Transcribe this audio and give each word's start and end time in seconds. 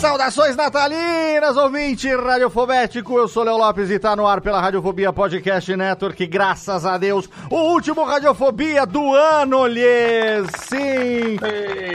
Saudações 0.00 0.56
natalinas, 0.56 1.58
ouvinte 1.58 2.08
radiofobético. 2.16 3.18
Eu 3.18 3.28
sou 3.28 3.44
Léo 3.44 3.58
Lopes 3.58 3.90
e 3.90 3.98
tá 3.98 4.16
no 4.16 4.26
ar 4.26 4.40
pela 4.40 4.58
Radiofobia 4.58 5.12
Podcast 5.12 5.76
Network. 5.76 6.26
Graças 6.26 6.86
a 6.86 6.96
Deus, 6.96 7.28
o 7.50 7.56
último 7.56 8.02
Radiofobia 8.02 8.86
do 8.86 9.14
ano, 9.14 9.66
lhes. 9.66 10.48
Sim, 10.56 11.36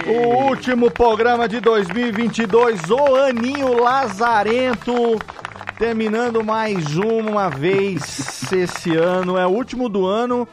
o 0.07 0.45
último 0.49 0.91
programa 0.91 1.49
de 1.49 1.59
2022, 1.59 2.91
o 2.91 3.15
Aninho 3.15 3.81
Lazarento. 3.81 5.17
Terminando 5.79 6.43
mais 6.43 6.95
uma 6.95 7.49
vez 7.49 8.51
esse 8.53 8.95
ano, 8.95 9.35
é 9.35 9.47
o 9.47 9.49
último 9.49 9.89
do 9.89 10.05
ano. 10.05 10.47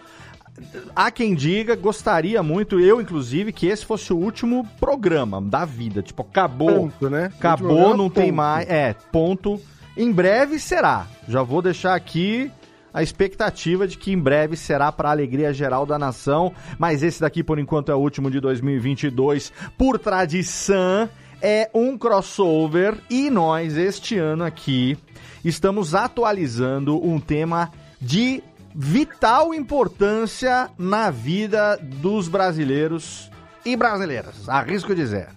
Há 0.95 1.11
quem 1.11 1.35
diga, 1.35 1.75
gostaria 1.77 2.43
muito, 2.43 2.81
eu 2.81 3.01
inclusive, 3.01 3.53
que 3.53 3.67
esse 3.67 3.85
fosse 3.85 4.13
o 4.13 4.17
último 4.17 4.67
programa 4.79 5.41
da 5.41 5.65
vida. 5.65 6.03
Tipo, 6.03 6.23
acabou. 6.23 6.91
Ponto, 6.91 7.11
né? 7.11 7.31
Acabou, 7.39 7.97
não 7.97 8.11
tem 8.11 8.27
ponto. 8.27 8.37
mais. 8.37 8.69
É, 8.69 8.95
ponto. 9.11 9.61
Em 9.97 10.11
breve 10.11 10.59
será. 10.59 11.07
Já 11.29 11.43
vou 11.43 11.61
deixar 11.61 11.95
aqui 11.95 12.51
a 12.93 13.03
expectativa 13.03 13.87
de 13.87 13.97
que 13.97 14.13
em 14.13 14.19
breve 14.19 14.57
será 14.57 14.93
para 14.93 15.09
a 15.09 15.13
alegria 15.13 15.53
geral 15.53 15.87
da 15.87 15.99
nação. 15.99 16.53
Mas 16.79 17.03
esse 17.03 17.21
daqui, 17.21 17.43
por 17.43 17.59
enquanto, 17.59 17.91
é 17.91 17.95
o 17.95 17.99
último 17.99 18.31
de 18.31 18.41
2022. 18.41 19.53
Por 19.77 19.99
tradição, 19.99 21.09
é 21.41 21.71
um 21.75 21.97
crossover. 21.97 22.99
E 23.11 23.31
nós, 23.31 23.77
este 23.77 24.17
ano 24.17 24.45
aqui, 24.45 24.97
estamos 25.45 25.95
atualizando 25.95 27.05
um 27.05 27.19
tema 27.19 27.71
de 28.01 28.43
vital 28.75 29.53
importância 29.53 30.71
na 30.79 31.11
vida 31.11 31.77
dos 31.77 32.29
brasileiros 32.29 33.31
e 33.65 33.77
brasileiras, 33.77 34.49
arrisco 34.49 34.95
dizer. 34.95 35.29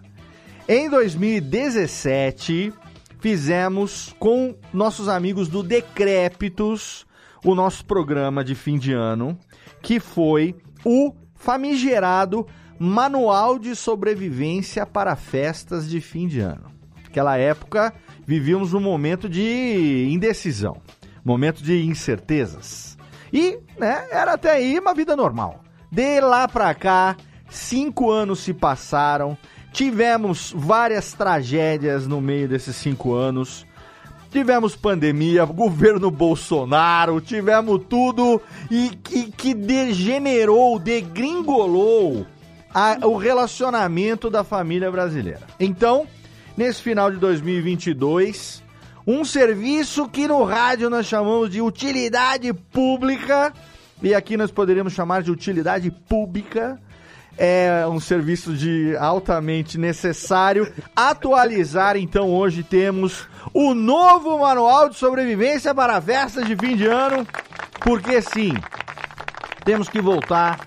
Em 0.68 0.90
2017, 0.90 2.73
fizemos 3.19 4.16
com 4.18 4.56
nossos 4.73 5.07
amigos 5.07 5.47
do 5.47 5.62
Decrépitos 5.62 7.06
o 7.44 7.53
nosso 7.53 7.85
programa 7.85 8.44
de 8.44 8.56
fim 8.56 8.78
de 8.78 8.91
ano, 8.94 9.38
que 9.81 10.00
foi 10.00 10.56
o 10.84 11.13
famigerado 11.35 12.47
Manual 12.79 13.57
de 13.59 13.75
Sobrevivência 13.75 14.85
para 14.85 15.16
Festas 15.16 15.88
de 15.88 16.02
Fim 16.02 16.28
de 16.28 16.40
Ano. 16.40 16.72
Naquela 17.03 17.38
época, 17.38 17.94
vivíamos 18.25 18.73
um 18.73 18.79
momento 18.79 19.29
de 19.29 20.09
indecisão, 20.12 20.81
momento 21.23 21.63
de 21.63 21.85
incertezas. 21.85 22.84
E, 23.35 23.59
né, 23.78 24.07
era 24.12 24.34
até 24.34 24.51
aí 24.51 24.79
uma 24.79 24.94
vida 24.94 25.13
normal. 25.16 25.62
De 25.91 26.22
lá 26.22 26.47
pra 26.47 26.73
cá, 26.73 27.18
cinco 27.50 28.09
anos 28.09 28.40
se 28.40 28.53
passaram, 28.53 29.38
tivemos 29.73 30.53
várias 30.56 31.12
tragédias 31.12 32.07
no 32.07 32.22
meio 32.22 32.47
desses 32.47 32.78
cinco 32.78 33.13
anos. 33.13 33.66
Tivemos 34.31 34.75
pandemia, 34.75 35.44
governo 35.46 36.09
Bolsonaro, 36.12 37.19
tivemos 37.22 37.81
tudo 37.90 38.41
e 38.72 38.90
que, 39.03 39.31
que 39.31 39.53
degenerou, 39.53 40.78
degringolou 40.79 42.25
a- 42.73 42.97
o 43.06 43.16
relacionamento 43.17 44.29
da 44.29 44.44
família 44.44 44.91
brasileira. 44.91 45.41
Então, 45.59 46.06
nesse 46.57 46.81
final 46.81 47.09
de 47.12 47.17
2022, 47.17 48.62
um 49.07 49.23
serviço 49.23 50.07
que 50.09 50.27
no 50.27 50.43
rádio 50.43 50.89
nós 50.89 51.05
chamamos 51.05 51.49
de 51.49 51.61
utilidade 51.61 52.51
pública, 52.53 53.53
e 54.01 54.13
aqui 54.13 54.35
nós 54.35 54.51
poderíamos 54.51 54.93
chamar 54.93 55.21
de 55.21 55.31
utilidade 55.31 55.91
pública, 55.91 56.79
é 57.38 57.85
um 57.88 57.99
serviço 57.99 58.53
de 58.53 58.95
altamente 58.97 59.77
necessário. 59.77 60.71
Atualizar. 60.95 61.97
Então 61.97 62.29
hoje 62.29 62.63
temos 62.63 63.27
o 63.53 63.73
novo 63.73 64.39
manual 64.39 64.89
de 64.89 64.95
sobrevivência 64.95 65.75
para 65.75 66.01
festas 66.01 66.45
de 66.47 66.55
fim 66.55 66.75
de 66.75 66.85
ano, 66.85 67.27
porque 67.81 68.22
sim, 68.22 68.53
temos 69.66 69.89
que 69.89 70.01
voltar 70.01 70.59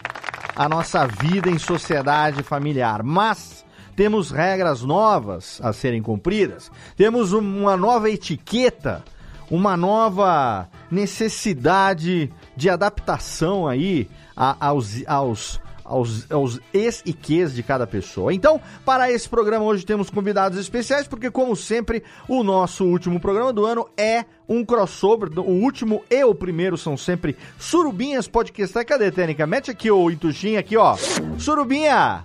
à 0.55 0.69
nossa 0.69 1.06
vida 1.06 1.49
em 1.49 1.59
sociedade 1.59 2.43
familiar, 2.43 3.03
mas 3.03 3.57
temos 3.98 4.31
regras 4.31 4.82
novas 4.82 5.59
a 5.60 5.72
serem 5.72 6.00
cumpridas, 6.00 6.70
temos 6.97 7.32
um- 7.32 7.41
uma 7.62 7.76
nova 7.76 8.09
etiqueta, 8.09 9.03
uma 9.50 9.76
nova 9.76 10.69
necessidade 10.88 12.32
de 12.56 12.70
adaptação 12.70 13.66
aí 13.66 14.08
aos, 14.37 15.03
aos, 15.04 15.60
aos, 15.84 16.31
aos 16.31 16.60
es 16.72 17.03
e 17.04 17.12
ques 17.12 17.53
de 17.53 17.62
cada 17.64 17.88
pessoa. 17.88 18.32
Então, 18.32 18.60
para 18.84 19.10
esse 19.10 19.28
programa 19.28 19.64
hoje 19.64 19.84
temos 19.84 20.10
convidados 20.10 20.56
especiais, 20.60 21.08
porque 21.08 21.28
como 21.28 21.56
sempre, 21.56 22.04
o 22.28 22.44
nosso 22.44 22.84
último 22.84 23.19
programa 23.19 23.53
do 23.53 23.66
ano 23.66 23.88
é 23.97 24.25
um 24.48 24.64
crossover, 24.64 25.28
o 25.41 25.42
último 25.42 26.04
e 26.08 26.22
o 26.22 26.37
primeiro 26.37 26.78
são 26.78 26.97
sempre 26.97 27.37
Surubinhas 27.58 28.28
Podcast. 28.28 28.84
Cadê, 28.84 29.10
Tênica? 29.10 29.44
Mete 29.44 29.72
aqui 29.72 29.91
o 29.91 30.08
Ituxinha 30.08 30.60
aqui, 30.60 30.76
ó. 30.76 30.97
Surubinha! 31.37 32.25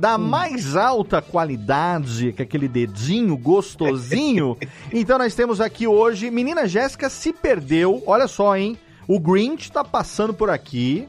Da 0.00 0.16
mais 0.16 0.76
alta 0.76 1.20
qualidade, 1.20 2.32
que 2.32 2.40
aquele 2.40 2.66
dedinho 2.66 3.36
gostosinho. 3.36 4.56
então 4.90 5.18
nós 5.18 5.34
temos 5.34 5.60
aqui 5.60 5.86
hoje, 5.86 6.30
menina 6.30 6.66
Jéssica 6.66 7.10
se 7.10 7.34
perdeu, 7.34 8.02
olha 8.06 8.26
só, 8.26 8.56
hein? 8.56 8.78
O 9.06 9.20
Grinch 9.20 9.70
tá 9.70 9.84
passando 9.84 10.32
por 10.32 10.48
aqui, 10.48 11.06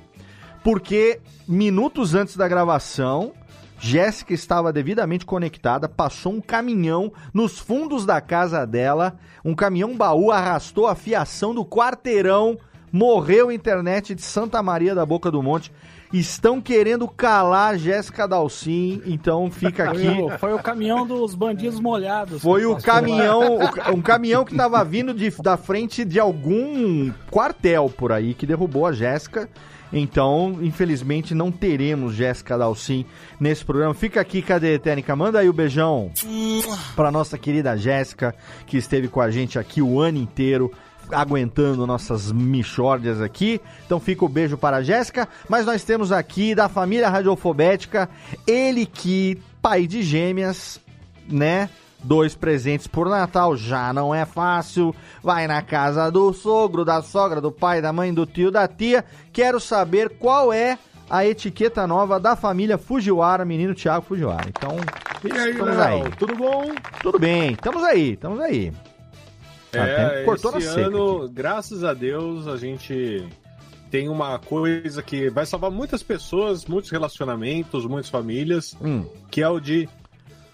porque 0.62 1.22
minutos 1.48 2.14
antes 2.16 2.36
da 2.36 2.50
gravação, 2.50 3.32
Jéssica 3.80 4.34
estava 4.34 4.74
devidamente 4.74 5.26
conectada, 5.26 5.88
passou 5.88 6.34
um 6.34 6.42
caminhão 6.42 7.14
nos 7.34 7.58
fundos 7.58 8.06
da 8.06 8.20
casa 8.20 8.68
dela, 8.68 9.18
um 9.46 9.56
caminhão 9.56 9.96
baú 9.96 10.32
arrastou 10.32 10.86
a 10.86 10.96
fiação 10.96 11.56
do 11.56 11.64
quarteirão, 11.64 12.58
morreu 12.92 13.48
a 13.48 13.54
internet 13.54 14.14
de 14.14 14.22
Santa 14.22 14.62
Maria 14.62 14.94
da 14.94 15.06
Boca 15.06 15.32
do 15.32 15.42
Monte. 15.42 15.72
Estão 16.14 16.60
querendo 16.60 17.08
calar 17.08 17.78
Jéssica 17.78 18.28
Dalcin, 18.28 19.02
então 19.06 19.50
fica 19.50 19.90
aqui. 19.92 20.08
Foi 20.40 20.54
o, 20.54 20.60
caminhão 20.60 21.08
dos 21.08 21.34
bandidos 21.34 21.80
molhados. 21.80 22.42
Foi 22.42 22.66
o 22.66 22.76
caminhão, 22.76 23.58
o 23.92 23.96
um 23.96 24.02
caminhão 24.02 24.44
que 24.44 24.54
tava 24.56 24.84
vindo 24.84 25.14
de- 25.14 25.34
da 25.42 25.56
frente 25.56 26.04
de 26.04 26.20
algum 26.20 27.12
quartel 27.30 27.90
por 27.96 28.12
aí 28.12 28.34
que 28.34 28.46
derrubou 28.46 28.86
a 28.86 28.92
Jéssica. 28.92 29.50
Então, 29.94 30.58
infelizmente, 30.62 31.36
não 31.36 31.52
teremos 31.52 32.14
Jéssica 32.14 32.58
Dalcin 32.58 33.06
nesse 33.40 33.64
programa. 33.66 33.94
Fica 33.94 34.22
aqui, 34.22 34.42
cadê, 34.42 34.80
Técnica? 34.80 35.16
Manda 35.18 35.40
aí 35.40 35.50
o 35.50 35.54
beijão 35.54 36.12
pra 36.96 37.12
nossa 37.12 37.38
querida 37.38 37.76
Jéssica, 37.78 38.34
que 38.66 38.78
esteve 38.78 39.08
com 39.10 39.20
a 39.20 39.30
gente 39.30 39.60
aqui 39.60 39.82
o 39.82 40.00
ano 40.00 40.18
inteiro. 40.18 40.72
Aguentando 41.12 41.86
nossas 41.88 42.32
michórdias 42.32 43.22
aqui. 43.22 43.60
Então 43.86 44.00
fica 44.00 44.26
o 44.26 44.30
beijo 44.30 44.58
para 44.58 44.78
a 44.78 44.84
Jéssica. 44.84 45.28
Mas 45.50 45.66
nós 45.66 45.84
temos 45.84 46.12
aqui 46.12 46.56
da 46.56 46.68
família 46.70 47.10
radiofobética, 47.10 48.10
ele 48.48 48.86
que, 48.86 49.42
pai 49.62 49.88
de 49.88 50.02
gêmeas, 50.02 50.80
né? 51.28 51.70
Dois 52.04 52.34
presentes 52.34 52.88
por 52.88 53.08
Natal 53.08 53.56
já 53.56 53.94
não 53.94 54.14
é 54.14 54.26
fácil. 54.26 54.96
Vai 55.22 55.46
na 55.46 55.62
casa 55.62 56.10
do 56.10 56.34
sogro, 56.34 56.84
da 56.84 57.02
sogra, 57.02 57.40
do 57.40 57.52
pai, 57.52 57.80
da 57.80 57.94
mãe, 57.94 58.12
do 58.12 58.26
tio, 58.26 58.50
da 58.50 58.68
tia. 58.68 59.06
Quero 59.32 59.60
saber 59.60 60.10
qual 60.18 60.52
é 60.52 60.80
a 61.08 61.26
etiqueta 61.26 61.86
nova 61.86 62.20
da 62.20 62.36
família 62.36 62.78
Fujiwara, 62.78 63.46
menino 63.46 63.76
Thiago 63.76 64.06
Fujiwara. 64.06 64.48
Então, 64.50 64.78
E 65.24 65.32
aí, 65.38 65.52
estamos 65.52 65.78
Léo, 65.78 66.06
aí. 66.06 66.12
tudo 66.18 66.36
bom? 66.36 66.72
Tudo 67.02 67.20
bem, 67.20 67.52
estamos 67.52 67.84
aí, 67.84 68.14
estamos 68.14 68.40
aí. 68.40 68.74
Ah, 69.74 69.88
É, 69.88 70.24
cortou 70.24 70.58
esse 70.58 70.68
na 70.80 70.88
ano, 70.88 71.30
graças 71.30 71.84
a 71.84 71.94
Deus, 71.94 72.48
a 72.48 72.58
gente 72.58 73.26
tem 73.90 74.08
uma 74.10 74.40
coisa 74.40 75.02
que 75.04 75.30
vai 75.30 75.46
salvar 75.46 75.70
muitas 75.72 76.02
pessoas, 76.04 76.66
muitos 76.66 76.90
relacionamentos, 76.92 77.86
muitas 77.86 78.10
famílias, 78.10 78.76
Hum, 78.82 79.06
que 79.30 79.42
é 79.42 79.48
o 79.50 79.60
de 79.60 79.88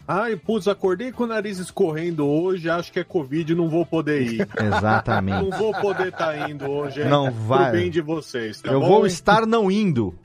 Ai, 0.09 0.37
putz, 0.37 0.69
acordei 0.69 1.11
com 1.11 1.25
o 1.25 1.27
nariz 1.27 1.59
escorrendo 1.59 2.25
hoje, 2.25 2.69
acho 2.69 2.93
que 2.93 2.99
é 2.99 3.03
Covid, 3.03 3.53
não 3.53 3.67
vou 3.67 3.85
poder 3.85 4.21
ir. 4.21 4.47
exatamente. 4.57 5.49
Não 5.49 5.49
vou 5.59 5.73
poder 5.73 6.07
estar 6.07 6.49
indo 6.49 6.65
hoje. 6.65 7.01
é 7.01 7.09
Não 7.09 7.25
pro 7.25 7.33
vai. 7.43 7.71
bem 7.73 7.91
de 7.91 7.99
vocês, 7.99 8.61
tá 8.61 8.71
eu 8.71 8.79
bom? 8.79 8.87
vou 8.87 9.05
estar 9.05 9.45
não 9.45 9.69
indo. 9.69 10.15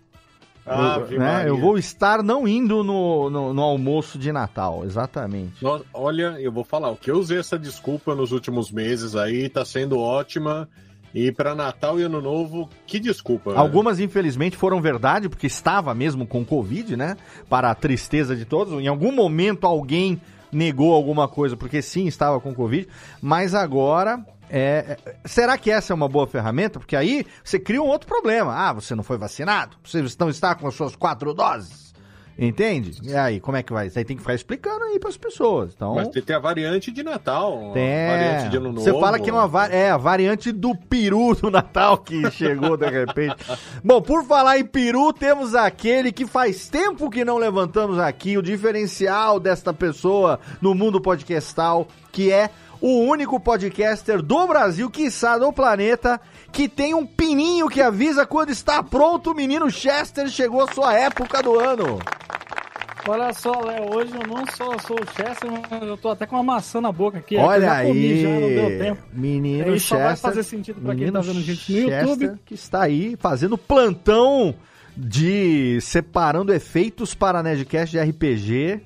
Ave 0.64 1.14
Eu- 1.16 1.18
né? 1.20 1.44
Eu 1.48 1.58
vou 1.58 1.76
estar 1.76 2.22
não 2.22 2.46
indo 2.46 2.84
no, 2.84 3.28
no, 3.28 3.52
no 3.54 3.62
almoço 3.62 4.18
de 4.18 4.30
Natal, 4.32 4.84
exatamente. 4.84 5.54
Olha, 5.92 6.36
eu 6.40 6.52
vou 6.52 6.64
falar, 6.64 6.90
o 6.90 6.96
que 6.96 7.10
eu 7.10 7.16
usei 7.18 7.38
essa 7.38 7.58
desculpa 7.58 8.14
nos 8.14 8.32
últimos 8.32 8.70
meses 8.70 9.16
aí 9.16 9.48
tá 9.48 9.64
sendo 9.64 9.98
ótima. 9.98 10.68
E 11.14 11.30
para 11.30 11.54
Natal 11.54 12.00
e 12.00 12.04
Ano 12.04 12.22
Novo, 12.22 12.70
que 12.86 12.98
desculpa. 12.98 13.52
né? 13.52 13.58
Algumas, 13.58 14.00
infelizmente, 14.00 14.56
foram 14.56 14.80
verdade, 14.80 15.28
porque 15.28 15.46
estava 15.46 15.94
mesmo 15.94 16.26
com 16.26 16.42
Covid, 16.42 16.96
né? 16.96 17.18
Para 17.50 17.70
a 17.70 17.74
tristeza 17.74 18.34
de 18.34 18.46
todos. 18.46 18.80
Em 18.80 18.86
algum 18.88 19.12
momento 19.12 19.66
alguém 19.66 20.18
negou 20.50 20.94
alguma 20.94 21.28
coisa, 21.28 21.54
porque 21.54 21.82
sim, 21.82 22.06
estava 22.06 22.40
com 22.40 22.54
Covid. 22.54 22.88
Mas 23.20 23.54
agora. 23.54 24.24
É, 24.52 24.99
é, 25.06 25.14
será 25.25 25.56
que 25.56 25.70
essa 25.70 25.93
é 25.93 25.94
uma 25.94 26.08
boa 26.08 26.26
ferramenta? 26.26 26.78
Porque 26.78 26.94
aí 26.94 27.25
você 27.43 27.58
cria 27.58 27.82
um 27.82 27.87
outro 27.87 28.06
problema. 28.06 28.54
Ah, 28.54 28.72
você 28.72 28.94
não 28.94 29.02
foi 29.02 29.16
vacinado? 29.16 29.76
Você 29.82 30.04
não 30.19 30.28
está 30.28 30.54
com 30.54 30.69
as 30.69 30.75
suas 30.75 30.94
quatro 30.94 31.32
doses? 31.32 31.82
Entende? 32.38 32.99
E 33.02 33.14
aí, 33.14 33.38
como 33.40 33.58
é 33.58 33.62
que 33.62 33.72
vai? 33.72 33.90
Você 33.90 33.99
aí 33.99 34.04
tem 34.04 34.16
que 34.16 34.22
ficar 34.22 34.34
explicando 34.34 34.84
aí 34.84 34.99
para 34.99 35.10
as 35.10 35.16
pessoas. 35.19 35.75
Então. 35.75 35.94
Mas 35.94 36.08
tem, 36.08 36.22
tem 36.22 36.34
a 36.34 36.38
variante 36.38 36.90
de 36.90 37.02
Natal, 37.02 37.70
a 37.70 37.72
Tem. 37.75 38.08
variante 38.08 38.49
de 38.49 38.56
Ano 38.56 38.72
Novo. 38.72 38.81
Você 38.81 38.90
fala 38.99 39.20
que 39.20 39.28
é 39.28 39.32
uma 39.32 39.46
va- 39.46 39.69
é, 39.69 39.90
a 39.90 39.96
variante 39.99 40.50
do 40.50 40.75
peru 40.75 41.34
do 41.34 41.50
Natal 41.50 41.98
que 41.98 42.31
chegou 42.31 42.76
de 42.76 42.88
repente. 42.88 43.37
Bom, 43.84 44.00
por 44.00 44.25
falar 44.25 44.58
em 44.58 44.64
peru, 44.64 45.12
temos 45.12 45.55
aquele 45.55 46.10
que 46.10 46.26
faz 46.26 46.69
tempo 46.69 47.10
que 47.10 47.25
não 47.25 47.37
levantamos 47.37 47.98
aqui, 47.98 48.38
o 48.38 48.43
diferencial 48.43 49.38
desta 49.38 49.72
pessoa 49.75 50.40
no 50.60 50.75
mundo 50.75 51.00
podcastal, 51.02 51.87
que 52.10 52.32
é 52.32 52.48
o 52.82 52.99
único 52.99 53.38
podcaster 53.38 54.20
do 54.20 54.46
Brasil, 54.49 54.90
quiçá 54.90 55.38
do 55.38 55.52
planeta, 55.52 56.20
que 56.50 56.69
tem 56.69 56.93
um 56.94 57.06
pininho 57.06 57.69
que 57.69 57.81
avisa 57.81 58.26
quando 58.26 58.50
está 58.50 58.82
pronto. 58.82 59.31
O 59.31 59.34
menino 59.34 59.70
Chester 59.70 60.29
chegou 60.29 60.64
a 60.64 60.73
sua 60.73 60.93
época 60.94 61.40
do 61.40 61.58
ano. 61.61 62.00
Olha 63.08 63.32
só, 63.32 63.61
Léo, 63.61 63.96
hoje 63.96 64.12
eu 64.14 64.26
não 64.26 64.44
só 64.56 64.76
sou 64.79 64.96
o 64.96 65.06
Chester, 65.17 65.50
mas 65.70 65.82
eu 65.82 65.96
tô 65.96 66.11
até 66.11 66.26
com 66.26 66.37
uma 66.37 66.43
maçã 66.43 66.81
na 66.81 66.93
boca 66.93 67.19
aqui. 67.19 67.37
é 67.37 67.40
Olha 67.40 67.67
já 67.67 67.82
comi, 67.82 67.99
aí, 67.99 68.23
já 68.23 68.29
não 68.29 68.40
deu 68.40 68.79
tempo. 68.79 69.02
menino 69.12 69.64
Aí 69.73 69.81
só 69.81 69.96
Chester. 69.96 69.99
vai 70.06 70.17
fazer 70.17 70.43
sentido 70.43 70.81
pra 70.81 70.94
quem 70.94 71.11
tá 71.11 71.20
vendo 71.20 71.38
a 71.38 71.43
gente 71.43 71.73
no 71.73 71.88
Chester, 71.88 72.08
YouTube. 72.08 72.40
que 72.44 72.55
está 72.55 72.82
aí 72.82 73.17
fazendo 73.19 73.56
plantão 73.56 74.55
de 74.96 75.79
separando 75.81 76.52
efeitos 76.52 77.14
para 77.14 77.38
a 77.38 77.43
Nerdcast 77.43 77.90
de 77.96 78.00
RPG. 78.00 78.82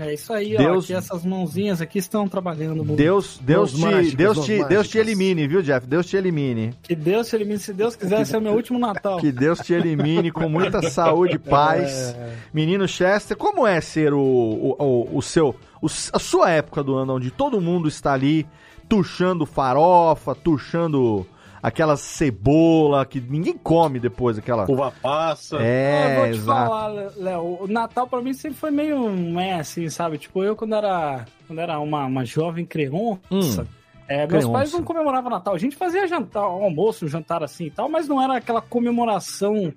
É 0.00 0.14
isso 0.14 0.32
aí, 0.32 0.56
Deus- 0.56 0.84
ó. 0.84 0.84
Aqui 0.84 0.94
essas 0.94 1.24
mãozinhas 1.24 1.80
aqui 1.80 1.98
estão 1.98 2.28
trabalhando. 2.28 2.84
muito. 2.84 2.96
Deus, 2.96 3.38
Deus, 3.42 3.72
te, 3.72 3.80
mágicas, 3.80 4.14
Deus, 4.14 4.44
te, 4.44 4.64
Deus 4.64 4.88
te 4.88 4.98
elimine, 4.98 5.46
viu, 5.48 5.62
Jeff? 5.62 5.86
Deus 5.86 6.06
te 6.06 6.16
elimine. 6.16 6.74
Que 6.82 6.94
Deus 6.94 7.28
te 7.28 7.36
elimine. 7.36 7.58
Se 7.58 7.72
Deus 7.72 7.96
quiser, 7.96 8.20
esse 8.22 8.34
é 8.34 8.38
o 8.38 8.42
meu 8.42 8.52
último 8.54 8.78
Natal. 8.78 9.18
Que 9.18 9.32
Deus 9.32 9.58
te 9.60 9.72
elimine 9.72 10.30
com 10.30 10.48
muita 10.48 10.82
saúde 10.90 11.36
e 11.36 11.38
paz. 11.50 12.14
Menino 12.52 12.86
Chester, 12.88 13.36
como 13.36 13.66
é 13.66 13.80
ser 13.80 14.12
o, 14.12 14.18
o, 14.20 14.76
o, 14.78 15.18
o 15.18 15.22
seu, 15.22 15.54
o- 15.80 15.86
a 15.86 16.18
sua 16.18 16.50
época 16.50 16.82
do 16.82 16.94
ano, 16.94 17.14
onde 17.14 17.30
todo 17.30 17.60
mundo 17.60 17.88
está 17.88 18.12
ali 18.12 18.46
tuchando 18.88 19.44
farofa, 19.44 20.34
tuchando 20.34 21.26
aquela 21.66 21.96
cebola 21.96 23.04
que 23.04 23.20
ninguém 23.20 23.56
come 23.58 23.98
depois, 23.98 24.38
aquela... 24.38 24.70
Uva 24.70 24.92
passa. 25.02 25.56
eu 25.56 25.60
É, 25.62 26.16
vou 26.16 26.24
te 26.26 26.36
exato. 26.38 26.70
falar, 26.70 26.88
Léo, 27.16 27.58
o 27.62 27.66
Natal 27.66 28.06
pra 28.06 28.22
mim 28.22 28.32
sempre 28.32 28.56
foi 28.58 28.70
meio 28.70 29.38
é 29.40 29.54
assim, 29.54 29.88
sabe? 29.88 30.16
Tipo, 30.18 30.44
eu 30.44 30.54
quando 30.54 30.74
era, 30.76 31.24
quando 31.46 31.58
era 31.58 31.78
uma, 31.80 32.04
uma 32.06 32.24
jovem 32.24 32.64
criança, 32.64 33.18
Hum, 33.30 33.64
é, 34.08 34.18
meus 34.18 34.28
criança. 34.28 34.48
pais 34.52 34.72
não 34.72 34.84
comemoravam 34.84 35.28
Natal. 35.30 35.54
A 35.54 35.58
gente 35.58 35.74
fazia 35.74 36.06
jantar, 36.06 36.42
almoço, 36.44 37.08
jantar 37.08 37.42
assim 37.42 37.64
e 37.66 37.70
tal, 37.70 37.88
mas 37.88 38.06
não 38.06 38.22
era 38.22 38.36
aquela 38.36 38.60
comemoração 38.60 39.72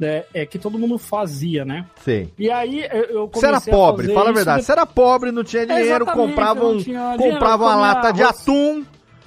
né, 0.00 0.24
é, 0.32 0.44
que 0.46 0.58
todo 0.58 0.78
mundo 0.78 0.98
fazia, 0.98 1.64
né? 1.64 1.86
Sei. 2.02 2.32
E 2.38 2.50
aí 2.50 2.84
eu, 2.90 3.04
eu 3.04 3.30
Você 3.32 3.46
era 3.46 3.60
comecei 3.60 3.72
a 3.72 3.76
pobre, 3.76 4.02
fazer 4.06 4.14
fala 4.14 4.30
a 4.30 4.32
verdade. 4.32 4.60
de- 4.60 4.64
Você 4.66 4.72
era 4.72 4.86
pobre, 4.86 5.30
não 5.30 5.44
tinha 5.44 5.64
dinheiro, 5.66 5.86
exatamente, 6.04 6.28
comprava, 6.30 6.60
eu 6.60 6.66
um, 6.68 6.72
não 6.74 6.82
tinha 6.82 7.16
dinheiro, 7.16 7.34
comprava 7.34 7.64
eu 7.64 7.68
uma 7.68 7.76
lata 7.76 8.12
de 8.12 8.22
arroz. 8.22 8.40
atum, 8.40 8.84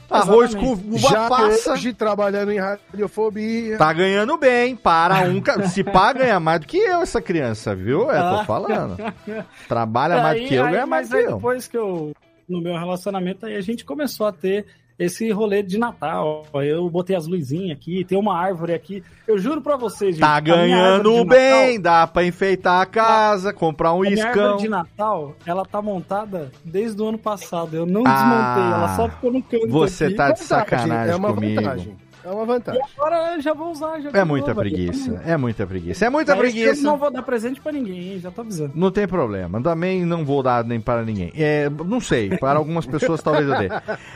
arroz 0.09 0.56
com 0.56 0.71
uva 0.74 0.98
Já 0.98 1.30
passa. 1.30 1.74
hoje 1.74 1.94
trabalhando 1.94 2.51
em 2.51 2.59
radiofobia. 2.59 3.77
Tá 3.77 3.92
ganhando 3.94 4.38
bem, 4.38 4.75
para 4.75 5.21
um. 5.30 5.42
Se 5.69 5.83
pá, 5.83 6.13
ganha 6.13 6.39
mais 6.39 6.59
do 6.62 6.68
que 6.68 6.77
eu, 6.77 7.01
essa 7.01 7.21
criança, 7.21 7.75
viu? 7.75 8.09
É, 8.12 8.18
tô 8.19 8.36
Ah. 8.39 8.45
falando. 8.45 8.98
Trabalha 9.68 10.21
mais 10.21 10.42
do 10.42 10.48
que 10.48 10.56
eu, 10.56 10.65
aí, 10.65 10.71
ganha 10.71 10.86
mais 10.86 11.09
do 11.09 11.12
que 11.12 11.18
aí 11.18 11.25
eu. 11.25 11.36
depois 11.36 11.68
que 11.68 11.77
eu, 11.77 12.13
no 12.48 12.62
meu 12.62 12.77
relacionamento, 12.77 13.45
aí 13.45 13.56
a 13.56 13.62
gente 13.62 13.83
começou 13.86 14.27
a 14.27 14.31
ter 14.31 14.65
esse 14.99 15.31
rolê 15.31 15.61
de 15.61 15.77
Natal. 15.77 16.45
Eu 16.53 16.89
botei 16.89 17.15
as 17.15 17.27
luzinhas 17.27 17.77
aqui, 17.77 18.03
tem 18.03 18.17
uma 18.17 18.38
árvore 18.38 18.73
aqui. 18.73 19.03
Eu 19.27 19.38
juro 19.38 19.61
pra 19.61 19.75
vocês, 19.77 20.15
gente. 20.15 20.21
Tá 20.21 20.39
ganhando 20.39 21.23
bem, 21.25 21.79
dá 21.79 22.07
pra 22.07 22.23
enfeitar 22.25 22.81
a 22.81 22.85
casa, 22.85 23.53
comprar 23.53 23.94
um 23.94 24.03
Natal, 24.03 24.07
a 24.07 24.11
minha 24.15 24.25
árvore 24.27 24.45
iscão. 24.45 24.57
de 24.57 24.69
Natal, 24.69 25.35
ela 25.45 25.65
tá 25.65 25.81
montada 25.81 26.51
desde 26.63 27.01
o 27.01 27.07
ano 27.07 27.17
passado. 27.17 27.75
Eu 27.75 27.85
não 27.85 28.03
Ah, 28.05 28.13
desmontei, 28.13 28.73
ela 28.73 28.95
só 28.95 29.09
ficou 29.09 29.31
no 29.31 29.44
canto 29.44 29.67
Você 29.69 30.05
aqui. 30.05 30.15
tá 30.15 30.31
de 30.31 30.39
sacanagem 30.39 31.13
é 31.13 31.15
uma 31.15 31.33
comigo. 31.33 31.61
vantagem. 31.61 31.95
É 32.27 32.31
uma 32.31 32.44
E 32.44 32.45
vantagem. 32.45 32.81
agora 32.97 33.35
eu 33.35 33.41
já 33.41 33.53
vou 33.53 33.71
usar. 33.71 34.01
Já 34.01 34.09
É 34.13 34.24
muita 34.25 34.47
novo, 34.50 34.62
aí. 34.62 34.69
preguiça, 34.71 35.21
é 35.25 35.38
muita 35.38 35.65
preguiça. 35.65 36.05
É 36.05 36.10
muita 36.10 36.36
Mas 36.36 36.46
Eu 36.46 36.51
preguiça. 36.51 36.81
não 36.84 36.98
vou 36.98 37.10
dar 37.10 37.22
presente 37.22 37.62
pra 37.62 37.72
ninguém, 37.72 38.19
já 38.19 38.29
tô 38.31 38.41
avisando. 38.41 38.72
Não 38.75 38.91
tem 38.91 39.07
problema. 39.07 39.62
Também 39.62 40.05
não 40.05 40.25
vou 40.25 40.43
dar 40.43 40.63
nem 40.65 40.81
para 40.81 41.03
ninguém. 41.03 41.31
É, 41.36 41.69
não 41.69 42.01
sei. 42.01 42.36
Para 42.38 42.60
algumas 42.60 42.86
pessoas 42.86 43.22
talvez 43.22 43.48
eu 43.48 43.57
dê. 43.57 43.69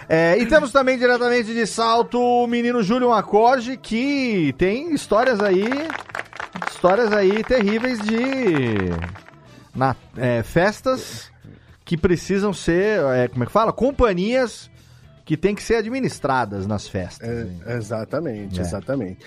É, 0.09 0.37
e 0.37 0.45
temos 0.45 0.71
também 0.71 0.97
diretamente 0.97 1.53
de 1.53 1.65
salto 1.67 2.19
o 2.19 2.47
menino 2.47 2.81
Júlio 2.83 3.11
Acorde, 3.13 3.77
que 3.77 4.53
tem 4.57 4.93
histórias 4.93 5.39
aí. 5.39 5.65
Histórias 6.69 7.11
aí 7.13 7.43
terríveis 7.43 7.99
de. 7.99 8.19
Na, 9.73 9.95
é, 10.17 10.41
festas 10.43 11.31
que 11.85 11.95
precisam 11.97 12.53
ser. 12.53 12.99
é, 13.13 13.27
como 13.27 13.43
é 13.43 13.45
que 13.45 13.51
fala? 13.51 13.71
Companhias 13.71 14.70
que 15.31 15.37
tem 15.37 15.55
que 15.55 15.63
ser 15.63 15.75
administradas 15.75 16.67
nas 16.67 16.89
festas. 16.89 17.25
É, 17.65 17.77
exatamente, 17.77 18.59
É. 18.59 18.61
exatamente. 18.61 19.19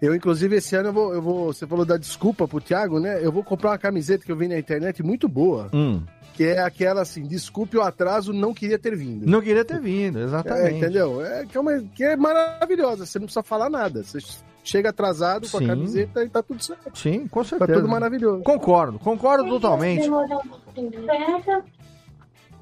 Eu, 0.00 0.12
inclusive, 0.12 0.56
esse 0.56 0.74
ano 0.74 0.88
eu 0.88 0.92
vou, 0.92 1.14
eu 1.14 1.22
vou. 1.22 1.52
Você 1.52 1.64
falou 1.68 1.84
da 1.84 1.96
desculpa 1.96 2.48
pro 2.48 2.60
Thiago, 2.60 2.98
né? 2.98 3.24
Eu 3.24 3.30
vou 3.30 3.44
comprar 3.44 3.70
uma 3.70 3.78
camiseta 3.78 4.24
que 4.24 4.32
eu 4.32 4.36
vi 4.36 4.48
na 4.48 4.58
internet 4.58 5.04
muito 5.04 5.28
boa. 5.28 5.70
Hum, 5.72 6.02
Que 6.34 6.44
é 6.46 6.58
aquela 6.60 7.02
assim, 7.02 7.22
desculpe 7.22 7.76
o 7.76 7.82
atraso, 7.82 8.32
não 8.32 8.52
queria 8.52 8.76
ter 8.76 8.96
vindo. 8.96 9.24
não 9.24 9.40
queria 9.40 9.64
ter 9.64 9.78
vindo, 9.78 10.18
É, 10.18 10.22
exatamente. 10.24 10.76
entendeu? 10.78 11.24
É, 11.24 11.46
que, 11.46 11.56
é 11.56 11.60
uma, 11.60 11.78
que 11.94 12.02
é 12.02 12.16
maravilhosa, 12.16 13.06
você 13.06 13.20
não 13.20 13.26
precisa 13.26 13.44
falar 13.44 13.70
nada. 13.70 14.02
Você 14.02 14.18
chega 14.64 14.88
atrasado 14.88 15.48
com 15.48 15.58
Sim. 15.58 15.64
a 15.64 15.68
camiseta 15.68 16.24
e 16.24 16.28
tá 16.28 16.42
tudo 16.42 16.60
certo. 16.64 16.98
Sim, 16.98 17.28
com 17.28 17.42
Tá 17.44 17.50
certeza. 17.50 17.74
tudo 17.74 17.88
maravilhoso. 17.88 18.42
Concordo, 18.42 18.98
concordo 18.98 19.48
totalmente. 19.48 20.08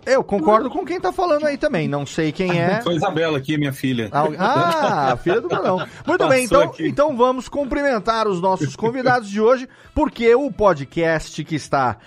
Eu 0.07 0.25
concordo 0.25 0.71
com 0.71 0.85
quem 0.85 1.00
tá 1.00 1.12
falando 1.12 1.47
aí 1.47 1.59
também. 1.59 1.87
Não 1.87 2.07
sei 2.07 2.33
quem 2.33 2.59
é. 2.59 2.80
Foi 2.83 2.95
a 2.95 2.97
Isabela 2.97 3.38
aqui, 3.38 3.59
minha 3.59 3.73
filha. 3.73 4.09
Ah, 4.12 5.16
filha 5.23 5.40
do 5.40 5.49
Barão. 5.49 5.87
Muito 6.07 6.28
bem, 6.28 6.49
Passou 6.49 6.62
então, 6.62 6.73
aqui. 6.73 6.88
então 6.88 7.16
vamos 7.16 7.49
cumprimentar 7.49 8.26
os 8.26 8.40
nossos 8.40 8.75
convidados 8.75 9.28
de 9.28 9.40
hoje, 9.40 9.69
porque 9.95 10.35
o 10.35 10.50
podcast 10.50 11.45
que 11.45 11.54
está 11.54 11.99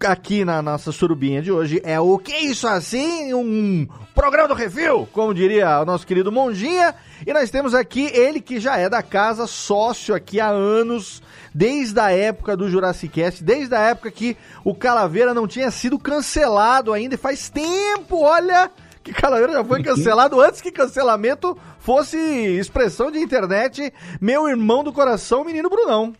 aqui 0.00 0.44
na 0.44 0.60
nossa 0.60 0.92
surubinha 0.92 1.40
de 1.40 1.50
hoje 1.50 1.80
é 1.84 1.98
o 1.98 2.18
Que 2.18 2.36
Isso 2.36 2.66
Assim? 2.66 3.32
Um 3.32 3.86
programa 4.14 4.48
do 4.48 4.54
review, 4.54 5.08
como 5.12 5.34
diria 5.34 5.80
o 5.80 5.84
nosso 5.84 6.06
querido 6.06 6.32
Monjinha. 6.32 6.94
E 7.26 7.32
nós 7.32 7.50
temos 7.50 7.74
aqui 7.74 8.10
ele 8.12 8.40
que 8.40 8.60
já 8.60 8.76
é 8.76 8.88
da 8.88 9.02
casa, 9.02 9.46
sócio 9.46 10.14
aqui 10.14 10.40
há 10.40 10.48
anos, 10.48 11.22
desde 11.54 12.00
a 12.00 12.10
época 12.10 12.56
do 12.56 12.68
Jurassic 12.68 13.14
Cast, 13.14 13.44
desde 13.44 13.74
a 13.74 13.80
época 13.80 14.10
que 14.10 14.36
o 14.64 14.74
Calaveira 14.74 15.32
não 15.32 15.46
tinha 15.46 15.70
sido 15.70 15.98
cancelado 15.98 16.92
ainda, 16.92 17.14
e 17.14 17.18
faz 17.18 17.48
tempo, 17.48 18.20
olha, 18.22 18.70
Que 19.04 19.12
Calaveira 19.12 19.52
já 19.52 19.62
foi 19.64 19.82
cancelado 19.82 20.40
antes 20.40 20.62
que 20.62 20.72
cancelamento 20.72 21.56
fosse 21.78 22.16
expressão 22.16 23.10
de 23.10 23.18
internet. 23.18 23.92
Meu 24.18 24.48
irmão 24.48 24.82
do 24.82 24.92
coração, 24.94 25.44
menino 25.44 25.68
Brunão. 25.68 26.14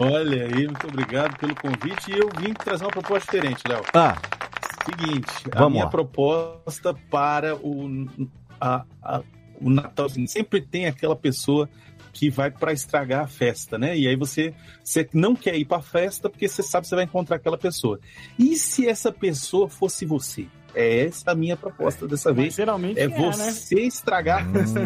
Olha 0.00 0.44
aí, 0.46 0.66
muito 0.66 0.88
obrigado 0.88 1.36
pelo 1.38 1.54
convite. 1.54 2.10
E 2.10 2.18
eu 2.18 2.28
vim 2.36 2.52
trazer 2.52 2.82
uma 2.84 2.90
proposta 2.90 3.30
diferente, 3.30 3.62
Léo. 3.68 3.82
Ah, 3.94 4.16
Seguinte, 4.84 5.30
a 5.52 5.58
Vamos 5.58 5.72
minha 5.74 5.84
lá. 5.84 5.90
proposta 5.90 6.92
para 7.10 7.54
o, 7.54 8.06
a- 8.60 8.84
a- 9.02 9.22
o 9.60 9.68
Natal, 9.70 10.06
assim, 10.06 10.26
sempre 10.26 10.60
tem 10.60 10.86
aquela 10.86 11.14
pessoa 11.14 11.68
que 12.20 12.28
vai 12.28 12.50
para 12.50 12.70
estragar 12.70 13.24
a 13.24 13.26
festa, 13.26 13.78
né? 13.78 13.96
E 13.96 14.06
aí 14.06 14.14
você, 14.14 14.52
você 14.84 15.08
não 15.14 15.34
quer 15.34 15.56
ir 15.56 15.64
para 15.64 15.78
a 15.78 15.82
festa 15.82 16.28
porque 16.28 16.46
você 16.46 16.62
sabe 16.62 16.82
que 16.82 16.90
você 16.90 16.94
vai 16.94 17.04
encontrar 17.04 17.36
aquela 17.36 17.56
pessoa. 17.56 17.98
E 18.38 18.56
se 18.56 18.86
essa 18.86 19.10
pessoa 19.10 19.70
fosse 19.70 20.04
você? 20.04 20.46
É 20.74 21.06
essa 21.06 21.30
a 21.30 21.34
minha 21.34 21.56
proposta 21.56 22.06
dessa 22.06 22.28
Mas 22.28 22.36
vez. 22.36 22.54
geralmente 22.56 23.00
É 23.00 23.04
é, 23.04 23.08
né? 23.08 23.32
você 23.32 23.80
estragar 23.80 24.46
a 24.46 24.52
festa. 24.52 24.80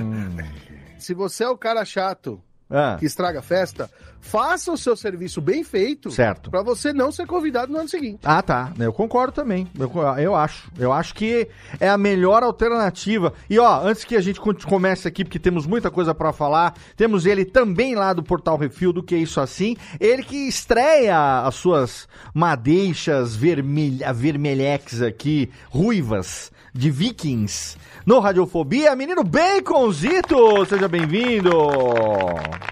Se 0.97 1.13
você 1.13 1.43
é 1.43 1.49
o 1.49 1.59
cara 1.59 1.85
chato 1.85 2.41
ah, 2.71 2.97
que 2.99 3.07
estraga 3.07 3.41
a 3.41 3.43
festa, 3.43 3.91
faça 4.21 4.73
o 4.73 4.77
seu 4.77 4.97
serviço 4.97 5.41
bem 5.41 5.63
feito 5.63 6.11
certo. 6.11 6.51
pra 6.51 6.63
você 6.63 6.93
não 6.93 7.13
ser 7.13 7.27
convidado 7.27 7.71
no 7.71 7.79
ano 7.79 7.89
seguinte. 7.89 8.21
Ah, 8.25 8.43
tá. 8.43 8.73
Eu 8.79 8.93
concordo 8.93 9.33
também. 9.33 9.69
Eu, 9.79 9.91
eu 10.19 10.35
acho. 10.35 10.71
Eu 10.79 10.93
acho 10.93 11.15
que 11.15 11.47
é 11.79 11.89
a 11.89 11.99
melhor 11.99 12.43
alternativa. 12.43 13.33
E 13.51 13.59
ó, 13.59 13.81
antes 13.83 14.05
que 14.05 14.17
a 14.17 14.21
gente 14.21 14.41
comece 14.67 15.07
aqui, 15.07 15.25
porque 15.25 15.39
temos 15.39 15.67
muita 15.67 15.91
coisa 15.91 16.15
pra 16.15 16.33
falar, 16.33 16.75
temos 16.97 17.27
ele 17.27 17.45
também 17.45 17.95
lá 17.95 18.13
do 18.13 18.23
Portal 18.23 18.57
Refil, 18.57 18.93
do 18.93 19.03
que 19.03 19.15
é 19.15 19.19
isso 19.19 19.41
assim. 19.41 19.77
Ele 20.01 20.23
que 20.23 20.49
estreia 20.49 21.43
as 21.43 21.55
suas 21.55 22.09
madeixas 22.33 23.37
vermelha, 23.37 24.13
vermelhex 24.13 25.03
aqui, 25.03 25.51
ruivas, 25.69 26.51
de 26.75 26.91
vikings, 26.91 27.79
no 28.05 28.19
Radiofobia. 28.19 28.97
Menino 28.97 29.23
Baconzito, 29.23 30.67
seja 30.67 30.89
bem-vindo. 30.89 31.57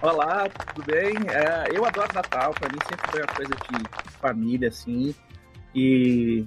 Olá, 0.01 0.49
tudo 0.75 0.85
bem? 0.85 1.13
É, 1.29 1.69
eu 1.73 1.85
adoro 1.85 2.13
Natal, 2.13 2.53
pra 2.53 2.69
mim 2.69 2.79
sempre 2.89 3.09
foi 3.09 3.21
uma 3.21 3.33
coisa 3.33 3.51
de 3.55 4.11
família, 4.19 4.67
assim. 4.67 5.15
E 5.73 6.43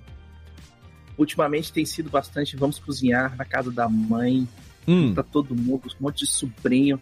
ultimamente 1.17 1.73
tem 1.73 1.87
sido 1.87 2.11
bastante, 2.11 2.59
vamos 2.59 2.79
cozinhar 2.79 3.35
na 3.37 3.45
casa 3.45 3.73
da 3.73 3.89
mãe, 3.89 4.47
Hum, 4.87 5.15
tá 5.15 5.23
todo 5.23 5.55
mundo, 5.55 5.89
um 5.99 6.05
monte 6.05 6.27
de 6.27 6.31
sobrinho. 6.31 7.01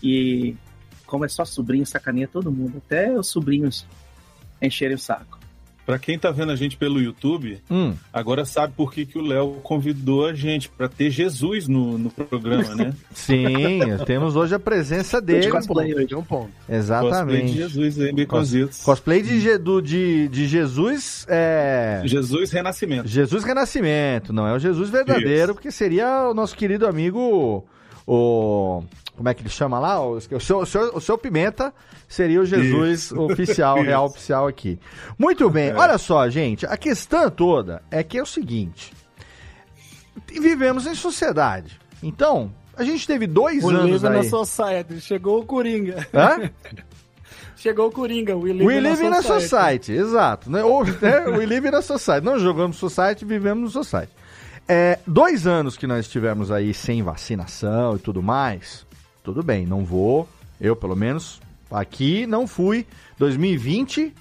E 0.00 0.56
como 1.04 1.24
é 1.24 1.28
só 1.28 1.44
sobrinho, 1.44 1.84
sacaneia 1.84 2.28
todo 2.28 2.52
mundo, 2.52 2.78
até 2.78 3.10
os 3.18 3.26
sobrinhos 3.26 3.84
encherem 4.62 4.94
o 4.94 4.98
saco. 4.98 5.39
Para 5.90 5.98
quem 5.98 6.16
tá 6.16 6.30
vendo 6.30 6.52
a 6.52 6.56
gente 6.56 6.76
pelo 6.76 7.00
YouTube, 7.00 7.60
hum. 7.68 7.94
agora 8.12 8.44
sabe 8.44 8.72
por 8.76 8.92
que, 8.92 9.04
que 9.04 9.18
o 9.18 9.22
Léo 9.22 9.54
convidou 9.62 10.24
a 10.26 10.32
gente 10.32 10.68
para 10.68 10.88
ter 10.88 11.10
Jesus 11.10 11.66
no, 11.66 11.98
no 11.98 12.10
programa, 12.10 12.76
né? 12.76 12.92
Sim, 13.12 13.44
temos 14.06 14.36
hoje 14.36 14.54
a 14.54 14.58
presença 14.60 15.20
dele. 15.20 15.40
de 15.40 15.50
cosplay. 15.50 16.06
Tem 16.06 16.16
um 16.16 16.22
ponto. 16.22 16.50
Cosplay 16.52 16.78
Exatamente. 16.78 17.52
de 17.52 17.58
Jesus 17.58 18.00
aí, 18.00 18.12
Baconzitos. 18.12 18.82
Cosplay 18.84 19.20
de, 19.20 19.40
Je- 19.40 19.58
do- 19.58 19.80
de, 19.82 20.28
de 20.28 20.46
Jesus 20.46 21.26
é. 21.28 22.02
Jesus 22.04 22.52
Renascimento. 22.52 23.08
Jesus 23.08 23.42
Renascimento, 23.42 24.32
não 24.32 24.46
é 24.46 24.54
o 24.54 24.58
Jesus 24.60 24.90
verdadeiro, 24.90 25.46
Isso. 25.46 25.54
porque 25.54 25.72
seria 25.72 26.28
o 26.28 26.34
nosso 26.34 26.56
querido 26.56 26.86
amigo, 26.86 27.66
o. 28.14 28.82
Como 29.16 29.28
é 29.28 29.34
que 29.34 29.42
ele 29.42 29.50
chama 29.50 29.78
lá? 29.78 30.00
O, 30.00 30.12
o, 30.16 30.20
seu, 30.40 30.58
o, 30.60 30.66
seu, 30.66 30.96
o 30.96 31.00
seu 31.00 31.18
Pimenta 31.18 31.74
seria 32.08 32.40
o 32.40 32.44
Jesus 32.46 33.02
Isso. 33.04 33.20
oficial, 33.20 33.76
Isso. 33.78 33.86
real 33.86 34.06
oficial 34.06 34.46
aqui. 34.48 34.78
Muito 35.18 35.48
bem, 35.50 35.68
É. 35.70 35.74
olha 35.74 35.98
só, 35.98 36.26
gente, 36.30 36.64
a 36.66 36.76
questão 36.76 37.28
toda 37.30 37.82
é 37.90 38.02
que 38.02 38.16
é 38.18 38.22
o 38.22 38.26
seguinte: 38.26 38.92
vivemos 40.26 40.86
em 40.86 40.94
sociedade. 40.94 41.78
Então, 42.02 42.50
a 42.76 42.82
gente 42.82 43.06
teve 43.06 43.26
dois 43.26 43.62
O 43.62 43.68
anos 43.68 44.02
Live 44.02 44.16
na 44.16 44.22
aí. 44.22 44.28
Society. 44.30 45.00
Chegou 45.00 45.40
o 45.40 45.44
Coringa. 45.44 46.06
Hã? 46.14 46.50
Chegou 47.56 47.88
o 47.88 47.92
Coringa. 47.92 48.34
We 48.34 48.52
Live, 48.54 48.64
We 48.66 48.80
na 48.80 48.88
live 48.88 49.08
na 49.10 49.22
Society. 49.22 49.42
society, 49.42 49.92
exato. 49.92 50.50
Né? 50.50 50.64
Ou, 50.64 50.82
né? 50.82 51.28
We 51.28 51.44
live 51.44 51.70
na 51.70 51.82
society. 51.82 52.24
Não 52.24 52.38
jogamos 52.38 52.78
society, 52.78 53.22
vivemos 53.26 53.62
no 53.64 53.70
society. 53.84 54.10
É, 54.72 55.00
dois 55.04 55.48
anos 55.48 55.76
que 55.76 55.84
nós 55.84 56.06
estivemos 56.06 56.52
aí 56.52 56.72
sem 56.72 57.02
vacinação 57.02 57.96
e 57.96 57.98
tudo 57.98 58.22
mais, 58.22 58.86
tudo 59.20 59.42
bem, 59.42 59.66
não 59.66 59.84
vou, 59.84 60.28
eu 60.60 60.76
pelo 60.76 60.94
menos, 60.94 61.40
aqui 61.68 62.24
não 62.24 62.46
fui. 62.46 62.86
2020, 63.18 64.14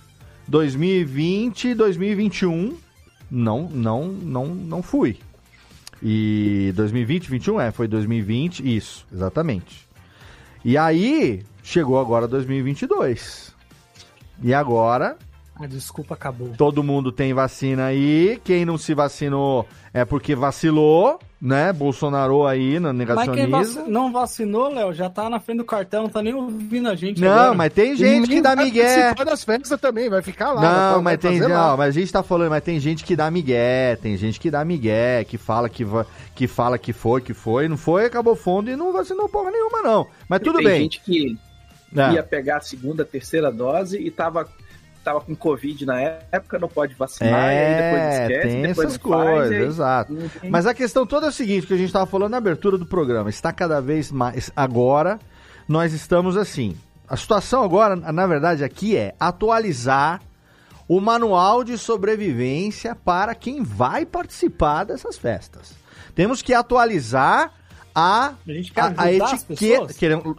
2020, 0.48 1.76
2021, 1.76 2.76
não, 3.30 3.70
não, 3.70 4.08
não, 4.08 4.48
não 4.48 4.82
fui. 4.82 5.20
E 6.02 6.74
2020, 6.76 7.30
21, 7.30 7.62
é, 7.62 7.72
foi 7.72 7.88
2020, 7.88 8.76
isso, 8.76 9.06
exatamente. 9.14 9.88
E 10.66 10.76
aí, 10.80 11.44
chegou 11.62 12.00
agora 12.00 12.28
2022. 12.28 13.54
E 14.42 14.52
agora, 14.52 15.16
A 15.60 15.68
desculpa 15.68 16.14
acabou. 16.14 16.50
todo 16.58 16.82
mundo 16.82 17.12
tem 17.12 17.34
vacina 17.34 17.86
aí. 17.88 18.40
Quem 18.46 18.64
não 18.64 18.78
se 18.78 18.94
vacinou 18.94 19.68
é 19.94 20.06
porque 20.06 20.34
vacilou, 20.34 21.20
né? 21.42 21.74
Bolsonaro 21.74 22.46
aí 22.48 22.80
no 22.80 22.94
Mas 22.94 23.06
quem 23.08 23.16
vac- 23.16 23.28
negacionismo. 23.36 23.88
não 23.92 24.12
vacinou, 24.12 24.70
Léo, 24.74 24.94
já 24.94 25.10
tá 25.10 25.30
na 25.30 25.38
frente 25.40 25.58
do 25.58 25.66
cartão, 25.66 26.04
não 26.04 26.10
tá 26.10 26.22
nem 26.22 26.34
ouvindo 26.34 26.88
a 26.88 26.96
gente 26.96 27.20
Não, 27.20 27.28
agora. 27.30 27.54
mas 27.56 27.74
tem 27.74 27.94
gente 27.96 28.30
que 28.30 28.42
dá 28.42 28.56
vai 28.56 28.66
migué. 28.66 28.84
participar 28.96 29.24
das 29.26 29.44
festas 29.44 29.82
também, 29.82 30.10
vai 30.10 30.22
ficar 30.22 30.54
lá. 30.54 30.62
Não, 30.62 30.94
vai- 31.04 31.16
mas 31.16 31.22
vai 31.22 31.32
tem, 31.32 31.42
lá. 31.42 31.48
não, 31.72 31.78
mas 31.78 31.88
a 31.90 32.00
gente 32.00 32.12
tá 32.14 32.24
falando, 32.24 32.52
mas 32.52 32.64
tem 32.64 32.80
gente 32.80 33.04
que 33.04 33.16
dá 33.16 33.30
migué, 33.30 33.98
tem 33.98 34.16
gente 34.16 34.40
que 34.40 34.50
dá 34.50 34.64
migué, 34.64 35.26
que 35.26 35.38
fala 35.38 35.68
que, 35.68 35.84
va- 35.84 36.06
que 36.36 36.48
fala 36.48 36.78
que 36.78 36.94
foi, 36.94 37.20
que 37.20 37.34
foi, 37.34 37.68
não 37.68 37.76
foi, 37.78 38.06
acabou 38.06 38.36
fundo 38.36 38.70
e 38.72 38.76
não 38.78 38.94
vacinou 38.94 39.28
porra 39.28 39.52
nenhuma, 39.52 39.82
não. 39.82 40.08
Mas 40.30 40.40
tudo 40.40 40.58
tem 40.60 40.66
bem. 40.68 40.82
gente 40.84 41.02
que 41.02 41.38
É. 41.98 42.14
ia 42.14 42.24
pegar 42.24 42.58
a 42.58 42.62
segunda, 42.62 43.04
terceira 43.04 43.52
dose 43.52 43.98
e 43.98 44.12
tava, 44.12 44.48
tava 45.04 45.22
com 45.22 45.36
Covid 45.36 45.86
na 45.86 46.00
época, 46.00 46.60
não 46.60 46.68
pode 46.68 46.94
vacinar, 46.94 47.52
e 47.54 47.58
aí 47.58 47.76
depois 47.76 48.02
É, 48.04 48.22
esquece, 48.24 48.48
tem 48.48 48.62
depois 48.62 48.88
essas 48.88 49.02
não 49.04 49.10
faz, 49.12 49.30
coisas, 49.30 49.52
aí- 49.58 49.64
exato. 49.66 50.14
Uhum. 50.14 50.30
Mas 50.50 50.66
a 50.66 50.74
questão 50.74 51.06
toda 51.06 51.26
é 51.28 51.30
o 51.30 51.32
seguinte, 51.32 51.66
que 51.68 51.74
a 51.74 51.78
gente 51.78 51.88
estava 51.88 52.06
falando 52.06 52.32
na 52.32 52.38
abertura 52.38 52.78
do 52.78 52.86
programa, 52.86 53.30
está 53.30 53.52
cada 53.54 53.82
vez 53.82 54.12
mais 54.12 54.52
agora, 54.56 55.20
nós 55.68 55.94
estamos 55.94 56.36
assim. 56.38 56.76
A 57.08 57.18
situação 57.18 57.64
agora, 57.64 57.96
na 57.96 58.28
verdade, 58.28 58.64
aqui 58.64 58.96
é 58.96 59.16
atualizar 59.20 60.22
o 60.88 61.00
manual 61.00 61.64
de 61.64 61.78
sobrevivência 61.78 62.96
para 62.96 63.34
quem 63.36 63.64
vai 63.64 64.06
participar 64.06 64.84
dessas 64.84 65.18
festas. 65.18 65.74
Temos 66.16 66.42
que 66.42 66.54
atualizar 66.54 67.52
a, 67.96 68.34
A 68.48 68.52
gente 68.52 68.72
quer 68.72 68.82
a, 68.82 68.94
a 68.98 69.04
ajudar 69.06 69.26
as 69.34 69.44
etiqueta. 69.50 69.94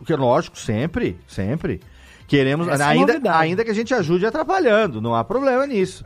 que, 0.05 0.15
lógico, 0.17 0.59
sempre, 0.59 1.19
sempre. 1.27 1.81
Queremos, 2.31 2.69
Essa 2.69 2.85
é 2.85 2.87
ainda, 2.87 3.15
novidade. 3.15 3.43
ainda 3.43 3.65
que 3.65 3.73
a 3.73 3.75
gente 3.75 3.93
ajude 3.93 4.25
atrapalhando, 4.25 5.01
não 5.01 5.17
há 5.17 5.25
problema 5.25 5.67
nisso. 5.67 6.05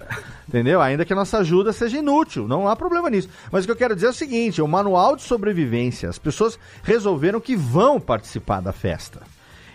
Entendeu? 0.48 0.80
Ainda 0.80 1.04
que 1.04 1.12
a 1.12 1.16
nossa 1.16 1.36
ajuda 1.36 1.70
seja 1.70 1.98
inútil, 1.98 2.48
não 2.48 2.66
há 2.66 2.74
problema 2.74 3.10
nisso. 3.10 3.28
Mas 3.52 3.64
o 3.64 3.66
que 3.66 3.72
eu 3.72 3.76
quero 3.76 3.94
dizer 3.94 4.06
é 4.06 4.08
o 4.08 4.14
seguinte: 4.14 4.62
o 4.62 4.66
manual 4.66 5.16
de 5.16 5.22
sobrevivência, 5.22 6.08
as 6.08 6.18
pessoas 6.18 6.58
resolveram 6.82 7.42
que 7.42 7.54
vão 7.54 8.00
participar 8.00 8.62
da 8.62 8.72
festa. 8.72 9.20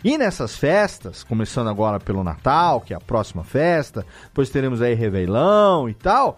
E 0.03 0.17
nessas 0.17 0.55
festas, 0.55 1.23
começando 1.23 1.69
agora 1.69 1.99
pelo 1.99 2.23
Natal, 2.23 2.81
que 2.81 2.95
é 2.95 2.97
a 2.97 3.01
próxima 3.01 3.43
festa, 3.43 4.03
depois 4.23 4.49
teremos 4.49 4.81
aí 4.81 4.95
Réveillon 4.95 5.87
e 5.87 5.93
tal, 5.93 6.35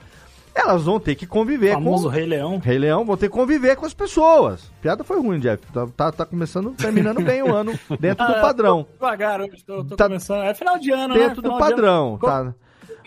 elas 0.54 0.84
vão 0.84 1.00
ter 1.00 1.16
que 1.16 1.26
conviver 1.26 1.74
famoso 1.74 2.04
com. 2.04 2.10
Rei 2.10 2.26
Leão. 2.26 2.58
Rei 2.60 2.78
Leão 2.78 3.06
vão 3.06 3.18
ter 3.18 3.28
que 3.30 3.34
conviver 3.36 3.76
com 3.76 3.86
as 3.86 3.94
pessoas. 3.94 4.72
Piada 4.82 5.04
foi 5.04 5.20
ruim, 5.20 5.40
Jeff. 5.40 5.64
Tá, 5.72 5.88
tá, 5.96 6.12
tá 6.12 6.26
começando, 6.26 6.72
terminando 6.72 7.22
bem 7.22 7.42
o 7.44 7.54
ano 7.56 7.72
dentro 8.00 8.26
do 8.26 8.34
Ah, 8.34 8.42
padrão. 8.42 8.84
Tô 8.84 8.94
devagar 9.06 9.42
hoje, 9.42 9.64
tô, 9.66 9.84
tô 9.84 9.96
Tá 9.96 10.06
começando. 10.06 10.44
É 10.44 10.54
final 10.54 10.78
de 10.78 10.92
ano, 10.92 11.14
né? 11.14 11.20
Dentro 11.22 11.42
do 11.42 11.50
de 11.50 11.56
ano. 11.56 11.60
padrão. 11.60 12.18
Co- 12.20 12.28
Tá. 12.28 12.54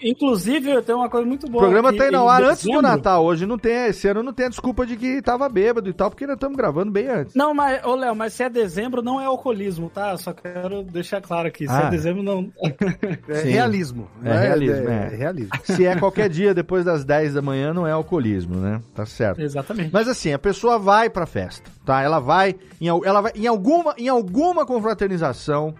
Inclusive, 0.05 0.71
eu 0.71 0.83
tenho 0.83 0.99
uma 0.99 1.09
coisa 1.09 1.27
muito 1.27 1.47
O 1.47 1.51
boa. 1.51 1.63
programa 1.65 1.93
que 1.93 1.99
tá 1.99 2.09
indo 2.09 2.17
ao 2.17 2.29
ar 2.29 2.43
antes 2.43 2.63
do 2.65 2.83
Natal. 2.83 3.25
Hoje 3.25 3.47
não 3.47 3.57
tem, 3.59 3.87
esse 3.87 4.07
ano 4.09 4.23
não 4.23 4.33
tem 4.33 4.47
a 4.47 4.49
desculpa 4.51 4.85
de 4.87 4.97
que 4.97 5.23
tava 5.23 5.49
bêbado 5.49 5.89
e 5.89 5.93
tal, 5.93 6.11
porque 6.11 6.27
nós 6.27 6.35
estamos 6.37 6.57
gravando 6.57 6.93
bem 6.93 7.09
antes. 7.09 7.35
Não, 7.35 7.55
mas, 7.55 7.83
ô 7.85 7.95
Léo, 7.95 8.15
mas 8.15 8.33
se 8.35 8.43
é 8.43 8.49
dezembro, 8.51 9.03
não 9.03 9.21
é 9.21 9.25
alcoolismo, 9.25 9.89
tá? 9.89 10.17
Só 10.17 10.33
quero 10.33 10.83
deixar 10.83 11.21
claro 11.21 11.49
aqui. 11.49 11.67
Se 11.67 11.73
Ah. 11.73 11.85
é 11.87 11.91
dezembro, 11.91 12.23
não. 12.23 12.53
É 13.29 13.35
Sim. 13.37 13.51
realismo. 13.51 14.09
É 14.23 14.29
né? 14.29 14.41
realismo, 14.49 14.89
É, 14.89 14.93
é. 14.93 15.13
é 15.13 15.17
realismo. 15.17 15.51
Se 15.65 15.87
é 15.87 15.97
qualquer 15.97 16.29
dia 16.29 16.53
depois 16.55 16.85
das 16.85 17.05
10 17.05 17.35
da 17.35 17.43
manhã, 17.43 17.73
não 17.73 17.87
é 17.87 17.93
alcoolismo, 17.93 18.57
né? 18.57 18.81
Tá 18.95 19.07
certo. 19.07 19.41
Exatamente. 19.41 19.91
Mas 19.93 20.07
assim, 20.09 20.33
a 20.33 20.39
pessoa 20.39 20.79
vai 20.79 21.09
pra 21.09 21.27
festa, 21.27 21.71
tá? 21.85 22.03
Ela 22.03 22.19
vai 22.21 22.55
em, 22.81 22.89
ela 22.89 23.21
vai, 23.21 23.33
em, 23.35 23.47
alguma, 23.47 23.95
em 23.97 24.09
alguma 24.09 24.67
confraternização, 24.67 25.75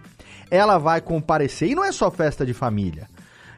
ela 0.49 0.77
vai 0.77 1.01
comparecer. 1.01 1.69
E 1.69 1.75
não 1.75 1.83
é 1.83 1.91
só 1.91 2.09
festa 2.11 2.45
de 2.45 2.53
família. 2.53 3.07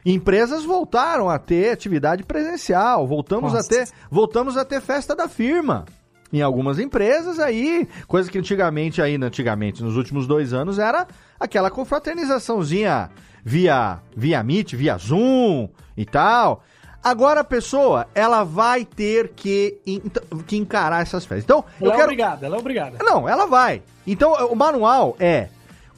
Empresas 0.04 0.64
voltaram 0.64 1.28
a 1.28 1.38
ter 1.38 1.70
atividade 1.72 2.22
presencial, 2.24 3.06
voltamos 3.06 3.52
a 3.52 3.56
Nossa. 3.58 3.68
ter, 3.68 3.88
voltamos 4.10 4.56
a 4.56 4.64
ter 4.64 4.80
festa 4.80 5.14
da 5.14 5.28
firma. 5.28 5.84
Em 6.32 6.42
algumas 6.42 6.78
empresas 6.78 7.38
aí, 7.38 7.88
coisa 8.06 8.30
que 8.30 8.38
antigamente 8.38 9.00
aí, 9.00 9.16
antigamente, 9.16 9.82
nos 9.82 9.96
últimos 9.96 10.26
dois 10.26 10.52
anos, 10.52 10.78
era 10.78 11.06
aquela 11.40 11.70
confraternizaçãozinha 11.70 13.10
via, 13.44 13.98
via 14.14 14.42
Meet, 14.42 14.74
via 14.74 14.96
Zoom 14.98 15.68
e 15.96 16.04
tal. 16.04 16.62
Agora 17.02 17.40
a 17.40 17.44
pessoa, 17.44 18.06
ela 18.14 18.44
vai 18.44 18.84
ter 18.84 19.28
que, 19.34 19.78
en- 19.86 20.02
que 20.46 20.56
encarar 20.56 21.00
essas 21.00 21.24
festas. 21.24 21.44
Então, 21.44 21.64
Ela 21.80 21.88
eu 21.90 21.92
é 21.92 21.96
quero... 21.96 22.04
obrigada, 22.08 22.44
ela 22.46 22.56
é 22.56 22.58
obrigada. 22.58 22.98
Não, 23.00 23.26
ela 23.28 23.46
vai. 23.46 23.82
Então, 24.06 24.32
o 24.48 24.54
manual 24.56 25.16
é 25.18 25.48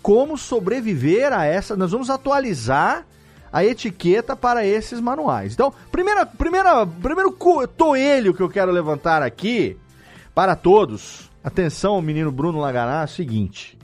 como 0.02 0.36
sobreviver 0.38 1.32
a 1.32 1.44
essa. 1.44 1.74
Nós 1.74 1.90
vamos 1.90 2.08
atualizar 2.10 3.04
a 3.52 3.64
etiqueta 3.64 4.36
para 4.36 4.64
esses 4.64 5.00
manuais. 5.00 5.54
Então, 5.54 5.72
primeira, 5.90 6.24
primeira, 6.24 6.86
primeiro 6.86 7.36
toelho 7.76 8.34
que 8.34 8.42
eu 8.42 8.48
quero 8.48 8.70
levantar 8.70 9.22
aqui 9.22 9.76
para 10.34 10.54
todos. 10.54 11.30
Atenção, 11.42 12.00
menino 12.00 12.30
Bruno 12.30 12.60
Laganá, 12.60 13.02
é 13.02 13.04
o 13.04 13.08
seguinte. 13.08 13.78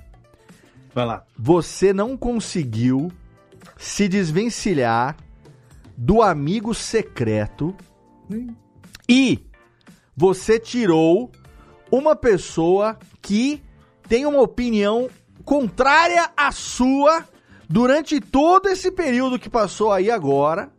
Vai 0.94 1.04
lá. 1.04 1.24
Você 1.38 1.92
não 1.92 2.16
conseguiu 2.16 3.10
se 3.76 4.08
desvencilhar 4.08 5.16
do 5.96 6.22
amigo 6.22 6.74
secreto 6.74 7.74
e 9.08 9.44
você 10.16 10.58
tirou 10.58 11.30
uma 11.90 12.14
pessoa 12.16 12.98
que 13.20 13.62
tem 14.08 14.26
uma 14.26 14.40
opinião 14.40 15.08
contrária 15.44 16.30
à 16.36 16.50
sua 16.52 17.24
durante 17.68 18.20
todo 18.20 18.68
esse 18.68 18.90
período 18.90 19.38
que 19.38 19.48
passou 19.50 19.92
aí 19.92 20.10
agora. 20.10 20.70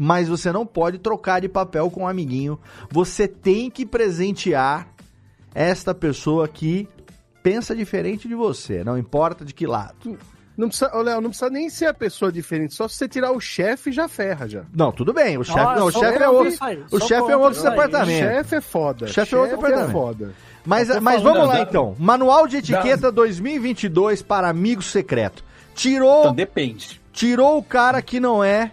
Mas 0.00 0.28
você 0.28 0.52
não 0.52 0.64
pode 0.64 0.98
trocar 0.98 1.40
de 1.40 1.48
papel 1.48 1.90
com 1.90 2.02
um 2.02 2.06
amiguinho. 2.08 2.56
Você 2.88 3.26
tem 3.26 3.68
que 3.68 3.84
presentear 3.84 4.86
esta 5.52 5.92
pessoa 5.92 6.46
que 6.46 6.88
pensa 7.42 7.74
diferente 7.74 8.28
de 8.28 8.34
você, 8.36 8.84
não 8.84 8.96
importa 8.96 9.44
de 9.44 9.52
que 9.52 9.66
lado. 9.66 10.16
Não 10.56 10.68
precisa, 10.68 10.94
ô, 10.96 11.02
Léo, 11.02 11.20
não 11.20 11.30
precisa 11.30 11.50
nem 11.50 11.68
ser 11.68 11.86
a 11.86 11.94
pessoa 11.94 12.30
diferente, 12.30 12.74
só 12.74 12.86
se 12.86 12.94
você 12.96 13.08
tirar 13.08 13.32
o 13.32 13.40
chefe 13.40 13.90
já 13.90 14.06
ferra 14.08 14.48
já. 14.48 14.62
Não, 14.72 14.92
tudo 14.92 15.12
bem. 15.12 15.36
O 15.36 15.42
chefe, 15.44 15.58
Ah, 15.58 15.76
não, 15.76 15.86
o 15.86 15.90
chefe 15.92 16.22
é 16.22 16.28
outro. 16.28 16.54
aí, 16.60 16.84
O 16.92 17.00
chefe 17.00 17.30
é 17.32 17.36
outro 17.36 17.60
aí. 17.64 17.70
departamento. 17.70 18.18
Chefe 18.18 18.54
é 18.56 18.60
foda. 18.60 19.06
Chefe 19.08 19.34
é 19.34 19.38
outro 19.38 19.56
departamento. 19.56 19.92
foda. 19.92 20.32
Mas, 20.64 20.88
mas 21.00 21.22
vamos 21.22 21.46
lá 21.48 21.54
da- 21.54 21.62
então. 21.62 21.96
Manual 21.98 22.46
de 22.46 22.58
etiqueta 22.58 23.10
2022 23.10 24.22
para 24.22 24.48
amigo 24.48 24.82
secreto. 24.82 25.42
Tirou, 25.78 26.20
Então 26.22 26.34
depende. 26.34 27.00
tirou 27.12 27.58
o 27.58 27.62
cara 27.62 28.02
que 28.02 28.18
não 28.18 28.42
é 28.42 28.72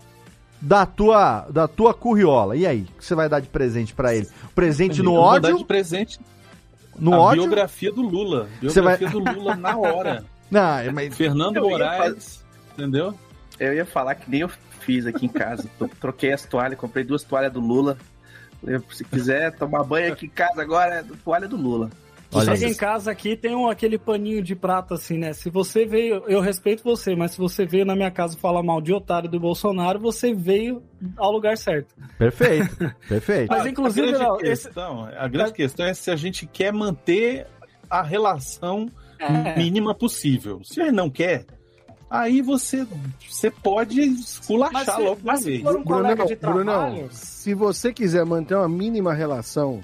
da 0.62 0.86
tua 0.86 1.42
da 1.50 1.68
tua 1.68 1.94
curriola. 1.94 2.56
E 2.56 2.66
aí, 2.66 2.82
o 2.82 2.98
que 3.00 3.06
você 3.06 3.14
vai 3.16 3.30
dar 3.30 3.40
de 3.40 3.48
presente 3.48 3.94
pra 3.94 4.16
ele? 4.16 4.28
Presente 4.56 5.02
no 5.04 5.12
Eu 5.16 5.22
vou 5.22 5.40
dar 5.40 5.48
ódio? 5.50 5.58
de 5.60 5.66
presente 5.66 6.20
No 6.98 7.14
a 7.14 7.20
ódio? 7.20 7.44
biografia 7.44 7.92
do 7.92 8.02
Lula. 8.02 8.48
Você 8.62 8.82
vai- 8.82 8.98
Biografia 8.98 9.34
do 9.34 9.40
Lula 9.40 9.56
na 9.56 9.78
hora. 9.78 10.26
Não, 10.50 10.94
mas 10.94 11.16
Fernando 11.16 11.62
Moraes, 11.62 12.44
entendeu? 12.74 13.14
Eu 13.60 13.74
ia 13.74 13.86
falar 13.86 14.16
que 14.16 14.30
nem 14.30 14.42
eu 14.42 14.50
fiz 14.80 15.06
aqui 15.06 15.26
em 15.26 15.30
casa. 15.30 15.70
Troquei 16.00 16.34
as 16.34 16.44
toalhas, 16.46 16.78
comprei 16.80 17.04
duas 17.04 17.24
toalhas 17.24 17.52
do 17.54 17.60
Lula. 17.60 17.98
Se 18.92 19.04
quiser 19.04 19.52
tomar 19.56 19.84
banho 19.84 20.12
aqui 20.12 20.26
em 20.26 20.30
casa 20.30 20.62
agora, 20.62 20.96
é 20.96 21.04
toalha 21.24 21.48
do 21.48 21.56
Lula. 21.58 21.90
Olha 22.34 22.56
Chega 22.56 22.72
em 22.72 22.76
casa 22.76 23.12
aqui, 23.12 23.38
tem 23.38 23.56
um, 23.56 23.70
aquele 23.70 23.98
paninho 23.98 24.42
de 24.42 24.56
prata 24.56 24.96
assim, 24.96 25.18
né? 25.18 25.32
Se 25.34 25.50
você 25.50 25.86
veio, 25.86 26.24
eu 26.28 26.42
respeito 26.42 26.84
você, 26.84 27.16
mas 27.16 27.32
se 27.32 27.38
você 27.38 27.66
veio 27.66 27.86
na 27.86 27.96
minha 27.96 28.12
casa 28.12 28.38
falar 28.38 28.62
mal 28.64 28.82
de 28.82 28.92
otário 28.94 29.30
do 29.30 29.40
Bolsonaro, 29.40 30.00
você 30.00 30.34
veio 30.34 30.84
ao 31.18 31.32
lugar 31.32 31.58
certo. 31.58 31.96
Perfeito. 32.18 32.76
Perfeito. 33.08 33.50
Mas 33.50 33.66
inclusive, 33.66 34.08
a 34.10 34.12
grande, 34.12 34.24
não, 34.26 34.36
esse- 34.42 34.64
questão, 34.66 35.06
a 35.18 35.28
grande 35.28 35.54
questão 35.54 35.86
é 35.86 35.94
se 35.94 36.12
a 36.12 36.16
gente 36.16 36.46
quer 36.46 36.74
manter 36.74 37.48
a 37.90 38.02
relação 38.02 38.90
É. 39.20 39.58
mínima 39.58 39.94
possível. 39.96 40.62
Se 40.64 40.82
ele 40.82 40.92
não 40.92 41.10
quer, 41.10 41.46
aí 42.10 42.42
você, 42.42 42.86
você 43.30 43.50
pode 43.50 44.02
esculachar 44.02 44.74
Mas 44.74 44.86
se- 44.96 45.02
logo 45.02 45.16
de 45.16 45.22
uma 45.24 45.32
mas 45.34 45.40
se 45.42 45.50
vez. 45.52 45.62
for 45.62 45.76
um 45.78 45.84
colega 45.84 46.16
Brunão, 46.16 46.28
de 46.28 46.36
trabalho. 46.36 46.66
Brunão, 46.66 47.08
se 47.12 47.54
você 47.54 47.94
quiser 47.94 48.26
manter 48.26 48.56
uma 48.56 48.68
mínima 48.68 49.14
relação, 49.14 49.82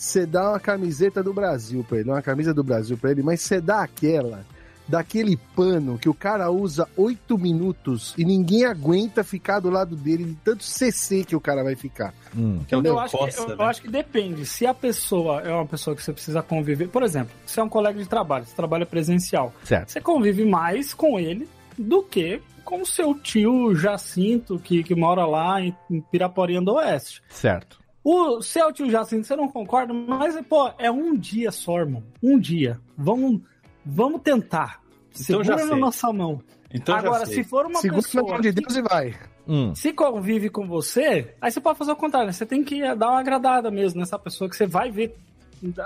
você 0.00 0.24
dá 0.24 0.52
uma 0.52 0.58
camiseta 0.58 1.22
do 1.22 1.30
Brasil 1.34 1.84
pra 1.86 1.98
ele, 1.98 2.08
uma 2.10 2.22
camisa 2.22 2.54
do 2.54 2.64
Brasil 2.64 2.96
pra 2.96 3.10
ele, 3.10 3.22
mas 3.22 3.42
você 3.42 3.60
dá 3.60 3.82
aquela, 3.82 4.46
daquele 4.88 5.36
pano 5.54 5.98
que 5.98 6.08
o 6.08 6.14
cara 6.14 6.50
usa 6.50 6.88
oito 6.96 7.36
minutos 7.36 8.14
e 8.16 8.24
ninguém 8.24 8.64
aguenta 8.64 9.22
ficar 9.22 9.60
do 9.60 9.68
lado 9.68 9.94
dele 9.94 10.24
de 10.24 10.34
tanto 10.36 10.64
CC 10.64 11.22
que 11.22 11.36
o 11.36 11.40
cara 11.40 11.62
vai 11.62 11.76
ficar. 11.76 12.14
Hum. 12.34 12.64
Que 12.66 12.74
é 12.74 12.78
Eu 12.78 12.98
acho, 12.98 13.18
coça, 13.18 13.36
que, 13.36 13.42
eu, 13.42 13.56
né? 13.56 13.62
eu 13.62 13.66
acho 13.68 13.82
que 13.82 13.90
depende. 13.90 14.46
Se 14.46 14.66
a 14.66 14.72
pessoa 14.72 15.42
é 15.42 15.52
uma 15.52 15.66
pessoa 15.66 15.94
que 15.94 16.02
você 16.02 16.14
precisa 16.14 16.42
conviver, 16.42 16.88
por 16.88 17.02
exemplo, 17.02 17.34
se 17.44 17.60
é 17.60 17.62
um 17.62 17.68
colega 17.68 17.98
de 17.98 18.08
trabalho, 18.08 18.46
você 18.46 18.56
trabalha 18.56 18.86
presencial, 18.86 19.52
Certo. 19.64 19.92
você 19.92 20.00
convive 20.00 20.46
mais 20.46 20.94
com 20.94 21.20
ele 21.20 21.46
do 21.76 22.02
que 22.02 22.40
com 22.64 22.80
o 22.80 22.86
seu 22.86 23.14
tio 23.14 23.74
Jacinto, 23.74 24.58
que, 24.58 24.82
que 24.82 24.94
mora 24.94 25.26
lá 25.26 25.60
em, 25.60 25.76
em 25.90 26.00
Piraporinha 26.00 26.62
do 26.62 26.74
Oeste. 26.74 27.22
Certo. 27.28 27.79
O 28.02 28.40
seu 28.40 28.72
tio 28.72 28.90
Jacinto, 28.90 29.26
você 29.26 29.36
não 29.36 29.48
concorda, 29.48 29.92
mas, 29.92 30.40
pô, 30.46 30.70
é 30.78 30.90
um 30.90 31.14
dia 31.16 31.50
só, 31.50 31.78
irmão. 31.80 32.02
Um 32.22 32.38
dia. 32.38 32.78
Vamos, 32.96 33.40
vamos 33.84 34.22
tentar. 34.22 34.80
Então 35.20 35.42
já 35.44 35.52
Segura 35.54 35.64
na 35.66 35.72
sei. 35.72 35.80
nossa 35.80 36.12
mão. 36.12 36.40
Então 36.72 36.94
Agora, 36.94 37.20
já 37.20 37.26
sei. 37.26 37.34
se 37.36 37.44
for 37.44 37.66
uma 37.66 37.80
Segura 37.80 37.96
na 38.00 38.02
pessoa 38.02 38.32
mão 38.32 38.40
de 38.40 38.52
Deus 38.52 38.76
e 38.76 38.82
vai. 38.82 39.14
Hum. 39.48 39.74
se 39.74 39.92
convive 39.92 40.48
com 40.48 40.64
você, 40.66 41.34
aí 41.40 41.50
você 41.50 41.60
pode 41.60 41.76
fazer 41.76 41.90
o 41.90 41.96
contrário, 41.96 42.26
né? 42.28 42.32
Você 42.32 42.46
tem 42.46 42.62
que 42.62 42.80
dar 42.94 43.10
uma 43.10 43.18
agradada 43.20 43.68
mesmo 43.70 43.98
nessa 43.98 44.16
pessoa 44.18 44.48
que 44.48 44.54
você 44.56 44.64
vai 44.66 44.90
ver 44.92 45.16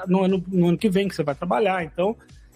no 0.06 0.22
ano, 0.24 0.44
no 0.48 0.68
ano 0.68 0.76
que 0.78 0.90
vem, 0.90 1.08
que 1.08 1.14
você 1.16 1.22
vai 1.22 1.34
trabalhar. 1.34 1.82
Então, 1.82 2.14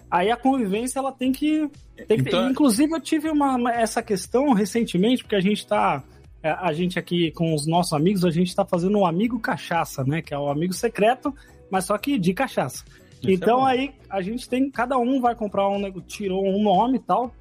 aí 0.09 0.29
a 0.29 0.37
convivência, 0.37 0.99
ela 0.99 1.11
tem 1.11 1.31
que... 1.31 1.67
Tem 2.07 2.21
que 2.23 2.29
Então- 2.29 2.49
Inclusive, 2.51 2.93
eu 2.93 3.01
tive 3.01 3.29
uma, 3.29 3.55
uma- 3.55 3.73
essa 3.73 4.01
questão 4.03 4.53
recentemente, 4.53 5.23
porque 5.23 5.35
a 5.35 5.41
gente 5.41 5.65
tá... 5.67 6.03
é, 6.43 6.49
A 6.51 6.71
gente 6.73 6.97
aqui 6.97 7.31
com 7.31 7.53
os 7.53 7.65
nossos 7.67 7.93
amigos, 7.93 8.23
a 8.25 8.31
gente 8.31 8.55
tá 8.55 8.65
fazendo 8.65 8.97
o 8.99 9.05
amigo 9.05 9.39
cachaça, 9.39 10.03
né? 10.03 10.21
Que 10.21 10.33
é 10.33 10.39
o 10.39 10.49
amigo 10.49 10.73
secreto, 10.73 11.33
mas 11.69 11.85
só 11.85 11.97
que 11.97 12.17
de 12.17 12.33
cachaça. 12.33 12.83
Isso 13.21 13.29
é 13.29 13.33
então 13.33 13.59
bom. 13.59 13.65
aí 13.65 13.91
a 14.09 14.21
gente 14.21 14.47
tem, 14.47 14.69
cada 14.71 14.97
um 14.97 15.19
vai 15.19 15.35
comprar 15.35 15.67
um, 15.69 15.79
nego- 15.79 16.01
tirou 16.01 16.45
um 16.45 16.61
nome 16.63 16.97
e 16.97 17.01
tal. 17.01 17.33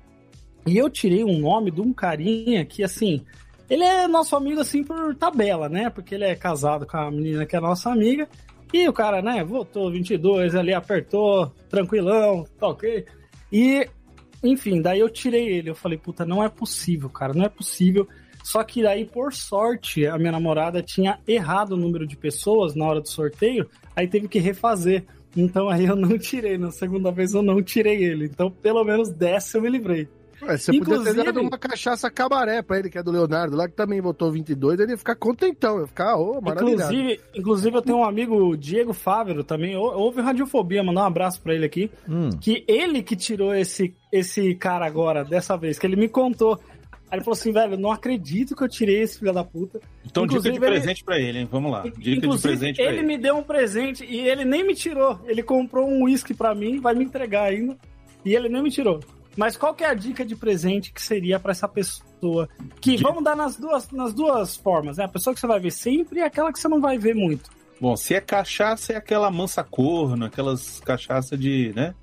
E 0.67 0.77
eu 0.77 0.91
tirei 0.91 1.25
um 1.25 1.39
nome 1.39 1.71
de 1.71 1.81
um 1.81 1.93
carinha 1.93 2.65
que 2.65 2.83
assim, 2.83 3.23
ele 3.71 3.85
é 3.85 4.07
nosso 4.09 4.35
amigo 4.37 4.61
assim 4.61 4.83
por 4.83 5.15
tabela, 5.15 5.69
né? 5.69 5.89
Porque 5.89 6.15
ele 6.15 6.25
é 6.25 6.35
casado 6.35 6.85
com 6.87 6.97
a 6.97 7.11
menina 7.11 7.47
que 7.47 7.55
é 7.57 7.61
nossa 7.61 7.91
amiga. 7.91 8.29
E 8.73 8.87
o 8.87 8.93
cara, 8.93 9.23
né, 9.23 9.43
votou 9.43 9.91
22 9.91 10.55
ali, 10.55 10.75
apertou, 10.75 11.51
tranquilão, 11.71 12.45
tá 12.59 12.69
ok. 12.69 13.07
E, 13.51 13.89
enfim, 14.45 14.83
daí 14.83 15.01
eu 15.01 15.09
tirei 15.09 15.49
ele. 15.49 15.71
Eu 15.71 15.75
falei, 15.75 15.97
puta, 15.97 16.27
não 16.27 16.45
é 16.45 16.51
possível, 16.51 17.09
cara, 17.09 17.33
não 17.33 17.45
é 17.47 17.49
possível. 17.49 18.07
Só 18.51 18.65
que 18.65 18.83
daí, 18.83 19.05
por 19.05 19.35
sorte, 19.35 20.07
a 20.07 20.17
minha 20.17 20.33
namorada 20.33 20.83
tinha 20.83 21.19
errado 21.29 21.73
o 21.73 21.77
número 21.77 22.07
de 22.07 22.17
pessoas 22.17 22.75
na 22.75 22.87
hora 22.87 23.01
do 23.01 23.09
sorteio, 23.09 23.69
aí 23.95 24.09
teve 24.09 24.27
que 24.27 24.39
refazer. 24.39 25.05
Então 25.37 25.69
aí 25.69 25.85
eu 25.85 25.95
não 25.95 26.17
tirei, 26.19 26.57
na 26.57 26.71
segunda 26.71 27.13
vez 27.13 27.35
eu 27.35 27.43
não 27.43 27.63
tirei 27.63 28.03
ele. 28.03 28.25
Então, 28.25 28.51
pelo 28.51 28.83
menos 28.85 29.11
dessa 29.13 29.59
eu 29.59 29.63
me 29.63 29.69
livrei. 29.69 30.09
Ué, 30.41 30.57
você 30.57 30.73
podia 30.73 30.85
ter 30.87 30.93
Inclusive- 31.01 31.25
dado 31.25 31.41
uma 31.43 31.59
cachaça 31.59 32.11
cabaré 32.11 32.63
pra 32.63 32.79
ele, 32.79 32.89
que 32.89 32.97
é 32.97 33.03
do 33.03 33.11
Leonardo, 33.11 33.55
lá 33.57 33.69
que 33.69 33.75
também 33.75 34.01
votou 34.01 34.31
22, 34.33 34.81
ele 34.81 34.93
ia 34.93 34.97
ficar 34.99 35.17
contentão, 35.17 35.81
ia 35.81 35.87
ficar, 35.87 36.17
ô, 36.17 36.41
maravilhado. 36.41 36.95
Inclusive, 36.95 37.21
inclusive, 37.35 37.77
eu 37.77 37.83
tenho 37.83 37.99
um 37.99 38.05
amigo, 38.05 38.57
Diego 38.57 38.95
Fávero, 38.95 39.45
também, 39.45 39.77
ou- 39.77 39.93
ouve 39.95 40.23
Radiofobia, 40.23 40.83
mandar 40.83 41.03
um 41.03 41.07
abraço 41.07 41.43
pra 41.43 41.55
ele 41.55 41.67
aqui, 41.67 41.91
Hum. 42.09 42.31
que 42.41 42.65
ele 42.67 43.03
que 43.03 43.15
tirou 43.17 43.53
esse, 43.55 43.95
esse 44.13 44.55
cara 44.55 44.87
agora, 44.87 45.23
dessa 45.25 45.55
vez, 45.57 45.79
que 45.79 45.87
ele 45.87 45.97
me 45.97 46.09
contou. 46.09 46.59
Aí 47.11 47.17
ele 47.19 47.25
falou 47.25 47.39
assim, 47.39 47.53
velho, 47.53 47.77
não 47.79 47.91
acredito 47.91 48.55
que 48.55 48.63
eu 48.63 48.69
tirei 48.69 49.01
esse 49.03 49.19
filho 49.19 49.33
da 49.33 49.43
puta. 49.43 49.81
Então, 50.05 50.27
dica 50.27 50.41
de 50.43 50.49
Inclusive, 50.49 50.67
ele- 50.67 50.75
presente 50.81 51.05
pra 51.05 51.19
ele, 51.19 51.39
hein? 51.39 51.49
Vamos 51.51 51.73
lá. 51.73 51.83
Dica 51.83 51.99
de 52.01 52.17
Inclusive, 52.17 52.43
presente 52.49 52.81
ele 52.83 52.99
ele. 52.99 53.07
me 53.07 53.17
deu 53.19 53.37
um 53.37 53.43
presente 53.43 54.05
e 54.05 54.21
ele 54.29 54.45
nem 54.45 54.63
me 54.67 54.75
tirou. 54.75 55.19
Ele 55.27 55.43
comprou 55.43 55.89
um 55.89 56.03
uísque 56.05 56.35
pra 56.35 56.55
mim, 56.55 56.81
vai 56.81 56.95
me 56.95 57.05
entregar 57.05 57.45
ainda, 57.45 57.77
e 58.25 58.35
ele 58.35 58.49
nem 58.49 58.63
me 58.63 58.71
tirou. 58.71 59.01
Mas 59.37 59.57
qual 59.57 59.73
que 59.75 59.85
é 59.85 59.87
a 59.89 59.95
dica 59.95 60.25
de 60.25 60.35
presente 60.37 60.93
que 60.93 61.01
seria 61.01 61.39
pra 61.41 61.53
essa 61.53 61.69
pessoa? 61.69 62.49
Que 62.81 62.97
vamos 62.97 63.23
dar 63.25 63.37
nas 63.37 63.57
duas, 63.57 63.89
nas 63.91 64.13
duas 64.13 64.57
formas, 64.57 64.97
né? 64.99 65.05
A 65.05 65.09
pessoa 65.09 65.33
que 65.33 65.41
você 65.41 65.47
vai 65.47 65.61
ver 65.61 65.71
sempre 65.71 66.19
e 66.19 66.23
aquela 66.23 66.53
que 66.53 66.59
você 66.59 66.67
não 66.69 66.81
vai 66.81 66.99
ver 66.99 67.15
muito. 67.15 67.49
Bom, 67.81 67.97
se 67.97 68.13
é 68.15 68.21
cachaça, 68.21 68.93
é 68.93 68.97
aquela 68.97 69.31
mansa 69.31 69.63
corno, 69.63 70.25
aquelas 70.27 70.81
cachaça 70.81 71.37
de, 71.39 71.73
né? 71.77 71.95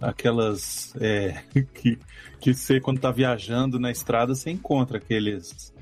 Aquelas 0.00 0.94
é, 1.00 1.42
que, 1.74 1.98
que 2.40 2.54
você, 2.54 2.80
quando 2.80 3.00
tá 3.00 3.10
viajando 3.10 3.78
na 3.78 3.90
estrada, 3.90 4.34
você 4.34 4.50
encontra 4.50 4.98
aqueles. 4.98 5.74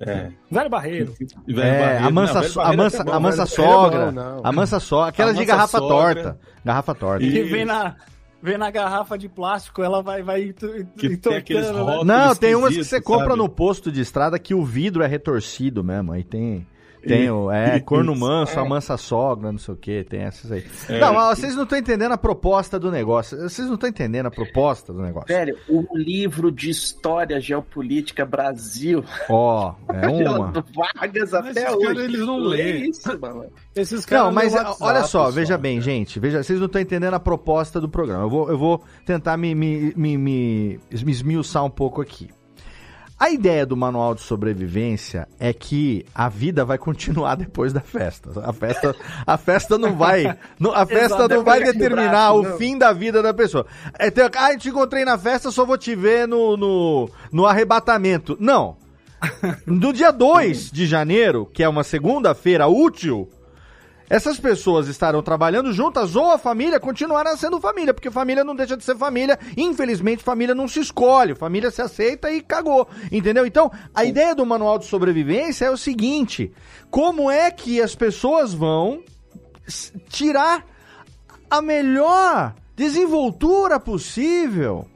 É, 0.00 0.30
Velho 0.50 0.68
Barreiro. 0.70 1.14
velho 1.46 1.60
É, 1.60 1.80
barreiro. 1.80 2.06
a 2.06 2.10
mansa, 2.10 2.34
Não, 2.40 2.48
so- 2.48 2.60
a 2.60 2.72
é 2.72 2.76
mansa, 2.76 3.04
bom, 3.04 3.12
a 3.12 3.20
mansa 3.20 3.42
é 3.42 3.46
sogra. 3.46 4.14
A 4.42 4.52
mansa 4.52 4.80
sogra. 4.80 5.08
Aquelas 5.08 5.36
de 5.36 5.44
garrafa 5.44 5.78
sogra. 5.78 6.22
torta. 6.22 6.40
Garrafa 6.64 6.94
torta. 6.94 7.24
E- 7.24 7.30
Que 7.32 7.42
vem 7.44 7.64
na, 7.64 7.96
vem 8.42 8.58
na 8.58 8.70
garrafa 8.70 9.16
de 9.16 9.28
plástico, 9.28 9.82
ela 9.82 10.02
vai, 10.02 10.22
vai 10.22 10.52
Que 10.98 11.16
tem 11.16 11.40
né? 11.40 12.04
Não, 12.04 12.34
tem 12.34 12.54
umas 12.54 12.74
que 12.76 12.84
você 12.84 13.00
compra 13.00 13.28
sabe? 13.28 13.38
no 13.38 13.48
posto 13.48 13.90
de 13.92 14.00
estrada 14.00 14.38
que 14.38 14.54
o 14.54 14.64
vidro 14.64 15.02
é 15.02 15.06
retorcido 15.06 15.82
mesmo. 15.84 16.12
Aí 16.12 16.24
tem, 16.24 16.66
Tem 17.06 17.30
o, 17.30 17.50
é, 17.50 17.80
corno 17.80 18.14
manso, 18.14 18.58
É. 18.58 18.62
amansa 18.62 18.96
sogra, 18.96 19.50
não 19.50 19.58
sei 19.58 19.74
o 19.74 19.76
que, 19.76 20.04
tem 20.04 20.20
essas 20.20 20.52
aí. 20.52 20.64
É. 20.88 21.00
Não, 21.00 21.14
mas 21.14 21.38
vocês 21.38 21.56
não 21.56 21.64
estão 21.64 21.78
entendendo 21.78 22.12
a 22.12 22.18
proposta 22.18 22.78
do 22.78 22.90
negócio. 22.90 23.36
Vocês 23.38 23.66
não 23.66 23.74
estão 23.74 23.88
entendendo 23.88 24.26
a 24.26 24.30
proposta 24.30 24.92
do 24.92 25.02
negócio. 25.02 25.28
Velho, 25.28 25.56
o 25.68 25.84
livro 25.96 26.50
de 26.52 26.70
história 26.70 27.40
geopolítica 27.40 28.24
Brasil. 28.24 29.04
Ó, 29.28 29.74
é 29.92 30.06
uma. 30.08 30.52
Vargas 30.74 31.34
até 31.34 31.50
esses 31.50 31.74
hoje. 31.74 31.86
caras, 31.86 32.04
eles 32.04 32.20
não 32.20 32.36
Lê 32.38 32.56
lêem. 32.62 32.90
isso, 32.90 33.20
mano. 33.20 33.46
Esses 33.74 34.04
caras 34.06 34.26
Não, 34.26 34.32
mas 34.32 34.54
é, 34.54 34.58
WhatsApp, 34.58 34.76
olha 34.80 35.00
só, 35.02 35.24
só. 35.26 35.30
veja 35.30 35.58
bem, 35.58 35.80
gente. 35.80 36.20
Veja, 36.20 36.42
vocês 36.42 36.58
não 36.58 36.66
estão 36.66 36.80
entendendo 36.80 37.14
a 37.14 37.20
proposta 37.20 37.80
do 37.80 37.88
programa. 37.88 38.24
Eu 38.24 38.30
vou, 38.30 38.48
eu 38.50 38.58
vou 38.58 38.82
tentar 39.04 39.36
me, 39.36 39.54
me, 39.54 39.92
me, 39.96 40.16
me, 40.18 40.80
me 40.90 41.10
esmiuçar 41.12 41.64
um 41.64 41.70
pouco 41.70 42.00
aqui. 42.00 42.28
A 43.22 43.30
ideia 43.30 43.64
do 43.64 43.76
manual 43.76 44.16
de 44.16 44.20
sobrevivência 44.20 45.28
é 45.38 45.52
que 45.52 46.04
a 46.12 46.28
vida 46.28 46.64
vai 46.64 46.76
continuar 46.76 47.36
depois 47.38 47.72
da 47.72 47.80
festa. 47.80 48.32
A 48.44 48.52
festa, 48.52 48.96
a 49.24 49.38
festa 49.38 49.78
não 49.78 49.94
vai, 49.96 50.26
a 50.26 50.34
festa 50.84 51.14
Exato, 51.14 51.28
não 51.36 51.44
vai 51.44 51.62
determinar 51.62 52.08
braço, 52.08 52.40
o 52.40 52.42
não. 52.42 52.56
fim 52.58 52.76
da 52.76 52.92
vida 52.92 53.22
da 53.22 53.32
pessoa. 53.32 53.64
É, 53.96 54.10
tem- 54.10 54.24
ah, 54.24 54.58
te 54.58 54.70
encontrei 54.70 55.04
na 55.04 55.16
festa, 55.16 55.52
só 55.52 55.64
vou 55.64 55.78
te 55.78 55.94
ver 55.94 56.26
no, 56.26 56.56
no, 56.56 57.08
no 57.30 57.46
arrebatamento. 57.46 58.36
Não. 58.40 58.76
No 59.64 59.92
dia 59.92 60.10
2 60.10 60.72
de 60.72 60.84
janeiro, 60.84 61.46
que 61.46 61.62
é 61.62 61.68
uma 61.68 61.84
segunda-feira 61.84 62.66
útil, 62.66 63.28
essas 64.12 64.38
pessoas 64.38 64.88
estarão 64.88 65.22
trabalhando 65.22 65.72
juntas 65.72 66.14
ou 66.14 66.32
a 66.32 66.36
família 66.36 66.78
continuará 66.78 67.34
sendo 67.34 67.58
família, 67.58 67.94
porque 67.94 68.10
família 68.10 68.44
não 68.44 68.54
deixa 68.54 68.76
de 68.76 68.84
ser 68.84 68.94
família. 68.94 69.38
Infelizmente, 69.56 70.22
família 70.22 70.54
não 70.54 70.68
se 70.68 70.80
escolhe, 70.80 71.34
família 71.34 71.70
se 71.70 71.80
aceita 71.80 72.30
e 72.30 72.42
cagou, 72.42 72.86
entendeu? 73.10 73.46
Então, 73.46 73.72
a 73.94 74.04
ideia 74.04 74.34
do 74.34 74.44
manual 74.44 74.78
de 74.78 74.84
sobrevivência 74.84 75.64
é 75.64 75.70
o 75.70 75.78
seguinte: 75.78 76.52
como 76.90 77.30
é 77.30 77.50
que 77.50 77.80
as 77.80 77.94
pessoas 77.94 78.52
vão 78.52 79.02
tirar 80.10 80.62
a 81.48 81.62
melhor 81.62 82.54
desenvoltura 82.76 83.80
possível 83.80 84.86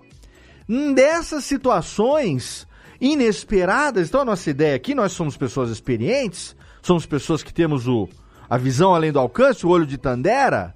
dessas 0.95 1.43
situações 1.45 2.67
inesperadas. 3.01 4.09
Então, 4.09 4.21
a 4.21 4.27
nossa 4.27 4.51
ideia 4.51 4.77
aqui, 4.77 4.95
nós 4.95 5.13
somos 5.13 5.39
pessoas 5.39 5.71
experientes, 5.71 6.55
somos 6.83 7.07
pessoas 7.07 7.43
que 7.43 7.55
temos 7.55 7.89
o, 7.89 8.07
a 8.49 8.57
visão 8.57 8.95
além 8.95 9.13
do 9.13 9.19
alcance, 9.19 9.67
o 9.67 9.71
olho 9.71 9.87
de 9.87 9.99
Tandera, 9.99 10.75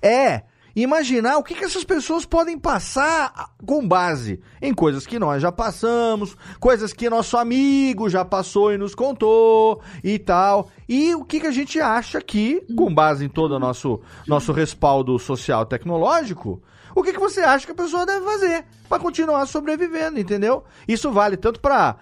é 0.00 0.42
imaginar 0.74 1.36
o 1.36 1.42
que, 1.42 1.54
que 1.54 1.64
essas 1.64 1.84
pessoas 1.84 2.24
podem 2.24 2.58
passar 2.58 3.50
com 3.64 3.86
base 3.86 4.40
em 4.60 4.72
coisas 4.72 5.06
que 5.06 5.18
nós 5.18 5.42
já 5.42 5.52
passamos, 5.52 6.36
coisas 6.58 6.92
que 6.92 7.10
nosso 7.10 7.36
amigo 7.36 8.08
já 8.08 8.24
passou 8.24 8.72
e 8.72 8.78
nos 8.78 8.94
contou 8.94 9.82
e 10.02 10.18
tal. 10.18 10.70
E 10.88 11.14
o 11.14 11.24
que, 11.24 11.40
que 11.40 11.46
a 11.46 11.52
gente 11.52 11.80
acha 11.80 12.20
que, 12.20 12.64
com 12.76 12.92
base 12.92 13.24
em 13.24 13.28
todo 13.28 13.52
o 13.52 13.58
nosso, 13.58 14.00
nosso 14.26 14.52
respaldo 14.52 15.18
social 15.18 15.66
tecnológico, 15.66 16.62
o 16.94 17.02
que, 17.02 17.12
que 17.12 17.20
você 17.20 17.40
acha 17.40 17.66
que 17.66 17.72
a 17.72 17.76
pessoa 17.76 18.04
deve 18.04 18.24
fazer 18.24 18.64
para 18.88 18.98
continuar 18.98 19.46
sobrevivendo, 19.46 20.20
entendeu? 20.20 20.64
Isso 20.86 21.10
vale 21.10 21.36
tanto 21.36 21.60
para 21.60 21.96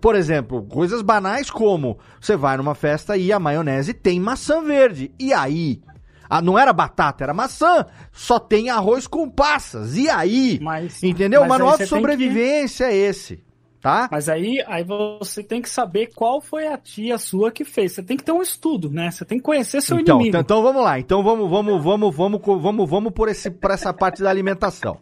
por 0.00 0.14
exemplo, 0.14 0.62
coisas 0.64 1.02
banais 1.02 1.50
como 1.50 1.98
você 2.20 2.36
vai 2.36 2.56
numa 2.56 2.74
festa 2.74 3.16
e 3.16 3.32
a 3.32 3.38
maionese 3.38 3.92
tem 3.92 4.20
maçã 4.20 4.62
verde. 4.62 5.12
E 5.18 5.32
aí? 5.32 5.80
Ah, 6.28 6.40
não 6.40 6.58
era 6.58 6.72
batata, 6.72 7.22
era 7.22 7.34
maçã. 7.34 7.86
Só 8.10 8.38
tem 8.38 8.70
arroz 8.70 9.06
com 9.06 9.28
passas. 9.28 9.96
E 9.96 10.08
aí? 10.08 10.58
Mas- 10.62 11.02
entendeu? 11.02 11.40
mas 11.40 11.46
o 11.46 11.50
manual 11.50 11.78
de 11.78 11.86
sobrevivência 11.86 12.86
é 12.86 12.96
esse, 12.96 13.44
tá? 13.80 14.08
Mas 14.10 14.28
aí, 14.28 14.62
aí 14.66 14.82
você 14.82 15.42
tem 15.42 15.60
que 15.60 15.68
saber 15.68 16.10
qual 16.14 16.40
foi 16.40 16.66
a 16.66 16.78
tia 16.78 17.18
sua 17.18 17.52
que 17.52 17.64
fez. 17.64 17.92
Você 17.92 18.02
tem 18.02 18.16
que 18.16 18.24
ter 18.24 18.32
um 18.32 18.42
estudo, 18.42 18.90
né? 18.90 19.10
Você 19.10 19.24
tem 19.24 19.38
que 19.38 19.44
conhecer 19.44 19.80
seu 19.82 20.00
então, 20.00 20.16
inimigo. 20.16 20.36
então 20.38 20.62
vamos 20.62 20.82
lá. 20.82 20.98
Então 20.98 21.22
vamos, 21.22 21.48
vamos, 21.48 21.84
vamos, 21.84 22.16
vamos, 22.16 22.40
vamos, 22.44 22.90
vamos 22.90 23.12
por, 23.12 23.28
esse, 23.28 23.50
por 23.50 23.70
essa 23.70 23.92
parte 23.92 24.22
da 24.22 24.30
alimentação. 24.30 24.98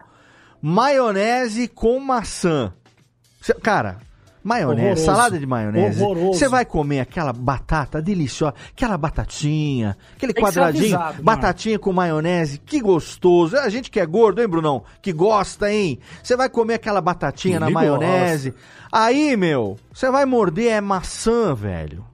Maionese 0.61 1.69
com 1.69 1.99
maçã. 1.99 2.73
Cara, 3.63 3.99
maionese, 4.43 4.83
Horroroso. 4.83 5.05
salada 5.05 5.39
de 5.39 5.47
maionese. 5.47 6.03
Horroroso. 6.03 6.39
Você 6.39 6.49
vai 6.49 6.65
comer 6.65 7.01
aquela 7.01 7.33
batata 7.33 8.01
deliciosa, 8.03 8.55
aquela 8.75 8.99
batatinha, 8.99 9.97
aquele 10.17 10.33
Tem 10.33 10.43
que 10.43 10.49
quadradinho, 10.49 10.85
avisado, 10.97 11.13
mano. 11.15 11.25
batatinha 11.25 11.79
com 11.79 11.93
maionese, 11.93 12.59
que 12.59 12.81
gostoso. 12.81 13.57
A 13.57 13.69
gente 13.69 13.91
que 13.91 14.01
é 14.01 14.07
gordo, 14.07 14.41
hein, 14.41 14.49
Brunão? 14.49 14.83
Que 15.01 15.13
gosta, 15.13 15.73
hein? 15.73 15.99
Você 16.23 16.37
vai 16.37 16.49
comer 16.49 16.75
aquela 16.75 17.01
batatinha 17.01 17.61
na 17.61 17.67
Ele 17.67 17.75
maionese. 17.75 18.55
Aí, 18.91 19.37
meu, 19.37 19.79
você 19.93 20.11
vai 20.11 20.25
morder 20.25 20.73
é 20.73 20.81
maçã, 20.81 21.55
velho. 21.55 22.05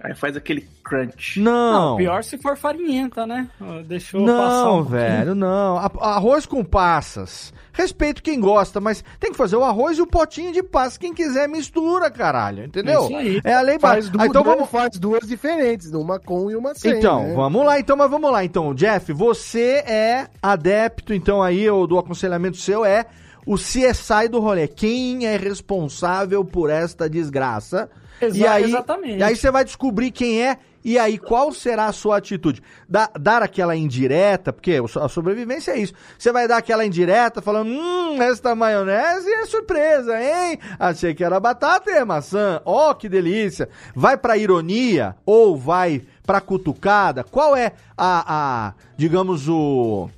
Aí 0.00 0.14
faz 0.14 0.36
aquele 0.36 0.68
crunch. 0.84 1.40
Não. 1.40 1.72
Não, 1.72 1.96
pior 1.96 2.22
se 2.22 2.38
for 2.38 2.56
farinhenta, 2.56 3.26
né? 3.26 3.48
Deixou 3.84 4.24
passar 4.24 4.36
Não, 4.36 4.74
um 4.78 4.84
pouquinho. 4.84 5.00
velho, 5.00 5.34
não. 5.34 5.76
Arroz 5.76 6.46
com 6.46 6.64
passas. 6.64 7.52
Respeito 7.72 8.22
quem 8.22 8.40
gosta, 8.40 8.80
mas 8.80 9.04
tem 9.18 9.32
que 9.32 9.36
fazer 9.36 9.56
o 9.56 9.64
arroz 9.64 9.98
e 9.98 10.02
o 10.02 10.06
potinho 10.06 10.52
de 10.52 10.62
passas. 10.62 10.98
Quem 10.98 11.12
quiser 11.12 11.48
mistura, 11.48 12.10
caralho. 12.10 12.64
Entendeu? 12.64 13.04
Isso 13.04 13.16
aí. 13.16 13.40
É 13.42 13.54
a 13.54 13.60
lei 13.60 13.76
básica. 13.76 14.16
Ah, 14.20 14.26
então 14.26 14.44
vamos. 14.44 14.68
faz 14.70 14.96
duas 14.98 15.26
diferentes, 15.26 15.92
uma 15.92 16.20
com 16.20 16.48
e 16.48 16.54
uma 16.54 16.74
sem. 16.76 16.98
Então, 16.98 17.24
né? 17.24 17.34
vamos 17.34 17.66
lá, 17.66 17.80
então, 17.80 17.96
mas 17.96 18.10
vamos 18.10 18.30
lá. 18.30 18.44
Então, 18.44 18.72
Jeff, 18.74 19.12
você 19.12 19.82
é 19.86 20.28
adepto, 20.40 21.12
então, 21.12 21.42
aí, 21.42 21.68
o 21.68 21.86
do 21.88 21.98
aconselhamento 21.98 22.56
seu 22.56 22.84
é 22.84 23.04
o 23.44 23.56
CSI 23.56 24.28
do 24.30 24.38
rolê. 24.38 24.68
Quem 24.68 25.26
é 25.26 25.36
responsável 25.36 26.44
por 26.44 26.70
esta 26.70 27.08
desgraça? 27.10 27.90
Exa- 28.20 28.38
e 28.38 28.46
aí, 28.46 28.64
exatamente. 28.64 29.18
E 29.18 29.22
aí 29.22 29.36
você 29.36 29.50
vai 29.50 29.64
descobrir 29.64 30.10
quem 30.10 30.42
é. 30.42 30.58
E 30.84 30.96
aí, 30.98 31.18
qual 31.18 31.52
será 31.52 31.86
a 31.86 31.92
sua 31.92 32.16
atitude? 32.18 32.62
Dá- 32.88 33.10
dar 33.18 33.42
aquela 33.42 33.76
indireta, 33.76 34.52
porque 34.52 34.80
a 35.02 35.08
sobrevivência 35.08 35.72
é 35.72 35.78
isso. 35.80 35.92
Você 36.16 36.30
vai 36.32 36.46
dar 36.48 36.58
aquela 36.58 36.86
indireta 36.86 37.42
falando: 37.42 37.68
hum, 37.68 38.22
esta 38.22 38.54
maionese 38.54 39.28
é 39.30 39.44
surpresa, 39.44 40.18
hein? 40.22 40.58
Achei 40.78 41.14
que 41.14 41.24
era 41.24 41.38
batata 41.40 41.90
e 41.90 41.94
é 41.94 42.04
maçã. 42.04 42.62
Ó, 42.64 42.94
que 42.94 43.08
delícia. 43.08 43.68
Vai 43.94 44.16
pra 44.16 44.38
ironia 44.38 45.16
ou 45.26 45.56
vai 45.58 46.00
pra 46.24 46.40
cutucada? 46.40 47.24
Qual 47.24 47.54
é 47.56 47.72
a, 47.96 48.68
a 48.68 48.74
digamos, 48.96 49.48
o, 49.48 50.08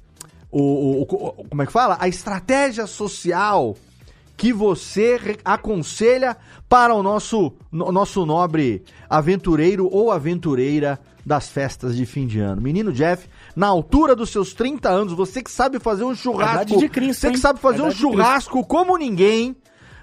o, 0.53 0.61
o- 0.61 1.03
o- 1.03 1.47
Como 1.49 1.63
é 1.63 1.67
que 1.67 1.73
fala? 1.73 1.97
A 1.99 2.07
estratégia 2.07 2.87
social 2.87 3.75
que 4.41 4.55
você 4.55 5.37
aconselha 5.45 6.35
para 6.67 6.95
o 6.95 7.03
nosso, 7.03 7.53
no- 7.71 7.93
nosso 7.93 8.25
nobre 8.25 8.83
aventureiro 9.09 9.87
ou 9.93 10.11
aventureira 10.11 10.99
das 11.27 11.51
festas 11.51 11.95
de 11.95 12.07
fim 12.07 12.27
de 12.27 12.41
ano. 12.41 12.63
Menino 12.63 12.91
Jeff, 12.91 13.29
na 13.55 13.67
altura 13.67 14.17
dos 14.17 14.31
seus 14.31 14.55
30 14.55 14.89
anos, 14.89 15.13
você 15.13 15.43
que 15.43 15.51
sabe 15.51 15.79
fazer 15.79 16.05
um 16.05 16.15
churrasco, 16.15 16.55
Idade 16.55 16.77
de 16.79 16.89
Cristo, 16.89 17.21
você 17.21 17.31
que 17.33 17.39
sabe 17.39 17.61
fazer 17.61 17.83
um 17.83 17.89
Idade 17.89 17.97
de 17.99 18.01
Cristo. 18.03 18.17
churrasco 18.17 18.67
como 18.67 18.97
ninguém, 18.97 19.55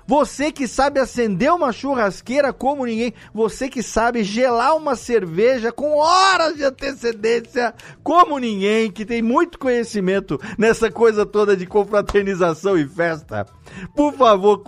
você 0.07 0.51
que 0.51 0.67
sabe 0.67 0.99
acender 0.99 1.53
uma 1.53 1.71
churrasqueira 1.73 2.53
como 2.53 2.85
ninguém, 2.85 3.13
você 3.33 3.67
que 3.69 3.83
sabe 3.83 4.23
gelar 4.23 4.75
uma 4.77 4.95
cerveja 4.95 5.71
com 5.71 5.97
horas 5.97 6.55
de 6.55 6.63
antecedência 6.63 7.73
como 8.01 8.39
ninguém, 8.39 8.89
que 8.89 9.05
tem 9.05 9.21
muito 9.21 9.59
conhecimento 9.59 10.39
nessa 10.57 10.89
coisa 10.89 11.25
toda 11.25 11.55
de 11.57 11.65
confraternização 11.67 12.77
e 12.77 12.87
festa. 12.87 13.45
Por 13.93 14.13
favor, 14.13 14.63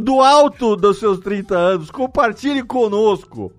do 0.00 0.20
alto 0.20 0.74
dos 0.76 0.98
seus 0.98 1.20
30 1.20 1.56
anos, 1.56 1.90
compartilhe 1.90 2.62
conosco 2.64 3.52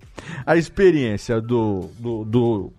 a 0.44 0.56
experiência 0.56 1.40
do, 1.40 1.88
do, 1.98 2.24
do- 2.24 2.72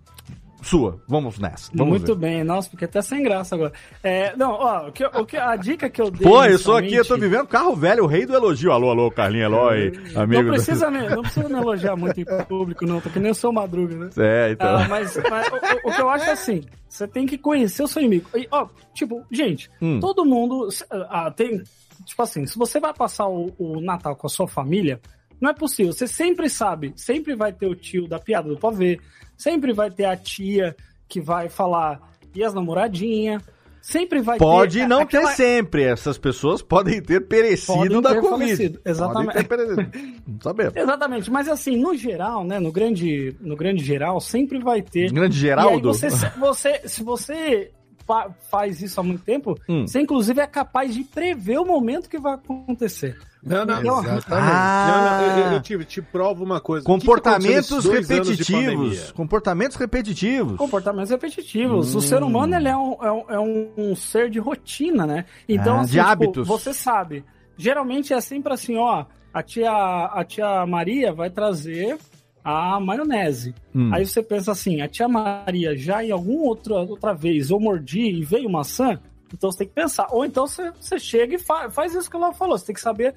sua. 0.62 1.00
Vamos 1.08 1.38
nessa. 1.38 1.70
Vamos 1.74 1.98
Muito 1.98 2.14
ver. 2.14 2.20
bem, 2.28 2.44
nossa, 2.44 2.68
porque 2.68 2.84
até 2.84 3.00
sem 3.02 3.22
graça 3.22 3.54
agora. 3.54 3.72
É, 4.02 4.34
não, 4.36 4.52
ó, 4.52 4.88
o 4.88 4.92
que, 4.92 5.04
o 5.04 5.24
que, 5.26 5.36
a 5.36 5.54
dica 5.56 5.88
que 5.88 6.00
eu 6.00 6.10
dei. 6.10 6.26
Pô, 6.28 6.44
eu 6.44 6.58
sou 6.58 6.76
aqui, 6.76 6.94
eu 6.94 7.04
tô 7.04 7.16
vivendo 7.16 7.46
carro 7.46 7.74
velho, 7.76 8.04
o 8.04 8.06
rei 8.06 8.26
do 8.26 8.34
elogio. 8.34 8.72
Alô, 8.72 8.90
alô, 8.90 9.10
Carlinhos 9.10 9.46
Eloy, 9.52 9.92
amigo. 10.16 10.42
Não 10.42 10.50
do- 10.50 10.52
precisa, 10.54 10.90
me, 10.90 11.08
não 11.08 11.22
precisa 11.22 11.48
me 11.48 11.54
elogiar 11.58 11.96
muito 11.96 12.20
em 12.20 12.24
público, 12.46 12.84
não, 12.86 13.00
porque 13.00 13.18
nem 13.18 13.28
eu 13.28 13.34
sou 13.34 13.52
madruga, 13.52 13.94
né? 13.96 14.10
É, 14.16 14.50
então. 14.52 14.76
Ah, 14.76 14.88
mas 14.88 15.16
mas 15.30 15.46
o, 15.48 15.54
o- 15.54 15.90
o 15.90 15.94
que 15.94 16.00
eu 16.02 16.08
acho 16.10 16.24
é 16.24 16.32
assim: 16.32 16.62
você 16.88 17.06
tem 17.06 17.26
que 17.26 17.38
conhecer 17.38 17.82
o 17.82 17.88
seu 17.88 18.02
inimigo. 18.02 18.28
E, 18.34 18.46
ó, 18.50 18.66
tipo, 18.94 19.22
gente, 19.30 19.70
Hum. 19.80 20.00
todo 20.00 20.24
mundo 20.24 20.68
ah, 20.90 21.30
tem. 21.30 21.62
Tipo 22.04 22.22
assim, 22.22 22.46
se 22.46 22.58
você 22.58 22.78
vai 22.80 22.92
passar 22.92 23.26
o, 23.28 23.52
o 23.58 23.80
Natal 23.80 24.14
com 24.16 24.26
a 24.26 24.30
sua 24.30 24.46
família, 24.46 25.00
não 25.40 25.50
é 25.50 25.54
possível. 25.54 25.92
Você 25.92 26.06
sempre 26.06 26.48
sabe, 26.48 26.92
sempre 26.96 27.34
vai 27.34 27.52
ter 27.52 27.66
o 27.66 27.74
tio 27.74 28.06
da 28.06 28.18
piada 28.18 28.48
do 28.48 28.56
pavê, 28.58 28.98
sempre 29.36 29.72
vai 29.72 29.90
ter 29.90 30.04
a 30.04 30.16
tia 30.16 30.74
que 31.08 31.20
vai 31.20 31.48
falar 31.48 32.00
e 32.34 32.42
as 32.44 32.52
namoradinhas. 32.54 33.42
Sempre 33.80 34.20
vai 34.20 34.36
Pode 34.36 34.80
ter. 34.80 34.86
não 34.88 35.02
aquela- 35.02 35.28
ter 35.30 35.36
sempre. 35.36 35.84
Essas 35.84 36.18
pessoas 36.18 36.60
podem 36.60 37.00
ter 37.00 37.20
perecido 37.28 37.76
Podem 37.76 38.00
da 38.02 38.14
ter 38.14 38.20
Covid. 38.20 38.30
falecido, 38.56 38.80
exatamente. 38.84 39.26
Podem 39.26 39.42
ter 39.44 39.48
perecido. 39.48 40.22
Não 40.26 40.40
sabemos. 40.40 40.74
Exatamente, 40.76 41.30
mas 41.30 41.48
assim, 41.48 41.76
no 41.76 41.94
geral, 41.94 42.44
né, 42.44 42.58
no 42.58 42.72
grande, 42.72 43.36
no 43.40 43.54
grande 43.54 43.84
geral, 43.84 44.20
sempre 44.20 44.58
vai 44.58 44.82
ter. 44.82 45.12
Grande 45.12 45.36
E 45.36 45.38
aí 45.38 45.40
Geraldo? 45.40 45.92
você, 45.94 46.08
você, 46.36 46.80
se 46.88 47.04
você 47.04 47.70
fa- 48.06 48.30
faz 48.50 48.80
isso 48.80 49.00
há 49.00 49.02
muito 49.02 49.22
tempo, 49.24 49.58
Hum. 49.68 49.86
você 49.86 50.00
inclusive 50.00 50.40
é 50.40 50.46
capaz 50.46 50.94
de 50.94 51.02
prever 51.04 51.58
o 51.58 51.64
momento 51.64 52.08
que 52.08 52.18
vai 52.18 52.34
acontecer. 52.34 53.18
Não, 53.42 53.64
não, 53.64 53.80
Então, 53.80 53.98
exatamente. 54.00 54.26
Ah. 54.32 54.86
Não, 54.88 55.36
não, 55.36 55.46
eu, 55.48 55.52
eu 55.54 55.60
te, 55.62 55.84
te 55.84 56.02
provo 56.02 56.42
uma 56.42 56.60
coisa. 56.60 56.82
O 56.82 56.86
que 56.86 57.00
que 57.00 57.06
Comportamentos 57.06 57.84
repetitivos. 57.84 59.12
Comportamentos 59.12 59.76
repetitivos. 59.76 60.56
comportamentos 60.56 61.10
repetitivos. 61.10 61.94
O 61.94 62.00
ser 62.00 62.22
humano 62.22 62.56
ele 62.56 62.68
é, 62.68 62.76
um, 62.76 62.96
é, 63.02 63.12
um, 63.12 63.24
é 63.28 63.40
um 63.80 63.94
ser 63.94 64.30
de 64.30 64.38
rotina, 64.40 65.06
né? 65.06 65.24
Então, 65.48 65.76
Ah, 65.76 65.80
assim, 65.82 65.92
de 65.92 65.98
tipo, 65.98 66.08
hábitos. 66.10 66.48
você 66.48 66.72
sabe. 66.74 67.24
Geralmente 67.56 68.12
é 68.12 68.20
sempre 68.20 68.52
assim, 68.52 68.76
ó. 68.76 69.04
A 69.32 69.42
tia, 69.42 69.70
a 69.70 70.24
tia 70.24 70.66
Maria 70.66 71.12
vai 71.12 71.30
trazer 71.30 71.98
a 72.48 72.78
maionese. 72.80 73.54
Hum. 73.74 73.90
Aí 73.92 74.06
você 74.06 74.22
pensa 74.22 74.52
assim, 74.52 74.80
a 74.80 74.88
tia 74.88 75.08
Maria 75.08 75.76
já 75.76 76.04
em 76.04 76.10
alguma 76.12 76.44
outra, 76.44 76.74
outra 76.76 77.12
vez 77.12 77.50
eu 77.50 77.58
mordi 77.58 78.02
e 78.02 78.22
veio 78.24 78.48
maçã, 78.48 79.00
então 79.34 79.50
você 79.50 79.58
tem 79.58 79.66
que 79.68 79.74
pensar. 79.74 80.06
Ou 80.12 80.24
então 80.24 80.46
você, 80.46 80.70
você 80.80 80.98
chega 80.98 81.34
e 81.34 81.38
fa- 81.38 81.68
faz 81.70 81.94
isso 81.94 82.08
que 82.08 82.16
ela 82.16 82.32
falou. 82.32 82.56
Você 82.56 82.66
tem 82.66 82.74
que 82.74 82.80
saber. 82.80 83.14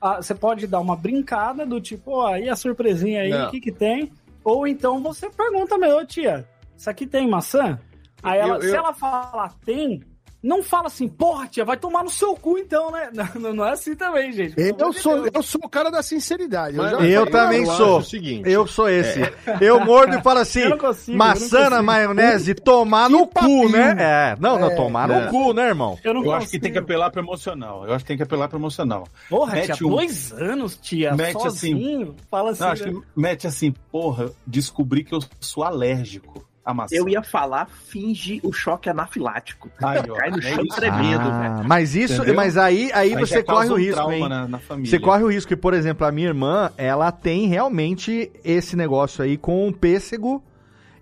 ah, 0.00 0.16
você 0.20 0.34
pode 0.34 0.66
dar 0.66 0.80
uma 0.80 0.96
brincada 0.96 1.64
do 1.64 1.80
tipo, 1.80 2.10
ó, 2.10 2.26
aí 2.34 2.48
a 2.48 2.56
surpresinha 2.56 3.20
aí, 3.20 3.32
o 3.46 3.50
que 3.52 3.60
que 3.60 3.70
tem? 3.70 4.10
Ou 4.42 4.66
então 4.66 5.00
você 5.00 5.30
pergunta, 5.30 5.78
meu, 5.78 6.04
tia, 6.04 6.44
isso 6.76 6.90
aqui 6.90 7.06
tem 7.06 7.28
maçã? 7.30 7.78
Aí 8.20 8.40
ela, 8.40 8.56
Eu- 8.56 8.62
eu- 8.62 8.70
se 8.70 8.74
ela 8.76 8.92
falar 8.92 9.54
tem, 9.64 10.02
não 10.42 10.62
fala 10.62 10.86
assim, 10.88 11.06
porra, 11.08 11.46
tia, 11.46 11.64
vai 11.64 11.76
tomar 11.76 12.02
no 12.02 12.10
seu 12.10 12.34
cu 12.34 12.58
então, 12.58 12.90
né? 12.90 13.10
Não, 13.34 13.54
não 13.54 13.64
é 13.64 13.72
assim 13.72 13.94
também, 13.94 14.32
gente. 14.32 14.54
Eu 14.58 14.92
sou, 14.92 15.26
eu 15.26 15.42
sou 15.42 15.60
o 15.64 15.68
cara 15.68 15.90
da 15.90 16.02
sinceridade. 16.02 16.76
Mas- 16.76 16.90
já 16.90 16.96
Eu 17.00 17.26
falei, 17.26 17.30
também 17.32 17.60
eu 17.64 17.72
sou. 17.72 18.02
seguinte, 18.02 18.50
Eu 18.50 18.66
sou 18.66 18.88
esse. 18.88 19.20
Eu 19.60 19.84
mordo 19.84 20.16
e 20.16 20.22
falo 20.22 20.40
assim, 20.40 20.60
Eu 20.60 20.76
consigo, 20.78 21.12
eu 21.12 21.18
maçã 21.18 21.70
na 21.70 21.82
maionese, 21.82 22.54
tomar 22.54 23.08
no 23.08 23.26
cu, 23.26 23.34
papinho. 23.34 23.68
né? 23.70 23.96
É, 23.98 24.36
não, 24.40 24.58
não, 24.58 24.70
É, 24.70 24.74
tomar 24.74 25.08
é. 25.10 25.24
no 25.24 25.30
cu, 25.30 25.52
né, 25.52 25.68
irmão? 25.68 25.98
Eu 26.02 26.14
não 26.14 26.24
Eu 26.24 26.32
acho 26.32 26.48
que 26.48 26.58
tem 26.58 26.72
que 26.72 26.78
apelar 26.78 27.10
pro 27.10 27.20
emocional. 27.22 27.86
Eu 27.86 27.94
acho 27.94 28.04
que 28.04 28.08
tem 28.08 28.16
que 28.16 28.22
apelar 28.22 28.48
pro 28.48 28.58
emocional. 28.58 29.06
Porra, 29.28 29.54
Mete 29.54 29.72
tia, 29.74 29.86
um- 29.86 29.90
dois 29.90 30.32
anos, 30.32 30.76
tia, 30.76 31.14
Mete 31.14 31.32
sozinho. 31.40 32.16
Fala 32.30 32.50
assim, 32.50 32.62
Não, 32.64 32.70
acho 32.70 32.84
né? 32.86 32.92
que 32.92 33.20
mete 33.20 33.46
assim, 33.46 33.72
porra, 33.90 34.30
descobri 34.46 35.04
que 35.04 35.14
eu 35.14 35.20
sou 35.40 35.62
alérgico 35.62 36.44
Eu 36.92 37.08
ia 37.08 37.22
falar, 37.22 37.68
finge 37.88 38.40
o 38.44 38.52
choque 38.52 38.88
anafilático. 38.88 39.68
Aí, 39.82 39.98
ó, 40.08 40.14
Cai 40.14 40.30
no 40.30 40.38
é 40.38 40.42
chão 40.42 40.64
isso. 40.64 40.76
tremendo, 40.76 41.28
Ah, 41.28 41.54
velho. 41.56 41.68
mas 41.68 41.96
isso, 41.96 42.14
Entendeu? 42.14 42.34
mas 42.36 42.56
aí, 42.56 42.90
aí 42.94 43.14
Aí 43.14 43.20
você 43.20 43.42
corre 43.42 43.68
o 43.68 43.72
um 43.72 43.76
risco, 43.76 44.12
hein? 44.12 44.28
Na, 44.28 44.46
na 44.46 44.58
família. 44.60 44.88
Você 44.90 44.98
corre 45.00 45.24
o 45.24 45.28
risco 45.28 45.48
que, 45.48 45.56
por 45.56 45.74
exemplo, 45.74 46.06
a 46.06 46.12
minha 46.12 46.28
irmã, 46.28 46.70
ela 46.76 47.10
tem 47.10 47.48
realmente 47.48 48.30
esse 48.44 48.76
negócio 48.76 49.24
aí 49.24 49.36
com 49.36 49.72
pêssego 49.72 50.42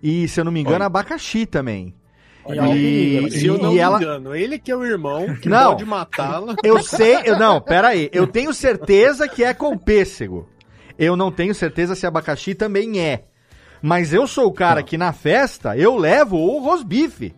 e, 0.03 0.27
se 0.29 0.41
eu 0.41 0.45
não 0.47 0.53
me 0.53 0.61
engano, 0.61 0.77
Olha. 0.77 0.87
abacaxi 0.87 1.45
também. 1.45 1.95
Olha, 2.43 2.63
E, 2.75 3.31
Se 3.31 3.47
eu 3.47 3.59
não 3.59 3.73
e 3.73 3.75
me 3.75 3.81
ela, 3.81 3.99
engano, 3.99 4.35
ele 4.35 4.59
que 4.59 4.71
é 4.73 4.77
o 4.77 4.83
irmão 4.83 5.35
que 5.37 5.49
Não. 5.49 5.73
pode 5.73 5.85
matá-la. 5.85 6.55
eu 6.65 6.83
sei, 6.83 7.19
eu 7.27 7.39
não, 7.39 7.61
pera 7.61 7.89
aí, 7.89 8.09
eu 8.15 8.27
tenho 8.27 8.55
certeza 8.55 9.29
que 9.29 9.45
é 9.45 9.53
com 9.53 9.77
pêssego. 9.77 10.49
Eu 10.99 11.17
não 11.17 11.31
tenho 11.31 11.55
certeza 11.55 11.95
se 11.95 12.07
abacaxi 12.07 12.55
também 12.55 12.99
é. 12.99 13.25
Mas 13.83 14.13
eu 14.13 14.27
sou 14.27 14.47
o 14.47 14.53
cara 14.53 14.83
que 14.83 14.99
na 14.99 15.13
festa 15.13 15.77
eu 15.77 15.97
levo 15.97 16.37
o 16.37 16.61
rosbife. 16.61 17.35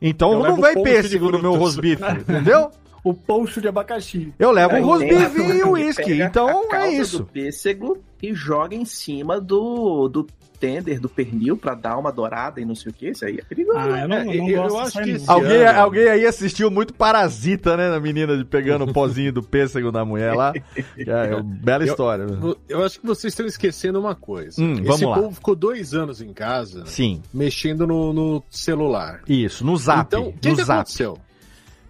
Então 0.00 0.32
Eu 0.32 0.38
não 0.40 0.56
vai 0.56 0.74
pêssego 0.74 1.30
no 1.30 1.38
meu 1.38 1.54
rosbife, 1.54 2.02
entendeu? 2.20 2.70
O 3.02 3.12
poncho 3.12 3.60
de 3.60 3.68
abacaxi. 3.68 4.32
Eu 4.38 4.50
levo 4.50 4.74
Aí 4.74 4.82
o 4.82 4.86
rosbife 4.86 5.38
e 5.38 5.62
o 5.62 5.74
que 5.74 5.82
uísque. 5.82 6.22
Então 6.22 6.70
a 6.72 6.86
é 6.86 6.92
isso. 6.92 7.18
do 7.18 7.26
pêssego 7.26 7.98
e 8.22 8.34
joga 8.34 8.74
em 8.74 8.84
cima 8.84 9.40
do, 9.40 10.08
do 10.08 10.26
tender, 10.66 10.98
do 11.00 11.08
pernil, 11.08 11.56
pra 11.56 11.74
dar 11.74 11.98
uma 11.98 12.10
dourada 12.10 12.60
e 12.60 12.64
não 12.64 12.74
sei 12.74 12.90
o 12.90 12.94
que. 12.94 13.10
Isso 13.10 13.24
aí 13.24 13.38
é 13.38 13.42
perigoso. 13.44 13.78
Ah, 13.78 14.00
eu 14.00 14.08
não, 14.08 14.16
É, 14.16 14.24
não 14.24 14.48
eu 14.48 14.68
gosto 14.68 14.98
aí, 14.98 15.18
que 15.18 15.24
Alguém, 15.26 15.64
ano. 15.64 15.80
alguém 15.80 16.08
aí 16.08 16.24
assistiu 16.26 16.70
muito 16.70 16.94
Parasita, 16.94 17.76
né? 17.76 17.90
Na 17.90 18.00
menina 18.00 18.36
de 18.36 18.44
pegando 18.44 18.84
o 18.84 18.92
pozinho 18.92 19.32
do 19.32 19.42
pêssego 19.42 19.92
da 19.92 20.04
mulher 20.04 20.34
lá. 20.34 20.52
É, 20.96 21.34
é, 21.34 21.42
bela 21.42 21.84
Eu- 21.84 21.88
história. 21.88 22.26
né? 22.26 22.38
Eu, 22.42 22.56
eu 22.68 22.84
acho 22.84 23.00
que 23.00 23.06
vocês 23.06 23.32
estão 23.32 23.44
esquecendo 23.46 23.98
uma 24.00 24.14
coisa. 24.14 24.62
Hum, 24.62 24.76
vamos 24.76 24.94
Esse 24.96 25.04
lá. 25.06 25.14
povo 25.16 25.32
ficou 25.34 25.54
dois 25.56 25.92
anos 25.94 26.20
em 26.20 26.32
casa 26.32 26.84
Sim, 26.86 27.20
mexendo 27.32 27.86
no, 27.86 28.12
no 28.12 28.42
celular. 28.50 29.20
isso, 29.28 29.64
no 29.64 29.76
zap. 29.76 30.06
Então, 30.06 30.28
o 30.28 30.32
que, 30.32 30.48
no 30.50 30.56
que 30.56 30.64
zap. 30.64 30.80
aconteceu? 30.80 31.18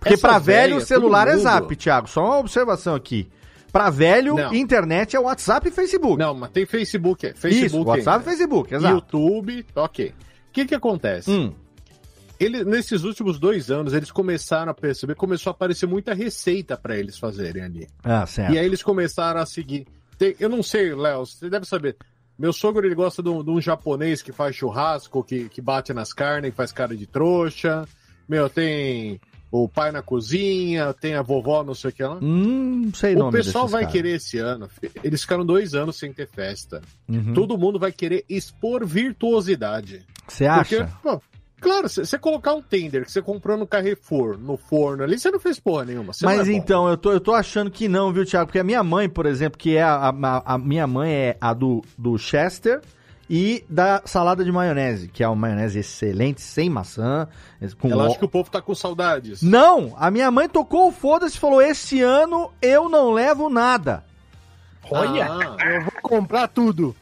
Porque 0.00 0.14
Essa 0.14 0.28
pra 0.28 0.38
velho 0.38 0.76
o 0.76 0.80
celular 0.80 1.28
é 1.28 1.36
zap, 1.36 1.74
Thiago. 1.76 2.08
Só 2.08 2.24
uma 2.24 2.38
observação 2.38 2.94
aqui. 2.94 3.28
Pra 3.74 3.90
velho, 3.90 4.36
Não. 4.36 4.54
internet 4.54 5.16
é 5.16 5.18
WhatsApp 5.18 5.66
e 5.68 5.70
Facebook. 5.72 6.16
Não, 6.16 6.32
mas 6.32 6.50
tem 6.52 6.64
Facebook. 6.64 7.26
é, 7.26 7.34
Facebook 7.34 7.66
Isso, 7.66 7.82
WhatsApp 7.82 8.20
e. 8.20 8.24
Facebook, 8.24 8.72
exato. 8.72 8.94
YouTube, 8.94 9.66
ok. 9.74 10.08
O 10.10 10.52
que 10.52 10.64
que 10.64 10.74
acontece? 10.76 11.28
Hum, 11.28 11.52
Ele, 12.38 12.64
nesses 12.64 13.02
últimos 13.02 13.36
dois 13.40 13.72
anos, 13.72 13.92
eles 13.92 14.12
começaram 14.12 14.70
a 14.70 14.74
perceber, 14.74 15.16
começou 15.16 15.50
a 15.50 15.54
aparecer 15.54 15.86
muita 15.86 16.14
receita 16.14 16.76
pra 16.76 16.96
eles 16.96 17.18
fazerem 17.18 17.64
ali. 17.64 17.88
ah, 18.04 18.24
certo. 18.26 18.52
E 18.54 18.58
aí 18.60 18.64
eles 18.64 18.80
começaram 18.80 19.40
a 19.40 19.46
seguir. 19.46 19.86
Tem- 20.16 20.36
eu 20.38 20.48
não 20.48 20.62
sei, 20.62 20.94
Léo, 20.94 21.26
você 21.26 21.50
deve 21.50 21.66
saber. 21.66 21.96
Meu 22.38 22.52
sogro 22.52 22.86
ele 22.86 22.94
gosta 22.94 23.22
de 23.24 23.28
um, 23.28 23.42
de 23.42 23.50
um 23.50 23.60
japonês 23.60 24.22
que 24.22 24.30
faz 24.30 24.54
churrasco, 24.54 25.24
que, 25.24 25.48
que 25.48 25.60
bate 25.60 25.92
nas 25.92 26.12
carnes, 26.12 26.52
que 26.52 26.56
faz 26.56 26.70
cara 26.70 26.96
de 26.96 27.06
trouxa. 27.08 27.88
Meu, 28.28 28.48
tem 28.48 29.20
o 29.62 29.68
pai 29.68 29.92
na 29.92 30.02
cozinha, 30.02 30.92
tem 30.92 31.14
a 31.14 31.22
vovó, 31.22 31.62
não 31.62 31.74
sei 31.74 31.90
o 31.90 31.92
que 31.92 32.02
lá. 32.02 32.18
Hum, 32.20 32.82
não 32.86 32.94
sei 32.94 33.14
o 33.14 33.18
nome 33.20 33.38
pessoal 33.38 33.64
desses 33.64 33.72
vai 33.72 33.82
caras. 33.82 33.92
querer 33.92 34.16
esse 34.16 34.38
ano. 34.38 34.68
Eles 35.02 35.20
ficaram 35.20 35.46
dois 35.46 35.74
anos 35.74 35.96
sem 35.96 36.12
ter 36.12 36.26
festa. 36.26 36.82
Uhum. 37.08 37.34
Todo 37.34 37.56
mundo 37.56 37.78
vai 37.78 37.92
querer 37.92 38.24
expor 38.28 38.84
virtuosidade. 38.84 40.04
Você 40.26 40.48
Porque, 40.48 40.76
acha? 40.76 40.92
pô, 41.00 41.22
claro, 41.60 41.88
você 41.88 42.18
colocar 42.18 42.52
um 42.52 42.60
tender 42.60 43.04
que 43.04 43.12
você 43.12 43.22
comprou 43.22 43.56
no 43.56 43.64
Carrefour, 43.64 44.36
no 44.36 44.56
forno 44.56 45.04
ali, 45.04 45.16
você 45.16 45.30
não 45.30 45.38
fez 45.38 45.60
porra 45.60 45.84
nenhuma. 45.84 46.12
Mas 46.20 46.48
é 46.48 46.52
então, 46.52 46.88
eu 46.88 46.96
tô, 46.96 47.12
eu 47.12 47.20
tô 47.20 47.32
achando 47.32 47.70
que 47.70 47.86
não, 47.86 48.12
viu, 48.12 48.26
Thiago? 48.26 48.46
Porque 48.46 48.58
a 48.58 48.64
minha 48.64 48.82
mãe, 48.82 49.08
por 49.08 49.24
exemplo, 49.24 49.56
que 49.56 49.76
é 49.76 49.84
a, 49.84 50.08
a, 50.08 50.54
a 50.54 50.58
minha 50.58 50.86
mãe 50.88 51.12
é 51.12 51.36
a 51.40 51.54
do, 51.54 51.80
do 51.96 52.18
Chester 52.18 52.80
e 53.28 53.64
da 53.68 54.02
salada 54.04 54.44
de 54.44 54.52
maionese, 54.52 55.08
que 55.08 55.22
é 55.22 55.28
uma 55.28 55.36
maionese 55.36 55.78
excelente, 55.78 56.40
sem 56.42 56.68
maçã. 56.68 57.26
Com 57.80 57.88
Ela 57.90 58.04
ó- 58.04 58.06
acha 58.08 58.18
que 58.18 58.24
o 58.24 58.28
povo 58.28 58.50
tá 58.50 58.60
com 58.60 58.74
saudades. 58.74 59.42
Não, 59.42 59.94
a 59.96 60.10
minha 60.10 60.30
mãe 60.30 60.48
tocou 60.48 60.88
o 60.88 60.92
foda-se 60.92 61.36
e 61.36 61.40
falou: 61.40 61.62
esse 61.62 62.00
ano 62.02 62.50
eu 62.60 62.88
não 62.88 63.10
levo 63.12 63.48
nada. 63.48 64.04
Olha, 64.90 65.26
Ah, 65.30 65.56
Eu 65.74 65.82
vou 65.82 65.92
comprar 66.02 66.48
tudo. 66.48 66.94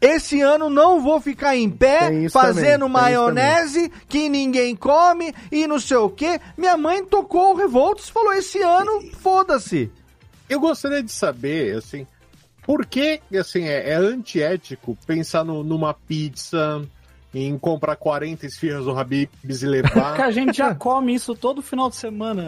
Esse 0.00 0.40
ano 0.42 0.68
não 0.68 1.00
vou 1.00 1.18
ficar 1.18 1.56
em 1.56 1.70
pé 1.70 2.12
isso 2.12 2.32
fazendo 2.34 2.52
também, 2.60 2.68
tem 2.68 2.76
isso 2.86 2.88
maionese 2.88 3.92
que 4.06 4.28
ninguém 4.28 4.76
come 4.76 5.34
e 5.50 5.66
não 5.66 5.80
sei 5.80 5.96
o 5.96 6.10
quê. 6.10 6.38
Minha 6.58 6.76
mãe 6.76 7.02
tocou 7.04 7.52
o 7.52 7.56
Revoltos 7.56 8.08
e 8.08 8.12
falou: 8.12 8.32
esse 8.34 8.60
ano, 8.60 9.02
foda-se. 9.20 9.90
eu 10.48 10.60
gostaria 10.60 11.02
de 11.02 11.10
saber, 11.10 11.78
assim, 11.78 12.06
por 12.64 12.84
que, 12.86 13.20
assim, 13.38 13.64
é, 13.64 13.90
é 13.90 13.94
antiético 13.94 14.96
pensar 15.06 15.44
no- 15.44 15.62
numa 15.64 15.92
pizza, 15.94 16.82
em 17.36 17.58
comprar 17.58 17.96
40 17.96 18.46
esfirras 18.46 18.84
do 18.84 18.96
Habib's 18.96 19.32
e 19.42 19.66
porque 19.66 19.66
levar. 19.66 20.20
a 20.20 20.30
gente 20.30 20.56
já 20.56 20.72
come 20.72 21.12
isso 21.12 21.34
todo 21.34 21.60
final 21.60 21.90
de 21.90 21.96
semana. 21.96 22.44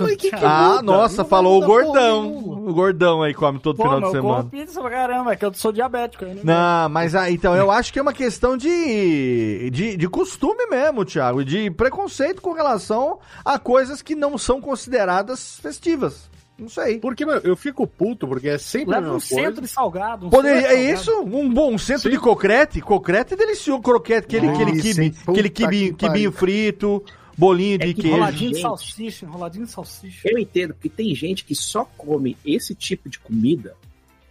Mas 0.00 0.16
que 0.16 0.28
que 0.36 0.44
Ah, 0.44 0.70
muda? 0.72 0.82
nossa, 0.82 1.22
Não 1.22 1.28
falou 1.28 1.62
o 1.62 1.64
gordão. 1.64 2.26
O 2.66 2.74
gordão 2.74 3.22
aí 3.22 3.32
come 3.32 3.60
todo 3.60 3.76
Pô, 3.76 3.84
final 3.84 4.00
de 4.00 4.06
eu 4.06 4.10
como 4.10 4.22
semana. 4.34 4.48
pizza 4.50 4.80
pra 4.80 4.90
caramba, 4.90 5.32
é 5.32 5.36
que 5.36 5.44
eu 5.44 5.54
sou 5.54 5.70
diabético. 5.70 6.24
Eu 6.24 6.34
não 6.34 6.42
Não, 6.42 6.88
mas 6.88 7.14
ah, 7.14 7.30
então 7.30 7.54
eu 7.54 7.70
acho 7.70 7.92
que 7.92 7.98
é 8.00 8.02
uma 8.02 8.12
questão 8.12 8.56
de, 8.56 9.70
de, 9.70 9.96
de 9.96 10.08
costume 10.08 10.66
mesmo, 10.66 11.04
Thiago, 11.04 11.44
de 11.44 11.70
preconceito 11.70 12.42
com 12.42 12.52
relação 12.54 13.20
a 13.44 13.56
coisas 13.56 14.02
que 14.02 14.16
não 14.16 14.36
são 14.36 14.60
consideradas 14.60 15.60
festivas. 15.60 16.28
Não 16.58 16.68
sei. 16.68 16.98
Porque, 16.98 17.26
meu, 17.26 17.38
eu 17.38 17.56
fico 17.56 17.86
puto, 17.86 18.28
porque 18.28 18.48
é 18.48 18.58
sempre 18.58 18.94
Leva 18.94 19.12
um 19.12 19.20
centro 19.20 19.44
coisa. 19.44 19.60
de 19.62 19.68
salgado. 19.68 20.26
Um 20.26 20.30
Poderia, 20.30 20.62
centro 20.62 20.76
de 20.76 20.82
é 20.82 20.92
isso? 20.92 21.20
Um 21.22 21.52
bom 21.52 21.76
centro 21.76 22.02
Sim. 22.02 22.10
de 22.10 22.18
cocrete? 22.18 22.80
Cocrete 22.80 23.34
é 23.34 23.36
delicioso. 23.36 23.82
Croquete, 23.82 24.26
aquele, 24.26 24.48
aquele, 24.48 24.72
Delícia, 24.72 25.02
quibe, 25.02 25.16
aquele 25.26 25.50
que 25.50 25.64
quibinho, 25.64 25.94
quibinho 25.94 26.32
frito, 26.32 27.04
bolinho 27.36 27.78
de 27.78 27.84
É 27.84 27.88
que 27.88 27.94
queijo. 27.94 28.16
Enroladinho 28.16 28.52
de 28.52 28.60
salsicha, 28.60 29.24
enroladinho 29.26 29.64
de 29.66 29.72
salsicha. 29.72 30.28
Eu 30.28 30.38
entendo 30.38 30.74
que 30.74 30.88
tem 30.88 31.12
gente 31.14 31.44
que 31.44 31.56
só 31.56 31.84
come 31.96 32.36
esse 32.44 32.74
tipo 32.74 33.08
de 33.08 33.18
comida 33.18 33.74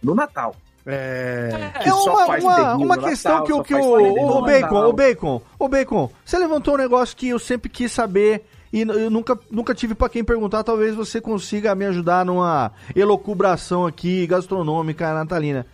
no 0.02 0.14
Natal. 0.14 0.56
É. 0.86 1.70
que 1.82 1.88
É 1.88 1.92
só 1.92 2.14
uma, 2.14 2.26
faz 2.26 2.44
uma, 2.44 2.74
uma 2.76 2.98
questão 2.98 3.40
Natal, 3.40 3.62
que, 3.62 3.68
que 3.68 3.74
o, 3.74 4.38
o, 4.38 4.42
Bacon, 4.42 4.86
o 4.86 4.92
Bacon, 4.92 5.42
o 5.58 5.68
Bacon, 5.68 6.10
você 6.24 6.38
levantou 6.38 6.74
um 6.74 6.78
negócio 6.78 7.16
que 7.16 7.28
eu 7.28 7.38
sempre 7.38 7.70
quis 7.70 7.90
saber 7.90 8.44
e 8.78 8.80
eu 8.82 9.10
nunca, 9.10 9.38
nunca 9.50 9.74
tive 9.74 9.94
pra 9.94 10.08
quem 10.08 10.24
perguntar, 10.24 10.62
talvez 10.64 10.94
você 10.94 11.20
consiga 11.20 11.74
me 11.74 11.84
ajudar 11.86 12.24
numa 12.24 12.72
elocubração 12.94 13.86
aqui 13.86 14.26
gastronômica 14.26 15.14
natalina. 15.14 15.66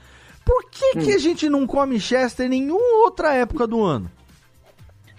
Por 0.45 0.65
que, 0.71 0.99
Hum. 0.99 1.03
que 1.03 1.13
a 1.13 1.19
gente 1.19 1.49
não 1.49 1.67
come 1.67 1.99
Chester 2.01 2.47
em 2.47 2.49
nenhuma 2.51 3.05
outra 3.05 3.35
época 3.35 3.67
do 3.67 3.83
ano? 3.83 4.11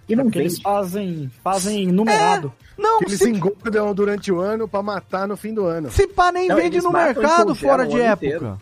E 0.09 0.15
não 0.15 0.25
vende. 0.25 0.39
eles 0.39 0.59
fazem, 0.59 1.31
fazem 1.43 1.87
numerado. 1.87 2.51
Não, 2.77 2.99
Que 2.99 3.05
eles 3.05 3.19
se, 3.19 3.29
engordam 3.29 3.93
durante 3.93 4.31
o 4.31 4.39
ano 4.41 4.67
pra 4.67 4.81
matar 4.81 5.27
no 5.27 5.37
fim 5.37 5.53
do 5.53 5.65
ano. 5.65 5.89
se 5.91 6.05
pá 6.07 6.31
nem 6.31 6.47
Não, 6.49 6.55
vende 6.57 6.81
no 6.81 6.91
mercado 6.91 7.53
fora 7.55 7.85
de 7.87 7.99
época. 7.99 8.25
inteiro. 8.27 8.57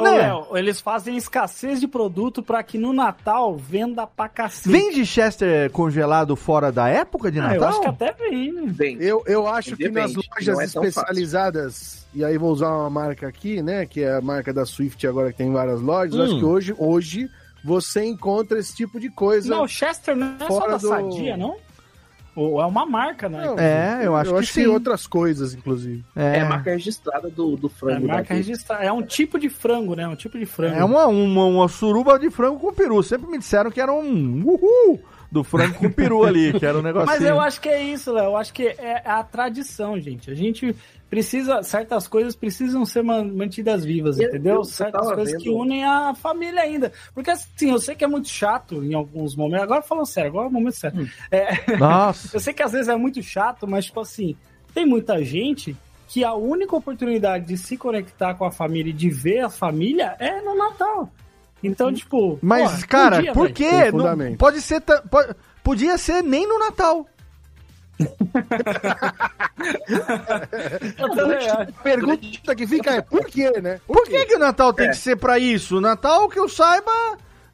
Ô, 0.00 0.04
Né? 0.04 0.10
Léo, 0.18 0.46
eles 0.56 0.80
fazem 0.80 1.16
escassez 1.16 1.80
de 1.80 1.86
produto 1.88 2.42
pra 2.42 2.62
que 2.62 2.78
no 2.78 2.92
Natal 2.92 3.56
venda 3.56 4.06
pra 4.06 4.28
cacete. 4.28 4.68
Vende 4.68 5.04
Chester 5.06 5.70
congelado 5.70 6.34
fora 6.36 6.72
da 6.72 6.88
época 6.88 7.30
de 7.30 7.38
Ah, 7.38 7.42
Natal? 7.42 7.56
eu 7.60 7.68
acho 7.68 7.80
que 7.80 7.86
até 7.88 8.12
vem, 8.12 8.52
né? 8.52 8.62
Bem, 8.66 8.96
Eu, 9.00 9.22
eu 9.26 9.46
acho 9.46 9.76
que 9.76 9.88
nas 9.88 10.12
Depende, 10.12 10.28
lojas 10.34 10.58
é 10.58 10.64
especializadas, 10.64 12.06
e 12.14 12.24
aí 12.24 12.36
vou 12.38 12.50
usar 12.50 12.68
uma 12.68 12.90
marca 12.90 13.28
aqui, 13.28 13.62
né? 13.62 13.86
Que 13.86 14.02
é 14.02 14.16
a 14.16 14.20
marca 14.20 14.52
da 14.52 14.64
Swift 14.64 15.06
agora 15.06 15.30
que 15.32 15.38
tem 15.38 15.52
várias 15.52 15.80
lojas. 15.80 16.14
Hum. 16.18 16.22
acho 16.24 16.38
que 16.38 16.44
hoje, 16.44 16.74
hoje 16.78 17.30
você 17.62 18.04
encontra 18.04 18.58
esse 18.58 18.74
tipo 18.74 18.98
de 18.98 19.10
coisa. 19.10 19.48
Não, 19.48 19.64
o 19.64 19.68
Chester 19.68 20.16
não 20.16 20.34
é 20.40 20.46
só 20.48 20.66
da 20.66 20.76
do- 20.76 20.88
Sadia, 20.88 21.36
não? 21.36 21.56
Ou 22.34 22.60
é 22.60 22.66
uma 22.66 22.86
marca, 22.86 23.28
né? 23.28 23.44
Não, 23.44 23.58
É, 23.58 24.00
eu 24.04 24.14
acho 24.14 24.30
eu 24.30 24.34
que 24.34 24.40
acho 24.40 24.52
que 24.52 24.60
sim. 24.62 24.66
outras 24.68 25.06
coisas, 25.06 25.52
inclusive. 25.54 26.04
é, 26.14 26.38
É, 26.38 26.40
a 26.42 26.48
marca 26.48 26.70
registrada 26.70 27.28
do, 27.28 27.56
do 27.56 27.66
É 27.66 27.70
frango. 27.70 28.06
marca 28.06 28.32
né? 28.34 28.38
registrada. 28.40 28.84
É 28.84 28.92
um 28.92 29.02
tipo 29.02 29.38
de 29.38 29.48
frango, 29.48 29.94
né? 29.96 30.06
Um 30.06 30.14
tipo 30.16 30.38
de 30.38 30.46
frango. 30.46 30.76
é 30.76 30.84
uma, 30.84 31.06
uma, 31.06 31.44
uma 31.46 31.68
suruba 31.68 32.18
de 32.18 32.30
frango 32.30 32.58
com 32.60 32.72
peru. 32.72 33.02
Sempre 33.02 33.28
me 33.30 33.38
disseram 33.38 33.70
que 33.70 33.80
era 33.80 33.92
um 33.92 34.42
uhul 34.46 35.00
do 35.30 35.44
frango 35.44 35.74
com 35.74 35.90
peru 35.90 36.24
ali, 36.24 36.52
que 36.58 36.64
era 36.66 36.78
um 36.78 36.82
negocinho. 36.82 37.12
Mas 37.12 37.22
eu 37.24 37.40
acho 37.40 37.60
que 37.60 37.68
é 37.68 37.82
isso, 37.82 38.12
Léo. 38.12 38.24
Eu 38.26 38.36
acho 38.36 38.52
que 38.52 38.66
é 38.66 39.02
a 39.04 39.22
tradição, 39.22 39.98
gente. 40.00 40.30
A 40.30 40.34
gente 40.34 40.74
precisa. 41.10 41.62
Certas 41.62 42.06
coisas 42.08 42.34
precisam 42.36 42.86
ser 42.86 43.02
man- 43.02 43.24
mantidas 43.24 43.84
vivas, 43.84 44.18
Eu- 44.18 44.28
entendeu? 44.28 44.54
eu 44.54 44.64
certas 44.64 45.06
coisas 45.08 45.32
vendo- 45.32 45.42
que 45.42 45.50
unem 45.50 45.84
a 45.84 46.14
família 46.14 46.62
ainda. 46.62 46.92
Porque 47.12 47.30
assim, 47.30 47.70
eu 47.70 47.78
sei 47.80 47.94
que 47.94 48.04
é 48.04 48.06
muito 48.08 48.28
chato 48.28 48.82
em 48.84 48.94
alguns 48.94 49.34
momentos. 49.36 49.64
Agora 49.64 49.82
falando 49.82 50.06
sério, 50.06 50.30
agora 50.30 50.46
é 50.46 50.48
o 50.48 50.52
momento 50.52 50.74
sério. 50.76 51.10
É, 51.30 51.76
Nossa. 51.76 52.30
eu 52.36 52.40
sei 52.40 52.54
que 52.54 52.62
às 52.62 52.72
vezes 52.72 52.88
é 52.88 52.96
muito 52.96 53.20
chato, 53.22 53.66
mas, 53.66 53.86
tipo 53.86 54.00
assim, 54.00 54.36
tem 54.72 54.86
muita 54.86 55.22
gente 55.24 55.76
que 56.08 56.24
a 56.24 56.32
única 56.34 56.74
oportunidade 56.74 57.46
de 57.46 57.56
se 57.58 57.76
conectar 57.76 58.34
com 58.34 58.44
a 58.44 58.50
família 58.50 58.90
e 58.90 58.94
de 58.94 59.10
ver 59.10 59.40
a 59.40 59.50
família 59.50 60.16
é 60.18 60.40
no 60.40 60.56
Natal. 60.56 61.10
Então, 61.62 61.92
tipo. 61.92 62.38
Mas, 62.40 62.70
porra, 62.70 62.86
cara, 62.86 63.16
podia, 63.16 63.32
por 63.32 63.42
velho. 63.42 63.54
quê? 63.54 63.92
Não- 63.92 64.36
pode 64.36 64.60
ser. 64.62 64.80
ta- 64.80 65.02
po- 65.02 65.34
Podia 65.62 65.98
ser 65.98 66.22
nem 66.22 66.48
no 66.48 66.58
Natal. 66.58 67.06
A 70.98 71.82
pergunta 71.82 72.54
que 72.56 72.66
fica 72.66 72.90
é 72.92 73.00
por 73.00 73.24
quê, 73.26 73.50
né? 73.60 73.80
Por 73.86 74.04
que, 74.06 74.26
que 74.26 74.36
o 74.36 74.38
Natal 74.38 74.72
tem 74.72 74.86
É. 74.86 74.90
que 74.90 74.96
ser 74.96 75.16
pra 75.16 75.38
isso? 75.38 75.78
O 75.78 75.80
Natal, 75.80 76.28
que 76.28 76.38
eu 76.38 76.48
saiba, 76.48 76.90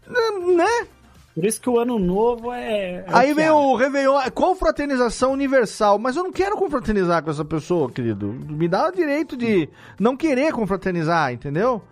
né? 0.08 0.86
Por 1.34 1.44
isso 1.44 1.60
que 1.60 1.68
o 1.68 1.78
ano 1.78 1.98
novo 1.98 2.50
é. 2.50 2.94
é 2.96 3.04
Aí 3.08 3.34
vem 3.34 3.50
o 3.50 3.76
Réveillon, 3.76 4.18
é 4.20 4.30
confraternização 4.30 5.32
universal. 5.32 5.98
Mas 5.98 6.16
eu 6.16 6.22
não 6.22 6.32
quero 6.32 6.56
confraternizar 6.56 7.22
com 7.22 7.30
essa 7.30 7.44
pessoa, 7.44 7.90
querido. 7.90 8.26
Me 8.26 8.66
dá 8.66 8.88
o 8.88 8.92
direito 8.92 9.36
de 9.36 9.68
não 10.00 10.16
querer 10.16 10.52
confraternizar, 10.52 11.32
entendeu? 11.32 11.82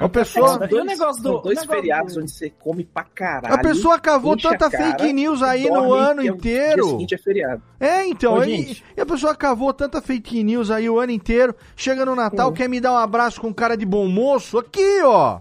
A 0.00 0.08
pessoa. 0.08 0.66
E 0.70 0.74
o 0.74 0.84
negócio 0.84 1.22
do- 1.22 1.40
dois 1.40 1.44
o 1.44 1.60
negócio 1.60 1.68
feriados 1.68 2.14
do- 2.14 2.20
onde 2.22 2.30
você 2.30 2.50
come 2.58 2.84
pra 2.84 3.04
caralho. 3.04 3.54
A 3.54 3.58
pessoa 3.58 3.98
cavou 4.00 4.36
tanta 4.36 4.70
cara, 4.70 4.84
fake 4.96 5.12
news 5.12 5.42
aí 5.42 5.68
no 5.68 5.74
dorme, 5.86 5.98
ano 5.98 6.22
e 6.22 6.30
o 6.30 6.34
inteiro. 6.34 6.82
Dia 6.82 6.90
seguinte 6.92 7.14
é 7.14 7.18
feriado. 7.18 7.62
É, 7.78 8.06
então, 8.06 8.34
Ô, 8.34 8.40
aí- 8.40 8.56
gente. 8.56 8.84
e 8.96 9.00
a 9.00 9.04
pessoa 9.06 9.34
cavou 9.34 9.72
tanta 9.74 10.00
fake 10.00 10.42
news 10.42 10.70
aí 10.70 10.88
o 10.88 10.98
ano 10.98 11.12
inteiro, 11.12 11.54
chega 11.76 12.04
no 12.06 12.14
Natal, 12.14 12.50
quer 12.52 12.68
me 12.68 12.80
dar 12.80 12.92
um 12.94 12.96
abraço 12.96 13.40
com 13.40 13.52
cara 13.52 13.76
de 13.76 13.84
bom 13.84 14.08
moço, 14.08 14.58
aqui, 14.58 15.02
ó. 15.04 15.40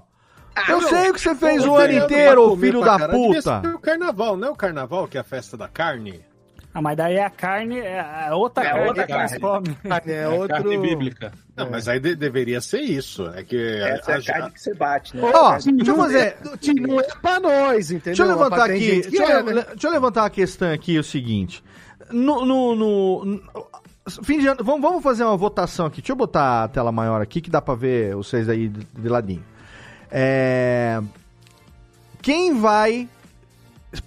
eu 0.67 0.81
sei 0.81 1.09
o 1.09 1.13
que 1.13 1.21
você 1.21 1.33
fez 1.35 1.65
o 1.65 1.73
ano 1.75 1.93
inteiro, 1.93 2.57
filho 2.57 2.81
da 2.81 3.07
puta. 3.07 3.61
ser 3.61 3.67
O 3.75 3.79
carnaval, 3.79 4.35
não 4.35 4.49
é 4.49 4.51
o 4.51 4.55
carnaval 4.55 5.07
que 5.07 5.17
é 5.17 5.21
a 5.21 5.23
festa 5.23 5.55
da 5.55 5.69
carne? 5.69 6.19
Ah, 6.71 6.81
mas 6.83 6.95
daí 6.95 7.19
a 7.19 7.29
carne 7.31 7.79
é 7.79 8.27
é 8.29 8.33
outra 8.33 8.63
É 8.63 8.69
carne 8.69 8.87
outra 8.87 9.05
que 9.07 9.11
eles 9.11 9.31
carne. 9.31 9.39
comem. 9.39 9.77
É 10.15 10.27
outro. 10.27 10.47
Carne 10.49 10.77
bíblica. 10.77 11.31
Não, 11.55 11.69
mas 11.69 11.87
aí 11.87 11.99
de- 11.99 12.15
deveria 12.15 12.61
ser 12.61 12.81
isso. 12.81 13.27
É 13.35 13.43
que 13.43 13.57
Essa 13.57 14.11
é 14.11 14.15
a 14.15 14.17
a- 14.19 14.23
carne 14.23 14.51
que 14.51 14.61
você 14.61 14.73
bate, 14.75 15.17
né? 15.17 15.23
Ó, 15.23 15.47
A 15.47 15.51
carne- 15.53 15.73
deixa 15.77 15.91
eu 15.91 15.95
fazer. 15.97 16.37
Não 16.79 16.99
é 17.01 17.03
pra 17.21 17.39
nós, 17.39 17.89
entendeu? 17.91 18.01
Deixa 18.15 18.23
eu 18.23 18.27
levantar 18.27 18.65
aqui. 18.69 19.01
Deixa 19.01 19.23
eu, 19.23 19.39
é, 19.39 19.43
né? 19.43 19.65
deixa 19.71 19.87
eu 19.87 19.91
levantar 19.91 20.21
uma 20.23 20.29
questão 20.29 20.71
aqui, 20.71 20.97
o 20.99 21.03
seguinte. 21.03 21.63
No. 22.11 22.45
no, 22.45 22.75
no- 22.75 23.25
no- 23.25 23.43
fim 24.23 24.39
de 24.39 24.47
ano, 24.47 24.63
vamos, 24.63 24.81
vamos 24.81 25.03
fazer 25.03 25.23
uma 25.23 25.35
votação 25.37 25.87
aqui. 25.87 26.01
Deixa 26.01 26.11
eu 26.13 26.15
botar 26.15 26.63
a 26.63 26.67
tela 26.67 26.91
maior 26.91 27.19
aqui 27.21 27.41
que 27.41 27.49
dá 27.49 27.61
pra 27.61 27.73
ver 27.75 28.15
vocês 28.15 28.47
aí 28.47 28.67
de, 28.69 28.85
de 28.85 29.09
ladinho. 29.09 29.43
É, 30.11 30.99
quem 32.21 32.59
vai 32.59 33.07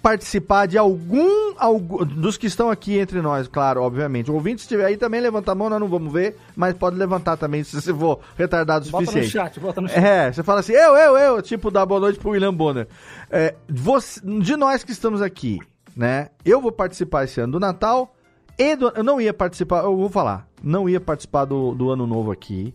participar 0.01 0.65
de 0.65 0.77
algum, 0.77 1.53
algum 1.57 2.05
dos 2.05 2.37
que 2.37 2.47
estão 2.47 2.69
aqui 2.69 2.97
entre 2.97 3.21
nós, 3.21 3.47
claro, 3.47 3.81
obviamente. 3.81 4.31
O 4.31 4.33
ouvinte 4.35 4.61
estiver 4.61 4.85
aí 4.85 4.95
também 4.97 5.19
levanta 5.19 5.51
a 5.51 5.55
mão, 5.55 5.69
nós 5.69 5.79
não 5.79 5.87
vamos 5.89 6.11
ver, 6.11 6.37
mas 6.55 6.73
pode 6.73 6.95
levantar 6.95 7.35
também 7.37 7.63
se 7.63 7.79
você 7.81 7.93
for 7.93 8.19
retardado 8.37 8.87
o 8.87 8.91
Bota 8.91 9.05
no 9.05 9.11
suficiente. 9.11 9.31
chat, 9.33 9.59
bota 9.59 9.81
no 9.81 9.89
chat. 9.89 9.97
É, 10.03 10.31
você 10.31 10.41
fala 10.43 10.61
assim, 10.61 10.71
eu, 10.73 10.95
eu, 10.95 11.17
eu, 11.17 11.41
tipo, 11.41 11.69
dá 11.69 11.85
boa 11.85 11.99
noite 11.99 12.17
pro 12.17 12.29
William 12.31 12.53
Bonner. 12.53 12.87
É, 13.29 13.55
você- 13.69 14.21
de 14.39 14.55
nós 14.55 14.83
que 14.83 14.91
estamos 14.91 15.21
aqui, 15.21 15.59
né? 15.95 16.29
Eu 16.45 16.61
vou 16.61 16.71
participar 16.71 17.25
esse 17.25 17.41
ano 17.41 17.53
do 17.53 17.59
Natal 17.59 18.15
e 18.57 18.75
do, 18.75 18.89
Eu 18.95 19.03
não 19.03 19.19
ia 19.19 19.33
participar, 19.33 19.83
eu 19.83 19.97
vou 19.97 20.09
falar, 20.09 20.47
não 20.61 20.87
ia 20.87 21.01
participar 21.01 21.43
do, 21.45 21.73
do 21.75 21.89
Ano 21.89 22.07
Novo 22.07 22.31
aqui. 22.31 22.73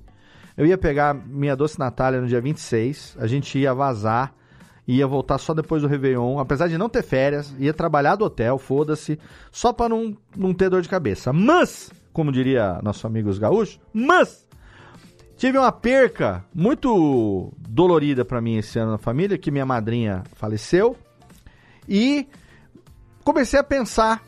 Eu 0.56 0.66
ia 0.66 0.76
pegar 0.76 1.14
minha 1.14 1.54
doce 1.56 1.78
Natália 1.78 2.20
no 2.20 2.26
dia 2.26 2.40
26, 2.40 3.16
a 3.18 3.26
gente 3.28 3.56
ia 3.58 3.72
vazar, 3.72 4.34
ia 4.96 5.06
voltar 5.06 5.38
só 5.38 5.52
depois 5.54 5.82
do 5.82 5.88
Réveillon, 5.88 6.38
apesar 6.38 6.66
de 6.68 6.78
não 6.78 6.88
ter 6.88 7.02
férias, 7.02 7.54
ia 7.58 7.74
trabalhar 7.74 8.16
do 8.16 8.24
hotel, 8.24 8.58
foda-se, 8.58 9.18
só 9.52 9.72
pra 9.72 9.88
não, 9.88 10.16
não 10.36 10.54
ter 10.54 10.70
dor 10.70 10.82
de 10.82 10.88
cabeça. 10.88 11.32
Mas, 11.32 11.92
como 12.12 12.32
diria 12.32 12.80
nosso 12.82 13.06
amigo 13.06 13.28
os 13.28 13.38
gaúchos, 13.38 13.78
mas 13.92 14.48
Tive 15.38 15.56
uma 15.56 15.70
perca 15.70 16.44
muito 16.52 17.52
dolorida 17.60 18.24
pra 18.24 18.40
mim 18.40 18.56
esse 18.56 18.76
ano 18.76 18.90
na 18.90 18.98
família, 18.98 19.38
que 19.38 19.52
minha 19.52 19.64
madrinha 19.64 20.24
faleceu. 20.34 20.96
E 21.88 22.26
comecei 23.22 23.56
a 23.56 23.62
pensar, 23.62 24.20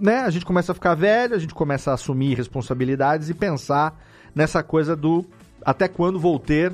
né? 0.00 0.22
A 0.22 0.30
gente 0.30 0.44
começa 0.44 0.72
a 0.72 0.74
ficar 0.74 0.96
velho, 0.96 1.36
a 1.36 1.38
gente 1.38 1.54
começa 1.54 1.92
a 1.92 1.94
assumir 1.94 2.36
responsabilidades 2.36 3.30
e 3.30 3.34
pensar 3.34 4.02
nessa 4.34 4.64
coisa 4.64 4.96
do 4.96 5.24
até 5.64 5.86
quando 5.86 6.18
vou 6.18 6.40
ter 6.40 6.72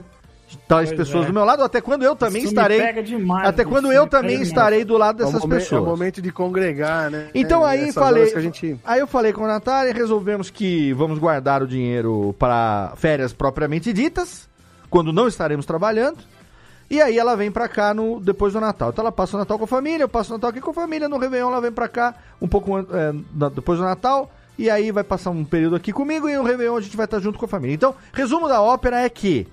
tais 0.69 0.89
Pois 0.91 0.99
pessoas 1.01 1.25
é. 1.25 1.29
do 1.29 1.33
meu 1.35 1.45
lado, 1.45 1.63
até 1.63 1.81
quando 1.81 2.03
eu 2.05 2.15
também 2.15 2.43
Isso 2.43 2.53
me 2.53 2.57
estarei. 2.59 2.81
pega 2.81 3.03
demais, 3.03 3.49
até 3.49 3.65
quando 3.65 3.91
eu 3.93 4.07
também 4.07 4.41
estarei 4.43 4.85
do 4.85 4.97
lado 4.97 5.23
É 5.23 5.27
dessas 5.27 5.41
momen- 5.43 5.59
pessoas. 5.59 5.81
É 5.81 5.83
o 5.83 5.87
momento 5.87 6.23
de 6.23 6.31
congregar, 6.31 7.11
né? 7.11 7.29
Então 7.35 7.67
É, 7.67 7.71
aí 7.71 7.93
falei, 7.93 8.23
horas 8.23 8.33
Que 8.33 8.39
a 8.39 8.43
gente... 8.43 8.81
aí 8.85 9.01
eu 9.01 9.07
falei 9.07 9.33
com 9.33 9.45
a 9.45 9.49
Natália, 9.49 9.93
resolvemos 9.93 10.51
que 10.51 10.93
vamos 10.93 11.19
guardar 11.19 11.63
o 11.63 11.67
dinheiro 11.67 12.35
para 12.39 12.93
férias 12.97 13.33
propriamente 13.33 13.93
ditas, 13.93 14.49
quando 14.89 15.13
não 15.13 15.27
estaremos 15.29 15.67
trabalhando. 15.67 16.19
E 16.89 17.01
aí 17.03 17.19
ela 17.19 17.35
vem 17.35 17.51
pra 17.51 17.67
cá 17.69 17.93
no 17.93 18.21
depois 18.21 18.53
do 18.53 18.61
Natal. 18.61 18.91
Então 18.91 19.03
ela 19.03 19.11
passa 19.11 19.37
o 19.37 19.41
Natal 19.41 19.59
com 19.59 19.65
a 19.65 19.67
família, 19.69 20.05
eu 20.05 20.09
passo 20.09 20.31
o 20.33 20.37
Natal 20.37 20.51
aqui 20.51 20.61
com 20.61 20.71
a 20.71 20.75
família, 20.75 21.09
no 21.09 21.19
Réveillon 21.19 21.49
ela 21.51 21.61
vem 21.61 21.73
pra 21.73 21.89
cá 21.89 22.15
um 22.41 22.47
pouco 22.47 22.79
é, 22.79 23.13
depois 23.53 23.79
do 23.81 23.85
Natal. 23.85 24.31
E 24.59 24.71
aí 24.71 24.91
vai 24.93 25.03
passar 25.05 25.31
um 25.31 25.45
período 25.45 25.75
aqui 25.77 25.93
comigo 25.93 26.29
e 26.29 26.37
no 26.37 26.43
Réveillon 26.45 26.77
a 26.77 26.81
gente 26.81 26.97
vai 26.97 27.05
estar 27.05 27.19
junto 27.19 27.39
com 27.39 27.45
a 27.45 27.49
família. 27.49 27.75
Então, 27.75 27.95
resumo 28.13 28.49
da 28.49 28.63
ópera 28.63 29.01
é 29.03 29.09
que 29.09 29.47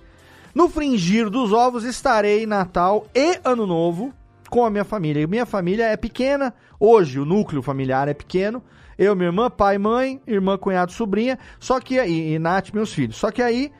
no 0.53 0.69
fringir 0.69 1.29
dos 1.29 1.51
ovos 1.51 1.83
estarei 1.83 2.45
Natal 2.45 3.07
e 3.13 3.39
Ano 3.43 3.65
Novo 3.65 4.13
com 4.49 4.63
a 4.63 4.69
minha 4.69 4.83
família. 4.83 5.21
E 5.21 5.27
minha 5.27 5.45
família 5.45 5.85
é 5.85 5.97
pequena, 5.97 6.53
hoje 6.79 7.19
o 7.19 7.25
núcleo 7.25 7.61
familiar 7.61 8.07
é 8.07 8.13
pequeno. 8.13 8.63
Eu, 8.97 9.15
minha 9.15 9.29
irmã, 9.29 9.49
pai, 9.49 9.79
mãe, 9.79 10.21
irmã, 10.27 10.57
cunhado, 10.57 10.91
sobrinha, 10.91 11.39
só 11.59 11.79
que 11.79 11.97
aí, 11.97 12.33
e 12.33 12.39
Nath, 12.39 12.71
meus 12.71 12.93
filhos. 12.93 13.15
Só 13.15 13.31
que 13.31 13.41
aí 13.41 13.71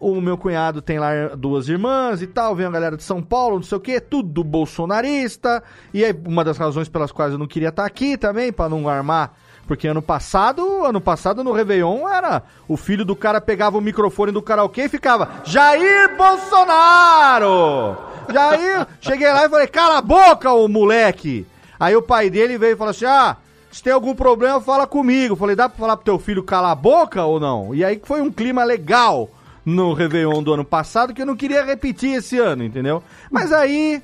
o 0.00 0.20
meu 0.20 0.36
cunhado 0.36 0.82
tem 0.82 0.98
lá 0.98 1.34
duas 1.36 1.68
irmãs 1.68 2.22
e 2.22 2.26
tal, 2.26 2.54
vem 2.54 2.66
a 2.66 2.70
galera 2.70 2.96
de 2.96 3.02
São 3.02 3.22
Paulo, 3.22 3.56
não 3.56 3.62
sei 3.62 3.78
o 3.78 3.80
que, 3.80 4.00
tudo 4.00 4.42
bolsonarista. 4.42 5.62
E 5.92 6.04
aí, 6.04 6.14
uma 6.26 6.42
das 6.42 6.56
razões 6.56 6.88
pelas 6.88 7.12
quais 7.12 7.32
eu 7.32 7.38
não 7.38 7.46
queria 7.46 7.68
estar 7.68 7.84
aqui 7.84 8.16
também, 8.16 8.52
pra 8.52 8.68
não 8.68 8.88
armar. 8.88 9.36
Porque 9.66 9.88
ano 9.88 10.02
passado, 10.02 10.84
ano 10.84 11.00
passado 11.00 11.42
no 11.42 11.52
Réveillon 11.52 12.08
era 12.08 12.42
o 12.68 12.76
filho 12.76 13.04
do 13.04 13.16
cara 13.16 13.40
pegava 13.40 13.78
o 13.78 13.80
microfone 13.80 14.30
do 14.30 14.42
karaokê 14.42 14.84
e 14.84 14.88
ficava 14.88 15.40
Jair 15.44 16.16
Bolsonaro! 16.16 17.96
Jair, 18.32 18.86
cheguei 19.00 19.32
lá 19.32 19.46
e 19.46 19.48
falei, 19.48 19.66
cala 19.66 19.98
a 19.98 20.02
boca, 20.02 20.52
ô 20.52 20.68
moleque! 20.68 21.46
Aí 21.78 21.94
o 21.96 22.02
pai 22.02 22.30
dele 22.30 22.56
veio 22.56 22.74
e 22.74 22.76
falou 22.76 22.90
assim: 22.90 23.04
ah, 23.04 23.36
se 23.70 23.82
tem 23.82 23.92
algum 23.92 24.14
problema, 24.14 24.60
fala 24.60 24.86
comigo. 24.86 25.36
Falei, 25.36 25.56
dá 25.56 25.68
pra 25.68 25.78
falar 25.78 25.96
pro 25.96 26.04
teu 26.04 26.18
filho 26.18 26.42
calar 26.42 26.72
a 26.72 26.76
boca 26.76 27.24
ou 27.24 27.40
não? 27.40 27.74
E 27.74 27.84
aí 27.84 28.00
foi 28.02 28.20
um 28.20 28.30
clima 28.30 28.64
legal 28.64 29.28
no 29.64 29.92
Réveillon 29.92 30.42
do 30.42 30.54
ano 30.54 30.64
passado 30.64 31.12
que 31.12 31.22
eu 31.22 31.26
não 31.26 31.36
queria 31.36 31.64
repetir 31.64 32.14
esse 32.14 32.38
ano, 32.38 32.64
entendeu? 32.64 33.02
Mas 33.30 33.52
aí, 33.52 34.02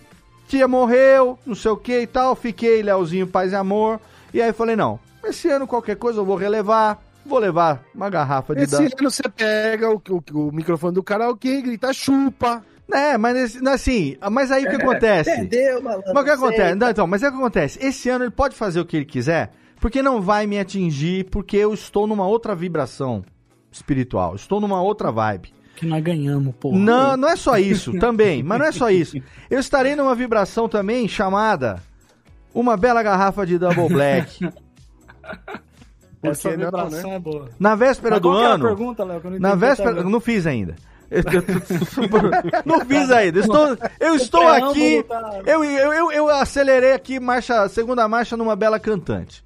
tia 0.49 0.67
morreu, 0.67 1.39
não 1.47 1.55
sei 1.55 1.71
o 1.71 1.77
que 1.77 2.01
e 2.01 2.07
tal, 2.07 2.35
fiquei 2.35 2.83
Leozinho 2.83 3.27
Paz 3.27 3.53
e 3.53 3.55
Amor. 3.55 4.01
E 4.33 4.41
aí 4.41 4.53
falei, 4.53 4.77
não, 4.77 4.99
esse 5.25 5.49
ano 5.49 5.67
qualquer 5.67 5.97
coisa 5.97 6.21
eu 6.21 6.25
vou 6.25 6.37
relevar, 6.37 7.03
vou 7.25 7.39
levar 7.39 7.83
uma 7.95 8.09
garrafa 8.11 8.55
de 8.55 8.63
Esse 8.63 8.77
ano 8.77 8.91
você 9.03 9.23
pega 9.29 9.91
o, 9.91 10.03
o, 10.09 10.49
o 10.49 10.53
microfone 10.53 10.95
do 10.95 11.03
karaokê 11.03 11.59
e 11.59 11.63
grita 11.63 11.93
chupa. 11.93 12.65
É, 12.93 13.17
mas 13.17 13.37
esse- 13.37 13.69
assim, 13.69 14.17
mas 14.33 14.51
aí 14.51 14.65
o 14.65 14.69
que 14.71 14.77
acontece? 14.77 15.31
Perdeu, 15.31 15.81
malandro. 15.83 16.13
Mas 16.13 16.23
o 16.23 16.25
que 16.25 16.31
acontece? 16.33 16.75
Não, 16.75 16.91
então, 16.91 17.07
mas 17.07 17.23
é 17.23 17.29
o 17.29 17.31
que 17.33 17.39
acontece? 17.39 17.79
Esse 17.81 18.09
ano 18.09 18.25
ele 18.25 18.33
pode 18.33 18.57
fazer 18.57 18.81
o 18.81 18.85
que 18.85 18.97
ele 18.97 19.05
quiser, 19.07 19.53
porque 19.81 20.03
não 20.03 20.21
vai 20.21 20.45
me 20.47 20.59
atingir, 20.59 21.25
porque 21.31 21.57
eu 21.57 21.73
estou 21.73 22.07
numa 22.09 22.27
outra 22.27 22.53
vibração 22.55 23.23
espiritual, 23.71 24.35
estou 24.35 24.61
numa 24.61 24.83
outra 24.83 25.13
vibe. 25.13 25.53
Que 25.77 25.87
nós 25.87 26.03
ganhamos, 26.03 26.53
pô. 26.59 26.73
Não, 26.73 27.17
não 27.17 27.29
é 27.29 27.37
só 27.37 27.57
isso, 27.57 27.97
também, 27.99 28.43
mas 28.43 28.59
não 28.59 28.67
é 28.67 28.73
só 28.73 28.91
isso. 28.91 29.17
Eu 29.49 29.61
estarei 29.61 29.95
numa 29.95 30.15
vibração 30.15 30.69
também 30.69 31.07
chamada 31.07 31.81
Uma 32.53 32.77
Bela 32.77 33.03
Garrafa 33.05 33.47
de 33.47 33.57
Double 33.57 33.89
Black. 33.89 34.47
Essa 36.23 36.51
que 36.51 36.57
não, 36.57 36.65
vibração 36.67 37.13
é 37.13 37.19
boa. 37.19 37.49
Na 37.59 37.75
véspera 37.75 38.17
Mas 38.17 38.23
do 38.23 38.31
a 38.31 38.47
ano. 38.55 38.65
pergunta, 38.67 39.05
Léo, 39.05 39.21
que 39.21 39.27
eu 39.27 39.31
não 39.33 39.39
Na 39.39 39.55
véspera. 39.55 40.03
Não 40.05 40.21
fiz 40.21 40.47
ainda. 40.47 40.77
Eu- 41.11 41.25
eu- 41.25 42.63
não 42.65 42.85
fiz 42.87 43.11
ainda. 43.11 43.41
Estou, 43.41 43.77
eu 43.99 44.15
estou 44.15 44.47
aqui. 44.47 45.03
tá- 45.03 45.41
Eu, 45.45 45.65
eu, 45.65 45.93
eu, 45.93 46.13
eu 46.13 46.29
acelerei 46.29 46.93
aqui 46.93 47.19
marcha, 47.19 47.69
segunda 47.69 48.07
marcha 48.07 48.37
numa 48.37 48.55
bela 48.55 48.79
cantante. 48.79 49.43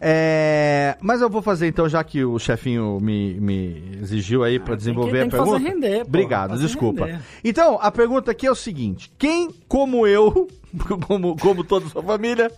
É, 0.00 0.96
mas 1.00 1.20
eu 1.20 1.30
vou 1.30 1.40
fazer 1.40 1.68
então, 1.68 1.88
já 1.88 2.02
que 2.02 2.24
o 2.24 2.36
chefinho 2.36 2.98
me, 3.00 3.34
me 3.34 3.98
exigiu 4.02 4.42
aí 4.42 4.58
para 4.58 4.74
desenvolver 4.74 5.12
tem 5.12 5.20
a 5.20 5.24
que 5.26 5.36
fazer 5.36 5.50
pergunta. 5.52 5.70
render, 5.70 5.98
pô. 6.00 6.08
Obrigado, 6.08 6.50
Fazer 6.50 6.66
desculpa. 6.66 7.06
render. 7.06 7.20
Então, 7.44 7.78
a 7.80 7.88
pergunta 7.92 8.32
aqui 8.32 8.44
é 8.48 8.50
o 8.50 8.54
seguinte: 8.56 9.12
quem, 9.16 9.50
como 9.68 10.04
eu, 10.04 10.48
como, 11.06 11.36
como 11.36 11.62
toda 11.62 11.86
a 11.86 11.90
sua 11.90 12.02
família, 12.02 12.50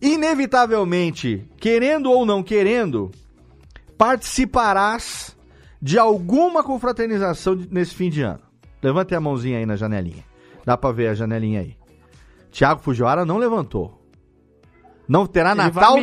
inevitavelmente, 0.00 1.48
querendo 1.58 2.10
ou 2.10 2.24
não 2.26 2.42
querendo, 2.42 3.10
participarás 3.96 5.36
de 5.80 5.98
alguma 5.98 6.62
confraternização 6.62 7.54
nesse 7.70 7.94
fim 7.94 8.10
de 8.10 8.22
ano? 8.22 8.40
Levante 8.82 9.14
a 9.14 9.20
mãozinha 9.20 9.58
aí 9.58 9.66
na 9.66 9.76
janelinha. 9.76 10.24
Dá 10.64 10.76
pra 10.76 10.92
ver 10.92 11.08
a 11.08 11.14
janelinha 11.14 11.60
aí. 11.60 11.76
Tiago 12.50 12.80
Fujiwara 12.80 13.24
não 13.24 13.38
levantou. 13.38 14.02
Não 15.08 15.26
terá 15.26 15.52
Ele 15.52 15.58
Natal. 15.58 15.96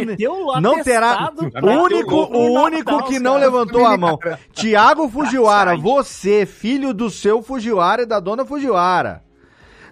Não 0.62 0.82
terá. 0.82 1.32
O 1.62 1.68
único, 1.68 2.16
o 2.16 2.22
o 2.22 2.54
Natal, 2.54 2.64
único 2.66 3.04
que 3.06 3.20
não 3.20 3.34
caras. 3.34 3.52
levantou 3.52 3.86
a 3.86 3.98
mão. 3.98 4.18
Tiago 4.54 5.10
Fujiwara, 5.10 5.76
você, 5.76 6.46
filho 6.46 6.94
do 6.94 7.10
seu 7.10 7.42
Fujiwara 7.42 8.04
e 8.04 8.06
da 8.06 8.20
dona 8.20 8.46
Fujiwara, 8.46 9.24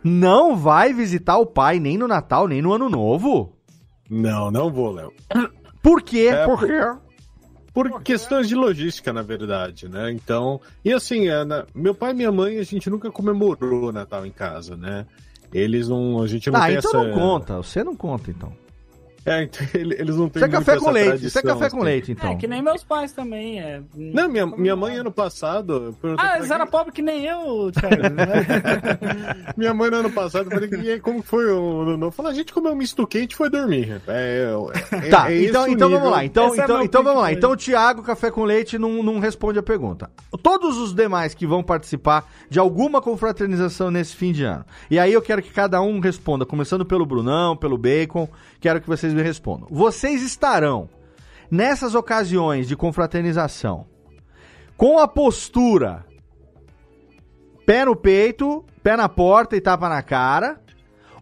não 0.04 0.56
vai 0.56 0.94
visitar 0.94 1.38
o 1.38 1.46
pai 1.46 1.80
nem 1.80 1.98
no 1.98 2.08
Natal, 2.08 2.48
nem 2.48 2.62
no 2.62 2.72
Ano 2.74 2.90
Novo? 2.90 3.54
Não, 4.12 4.52
não 4.52 4.70
vou, 4.72 4.92
Léo. 4.92 5.14
Por 5.82 6.02
quê? 6.02 6.28
É, 6.32 6.46
Por 6.46 6.60
por- 6.60 6.68
quê? 6.68 7.00
Por 7.74 8.04
questões 8.04 8.50
de 8.50 8.56
logística, 8.56 9.14
na 9.14 9.22
verdade, 9.22 9.88
né? 9.88 10.12
Então. 10.12 10.60
E 10.84 10.92
assim, 10.92 11.30
é, 11.30 11.46
na- 11.46 11.66
meu 11.74 11.96
pai 11.96 12.12
e 12.12 12.14
minha 12.16 12.32
mãe, 12.32 12.58
a 12.60 12.64
gente 12.64 12.90
nunca 12.90 13.10
comemorou 13.10 13.94
Natal 13.94 14.26
em 14.26 14.32
casa, 14.32 14.76
né? 14.76 15.06
Eles 15.54 15.88
não. 15.88 16.22
A 16.22 16.28
gente 16.28 16.52
não 16.52 16.60
Ah, 16.60 16.68
tem 16.68 16.76
então 16.78 16.92
essa. 16.92 17.04
não 17.08 17.14
conta. 17.18 17.56
Você 17.58 17.82
não 17.84 17.96
conta, 17.96 18.30
então. 18.30 18.52
É, 19.26 19.44
então, 19.44 19.68
ele- 19.74 19.96
eles 20.00 20.16
não 20.16 20.28
têm 20.30 20.40
Isso 20.40 20.46
é 20.46 20.48
muito 20.50 20.66
café 20.66 20.80
com 20.80 20.92
leite. 20.92 21.26
Isso 21.26 21.38
é 21.38 21.42
tradição, 21.42 21.60
café 21.60 21.70
com 21.70 21.84
leite, 21.84 22.12
então. 22.12 22.32
É, 22.32 22.36
que 22.36 22.48
nem 22.48 22.62
meus 22.62 22.84
pais 22.84 23.12
também. 23.12 23.60
É... 23.60 23.82
Não, 23.96 24.28
minha, 24.28 24.46
minha 24.48 24.76
mãe 24.76 24.96
ano 24.98 25.12
passado. 25.12 25.96
Ah, 26.18 26.38
eles 26.38 26.50
eram 26.50 26.66
pobres 26.68 26.94
que 26.96 27.02
nem 27.02 27.26
eu, 27.26 27.72
Thiago. 27.72 27.96
Minha 29.58 29.74
mãe 29.74 29.90
no 29.90 29.98
ano 29.98 30.12
passado, 30.12 30.46
eu 30.46 30.52
falei, 30.52 30.70
e 30.84 30.92
aí, 30.92 31.00
como 31.00 31.22
foi 31.22 31.46
o 31.52 31.82
ano 31.82 31.98
novo? 31.98 32.12
Falei, 32.12 32.32
a 32.32 32.36
gente 32.36 32.54
comeu 32.54 32.72
um 32.72 32.76
misto 32.76 33.06
quente 33.06 33.34
e 33.34 33.36
foi 33.36 33.50
dormir. 33.50 34.02
É, 34.08 34.48
é, 34.92 35.10
Tá, 35.10 35.32
é 35.32 35.36
esse 35.36 35.50
então, 35.50 35.64
o 35.64 35.68
então 35.68 35.88
nível. 35.90 36.00
vamos 36.04 36.16
lá. 36.18 36.26
Então, 36.26 36.54
é 36.56 36.58
então, 36.58 36.84
então 36.84 37.04
vamos 37.04 37.22
lá. 37.22 37.32
Então 37.32 37.52
o 37.52 37.58
Thiago 37.58 38.02
Café 38.04 38.32
com 38.32 38.44
Leite 38.44 38.78
não, 38.78 39.04
não 39.04 39.20
responde 39.20 39.60
a 39.60 39.64
pergunta. 39.64 40.10
Todos 40.42 40.78
os 40.78 40.94
demais 40.94 41.34
que 41.34 41.46
vão 41.46 41.62
participar 41.64 42.28
de 42.50 42.60
alguma 42.60 43.02
confraternização 43.02 43.92
nesse 43.92 44.16
fim 44.16 44.32
de 44.32 44.44
ano. 44.44 44.66
E 44.90 44.98
aí 44.98 45.14
eu 45.14 45.22
quero 45.22 45.42
que 45.42 45.52
cada 45.52 45.82
um 45.82 46.00
responda, 46.00 46.46
começando 46.46 46.86
pelo 46.86 47.06
Brunão, 47.06 47.56
pelo 47.56 47.78
Bacon. 47.78 48.28
Quero 48.62 48.80
que 48.80 48.88
vocês 48.88 49.12
me 49.14 49.24
respondam. 49.24 49.68
Vocês 49.72 50.22
estarão 50.22 50.88
nessas 51.50 51.96
ocasiões 51.96 52.68
de 52.68 52.78
confraternização 52.78 53.88
com 54.78 55.00
a 55.00 55.08
postura 55.08 56.06
pé 57.66 57.84
no 57.84 57.96
peito, 57.96 58.64
pé 58.84 58.96
na 58.96 59.10
porta 59.10 59.56
e 59.56 59.62
tapa 59.62 59.90
na 59.90 60.02
cara, 60.02 60.62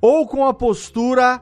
ou 0.01 0.27
com 0.27 0.45
a 0.45 0.53
postura 0.53 1.41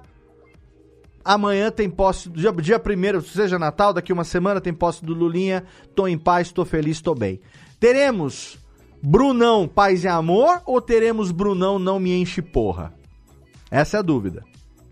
amanhã 1.26 1.72
tem 1.72 1.90
posse, 1.90 2.30
dia, 2.30 2.52
dia 2.54 2.80
primeiro, 2.80 3.22
seja 3.22 3.60
Natal, 3.60 3.92
daqui 3.92 4.14
uma 4.14 4.24
semana 4.24 4.62
tem 4.62 4.74
posse 4.74 5.04
do 5.04 5.14
Lulinha, 5.14 5.66
tô 5.96 6.08
em 6.08 6.18
paz, 6.18 6.52
tô 6.52 6.64
feliz, 6.64 7.02
tô 7.02 7.14
bem. 7.14 7.40
Teremos 7.80 8.58
Brunão, 9.02 9.68
paz 9.68 10.04
e 10.04 10.08
amor, 10.08 10.62
ou 10.66 10.82
teremos 10.82 11.32
Brunão, 11.32 11.78
não 11.78 12.00
me 12.00 12.20
enche 12.20 12.42
porra? 12.42 12.94
Essa 13.70 13.98
é 13.98 14.00
a 14.00 14.04
dúvida. 14.04 14.44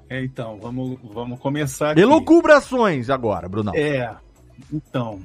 É, 0.09 0.23
então, 0.23 0.57
vamos, 0.61 0.99
vamos 1.03 1.39
começar 1.39 1.91
aqui. 1.91 2.01
Elucubrações 2.01 3.09
agora, 3.09 3.49
Brunão. 3.49 3.73
É, 3.75 4.15
então, 4.71 5.19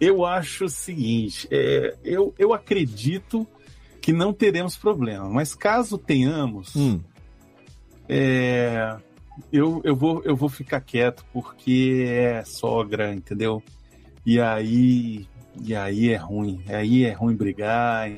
eu 0.00 0.24
acho 0.24 0.64
o 0.64 0.68
seguinte, 0.68 1.46
é, 1.50 1.94
eu, 2.04 2.34
eu 2.38 2.52
acredito 2.52 3.46
que 4.00 4.12
não 4.12 4.32
teremos 4.32 4.76
problema, 4.76 5.28
mas 5.28 5.54
caso 5.54 5.98
tenhamos, 5.98 6.74
Hum. 6.74 7.00
é, 8.08 8.96
eu, 9.52 9.80
eu, 9.84 9.94
vou, 9.94 10.22
eu 10.24 10.34
vou 10.34 10.48
ficar 10.48 10.80
quieto 10.80 11.24
porque 11.32 12.04
é 12.08 12.42
sogra, 12.44 13.12
entendeu? 13.14 13.62
E 14.24 14.40
aí, 14.40 15.26
e 15.62 15.74
aí 15.74 16.10
é 16.10 16.16
ruim, 16.16 16.62
aí 16.68 17.04
é 17.04 17.12
ruim 17.12 17.36
brigar, 17.36 18.10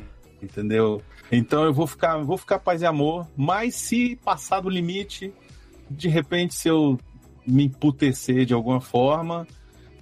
entendeu? 0.43 1.03
Então 1.31 1.65
eu 1.65 1.73
vou 1.73 1.87
ficar, 1.87 2.19
eu 2.19 2.25
vou 2.25 2.37
ficar 2.37 2.59
paz 2.59 2.83
e 2.83 2.87
amor, 2.87 3.27
mas 3.37 3.75
se 3.75 4.17
passar 4.17 4.61
do 4.61 4.69
limite, 4.71 5.33
de 5.97 6.09
repente 6.09 6.55
se 6.55 6.69
eu 6.69 6.99
me 7.47 7.65
emputecer 7.65 8.45
de 8.45 8.55
alguma 8.55 8.81
forma, 8.81 9.47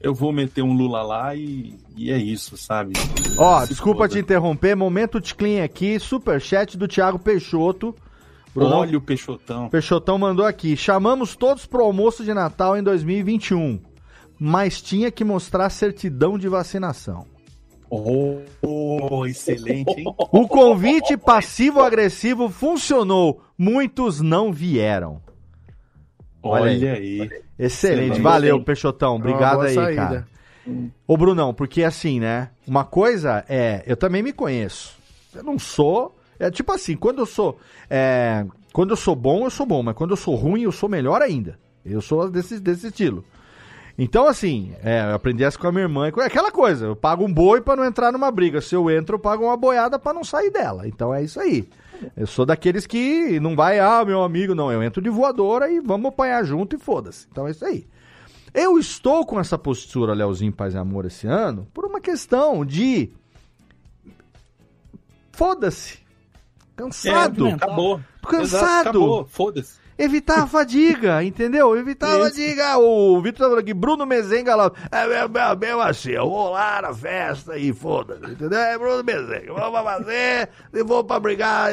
eu 0.00 0.14
vou 0.14 0.32
meter 0.32 0.62
um 0.62 0.72
Lula 0.72 1.02
lá 1.02 1.34
e, 1.34 1.74
e 1.96 2.10
é 2.10 2.16
isso, 2.18 2.56
sabe? 2.56 2.92
Ó, 3.38 3.60
Se 3.62 3.68
desculpa 3.68 4.00
foda. 4.04 4.14
te 4.14 4.18
interromper, 4.18 4.74
momento 4.74 5.20
de 5.20 5.34
clean 5.34 5.62
aqui, 5.64 5.98
superchat 5.98 6.76
do 6.76 6.88
Thiago 6.88 7.18
Peixoto. 7.18 7.94
Brunão, 8.54 8.78
Olha 8.78 8.98
o 8.98 9.00
Peixotão. 9.00 9.68
Peixotão 9.68 10.18
mandou 10.18 10.44
aqui. 10.44 10.76
Chamamos 10.76 11.36
todos 11.36 11.66
pro 11.66 11.84
almoço 11.84 12.24
de 12.24 12.34
Natal 12.34 12.76
em 12.76 12.82
2021, 12.82 13.78
mas 14.38 14.82
tinha 14.82 15.10
que 15.10 15.22
mostrar 15.22 15.70
certidão 15.70 16.36
de 16.36 16.48
vacinação. 16.48 17.26
Oh, 17.92 19.26
excelente, 19.26 19.90
hein? 20.00 20.04
O 20.32 20.46
convite 20.46 21.16
passivo-agressivo 21.16 22.48
funcionou. 22.48 23.42
Muitos 23.58 24.20
não 24.20 24.52
vieram. 24.52 25.20
Olha 26.42 26.62
Olha 26.62 26.92
aí. 26.94 27.20
Excelente. 27.20 27.44
Excelente. 27.58 28.20
Valeu, 28.20 28.62
Peixotão. 28.62 29.16
Obrigado 29.16 29.62
aí, 29.62 29.74
saída. 29.74 30.02
cara. 30.02 30.28
Ô, 31.06 31.16
Brunão, 31.16 31.52
porque 31.52 31.82
assim, 31.82 32.20
né? 32.20 32.50
Uma 32.66 32.84
coisa 32.84 33.44
é. 33.48 33.82
Eu 33.86 33.96
também 33.96 34.22
me 34.22 34.32
conheço. 34.32 34.96
Eu 35.34 35.42
não 35.42 35.58
sou. 35.58 36.16
É 36.38 36.50
tipo 36.50 36.72
assim, 36.72 36.96
quando 36.96 37.18
eu 37.18 37.26
sou. 37.26 37.58
é, 37.88 38.46
quando 38.72 38.90
eu 38.90 38.96
sou 38.96 39.14
bom, 39.16 39.44
eu 39.44 39.50
sou 39.50 39.66
bom, 39.66 39.82
mas 39.82 39.94
quando 39.94 40.10
eu 40.10 40.16
sou 40.16 40.34
ruim, 40.34 40.62
eu 40.62 40.72
sou 40.72 40.88
melhor 40.88 41.20
ainda. 41.20 41.58
Eu 41.84 42.00
sou 42.00 42.30
desse, 42.30 42.60
desse 42.60 42.86
estilo. 42.86 43.24
Então, 43.98 44.26
assim, 44.26 44.72
é, 44.82 45.02
eu 45.10 45.14
aprendi 45.14 45.44
essa 45.44 45.58
com 45.58 45.66
a 45.66 45.72
minha 45.72 45.84
irmã. 45.84 46.06
É 46.08 46.24
aquela 46.24 46.50
coisa, 46.50 46.86
eu 46.86 46.96
pago 46.96 47.24
um 47.24 47.32
boi 47.32 47.60
pra 47.60 47.76
não 47.76 47.84
entrar 47.84 48.12
numa 48.12 48.30
briga. 48.30 48.60
Se 48.60 48.74
eu 48.74 48.90
entro, 48.90 49.16
eu 49.16 49.20
pago 49.20 49.44
uma 49.44 49.56
boiada 49.56 49.98
pra 49.98 50.14
não 50.14 50.24
sair 50.24 50.50
dela. 50.50 50.86
Então 50.86 51.12
é 51.12 51.22
isso 51.22 51.38
aí. 51.38 51.68
Eu 52.16 52.26
sou 52.26 52.46
daqueles 52.46 52.86
que 52.86 53.38
não 53.40 53.56
vai, 53.56 53.78
ah, 53.78 54.04
meu 54.04 54.22
amigo, 54.22 54.54
não. 54.54 54.70
Eu 54.70 54.82
entro 54.82 55.02
de 55.02 55.10
voadora 55.10 55.70
e 55.70 55.80
vamos 55.80 56.08
apanhar 56.08 56.44
junto 56.44 56.76
e 56.76 56.78
foda-se. 56.78 57.26
Então 57.30 57.46
é 57.46 57.50
isso 57.50 57.64
aí. 57.64 57.86
Eu 58.52 58.78
estou 58.78 59.24
com 59.24 59.38
essa 59.38 59.56
postura, 59.56 60.12
Leozinho 60.12 60.52
Paz 60.52 60.74
e 60.74 60.78
Amor, 60.78 61.04
esse 61.04 61.26
ano, 61.26 61.68
por 61.72 61.84
uma 61.84 62.00
questão 62.00 62.64
de. 62.64 63.12
Foda-se. 65.32 65.98
Cansado. 66.76 67.46
É, 67.46 67.52
acabou. 67.52 68.00
Cansado. 68.22 68.42
Exato, 68.42 68.88
acabou. 68.88 69.26
Foda-se. 69.26 69.79
Evitar 70.02 70.44
a 70.44 70.46
fadiga, 70.46 71.22
entendeu? 71.22 71.76
Evitar 71.76 72.16
a 72.16 72.24
fadiga. 72.24 72.78
O 72.78 73.20
Vitor 73.20 73.38
tá 73.38 73.44
falando 73.44 73.58
aqui, 73.58 73.74
Bruno 73.74 74.06
Mezenga 74.06 74.54
lá. 74.54 74.72
É 74.90 75.06
meu, 75.06 75.28
meu, 75.28 75.56
meu 75.58 75.80
assim, 75.82 76.12
eu 76.12 76.26
vou 76.26 76.48
lá 76.48 76.80
na 76.80 76.94
festa 76.94 77.58
e 77.58 77.70
foda-se, 77.70 78.24
entendeu? 78.24 78.58
É 78.58 78.78
Bruno 78.78 79.04
Mezenga, 79.04 79.52
vamos 79.52 79.70
pra 79.70 79.82
fazer, 79.82 80.48
e 80.72 80.82
vou 80.82 81.04
pra 81.04 81.20
brigar. 81.20 81.70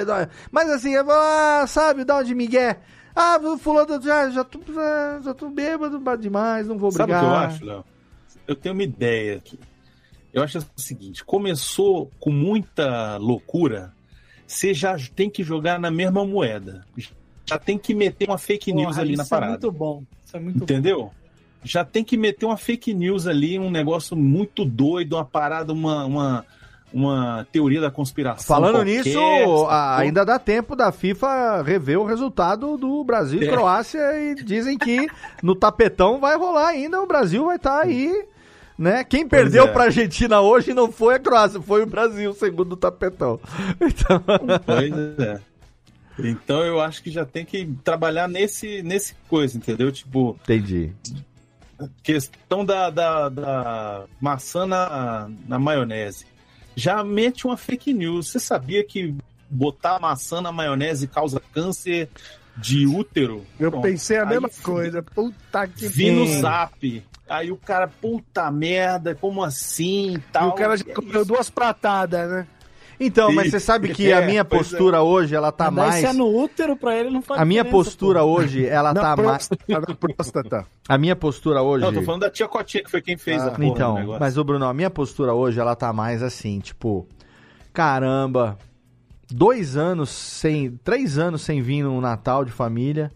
Mas 0.52 0.70
assim, 0.70 0.92
eu 0.92 1.06
vou 1.06 1.16
lá, 1.16 1.66
sabe, 1.68 2.04
dá 2.04 2.18
um 2.18 2.24
de 2.24 2.36
migué. 2.36 2.80
Ah, 3.16 3.40
fulano 3.58 4.02
já, 4.02 4.30
já, 4.30 4.44
tô, 4.44 4.60
já, 5.24 5.34
tô 5.34 5.50
bêbado 5.50 6.00
demais, 6.20 6.68
não 6.68 6.78
vou 6.78 6.92
Sabe 6.92 7.14
o 7.14 7.16
brigar. 7.16 7.22
que 7.22 7.26
eu 7.26 7.34
acho, 7.34 7.66
Léo? 7.66 7.86
Eu 8.46 8.56
tenho 8.56 8.74
uma 8.74 8.84
ideia 8.84 9.38
aqui. 9.38 9.58
Eu 10.34 10.44
acho 10.44 10.60
o 10.60 10.82
seguinte: 10.82 11.24
começou 11.24 12.12
com 12.20 12.30
muita 12.30 13.16
loucura, 13.16 13.94
você 14.46 14.74
já 14.74 14.98
tem 15.16 15.30
que 15.30 15.44
jogar 15.44 15.80
na 15.80 15.90
mesma 15.90 16.26
moeda. 16.26 16.86
Já 17.48 17.58
tem 17.58 17.78
que 17.78 17.93
meter 17.95 18.28
uma 18.30 18.38
fake 18.38 18.74
news 18.74 18.89
Porra, 18.89 19.02
ali 19.02 19.16
na 19.16 19.24
isso 19.24 19.30
parada. 19.30 19.52
É 19.54 19.56
muito 19.56 19.72
bom. 19.72 20.04
Isso 20.26 20.38
é 20.38 20.39
muito 20.39 20.64
Entendeu? 20.64 21.12
Já 21.64 21.84
tem 21.84 22.04
que 22.04 22.16
meter 22.18 22.45
uma 22.45 22.58
fake 22.58 22.93
news 22.93 23.26
ali, 23.28 23.58
um 23.58 23.72
negócio 23.72 24.16
muito 24.16 24.64
doido, 24.64 25.14
uma 25.16 25.26
parada, 25.26 25.74
uma, 25.74 26.06
uma, 26.06 26.45
uma 26.93 27.48
teoria 27.52 27.82
da 27.82 27.89
conspiração. 27.91 28.45
Falando 28.45 28.76
qualquer, 28.76 29.04
nisso, 29.04 29.20
a- 29.68 29.98
ainda 29.98 30.24
dá 30.26 30.38
tempo 30.38 30.76
da 30.76 30.91
FIFA 30.91 31.62
rever 31.64 32.00
o 32.00 32.06
resultado 32.06 32.78
do 32.78 33.04
Brasil 33.04 33.41
e 33.41 33.48
É. 33.48 33.52
Croácia 33.52 34.00
e 34.20 34.36
dizem 34.36 34.78
que 34.78 35.08
no 35.41 35.56
tapetão 35.56 36.20
vai 36.20 36.38
rolar 36.38 36.68
ainda, 36.68 37.02
o 37.02 37.08
Brasil 37.08 37.45
vai 37.45 37.56
estar 37.58 37.82
aí 37.82 38.26
Né? 38.78 39.04
Quem 39.04 39.28
perdeu 39.28 39.64
é. 39.64 39.68
pra 39.68 39.86
Argentina 39.86 40.39
hoje 40.39 40.72
não 40.74 40.91
foi 40.91 41.16
a 41.16 41.20
Croácia, 41.20 41.60
foi 41.60 41.82
o 41.82 41.88
Brasil, 41.88 42.32
segundo 42.34 42.74
o 42.74 42.78
tapetão. 42.78 43.39
Então, 43.82 44.22
Pois 44.66 45.20
é. 45.20 45.39
Então 46.20 46.63
eu 46.63 46.80
acho 46.80 47.03
que 47.03 47.11
já 47.11 47.26
tem 47.26 47.45
que 47.45 47.65
trabalhar 47.84 48.28
nesse, 48.28 48.82
nesse 48.82 49.13
coisa, 49.28 49.57
entendeu? 49.57 49.91
Tipo, 49.91 50.38
entendi. 50.43 50.91
questão 52.01 52.65
da, 52.65 52.89
da, 52.89 53.30
da 53.30 54.05
maçã 54.20 54.65
na, 54.65 55.30
na 55.47 55.59
maionese. 55.59 56.26
Já 56.76 57.03
mete 57.03 57.45
uma 57.45 57.57
fake 57.57 57.93
news. 57.93 58.30
Você 58.30 58.39
sabia 58.39 58.84
que 58.84 59.13
botar 59.49 59.99
maçã 59.99 60.41
na 60.41 60.51
maionese 60.51 61.07
causa 61.07 61.41
câncer 61.53 62.09
de 62.55 62.88
útero? 62.88 63.45
Eu 63.59 63.72
Bom, 63.72 63.82
pensei 63.82 64.18
a 64.18 64.24
aí 64.24 64.30
mesma 64.30 64.49
coisa. 64.61 65.01
Puta 65.03 65.68
que 65.68 65.88
Vi 65.88 66.11
no 66.11 66.26
zap. 66.39 67.03
Aí 67.30 67.51
o 67.51 67.57
cara, 67.57 67.88
puta 67.88 68.49
merda, 68.49 69.13
como 69.13 69.43
assim? 69.43 70.15
E 70.15 70.20
Tal. 70.32 70.49
o 70.49 70.51
cara 70.53 70.78
já 70.78 70.86
É 70.88 70.93
comeu 70.93 71.26
duas 71.26 71.49
pratadas, 71.49 72.30
né? 72.30 72.47
Então, 73.00 73.32
mas 73.32 73.52
você 73.52 73.60
sabe 73.60 73.89
que 73.93 74.12
a 74.14 74.22
É, 74.22 74.26
minha 74.26 74.43
pois 74.43 74.62
é. 74.62 74.64
postura 74.72 75.02
hoje, 75.04 75.36
ela 75.36 75.52
tá 75.52 75.70
Mas 75.70 75.88
mais. 75.88 75.95
se 76.00 76.06
é 76.08 76.14
no 76.14 76.28
útero, 76.36 76.76
pra 76.76 76.95
ele 76.98 77.10
não 77.12 77.22
faz 77.22 77.39
A 77.39 77.45
minha 77.45 77.64
postura 77.64 78.22
pô. 78.22 78.26
hoje, 78.26 78.66
ela 78.66 78.93
na 78.93 79.02
tá 79.02 79.08
mais. 79.16 79.48
próstata, 79.48 79.64
na 79.68 79.82
próstata. 79.95 80.66
A 80.89 80.98
minha 80.98 81.16
postura 81.16 81.62
hoje. 81.62 81.86
Não, 81.86 81.93
tô 81.93 82.02
falando 82.02 82.22
da 82.22 82.30
tia 82.32 82.48
Cotinha, 82.48 82.84
que 82.84 82.89
foi 82.89 83.02
quem 83.02 83.16
fez 83.18 83.41
Ah, 83.41 83.48
a 83.48 83.52
porra 83.52 83.58
do 83.58 83.64
Então, 83.66 83.93
negócio. 83.95 84.20
mas 84.20 84.38
o 84.38 84.43
Bruno, 84.43 84.66
a 84.66 84.74
minha 84.74 84.89
postura 84.89 85.34
hoje, 85.34 85.60
ela 85.60 85.76
tá 85.76 85.93
mais 85.93 86.24
assim, 86.24 86.60
tipo, 86.60 87.08
caramba, 87.74 88.58
dois 89.30 89.78
anos 89.78 90.10
sem, 90.10 90.72
três 90.84 91.18
anos 91.18 91.41
sem 91.41 91.62
vir 91.62 91.84
no 91.84 92.00
Natal 92.02 92.43
de 92.43 92.52
família 92.52 93.12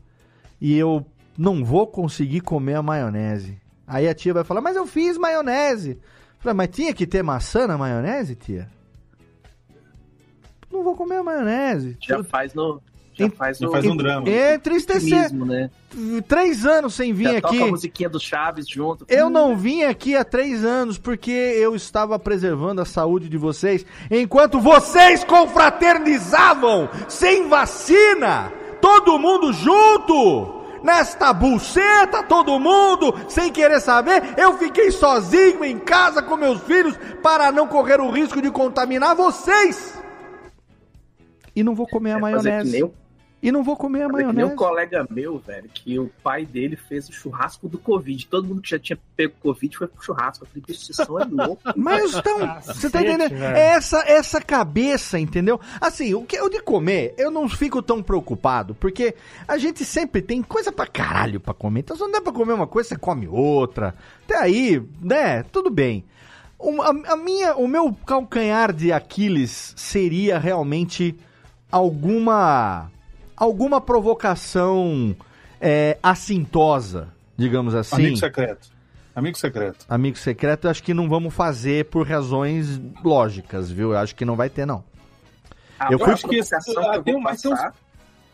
e 0.59 0.77
eu 0.77 1.05
não 1.37 1.63
vou 1.65 1.87
conseguir 1.87 2.41
comer 2.41 2.75
a 2.75 2.83
maionese. 2.83 3.57
Aí 3.87 4.07
a 4.07 4.13
tia 4.13 4.33
vai 4.33 4.43
falar, 4.43 4.61
mas 4.61 4.75
eu 4.75 4.85
fiz 4.85 5.17
maionese. 5.17 5.97
Falei, 6.39 6.55
mas 6.55 6.69
tinha 6.69 6.93
que 6.93 7.07
ter 7.07 7.23
maçã 7.23 7.65
na 7.67 7.77
maionese, 7.77 8.35
tia? 8.35 8.67
Não 10.71 10.83
vou 10.83 10.95
comer 10.95 11.17
a 11.17 11.23
maionese. 11.23 11.97
Já 12.01 12.23
faz 12.23 12.53
no. 12.53 12.81
Já 13.13 13.29
faz 13.29 13.57
Já 13.57 13.65
no. 13.65 13.71
faz 13.73 13.85
um 13.85 13.95
drama. 13.97 14.29
É 14.29 14.55
entristecer. 14.55 15.01
otimismo, 15.25 15.45
né? 15.45 15.69
Três 16.27 16.65
anos 16.65 16.93
sem 16.93 17.11
vir 17.13 17.25
Já 17.33 17.41
toca 17.41 17.55
aqui. 17.55 17.63
a 17.63 17.67
musiquinha 17.67 18.09
do 18.09 18.19
Chaves 18.19 18.65
junto. 18.67 19.05
Eu 19.09 19.29
não 19.29 19.57
vim 19.57 19.83
aqui 19.83 20.15
há 20.15 20.23
três 20.23 20.63
anos 20.63 20.97
porque 20.97 21.29
eu 21.29 21.75
estava 21.75 22.17
preservando 22.17 22.81
a 22.81 22.85
saúde 22.85 23.27
de 23.27 23.37
vocês 23.37 23.85
enquanto 24.09 24.59
vocês 24.61 25.23
confraternizavam 25.25 26.89
sem 27.09 27.47
vacina, 27.49 28.51
todo 28.81 29.19
mundo 29.19 29.51
junto. 29.53 30.59
Nesta 30.81 31.31
buceta, 31.31 32.23
todo 32.23 32.59
mundo, 32.59 33.13
sem 33.27 33.51
querer 33.51 33.79
saber, 33.79 34.33
eu 34.35 34.57
fiquei 34.57 34.89
sozinho 34.91 35.63
em 35.63 35.77
casa 35.77 36.23
com 36.23 36.35
meus 36.35 36.59
filhos 36.63 36.97
para 37.21 37.51
não 37.51 37.67
correr 37.67 37.99
o 38.01 38.09
risco 38.09 38.41
de 38.41 38.49
contaminar 38.49 39.15
vocês. 39.15 40.00
E 41.55 41.63
não 41.63 41.75
vou 41.75 41.87
comer 41.87 42.11
a 42.13 42.17
É 42.17 42.19
maionese. 42.19 42.83
o- 42.83 42.93
E 43.43 43.51
não 43.51 43.63
vou 43.63 43.75
comer 43.75 44.03
a 44.03 44.09
fazer 44.09 44.23
maionese. 44.23 44.53
um 44.53 44.55
colega 44.55 45.07
meu, 45.09 45.39
velho, 45.39 45.67
que 45.73 45.97
o 45.97 46.11
pai 46.23 46.45
dele 46.45 46.75
fez 46.75 47.09
o 47.09 47.11
churrasco 47.11 47.67
do 47.67 47.79
Covid. 47.79 48.27
Todo 48.27 48.47
mundo 48.47 48.61
que 48.61 48.69
já 48.69 48.77
tinha 48.77 48.99
pego 49.17 49.33
Covid 49.41 49.75
foi 49.77 49.87
pro 49.87 50.03
churrasco. 50.03 50.43
Eu 50.45 50.47
falei, 50.47 50.63
bicho, 50.67 50.81
vocês 50.85 50.95
são 50.95 51.17
é 51.19 51.25
louco. 51.25 51.61
Mas 51.75 52.13
então, 52.15 52.37
você 52.63 52.87
tá 52.87 53.01
entendendo? 53.01 53.33
É 53.43 53.69
essa, 53.69 53.97
essa 54.07 54.39
cabeça, 54.39 55.17
entendeu? 55.19 55.59
Assim, 55.81 56.13
o 56.13 56.23
que 56.23 56.35
eu 56.37 56.49
de 56.49 56.61
comer, 56.61 57.15
eu 57.17 57.31
não 57.31 57.49
fico 57.49 57.81
tão 57.81 58.03
preocupado, 58.03 58.75
porque 58.75 59.15
a 59.47 59.57
gente 59.57 59.83
sempre 59.83 60.21
tem 60.21 60.43
coisa 60.43 60.71
pra 60.71 60.85
caralho 60.85 61.39
pra 61.39 61.53
comer. 61.53 61.79
Então, 61.79 61.95
se 61.97 62.03
não 62.03 62.11
dá 62.11 62.21
pra 62.21 62.31
comer 62.31 62.53
uma 62.53 62.67
coisa, 62.67 62.89
você 62.89 62.95
come 62.95 63.27
outra. 63.27 63.95
Até 64.23 64.37
aí, 64.37 64.81
né? 65.01 65.41
Tudo 65.51 65.71
bem. 65.71 66.05
A, 66.61 67.13
a 67.13 67.17
minha, 67.17 67.55
o 67.55 67.67
meu 67.67 67.91
calcanhar 68.05 68.71
de 68.71 68.91
Aquiles 68.93 69.73
seria 69.75 70.37
realmente 70.37 71.17
alguma 71.71 72.91
alguma 73.35 73.79
provocação 73.81 75.15
é, 75.59 75.97
assintosa, 76.03 77.07
digamos 77.37 77.73
assim. 77.75 77.95
Amigo 77.95 78.17
secreto. 78.17 78.69
Amigo 79.15 79.37
secreto. 79.37 79.85
Amigo 79.89 80.17
secreto, 80.17 80.65
eu 80.67 80.71
acho 80.71 80.83
que 80.83 80.93
não 80.93 81.09
vamos 81.09 81.33
fazer 81.33 81.85
por 81.85 82.07
razões 82.07 82.79
lógicas, 83.03 83.69
viu? 83.71 83.91
Eu 83.91 83.97
acho 83.97 84.15
que 84.15 84.23
não 84.23 84.35
vai 84.35 84.49
ter, 84.49 84.65
não. 84.65 84.83
A 85.79 85.91
Eu 85.91 85.99
fui- 85.99 86.13
acho 86.13 86.27
que 86.27 86.35
esse- 86.37 86.55
ah, 86.55 86.59
que 86.61 86.71
eu 86.97 87.03
tem 87.03 87.15
um- 87.15 87.19
mas 87.21 87.41
tem 87.41 87.51
uns- 87.53 87.59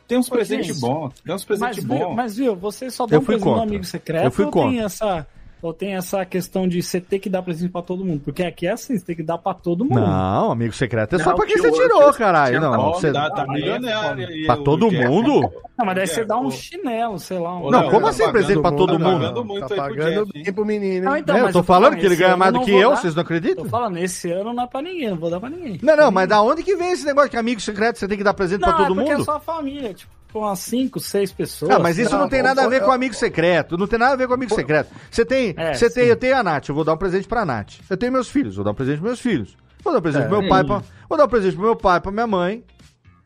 Tem 0.08 0.18
uns 0.18 0.30
presentes 0.30 0.80
bons. 0.80 1.14
Tem 1.22 1.36
uns 1.36 1.46
Mas, 1.46 1.60
presentes 1.60 1.84
bons. 1.84 2.16
mas 2.16 2.38
viu, 2.38 2.56
você 2.56 2.90
só 2.90 3.06
dá 3.06 3.16
Eu 3.18 3.20
um 3.20 3.24
fui 3.26 3.34
presente 3.36 3.46
no 3.46 3.52
contra. 3.56 3.70
amigo 3.70 3.84
secreto 3.84 4.24
Eu 4.24 4.32
fui 4.32 4.46
ou 4.46 4.52
tem 4.52 4.62
contra. 4.64 4.86
essa 4.86 5.28
ou 5.62 5.74
tem 5.74 5.96
essa 5.96 6.24
questão 6.26 6.68
de 6.68 6.82
você 6.82 7.00
ter 7.02 7.20
que 7.20 7.30
dar 7.30 7.42
presente 7.42 7.72
pra 7.72 7.82
todo 7.82 8.04
mundo? 8.06 8.22
Porque 8.24 8.44
aqui 8.44 8.68
é 8.68 8.72
assim, 8.72 8.98
você 8.98 9.06
tem 9.06 9.16
que 9.16 9.24
dar 9.24 9.38
pra 9.38 9.54
todo 9.54 9.84
mundo. 9.84 10.00
Não, 10.00 10.52
amigo 10.52 10.74
secreto 10.74 11.16
é 11.16 11.20
só 11.20 11.30
Não, 11.32 11.36
pra 11.36 11.46
quem 11.46 11.56
que 11.56 11.62
você 11.62 11.72
tirou, 11.72 12.12
que- 12.12 12.18
caralho. 12.18 12.62
Não, 12.62 12.72
na 12.72 12.78
você... 12.78 13.12
Tá, 13.12 13.30
tá 13.32 13.46
Não, 13.46 13.54
é 13.54 13.58
milionário. 13.58 14.32
e 14.32 14.46
Pra 14.46 14.58
todo 14.58 14.92
mundo? 14.92 15.42
Não, 15.78 15.86
mas 15.86 15.96
daí 15.96 16.08
você 16.08 16.26
dá 16.26 16.38
um 16.38 16.50
chinelo, 16.52 17.20
sei 17.20 17.38
lá. 17.40 17.56
Um... 17.58 17.70
Não, 17.70 17.84
Não, 17.84 17.90
como 17.90 18.02
tá 18.06 18.10
assim 18.10 18.32
presente 18.32 18.62
pra 18.62 18.72
todo 18.72 18.94
tá 18.98 19.00
mundo? 19.00 19.20
pagando 19.22 19.46
muito 19.46 19.68
tá 19.68 19.86
aí 19.86 20.52
pro 20.52 20.66
menino, 20.66 21.06
Não, 21.06 21.18
então, 21.18 21.38
É, 21.38 21.42
eu 21.42 21.52
tô 21.54 21.64
falando 21.64 21.96
que 21.98 22.06
ele 22.06 22.16
ganha 22.16 22.36
mais 22.38 22.52
do 22.54 22.60
não 22.60 22.66
que 22.66 22.72
eu, 22.72 22.92
vocês 22.96 23.14
não 23.16 23.22
acreditam? 23.22 23.64
Tô 23.64 23.70
falando, 23.70 23.98
esse 23.98 24.32
ano 24.32 24.54
não 24.54 24.64
é 24.64 24.68
pra 24.68 24.82
ninguém, 24.82 25.10
não 25.10 25.18
vou 25.18 25.30
dar 25.30 25.40
pra 25.40 25.50
ninguém. 25.50 25.80
Não, 25.82 25.96
não, 25.96 26.12
mas 26.12 26.28
da 26.28 26.42
onde 26.42 26.64
que 26.64 26.76
vem 26.76 26.92
esse 26.92 27.06
negócio 27.06 27.30
que 27.30 27.38
amigo 27.38 27.62
secreto 27.62 28.00
você 28.00 28.08
tem 28.08 28.18
que 28.18 28.24
dar 28.24 28.34
presente 28.34 28.62
Não, 28.62 28.70
pra 28.70 28.78
todo 28.86 28.92
é 28.92 28.96
porque 28.96 29.12
mundo? 29.12 29.22
é 29.22 29.26
só 29.26 29.36
a 29.36 29.40
família, 29.40 29.94
tipo, 29.94 30.12
com 30.32 30.40
umas 30.40 30.60
5, 30.60 31.00
6 31.00 31.32
pessoas. 31.32 31.72
Ah, 31.72 31.80
mas 31.80 31.98
isso 31.98 32.12
não 32.12 32.22
lá. 32.24 32.28
tem 32.30 32.42
nada 32.44 32.64
a 32.64 32.68
ver 32.68 32.82
com 32.84 32.92
amigo 32.92 33.14
secreto. 33.16 33.78
Não 33.78 33.88
tem 33.88 33.98
nada 34.00 34.14
a 34.14 34.16
ver 34.18 34.28
com 34.28 34.34
amigo 34.34 34.54
secreto. 34.54 34.90
Você 35.10 35.26
tem, 35.26 35.54
É, 35.58 35.74
você 35.74 35.90
tem, 35.90 36.06
eu 36.08 36.16
tenho 36.16 36.36
a 36.38 36.44
Nath, 36.44 36.70
eu 36.70 36.76
vou 36.76 36.84
dar 36.84 36.94
um 36.94 36.98
presente 36.98 37.28
pra 37.28 37.46
Nath. 37.46 37.76
Eu 37.90 37.98
tenho 37.98 38.12
meus 38.12 38.30
filhos, 38.30 38.56
vou 38.56 38.64
dar 38.66 38.72
um 38.72 38.76
presente 38.76 38.98
pros 39.00 39.08
meus 39.10 39.20
filhos. 39.20 39.58
Vou 39.84 39.94
dar 39.94 40.00
um 40.00 40.02
presente 40.02 40.26
É. 40.26 40.28
pro 40.28 40.40
meu 40.42 40.50
pai, 40.50 40.64
pra, 40.64 40.82
vou 41.10 41.18
dar 41.18 41.26
um 41.26 41.30
presente 41.30 41.56
pro 41.56 41.64
meu 41.66 41.76
pai, 41.76 42.00
pra 42.02 42.12
minha 42.12 42.28
mãe. 42.28 42.64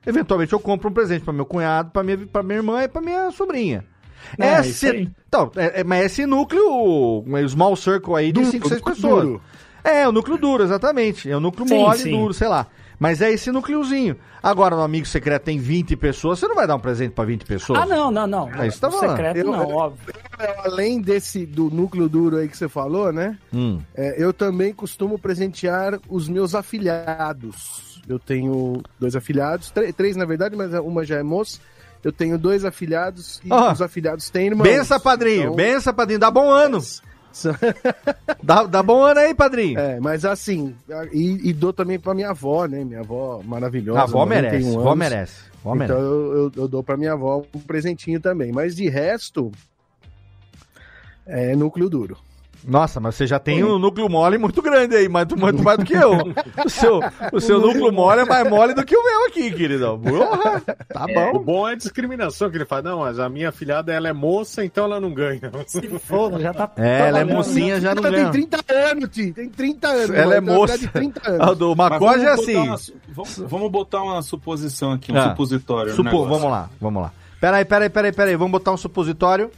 Eventualmente 0.05 0.53
eu 0.53 0.59
compro 0.59 0.89
um 0.89 0.93
presente 0.93 1.23
pra 1.23 1.33
meu 1.33 1.45
cunhado, 1.45 1.91
pra 1.91 2.03
minha, 2.03 2.17
pra 2.17 2.41
minha 2.43 2.57
irmã 2.57 2.83
e 2.83 2.87
pra 2.87 3.01
minha 3.01 3.29
sobrinha. 3.31 3.85
É, 4.39 4.47
É, 4.47 4.57
aí. 4.57 5.09
então, 5.27 5.51
é, 5.55 5.81
é- 5.81 5.83
mas 5.83 6.05
esse 6.05 6.25
núcleo, 6.25 6.63
o 6.69 7.25
small 7.49 7.75
circle 7.75 8.15
aí 8.15 8.27
de 8.27 8.33
Duro, 8.33 8.45
5, 8.51 8.67
6 8.67 8.79
núcleo 8.79 8.95
pessoas. 8.95 9.23
duro. 9.25 9.41
É, 9.83 10.07
o 10.07 10.11
núcleo 10.11 10.37
duro, 10.37 10.63
exatamente. 10.63 11.29
É 11.29 11.35
o 11.35 11.39
núcleo 11.39 11.67
Sim, 11.67 11.75
mole, 11.79 11.97
sim. 11.99 12.11
duro, 12.11 12.33
sei 12.33 12.47
lá. 12.47 12.67
Mas 13.01 13.19
é 13.19 13.31
esse 13.31 13.51
núcleozinho. 13.51 14.15
Agora, 14.43 14.75
no 14.75 14.83
amigo 14.83 15.07
secreto 15.07 15.41
tem 15.45 15.57
20 15.57 15.95
pessoas, 15.95 16.37
você 16.37 16.47
não 16.47 16.53
vai 16.53 16.67
dar 16.67 16.75
um 16.75 16.79
presente 16.79 17.13
pra 17.13 17.23
20 17.25 17.45
pessoas? 17.45 17.79
Ah, 17.79 17.85
não, 17.87 18.11
não, 18.11 18.27
não. 18.27 18.47
É 18.53 18.67
isso 18.67 18.75
que 18.77 18.81
tá 18.81 18.91
falando. 18.91 19.09
secreto 19.09 19.37
Eu- 19.37 19.45
não, 19.51 19.63
eu- 19.71 19.75
óbvio. 19.75 20.13
Além 20.63 21.01
desse 21.01 21.43
do 21.47 21.71
núcleo 21.71 22.07
duro 22.07 22.37
aí 22.37 22.47
que 22.47 22.55
você 22.55 22.69
falou, 22.69 23.11
né? 23.11 23.39
Hum. 23.51 23.79
É, 23.95 24.23
eu 24.23 24.31
também 24.31 24.71
costumo 24.71 25.17
presentear 25.17 25.99
os 26.07 26.29
meus 26.29 26.53
afilhados. 26.53 27.99
Eu 28.07 28.19
tenho 28.19 28.81
dois 28.99 29.15
afilhados, 29.15 29.71
três, 29.97 30.15
na 30.15 30.25
verdade, 30.25 30.55
mas 30.55 30.71
uma 30.73 31.03
já 31.03 31.17
é 31.17 31.23
moça. 31.23 31.59
Eu 32.03 32.11
tenho 32.11 32.37
dois 32.37 32.63
afilhados 32.65 33.41
e 33.43 33.51
Ó, 33.51 33.71
os 33.71 33.81
afilhados 33.81 34.29
têm 34.29 34.47
irmãos. 34.47 34.63
Bença, 34.63 34.99
padrinho. 34.99 35.41
Então, 35.43 35.55
Bença, 35.55 35.91
padrinho. 35.93 36.19
Dá 36.19 36.29
bom 36.31 36.49
ano. 36.51 36.79
Dá, 38.43 38.63
dá 38.63 38.81
bom 38.83 39.03
ano 39.03 39.19
aí, 39.19 39.33
padrinho. 39.33 39.79
É, 39.79 39.99
mas 39.99 40.25
assim, 40.25 40.75
e, 41.11 41.49
e 41.49 41.53
dou 41.53 41.71
também 41.71 41.99
pra 41.99 42.13
minha 42.13 42.29
avó, 42.31 42.65
né? 42.65 42.83
Minha 42.83 43.01
avó 43.01 43.41
maravilhosa. 43.43 43.99
a 43.99 44.03
avó 44.03 44.25
91 44.25 44.27
merece. 44.27 44.65
anos. 44.65 44.77
Avó 44.77 44.95
merece. 44.95 45.41
Avó 45.63 45.75
Então 45.75 45.77
merece. 45.77 45.93
eu, 46.01 46.33
eu, 46.33 46.51
eu 46.55 46.67
dou 46.67 46.83
pra 46.83 46.97
minha 46.97 47.13
avó 47.13 47.43
um 47.53 47.59
presentinho 47.59 48.19
também. 48.19 48.51
Mas 48.51 48.75
de 48.75 48.89
resto, 48.89 49.51
é 51.25 51.55
núcleo 51.55 51.89
duro. 51.89 52.17
Nossa, 52.67 52.99
mas 52.99 53.15
você 53.15 53.25
já 53.25 53.39
tem 53.39 53.63
um 53.63 53.79
núcleo 53.79 54.07
mole 54.09 54.37
muito 54.37 54.61
grande 54.61 54.95
aí, 54.95 55.09
muito, 55.09 55.35
muito 55.37 55.63
mais 55.63 55.77
do 55.77 55.85
que 55.85 55.93
eu. 55.93 56.11
O 56.65 56.69
seu, 56.69 56.99
o 57.33 57.39
seu 57.41 57.59
núcleo 57.59 57.91
mole 57.91 58.21
é 58.21 58.25
mais 58.25 58.47
mole 58.49 58.73
do 58.73 58.85
que 58.85 58.95
o 58.95 59.03
meu 59.03 59.27
aqui, 59.27 59.51
queridão. 59.51 59.99
Porra, 59.99 60.61
tá 60.87 61.05
O 61.05 61.33
bom. 61.39 61.43
bom 61.43 61.67
é 61.69 61.73
a 61.73 61.75
discriminação 61.75 62.49
que 62.49 62.57
ele 62.57 62.65
fala. 62.65 62.81
Não, 62.83 62.99
mas 62.99 63.19
a 63.19 63.27
minha 63.29 63.51
filhada 63.51 63.91
ela 63.93 64.07
é 64.07 64.13
moça, 64.13 64.63
então 64.63 64.85
ela 64.85 64.99
não 64.99 65.13
ganha. 65.13 65.41
Se 65.67 65.81
foda, 65.99 66.39
já 66.39 66.53
tá. 66.53 66.69
É, 66.77 67.07
ela 67.07 67.19
é 67.19 67.23
mocinha, 67.25 67.79
já 67.81 67.95
não 67.95 68.03
Ela 68.05 68.11
tem 68.15 68.19
ganha. 68.31 68.31
30 68.31 68.73
anos, 68.73 69.09
Ti. 69.09 69.31
Tem 69.33 69.49
30 69.49 69.87
anos. 69.87 70.09
Ela 70.15 70.35
é 70.35 70.41
moça. 70.41 70.77
De 70.77 70.87
30 70.87 71.21
A 71.25 71.31
anos. 71.31 71.57
do 71.57 71.75
Mas 71.75 71.89
Macoge 71.91 72.25
é 72.25 72.29
assim. 72.31 72.55
uma 72.55 72.77
vamos, 73.09 73.37
vamos 73.37 73.71
botar 73.71 74.01
uma 74.03 74.21
suposição 74.21 74.91
aqui, 74.91 75.11
um 75.11 75.17
Ah, 75.17 75.29
supositório. 75.29 75.93
Supo, 75.93 76.25
vamos 76.25 76.49
lá, 76.51 76.69
vamos 76.79 77.01
lá. 77.01 77.11
Peraí, 77.39 77.65
peraí, 77.65 77.89
peraí, 77.89 78.11
peraí. 78.11 78.35
Vamos 78.35 78.51
botar 78.51 78.71
um 78.71 78.77
supositório? 78.77 79.49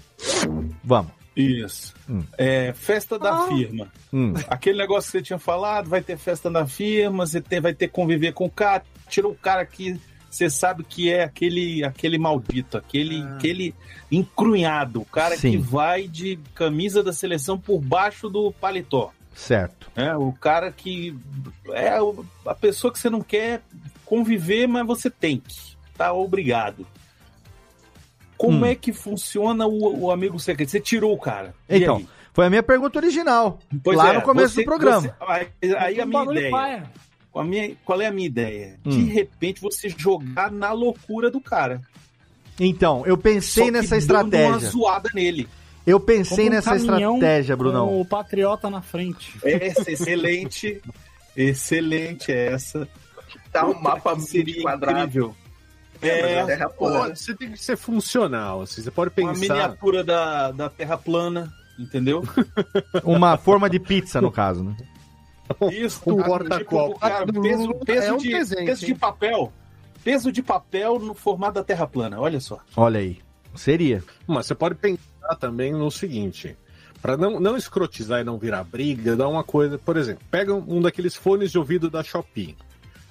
Vamos. 0.83 1.11
Isso. 1.35 1.93
Hum. 2.09 2.23
É, 2.37 2.73
festa 2.73 3.17
da 3.17 3.47
firma. 3.47 3.91
Hum. 4.13 4.33
Aquele 4.47 4.77
negócio 4.77 5.11
que 5.11 5.17
você 5.17 5.23
tinha 5.23 5.39
falado, 5.39 5.89
vai 5.89 6.01
ter 6.01 6.17
festa 6.17 6.49
da 6.49 6.65
firma, 6.67 7.25
você 7.25 7.41
tem- 7.41 7.59
vai 7.61 7.73
ter 7.73 7.87
que 7.87 7.93
conviver 7.93 8.33
com 8.33 8.45
o 8.45 8.49
cara. 8.51 8.83
Tirou 9.09 9.31
o 9.31 9.35
cara 9.35 9.65
que 9.65 9.99
você 10.29 10.49
sabe 10.49 10.83
que 10.83 11.11
é 11.11 11.23
aquele, 11.23 11.83
aquele 11.83 12.17
maldito, 12.17 12.77
aquele, 12.77 13.21
aquele 13.23 13.73
encrunhado, 14.11 15.01
o 15.01 15.05
cara 15.05 15.37
Sim. 15.37 15.51
que 15.51 15.57
vai 15.57 16.07
de 16.07 16.39
camisa 16.55 17.03
da 17.03 17.13
seleção 17.13 17.57
por 17.57 17.79
baixo 17.79 18.29
do 18.29 18.51
paletó. 18.51 19.11
Certo. 19.35 19.89
né? 19.95 20.15
O 20.15 20.31
cara 20.31 20.71
que 20.71 21.15
é 21.71 21.97
a 22.45 22.53
pessoa 22.53 22.93
que 22.93 22.99
você 22.99 23.09
não 23.09 23.21
quer 23.21 23.61
conviver, 24.05 24.67
mas 24.67 24.85
você 24.85 25.09
tem 25.09 25.39
que. 25.39 25.73
Tá 25.97 26.13
obrigado. 26.13 26.85
Como 28.37 28.59
Hum. 28.59 28.65
é 28.65 28.75
que 28.75 28.91
funciona 28.91 29.65
o, 29.65 30.05
o 30.05 30.11
amigo 30.11 30.39
secreto? 30.39 30.69
Você 30.71 30.79
tirou 30.79 31.13
o 31.13 31.17
cara. 31.19 31.53
Então, 31.69 31.97
aí? 31.97 32.07
Foi 32.33 32.45
a 32.47 32.49
minha 32.49 32.63
pergunta 32.63 32.97
original. 32.99 33.59
Pois 33.83 33.97
lá 33.97 34.11
é, 34.11 34.13
no 34.15 34.21
começo 34.21 34.55
você- 34.55 34.61
do 34.61 34.65
programa. 34.65 35.01
você- 35.61 35.75
aí 35.77 35.99
a 36.01 36.05
minha 36.05 36.23
ideia. 36.23 36.51
paia. 36.51 36.83
A 37.35 37.43
minha, 37.43 37.75
qual 37.85 37.99
é 38.01 38.07
a 38.07 38.11
minha 38.11 38.27
ideia? 38.27 38.79
Hum. 38.85 38.89
De 38.91 39.03
repente 39.05 39.59
você 39.61 39.89
jogar 39.89 40.51
na 40.51 40.71
loucura 40.71 41.31
do 41.31 41.39
cara. 41.41 41.81
Então, 42.59 43.03
eu 43.05 43.17
pensei 43.17 43.63
Só 43.63 43.65
que 43.65 43.71
nessa 43.71 43.99
dando 43.99 44.11
Uma 44.13 44.21
estratégia. 44.29 44.69
zoada 44.69 45.09
nele. 45.13 45.47
Eu 45.85 45.99
pensei 45.99 46.47
um 46.47 46.51
nessa 46.51 46.75
estratégia, 46.75 47.55
Com 47.57 47.63
Brunão. 47.63 47.99
o 47.99 48.05
Patriota 48.05 48.69
na 48.69 48.81
frente. 48.81 49.35
Essa, 49.43 49.91
excelente. 49.91 50.81
excelente 51.35 52.31
essa. 52.31 52.87
Dá 53.51 53.65
um 53.67 53.79
mapa 53.81 54.19
Seria 54.19 54.61
quadrado. 54.61 54.99
incrível. 54.99 55.35
É, 56.07 56.33
É, 56.33 56.45
terra 56.45 56.69
plana. 56.69 57.15
Você 57.15 57.33
tem 57.35 57.51
que 57.51 57.57
ser 57.61 57.77
funcional. 57.77 58.61
Assim, 58.61 58.81
você 58.81 58.91
pode 58.91 59.11
uma 59.17 59.33
pensar. 59.33 59.53
miniatura 59.53 60.03
da, 60.03 60.51
da 60.51 60.69
Terra 60.69 60.97
plana, 60.97 61.51
entendeu? 61.79 62.23
Uma 63.03 63.37
forma 63.37 63.69
de 63.69 63.79
pizza, 63.79 64.21
no 64.21 64.31
caso, 64.31 64.63
né? 64.63 64.75
Isso, 65.71 66.01
Um 66.05 66.21
porta-copo. 66.23 66.93
tipo, 66.93 66.99
cara, 66.99 67.25
Do 67.25 67.41
peso, 67.41 67.73
peso, 67.85 68.07
é 68.07 68.13
um 68.13 68.17
de, 68.17 68.29
presente, 68.29 68.65
peso 68.65 68.85
de 68.85 68.95
papel. 68.95 69.53
Peso 70.03 70.31
de 70.31 70.41
papel 70.41 70.99
no 70.99 71.13
formato 71.13 71.53
da 71.55 71.63
Terra 71.63 71.85
plana, 71.87 72.19
olha 72.19 72.39
só. 72.39 72.59
Olha 72.75 72.99
aí. 72.99 73.19
Seria. 73.55 74.03
Mas 74.25 74.47
você 74.47 74.55
pode 74.55 74.75
pensar 74.75 75.35
também 75.39 75.71
no 75.71 75.91
seguinte: 75.91 76.57
para 77.01 77.15
não, 77.17 77.39
não 77.39 77.55
escrotizar 77.57 78.21
e 78.21 78.23
não 78.23 78.37
virar 78.37 78.63
briga, 78.63 79.15
dá 79.15 79.27
uma 79.27 79.43
coisa. 79.43 79.77
Por 79.77 79.95
exemplo, 79.97 80.23
pega 80.31 80.53
um 80.53 80.81
daqueles 80.81 81.15
fones 81.15 81.51
de 81.51 81.57
ouvido 81.59 81.89
da 81.89 82.03
Shopee. 82.03 82.55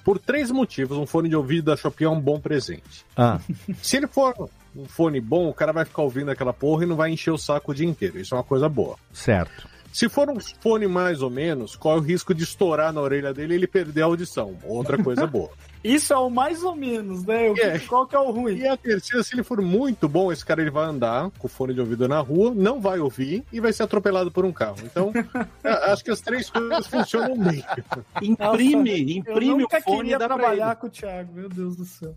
Por 0.03 0.19
três 0.19 0.51
motivos, 0.51 0.97
um 0.97 1.05
fone 1.05 1.29
de 1.29 1.35
ouvido 1.35 1.65
da 1.65 1.77
Shopee 1.77 2.05
é 2.05 2.09
um 2.09 2.19
bom 2.19 2.39
presente. 2.39 3.05
Ah, 3.15 3.39
Se 3.81 3.97
ele 3.97 4.07
for 4.07 4.49
um 4.75 4.85
fone 4.85 5.21
bom, 5.21 5.47
o 5.49 5.53
cara 5.53 5.71
vai 5.71 5.85
ficar 5.85 6.01
ouvindo 6.01 6.31
aquela 6.31 6.53
porra 6.53 6.83
e 6.83 6.87
não 6.87 6.95
vai 6.95 7.11
encher 7.11 7.31
o 7.31 7.37
saco 7.37 7.71
o 7.71 7.75
dia 7.75 7.87
inteiro. 7.87 8.19
Isso 8.19 8.33
é 8.33 8.37
uma 8.37 8.43
coisa 8.43 8.67
boa. 8.67 8.97
certo. 9.11 9.72
Se 9.93 10.09
for 10.09 10.27
um 10.29 10.39
fone 10.59 10.87
mais 10.87 11.21
ou 11.21 11.29
menos, 11.29 11.75
corre 11.75 11.99
o 11.99 12.01
risco 12.03 12.33
de 12.33 12.43
estourar 12.43 12.91
na 12.91 12.99
orelha 12.99 13.31
dele 13.33 13.53
e 13.53 13.57
ele 13.57 13.67
perder 13.67 14.01
a 14.01 14.05
audição. 14.05 14.57
Outra 14.63 15.01
coisa 15.01 15.27
boa. 15.27 15.51
Isso 15.83 16.13
é 16.13 16.17
o 16.17 16.29
mais 16.29 16.63
ou 16.63 16.75
menos, 16.75 17.23
né? 17.25 17.49
O 17.49 17.53
que- 17.53 17.61
É. 17.61 17.77
Qual 17.79 18.07
que 18.07 18.15
é 18.15 18.19
o 18.19 18.31
ruim? 18.31 18.55
E 18.57 18.67
a 18.67 18.75
terceira, 18.75 19.21
se 19.23 19.35
ele 19.35 19.43
for 19.43 19.61
muito 19.61 20.07
bom, 20.09 20.31
esse 20.31 20.43
cara 20.43 20.61
ele 20.61 20.71
vai 20.71 20.85
andar 20.85 21.29
com 21.37 21.45
o 21.45 21.49
fone 21.49 21.73
de 21.73 21.79
ouvido 21.81 22.07
na 22.07 22.19
rua, 22.21 22.53
não 22.55 22.79
vai 22.81 22.99
ouvir 22.99 23.43
e 23.51 23.59
vai 23.59 23.71
ser 23.71 23.83
atropelado 23.83 24.31
por 24.31 24.45
um 24.45 24.51
carro. 24.53 24.77
Então, 24.83 25.11
é, 25.63 25.69
acho 25.91 26.03
que 26.03 26.09
as 26.09 26.21
três 26.21 26.49
coisas 26.49 26.87
funcionam 26.87 27.37
bem. 27.37 27.63
Imprime, 28.21 29.01
Eu 29.25 29.33
imprime 29.33 29.61
nunca 29.63 29.77
o 29.77 29.81
fone 29.83 29.97
queria 29.97 30.15
e 30.15 30.19
dá 30.19 30.25
trabalhar 30.25 30.75
com 30.77 30.87
o 30.87 30.89
Thiago, 30.89 31.33
meu 31.33 31.49
Deus 31.49 31.75
do 31.75 31.85
céu. 31.85 32.15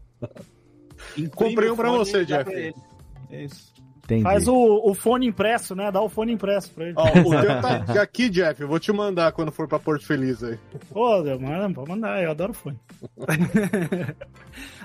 Imprime 1.16 1.28
Comprei 1.30 1.70
um 1.70 1.76
pra 1.76 1.90
você, 1.90 2.24
Jeff. 2.24 2.44
pra 2.44 2.54
ele. 2.58 2.74
É 3.30 3.44
isso. 3.44 3.74
Entendi. 4.06 4.22
Faz 4.22 4.46
o, 4.46 4.54
o 4.54 4.94
fone 4.94 5.26
impresso, 5.26 5.74
né? 5.74 5.90
Dá 5.90 6.00
o 6.00 6.08
fone 6.08 6.32
impresso 6.32 6.70
pra 6.70 6.84
ele. 6.84 6.94
Ó, 6.96 7.06
o 7.06 7.40
teu 7.40 7.60
tá 7.60 8.02
aqui, 8.02 8.28
Jeff. 8.30 8.60
Eu 8.60 8.68
vou 8.68 8.78
te 8.78 8.92
mandar 8.92 9.32
quando 9.32 9.50
for 9.50 9.66
pra 9.66 9.80
Porto 9.80 10.06
Feliz 10.06 10.44
aí. 10.44 10.56
Pô, 10.92 11.24
manda, 11.40 11.74
pode 11.74 11.90
mandar, 11.90 12.22
eu 12.22 12.30
adoro 12.30 12.54
fone. 12.54 12.78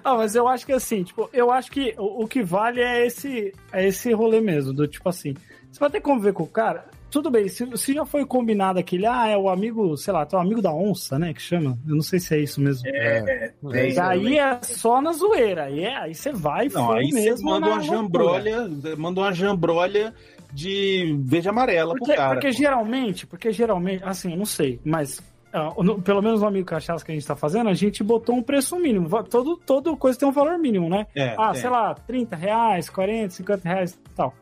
ah, 0.04 0.16
mas 0.16 0.36
eu 0.36 0.48
acho 0.48 0.66
que 0.66 0.74
assim, 0.74 1.04
tipo, 1.04 1.30
eu 1.32 1.52
acho 1.52 1.72
que 1.72 1.94
o, 2.00 2.24
o 2.24 2.28
que 2.28 2.42
vale 2.42 2.82
é 2.82 3.06
esse, 3.06 3.54
é 3.72 3.88
esse 3.88 4.12
rolê 4.12 4.42
mesmo, 4.42 4.74
do 4.74 4.88
tipo 4.88 5.08
assim, 5.08 5.36
você 5.72 5.80
vai 5.80 5.90
ter 5.92 6.00
que 6.00 6.06
conviver 6.06 6.34
com 6.34 6.44
o 6.44 6.48
cara, 6.48 6.86
tudo 7.12 7.30
bem, 7.30 7.48
se, 7.48 7.68
se 7.78 7.94
já 7.94 8.06
foi 8.06 8.26
combinado 8.26 8.80
aquele, 8.80 9.06
ah, 9.06 9.28
é 9.28 9.38
o 9.38 9.50
amigo, 9.50 9.96
sei 9.98 10.14
lá, 10.14 10.26
tem 10.26 10.40
o 10.40 10.42
amigo 10.42 10.62
da 10.62 10.74
onça, 10.74 11.20
né, 11.20 11.34
que 11.34 11.42
chama, 11.42 11.78
eu 11.88 11.96
não 11.96 12.02
sei 12.02 12.20
se 12.20 12.34
é 12.34 12.40
isso 12.40 12.60
mesmo. 12.62 12.88
É, 12.88 13.54
E 13.94 14.00
aí 14.00 14.40
é 14.40 14.60
só 14.64 15.02
na 15.02 15.12
zoeira, 15.12 15.66
aí, 15.66 15.84
é, 15.84 15.96
aí 15.98 16.16
você 16.16 16.32
vai 16.32 16.68
Não, 16.70 16.88
foi 16.88 17.00
aí 17.00 17.12
você 17.12 17.22
mesmo 17.30 17.50
manda 17.50 17.68
uma 17.68 17.76
loucura. 17.76 17.98
jambrolha, 17.98 18.70
manda 18.98 19.20
uma 19.22 19.34
jambrolha 19.34 20.14
de 20.54 21.16
verde 21.24 21.50
amarela 21.50 21.94
Porque, 21.94 22.06
pro 22.14 22.16
cara. 22.16 22.34
porque 22.34 22.52
geralmente, 22.52 23.28
porque 23.28 23.52
geralmente, 23.52 24.04
assim, 24.04 24.32
eu 24.32 24.38
não 24.38 24.46
sei, 24.46 24.80
mas 24.84 25.22
ah, 25.54 25.74
no- 25.80 26.02
pelo 26.02 26.22
menos 26.22 26.42
no 26.42 26.48
amigo 26.48 26.66
cachaça 26.66 27.04
que 27.04 27.12
a 27.12 27.14
gente 27.14 27.28
tá 27.28 27.36
fazendo, 27.36 27.70
a 27.70 27.74
gente 27.74 28.02
botou 28.04 28.34
um 28.36 28.42
preço 28.42 28.78
mínimo. 28.80 29.10
Todo, 29.24 29.58
todo 29.58 29.98
coisa 29.98 30.18
tem 30.18 30.26
um 30.28 30.32
valor 30.32 30.58
mínimo, 30.58 30.88
né? 30.90 31.08
É, 31.16 31.36
ah, 31.38 31.52
é. 31.52 31.56
sei 31.56 31.70
lá, 31.70 31.94
30 31.94 32.36
reais, 32.38 32.90
40, 32.90 33.32
50 33.32 33.68
reais 33.68 33.92
e 33.94 34.16
tal. 34.16 34.34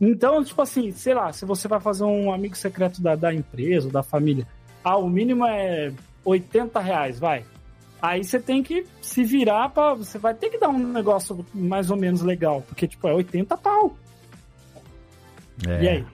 Então, 0.00 0.44
tipo 0.44 0.60
assim, 0.60 0.92
sei 0.92 1.14
lá, 1.14 1.32
se 1.32 1.44
você 1.44 1.66
vai 1.66 1.80
fazer 1.80 2.04
um 2.04 2.32
amigo 2.32 2.56
secreto 2.56 3.00
da, 3.00 3.16
da 3.16 3.32
empresa 3.32 3.86
ou 3.86 3.92
da 3.92 4.02
família, 4.02 4.46
ah, 4.84 4.96
o 4.96 5.08
mínimo 5.08 5.44
é 5.46 5.92
80 6.24 6.78
reais, 6.80 7.18
vai. 7.18 7.44
Aí 8.00 8.22
você 8.22 8.38
tem 8.38 8.62
que 8.62 8.86
se 9.00 9.24
virar 9.24 9.70
pra. 9.70 9.94
Você 9.94 10.18
vai 10.18 10.34
ter 10.34 10.50
que 10.50 10.58
dar 10.58 10.68
um 10.68 10.78
negócio 10.78 11.44
mais 11.54 11.90
ou 11.90 11.96
menos 11.96 12.22
legal, 12.22 12.62
porque, 12.68 12.86
tipo, 12.86 13.08
é 13.08 13.14
80 13.14 13.56
pau. 13.56 13.96
É. 15.66 15.82
E 15.82 15.88
aí? 15.88 16.06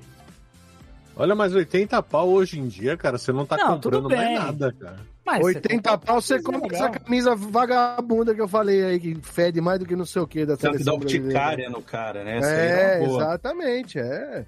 Olha, 1.16 1.34
mas 1.34 1.54
80 1.54 2.00
pau 2.04 2.30
hoje 2.30 2.58
em 2.58 2.68
dia, 2.68 2.96
cara, 2.96 3.18
você 3.18 3.32
não 3.32 3.44
tá 3.44 3.56
Não, 3.56 3.74
comprando 3.74 4.08
mais 4.08 4.38
nada, 4.38 4.72
cara. 4.72 5.11
Mas 5.24 5.38
você 5.40 5.56
80 5.56 5.90
compra 5.90 5.98
pau, 6.06 6.20
você 6.20 6.42
compra 6.42 6.60
legal. 6.62 6.88
essa 6.88 6.98
camisa 6.98 7.34
vagabunda 7.36 8.34
que 8.34 8.40
eu 8.40 8.48
falei 8.48 8.84
aí, 8.84 8.98
que 9.00 9.14
fede 9.22 9.60
mais 9.60 9.78
do 9.78 9.86
que 9.86 9.94
não 9.94 10.04
sei 10.04 10.20
o 10.22 10.26
que 10.26 10.44
da 10.44 10.54
dar 10.54 10.60
seleção 10.60 10.98
brasileira. 10.98 11.26
urticária 11.28 11.70
no 11.70 11.80
cara, 11.82 12.24
né? 12.24 12.38
Essa 12.38 12.48
É, 12.50 12.98
boa. 13.06 13.22
exatamente, 13.22 13.98
é. 13.98 14.44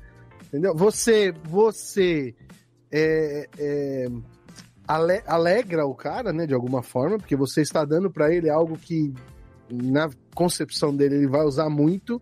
Entendeu? 0.47 0.75
Você, 0.75 1.33
você 1.45 2.35
é, 2.91 3.49
é, 3.59 4.07
ale- 4.87 5.23
alegra 5.27 5.87
o 5.87 5.95
cara, 5.95 6.33
né, 6.33 6.47
de 6.47 6.55
alguma 6.55 6.83
forma, 6.83 7.19
porque 7.19 7.37
você 7.37 7.61
está 7.63 7.85
dando 7.85 8.11
para 8.11 8.33
ele 8.35 8.51
algo 8.51 8.77
que 8.77 9.13
na 9.71 10.11
concepção 10.35 10.95
dele 10.95 11.17
ele 11.17 11.27
vai 11.29 11.43
usar 11.45 11.69
muito, 11.71 12.21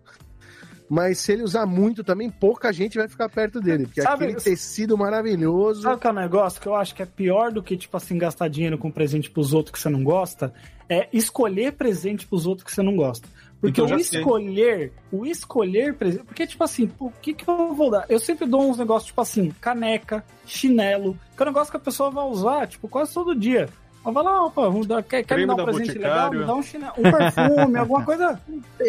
mas 0.93 1.17
se 1.17 1.31
ele 1.31 1.41
usar 1.41 1.65
muito 1.65 2.03
também, 2.03 2.29
pouca 2.29 2.71
gente 2.71 2.99
vai 2.99 3.07
ficar 3.07 3.27
perto 3.27 3.59
dele, 3.59 3.85
porque 3.87 4.01
Sabe- 4.01 4.25
aquele 4.25 4.39
tecido 4.39 4.95
maravilhoso. 4.95 5.81
Sabe 5.81 5.99
qual 5.99 6.13
é 6.13 6.17
o 6.17 6.19
negócio 6.21 6.61
que 6.61 6.67
eu 6.67 6.75
acho 6.75 6.93
que 6.93 7.01
é 7.01 7.05
pior 7.05 7.51
do 7.51 7.63
que, 7.63 7.75
tipo 7.75 7.97
assim, 7.97 8.15
gastar 8.17 8.47
dinheiro 8.47 8.77
com 8.77 8.91
presente 8.91 9.29
pros 9.31 9.53
outros 9.53 9.73
que 9.73 9.79
você 9.81 9.89
não 9.89 10.03
gosta? 10.03 10.53
É 10.87 11.09
escolher 11.11 11.73
presente 11.73 12.27
pros 12.27 12.45
outros 12.45 12.63
que 12.65 12.71
você 12.71 12.83
não 12.83 12.95
gosta. 12.95 13.27
Porque 13.59 13.81
Então, 13.81 13.95
o 13.95 14.03
sei. 14.03 14.19
escolher, 14.19 14.93
o 15.11 15.25
escolher 15.25 15.95
presente. 15.95 16.25
Porque, 16.25 16.45
tipo 16.45 16.63
assim, 16.63 16.91
o 16.99 17.09
que, 17.09 17.33
que 17.33 17.49
eu 17.49 17.73
vou 17.73 17.89
dar? 17.89 18.05
Eu 18.09 18.19
sempre 18.19 18.45
dou 18.45 18.69
uns 18.69 18.77
negócios, 18.77 19.07
tipo 19.07 19.21
assim, 19.21 19.51
caneca, 19.61 20.23
chinelo, 20.45 21.17
que 21.35 21.41
é 21.41 21.45
um 21.45 21.49
negócio 21.49 21.71
que 21.71 21.77
a 21.77 21.79
pessoa 21.79 22.11
vai 22.11 22.25
usar, 22.25 22.67
tipo, 22.67 22.87
quase 22.87 23.13
todo 23.13 23.33
dia. 23.33 23.67
Ela 24.05 24.13
vai 24.13 24.23
lá, 24.23 24.45
opa, 24.45 24.63
vamos 24.63 24.85
dar- 24.85 25.01
quer, 25.01 25.23
quer 25.23 25.37
me 25.37 25.45
dar 25.47 25.53
um 25.53 25.65
presente 25.65 25.93
legal? 25.97 26.31
Me 26.31 26.43
dá 26.45 26.53
um 26.55 26.61
chinelo, 26.61 26.93
um 26.97 27.03
perfume, 27.03 27.77
alguma 27.79 28.03
coisa 28.03 28.39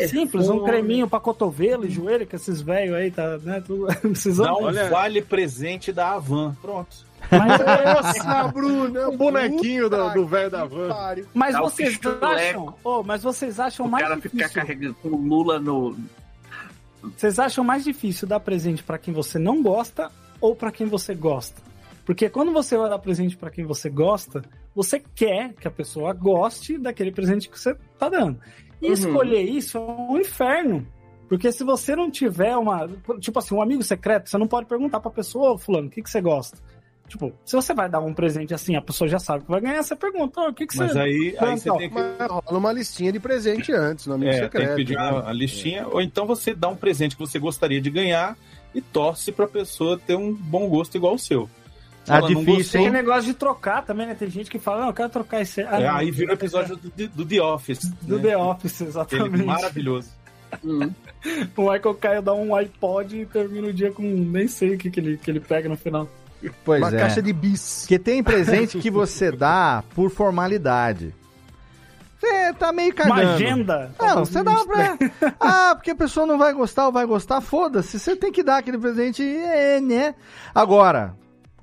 simples, 0.08 0.48
um 0.48 0.64
creminho 0.64 1.08
pra 1.08 1.20
cotovelo 1.20 1.86
e 1.86 1.90
joelho, 1.90 2.26
que 2.26 2.34
esses 2.34 2.60
velhos 2.60 2.96
aí 2.96 3.10
tá, 3.12 3.38
né, 3.38 3.62
tudo 3.64 3.86
precisando. 4.02 4.46
Dá 4.46 4.54
um 4.56 4.64
Olha- 4.64 4.88
vale 4.90 5.22
presente 5.22 5.92
da 5.92 6.12
Avan. 6.14 6.56
Pronto. 6.60 6.96
Mas, 7.30 7.60
Nossa, 8.24 8.48
Bruno, 8.48 9.08
O 9.08 9.16
bonequinho 9.16 9.88
do 9.88 10.10
do 10.10 10.26
velho 10.26 10.50
da 10.50 10.64
van. 10.64 10.88
Mas 11.32 11.56
vocês 11.56 11.98
acham, 12.20 12.74
oh, 12.84 13.02
mas 13.02 13.22
vocês 13.22 13.58
acham 13.60 13.86
O 13.86 13.88
mais 13.90 14.02
cara 14.04 14.16
ficar 14.20 14.36
difícil, 14.36 14.54
carregando 14.62 14.94
com 15.00 15.08
o 15.08 15.16
Lula 15.16 15.58
no. 15.58 15.96
vocês 17.16 17.38
acham 17.38 17.64
mais 17.64 17.84
difícil 17.84 18.26
dar 18.28 18.40
presente 18.40 18.82
pra 18.82 18.98
quem 18.98 19.14
você 19.14 19.38
não 19.38 19.62
gosta 19.62 20.10
ou 20.40 20.54
pra 20.56 20.70
quem 20.72 20.86
você 20.86 21.14
gosta? 21.14 21.62
Porque 22.04 22.28
quando 22.28 22.52
você 22.52 22.76
vai 22.76 22.90
dar 22.90 22.98
presente 22.98 23.36
pra 23.36 23.50
quem 23.50 23.64
você 23.64 23.88
gosta, 23.88 24.42
você 24.74 25.02
quer 25.14 25.52
que 25.54 25.68
a 25.68 25.70
pessoa 25.70 26.12
goste 26.12 26.76
daquele 26.78 27.12
presente 27.12 27.48
que 27.48 27.58
você 27.58 27.74
tá 27.98 28.08
dando. 28.08 28.38
E 28.82 28.86
Uhum. 28.88 28.92
escolher 28.92 29.42
isso 29.42 29.78
é 29.78 29.80
um 29.80 30.18
inferno. 30.18 30.86
Porque 31.28 31.50
se 31.50 31.64
você 31.64 31.96
não 31.96 32.10
tiver 32.10 32.56
uma. 32.56 32.88
Tipo 33.18 33.38
assim, 33.38 33.54
um 33.54 33.62
amigo 33.62 33.82
secreto, 33.82 34.28
você 34.28 34.36
não 34.36 34.46
pode 34.46 34.66
perguntar 34.66 35.00
pra 35.00 35.10
pessoa, 35.10 35.52
ô 35.52 35.58
fulano, 35.58 35.88
o 35.88 35.90
que, 35.90 36.02
que 36.02 36.10
você 36.10 36.20
gosta? 36.20 36.58
Tipo, 37.08 37.32
se 37.44 37.54
você 37.54 37.74
vai 37.74 37.88
dar 37.88 38.00
um 38.00 38.14
presente 38.14 38.54
assim, 38.54 38.76
a 38.76 38.82
pessoa 38.82 39.06
já 39.08 39.18
sabe 39.18 39.44
que 39.44 39.50
vai 39.50 39.60
ganhar, 39.60 39.82
você 39.82 39.94
pergunta, 39.94 40.40
"Ô, 40.40 40.48
o 40.48 40.54
que, 40.54 40.66
que 40.66 40.76
Mas 40.76 40.92
você. 40.92 40.98
aí, 40.98 41.36
aí 41.38 41.58
você 41.58 41.70
tem 41.76 41.88
que. 41.90 41.94
Mas 41.94 42.30
rola 42.30 42.58
uma 42.58 42.72
listinha 42.72 43.12
de 43.12 43.20
presente 43.20 43.72
antes, 43.72 44.06
no 44.06 44.14
amigo 44.14 44.30
É, 44.30 44.34
tem 44.34 44.42
secreto. 44.44 44.68
que 44.70 44.76
pedir 44.76 44.96
uma, 44.96 45.28
a 45.28 45.32
listinha. 45.32 45.86
Ou 45.88 46.00
então 46.00 46.26
você 46.26 46.54
dá 46.54 46.68
um 46.68 46.76
presente 46.76 47.14
que 47.16 47.20
você 47.20 47.38
gostaria 47.38 47.80
de 47.80 47.90
ganhar 47.90 48.36
e 48.74 48.80
torce 48.80 49.32
pra 49.32 49.46
pessoa 49.46 49.98
ter 49.98 50.16
um 50.16 50.32
bom 50.32 50.68
gosto 50.68 50.96
igual 50.96 51.14
o 51.14 51.18
seu. 51.18 51.48
Ah, 52.08 52.18
ela 52.18 52.28
difícil, 52.28 52.80
Tem 52.80 52.90
negócio 52.90 53.24
de 53.24 53.34
trocar 53.34 53.82
também, 53.82 54.06
né? 54.06 54.14
Tem 54.14 54.28
gente 54.28 54.50
que 54.50 54.58
fala, 54.58 54.80
não, 54.82 54.86
eu 54.88 54.94
quero 54.94 55.08
trocar 55.08 55.40
esse. 55.40 55.62
Ah, 55.62 55.80
é, 55.80 55.88
aí 55.88 56.10
vira 56.10 56.32
o 56.32 56.34
episódio 56.34 56.76
do, 56.76 57.08
do 57.08 57.26
The 57.26 57.42
Office. 57.42 57.88
do 58.02 58.16
né? 58.16 58.22
The 58.22 58.36
Office, 58.36 58.80
Ele 58.80 58.90
exatamente. 58.90 59.44
maravilhoso. 59.44 60.10
O 61.56 61.62
Michael 61.62 61.94
Caio 61.94 62.22
dá 62.22 62.34
um 62.34 62.54
iPod 62.54 63.18
e 63.18 63.24
termina 63.24 63.68
o 63.68 63.72
dia 63.72 63.90
com 63.90 64.02
nem 64.02 64.46
sei 64.46 64.74
o 64.74 64.78
que, 64.78 64.90
que, 64.90 65.00
ele, 65.00 65.16
que 65.16 65.30
ele 65.30 65.40
pega 65.40 65.70
no 65.70 65.76
final. 65.76 66.06
Pois 66.62 66.82
Uma 66.82 66.94
é. 66.94 66.98
caixa 66.98 67.22
de 67.22 67.32
bis. 67.32 67.80
Porque 67.80 67.98
tem 67.98 68.22
presente 68.22 68.78
que 68.78 68.90
você 68.90 69.32
dá 69.32 69.82
por 69.94 70.10
formalidade. 70.10 71.14
Você 72.20 72.52
tá 72.54 72.72
meio 72.72 72.94
cagando. 72.94 73.20
Uma 73.20 73.34
agenda. 73.34 73.90
Não, 73.98 74.24
você 74.24 74.42
dá 74.42 74.64
pra. 74.64 74.98
Ah, 75.40 75.72
porque 75.74 75.90
a 75.90 75.96
pessoa 75.96 76.26
não 76.26 76.38
vai 76.38 76.52
gostar 76.52 76.86
ou 76.86 76.92
vai 76.92 77.06
gostar, 77.06 77.40
foda-se. 77.40 77.98
Você 77.98 78.16
tem 78.16 78.30
que 78.30 78.42
dar 78.42 78.58
aquele 78.58 78.78
presente, 78.78 79.22
é, 79.22 79.80
né? 79.80 80.14
Agora, 80.54 81.14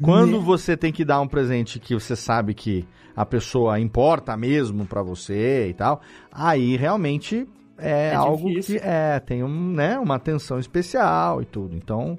quando 0.01 0.39
Né? 0.39 0.43
você 0.45 0.75
tem 0.77 0.91
que 0.91 1.05
dar 1.05 1.21
um 1.21 1.27
presente 1.27 1.79
que 1.79 1.93
você 1.93 2.15
sabe 2.15 2.53
que 2.53 2.85
a 3.15 3.25
pessoa 3.25 3.79
importa 3.79 4.35
mesmo 4.37 4.85
pra 4.85 5.01
você 5.03 5.67
e 5.69 5.73
tal, 5.73 6.01
aí 6.31 6.75
realmente 6.77 7.47
é, 7.77 8.09
É 8.09 8.15
algo 8.15 8.47
difícil. 8.49 8.79
que 8.79 8.85
é, 8.87 9.19
tem 9.19 9.43
um, 9.43 9.73
né, 9.73 9.97
uma 9.99 10.15
atenção 10.15 10.59
especial 10.59 11.41
e 11.41 11.45
tudo. 11.45 11.75
Então, 11.75 12.17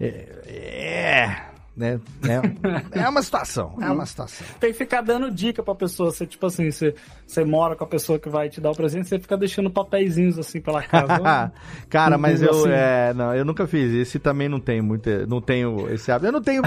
É. 0.00 0.06
é 0.46 1.55
né? 1.76 2.00
É, 2.92 3.00
é 3.00 3.08
uma 3.08 3.20
situação, 3.22 3.76
é 3.80 3.90
uma 3.90 4.06
situação. 4.06 4.46
Tem 4.58 4.72
que 4.72 4.78
ficar 4.78 5.02
dando 5.02 5.30
dica 5.30 5.62
pra 5.62 5.74
pessoa. 5.74 6.10
Você, 6.10 6.26
tipo 6.26 6.46
assim, 6.46 6.70
você, 6.70 6.94
você 7.26 7.44
mora 7.44 7.76
com 7.76 7.84
a 7.84 7.86
pessoa 7.86 8.18
que 8.18 8.28
vai 8.28 8.48
te 8.48 8.60
dar 8.60 8.70
o 8.70 8.74
presente, 8.74 9.08
você 9.08 9.18
fica 9.18 9.36
deixando 9.36 9.70
papeizinhos 9.70 10.38
assim 10.38 10.60
pela 10.60 10.82
casa. 10.82 11.52
Cara, 11.90 12.16
mas 12.16 12.40
eu, 12.40 12.50
Assim. 12.50 12.70
é, 12.70 13.12
não, 13.12 13.34
eu 13.34 13.44
nunca 13.44 13.66
fiz 13.66 13.92
isso 13.92 14.16
e 14.16 14.20
também 14.20 14.48
não 14.48 14.58
tenho 14.58 14.82
muito, 14.82 15.10
não 15.26 15.40
tenho 15.40 15.92
esse 15.92 16.10
hábito. 16.10 16.28
Eu 16.28 16.32
não 16.32 16.42
tenho, 16.42 16.62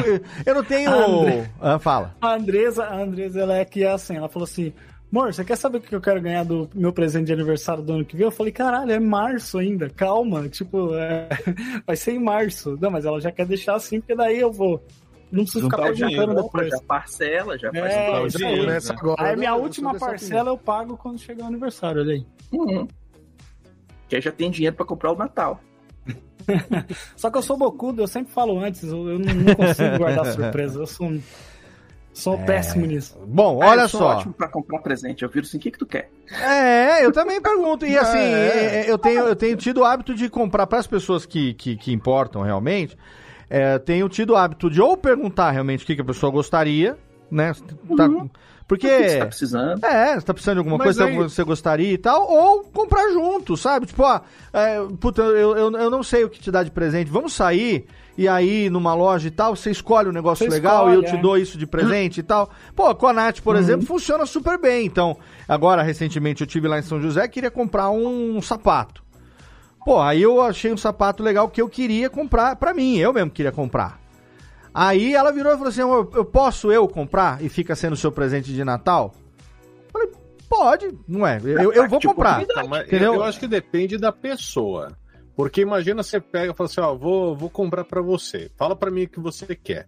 eu 0.45 0.55
não 0.55 0.63
tenho. 0.63 0.89
Ah, 1.61 1.79
fala. 1.79 2.15
A 2.21 2.35
Andresa, 2.35 2.83
a 2.85 3.01
Andresa, 3.01 3.39
ela 3.41 3.55
é 3.55 3.65
que 3.65 3.83
é 3.83 3.91
assim, 3.91 4.15
ela 4.15 4.29
falou 4.29 4.45
assim, 4.45 4.71
amor, 5.11 5.33
você 5.33 5.43
quer 5.43 5.55
saber 5.55 5.79
o 5.79 5.81
que 5.81 5.93
eu 5.93 6.01
quero 6.01 6.21
ganhar 6.21 6.43
do 6.43 6.69
meu 6.73 6.93
presente 6.93 7.27
de 7.27 7.33
aniversário 7.33 7.83
do 7.83 7.93
ano 7.93 8.05
que 8.05 8.15
vem? 8.15 8.25
Eu 8.25 8.31
falei, 8.31 8.51
caralho, 8.51 8.91
é 8.91 8.99
março 8.99 9.57
ainda, 9.57 9.89
calma, 9.89 10.47
tipo, 10.47 10.93
é, 10.95 11.27
vai 11.85 11.95
ser 11.95 12.13
em 12.13 12.19
março. 12.19 12.77
Não, 12.79 12.91
mas 12.91 13.05
ela 13.05 13.19
já 13.19 13.31
quer 13.31 13.45
deixar 13.45 13.75
assim, 13.75 13.99
porque 13.99 14.15
daí 14.15 14.39
eu 14.39 14.51
vou. 14.51 14.83
Não 15.31 15.43
preciso 15.43 15.65
Juntar 15.65 15.77
ficar 15.77 15.89
o 15.91 15.93
dinheiro, 15.95 16.15
perguntando 16.17 16.43
compra, 16.47 16.63
depois. 16.63 16.81
já 16.81 16.87
parcela, 16.87 17.57
já 17.57 17.71
faz 17.71 17.85
É, 17.93 18.09
um 18.45 18.47
aí. 18.47 18.59
Começa 18.59 18.93
agora, 18.93 19.21
Aí 19.23 19.29
né? 19.31 19.35
minha 19.35 19.55
última 19.55 19.93
parcela 19.95 20.49
eu 20.49 20.57
pago 20.57 20.97
quando 20.97 21.19
chegar 21.19 21.43
o 21.45 21.47
aniversário, 21.47 22.01
olha 22.01 22.13
aí. 22.13 22.25
Uhum. 22.51 22.87
Que 24.07 24.15
aí 24.15 24.21
já 24.21 24.31
tem 24.31 24.49
dinheiro 24.49 24.75
pra 24.75 24.85
comprar 24.85 25.11
o 25.11 25.15
Natal. 25.15 25.59
Só 27.15 27.29
que 27.29 27.37
eu 27.37 27.41
sou 27.43 27.57
bocudo, 27.57 28.01
eu 28.01 28.07
sempre 28.07 28.33
falo 28.33 28.59
antes, 28.59 28.83
eu, 28.83 29.07
eu 29.09 29.19
não, 29.19 29.33
não 29.33 29.55
consigo 29.55 29.97
guardar 29.97 30.25
surpresa. 30.33 30.79
Eu 30.79 30.87
sou, 30.87 31.13
sou 32.11 32.37
péssimo 32.39 32.87
nisso. 32.87 33.19
Bom, 33.27 33.61
Ah, 33.61 33.67
olha 33.67 33.81
eu 33.81 33.89
sou 33.89 33.99
só. 33.99 34.07
ótimo 34.17 34.33
pra 34.33 34.47
comprar 34.47 34.79
presente. 34.79 35.21
Eu 35.23 35.29
viro 35.29 35.45
assim, 35.45 35.57
o 35.57 35.59
que 35.59 35.69
que 35.71 35.77
tu 35.77 35.85
quer? 35.85 36.09
É, 36.41 37.05
eu 37.05 37.11
também 37.11 37.39
pergunto. 37.39 37.85
E 37.85 37.95
assim, 37.99 38.17
É. 38.17 38.85
é, 38.87 38.91
eu, 38.91 38.97
tenho, 38.97 39.21
eu 39.27 39.35
tenho 39.35 39.55
tido 39.57 39.81
o 39.81 39.85
hábito 39.85 40.15
de 40.15 40.27
comprar 40.27 40.65
para 40.65 40.79
as 40.79 40.87
pessoas 40.87 41.23
que, 41.25 41.53
que, 41.53 41.75
que 41.75 41.93
importam 41.93 42.41
realmente. 42.41 42.97
É, 43.49 43.79
tenho 43.79 44.07
tido 44.07 44.31
o 44.33 44.35
hábito 44.35 44.69
de 44.69 44.79
ou 44.81 44.95
perguntar 44.95 45.51
realmente 45.51 45.83
o 45.83 45.87
que, 45.87 45.95
que 45.95 46.01
a 46.01 46.05
pessoa 46.05 46.31
gostaria, 46.31 46.97
né? 47.31 47.53
Tá- 47.97 48.09
porque. 48.67 48.85
O 48.87 48.89
que 48.99 49.09
você 49.09 49.17
tá 49.17 49.25
precisando? 49.25 49.83
É, 49.83 50.13
você 50.13 50.25
tá 50.27 50.33
precisando 50.33 50.55
de 50.55 50.59
alguma 50.59 50.77
Mas 50.77 50.85
coisa 50.85 51.05
aí- 51.05 51.11
que 51.17 51.23
você 51.23 51.43
gostaria 51.43 51.91
e 51.91 51.97
tal, 51.97 52.29
ou 52.31 52.63
comprar 52.65 53.09
junto, 53.11 53.57
sabe? 53.57 53.87
Tipo, 53.87 54.03
ó, 54.03 54.21
é, 54.53 54.79
puta, 54.99 55.23
eu, 55.23 55.57
eu, 55.57 55.71
eu 55.71 55.89
não 55.89 56.03
sei 56.03 56.23
o 56.23 56.29
que 56.29 56.39
te 56.39 56.51
dar 56.51 56.61
de 56.61 56.69
presente, 56.69 57.09
vamos 57.09 57.33
sair 57.33 57.87
e 58.15 58.27
aí 58.27 58.69
numa 58.69 58.93
loja 58.93 59.27
e 59.27 59.31
tal, 59.31 59.55
você 59.55 59.71
escolhe 59.71 60.09
um 60.09 60.11
negócio 60.11 60.45
Você 60.45 60.51
legal 60.51 60.87
e 60.87 60.91
escolhe, 60.91 61.07
eu 61.07 61.09
te 61.11 61.17
é. 61.17 61.21
dou 61.21 61.35
isso 61.37 61.57
de 61.57 61.65
presente 61.65 62.19
e 62.19 62.23
tal. 62.23 62.51
Pô, 62.75 62.93
com 62.93 63.07
a 63.07 63.13
Nath, 63.13 63.39
por 63.39 63.55
exemplo, 63.55 63.87
funciona 63.87 64.23
super 64.27 64.59
bem. 64.59 64.85
Então, 64.85 65.17
agora, 65.47 65.81
recentemente, 65.81 66.41
eu 66.41 66.47
tive 66.47 66.67
lá 66.67 66.77
em 66.77 66.83
São 66.83 67.01
José 67.01 67.27
queria 67.27 67.49
comprar 67.49 67.89
um 67.89 68.39
sapato. 68.39 69.01
Pô, 69.89 69.99
aí 69.99 70.21
eu 70.21 70.39
achei 70.39 70.71
um 70.71 70.77
sapato 70.77 71.23
legal 71.23 71.49
que 71.49 71.59
eu 71.59 71.67
queria 71.67 72.11
comprar 72.11 72.55
pra 72.57 72.75
mim, 72.75 72.97
eu 72.97 73.11
mesmo 73.11 73.31
queria 73.31 73.51
comprar. 73.51 73.99
Aí 74.71 75.15
ela 75.15 75.31
virou 75.31 75.51
e 75.51 75.55
falou 75.55 75.69
assim: 75.69 75.81
"Amor, 75.81 76.11
eu 76.13 76.23
posso 76.23 76.71
eu 76.71 76.87
comprar 76.87 77.43
e 77.43 77.49
fica 77.49 77.75
sendo 77.75 77.95
seu 77.95 78.11
presente 78.11 78.53
de 78.53 78.63
Natal? 78.63 79.15
Eu 79.15 79.91
Falei, 79.91 80.11
pode, 80.47 80.95
não 81.07 81.25
é? 81.25 81.41
Eu, 81.43 81.73
eu 81.73 81.89
vou 81.89 81.97
Tipo, 81.97 82.13
comprar. 82.13 82.43
Entendeu? 82.85 83.15
Eu 83.15 83.23
acho 83.23 83.39
que 83.39 83.47
depende 83.47 83.97
da 83.97 84.11
pessoa. 84.11 84.95
Porque 85.35 85.61
imagina 85.61 86.03
você 86.03 86.21
pega 86.21 86.53
e 86.53 86.55
fala 86.55 86.69
assim, 86.69 86.81
ó, 86.81 86.93
vou, 86.93 87.35
vou 87.35 87.49
comprar 87.49 87.83
pra 87.83 87.99
você. 87.99 88.51
Fala 88.55 88.75
pra 88.75 88.91
mim 88.91 89.05
o 89.05 89.09
que 89.09 89.19
você 89.19 89.55
quer. 89.55 89.87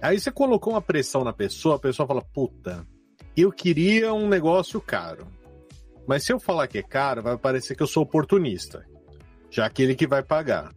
Aí 0.00 0.18
você 0.18 0.30
colocou 0.30 0.72
uma 0.72 0.80
pressão 0.80 1.24
na 1.24 1.32
pessoa, 1.34 1.76
a 1.76 1.78
pessoa 1.78 2.06
fala, 2.06 2.22
puta, 2.22 2.86
eu 3.36 3.52
queria 3.52 4.14
um 4.14 4.26
negócio 4.26 4.80
caro. 4.80 5.26
Mas 6.06 6.24
se 6.24 6.32
eu 6.32 6.40
falar 6.40 6.68
que 6.68 6.78
é 6.78 6.82
caro, 6.82 7.22
vai 7.22 7.36
parecer 7.36 7.76
que 7.76 7.82
eu 7.82 7.86
sou 7.86 8.02
oportunista. 8.02 8.88
Já 9.50 9.66
aquele 9.66 9.94
que 9.94 10.06
vai 10.06 10.22
pagar. 10.22 10.72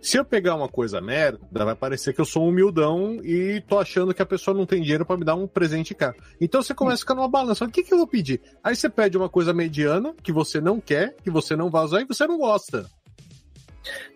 Se 0.00 0.16
eu 0.16 0.24
pegar 0.24 0.54
uma 0.54 0.68
coisa 0.68 1.00
merda, 1.00 1.40
vai 1.50 1.74
parecer 1.74 2.12
que 2.14 2.20
eu 2.20 2.24
sou 2.24 2.44
um 2.44 2.48
humildão 2.50 3.16
e 3.24 3.60
tô 3.66 3.78
achando 3.80 4.14
que 4.14 4.22
a 4.22 4.26
pessoa 4.26 4.56
não 4.56 4.64
tem 4.64 4.80
dinheiro 4.80 5.04
pra 5.04 5.16
me 5.16 5.24
dar 5.24 5.34
um 5.34 5.46
presente 5.48 5.92
caro. 5.94 6.14
Então 6.40 6.62
você 6.62 6.72
começa 6.72 6.96
a 6.96 7.00
ficar 7.00 7.14
numa 7.16 7.28
balança. 7.28 7.64
O 7.64 7.70
que, 7.70 7.82
que 7.82 7.92
eu 7.92 7.98
vou 7.98 8.06
pedir? 8.06 8.40
Aí 8.62 8.76
você 8.76 8.88
pede 8.88 9.16
uma 9.16 9.28
coisa 9.28 9.52
mediana, 9.52 10.14
que 10.22 10.32
você 10.32 10.60
não 10.60 10.80
quer, 10.80 11.16
que 11.16 11.30
você 11.30 11.56
não 11.56 11.68
vai 11.68 11.84
usar 11.84 12.00
e 12.00 12.04
você 12.04 12.26
não 12.28 12.38
gosta. 12.38 12.86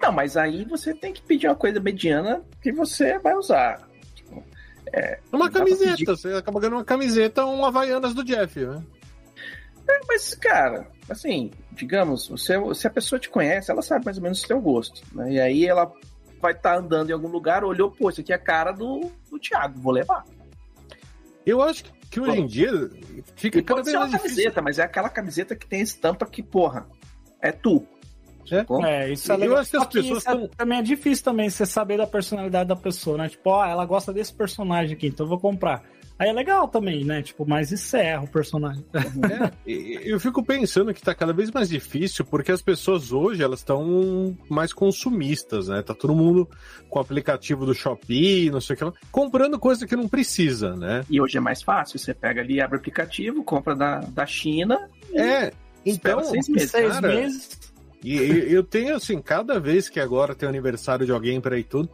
Não, 0.01 0.13
mas 0.13 0.37
aí 0.37 0.65
você 0.65 0.95
tem 0.95 1.13
que 1.13 1.23
pedir 1.23 1.49
uma 1.49 1.57
coisa 1.57 1.81
mediana 1.81 2.43
que 2.61 2.71
você 2.73 3.19
vai 3.19 3.35
usar. 3.35 3.89
Tipo, 4.15 4.45
Uma 5.33 5.47
Dá 5.47 5.51
pra 5.51 5.61
camiseta. 5.61 5.91
pedir. 5.97 6.07
Você 6.07 6.29
acaba 6.33 6.61
ganhando 6.61 6.77
uma 6.77 6.85
camiseta, 6.85 7.45
um 7.45 7.65
Havaianas 7.65 8.15
do 8.15 8.23
Jeff, 8.23 8.61
né? 8.61 8.85
É, 9.89 10.01
mas, 10.07 10.35
cara, 10.37 10.87
assim, 11.13 11.51
digamos, 11.73 12.29
você, 12.29 12.55
se 12.75 12.87
a 12.87 12.91
pessoa 12.91 13.19
te 13.19 13.29
conhece, 13.31 13.71
ela 13.71 13.83
sabe 13.83 14.05
mais 14.05 14.17
ou 14.17 14.23
menos 14.23 14.43
o 14.43 14.47
seu 14.47 14.61
gosto. 14.61 15.01
Né? 15.15 15.33
E 15.35 15.41
aí 15.41 15.67
ela 15.67 15.91
vai 16.41 16.53
estar 16.53 16.77
andando 16.77 17.11
em 17.11 17.13
algum 17.13 17.29
lugar, 17.29 17.63
olhou, 17.65 17.91
pô, 17.91 18.11
isso 18.11 18.21
aqui 18.21 18.33
é 18.33 18.37
a 18.37 18.39
cara 18.39 18.73
do, 18.73 19.11
do 19.31 19.39
Thiago, 19.39 19.79
vou 19.81 19.93
levar. 19.93 20.25
Eu 21.47 21.61
acho 21.63 21.85
que 22.11 22.21
hoje 22.21 22.39
em 22.41 22.47
dia 22.47 22.71
fica 23.37 23.59
E 23.59 23.63
cada 23.63 23.77
pode 23.81 23.85
vez 23.85 23.91
ser 23.93 23.97
uma 23.97 24.01
mais 24.01 24.13
difícil. 24.13 24.37
camiseta, 24.37 24.63
mas 24.63 24.79
é 24.79 24.83
aquela 24.83 25.09
camiseta 25.09 25.57
que 25.57 25.67
tem 25.67 25.81
estampa 25.81 26.27
que, 26.27 26.43
porra, 26.43 26.87
é 27.41 27.51
tu. 27.53 27.87
Sacou? 28.47 28.85
É, 28.85 29.11
isso 29.13 29.31
é 29.31 29.37
Eu 29.37 29.39
legal. 29.41 29.59
acho 29.59 29.71
que 29.71 29.77
as 29.77 29.83
Só 29.85 29.89
que 29.89 30.01
pessoas 30.03 30.19
isso 30.19 30.29
é- 30.31 30.33
tão- 30.37 30.49
também 30.49 30.79
é 30.79 30.83
difícil 30.83 31.25
também 31.25 31.49
você 31.49 31.65
saber 31.65 31.97
da 31.97 32.07
personalidade 32.07 32.69
da 32.69 32.77
pessoa, 32.77 33.17
né? 33.19 33.29
Tipo, 33.29 33.51
ó, 33.51 33.65
ela 33.65 33.85
gosta 33.87 34.13
desse 34.13 34.33
personagem 34.35 34.97
aqui, 34.97 35.07
então 35.07 35.25
eu 35.27 35.31
vou 35.31 35.39
comprar. 35.39 35.83
Aí 36.19 36.29
é 36.29 36.33
legal 36.33 36.69
também, 36.69 37.05
né? 37.05 37.23
Tipo, 37.23 37.45
mas 37.47 37.73
encerra 37.73 38.23
o 38.23 38.29
personagem. 38.29 38.85
É, 38.95 39.51
eu 40.05 40.21
fico 40.21 40.43
pensando 40.45 40.93
que 40.95 41.03
tá 41.03 41.15
cada 41.15 41.33
vez 41.33 41.51
mais 41.51 41.69
difícil 41.69 42.25
porque 42.25 42.53
as 42.53 42.63
pessoas 42.63 43.13
hoje 43.13 43.43
elas 43.43 43.61
estão 43.61 44.37
mais 44.49 44.73
consumistas, 44.73 45.69
né? 45.69 45.83
Tá 45.83 45.95
todo 45.95 46.15
mundo 46.15 46.49
com 46.89 46.99
o 46.99 47.03
aplicativo 47.03 47.67
do 47.67 47.75
Shopee, 47.75 48.51
não 48.51 48.61
sei 48.61 48.75
o 48.75 48.77
que 48.77 48.85
lá, 48.85 48.93
comprando 49.11 49.59
coisa 49.59 49.87
que 49.87 49.97
não 49.97 50.07
precisa, 50.09 50.77
né? 50.77 51.05
E 51.11 51.21
hoje 51.21 51.39
é 51.39 51.41
mais 51.41 51.63
fácil, 51.63 51.99
você 51.99 52.15
pega 52.15 52.41
ali, 52.41 52.61
abre 52.61 52.77
o 52.77 52.81
aplicativo, 52.81 53.43
compra 53.43 53.75
da, 53.75 54.01
da 54.01 54.27
China, 54.27 54.89
É, 55.15 55.53
então, 55.85 56.23
seis 56.25 56.49
Em 56.49 56.53
meses. 56.53 56.71
seis 56.71 56.93
cara, 56.93 57.09
meses. 57.09 57.59
E 58.05 58.17
eu 58.53 58.65
tenho, 58.65 58.97
assim, 58.97 59.21
cada 59.21 59.61
vez 59.61 59.89
que 59.89 60.01
agora 60.01 60.35
tem 60.35 60.49
aniversário 60.49 61.07
de 61.07 61.13
alguém 61.13 61.41
para 61.41 61.55
aí 61.57 61.63
tudo, 61.65 61.89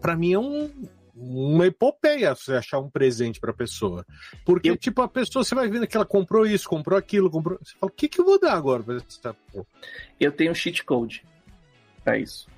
pra 0.00 0.16
mim 0.16 0.32
é 0.32 0.38
um, 0.38 0.70
uma 1.20 1.66
epopeia 1.66 2.34
você 2.34 2.54
achar 2.54 2.78
um 2.78 2.88
presente 2.90 3.38
pra 3.38 3.52
pessoa. 3.52 4.04
Porque, 4.44 4.70
Eu- 4.70 4.76
tipo, 4.76 5.02
a 5.02 5.08
pessoa, 5.08 5.44
você 5.44 5.54
vai 5.54 5.68
vendo 5.68 5.86
que 5.86 5.96
ela 5.96 6.06
comprou 6.06 6.46
isso, 6.46 6.68
comprou 6.68 6.98
aquilo, 6.98 7.30
comprou. 7.30 7.58
Você 7.62 7.74
fala, 7.78 7.92
o 7.92 7.94
que, 7.94 8.08
que 8.08 8.20
eu 8.20 8.24
vou 8.24 8.40
dar 8.40 8.54
agora 8.54 8.82
pra 8.82 8.96
essa 8.96 9.34
porra? 9.52 9.66
Eu 10.18 10.32
tenho 10.32 10.50
um 10.52 10.54
cheat 10.54 10.82
code 10.84 11.24
pra 12.02 12.18
isso. 12.18 12.48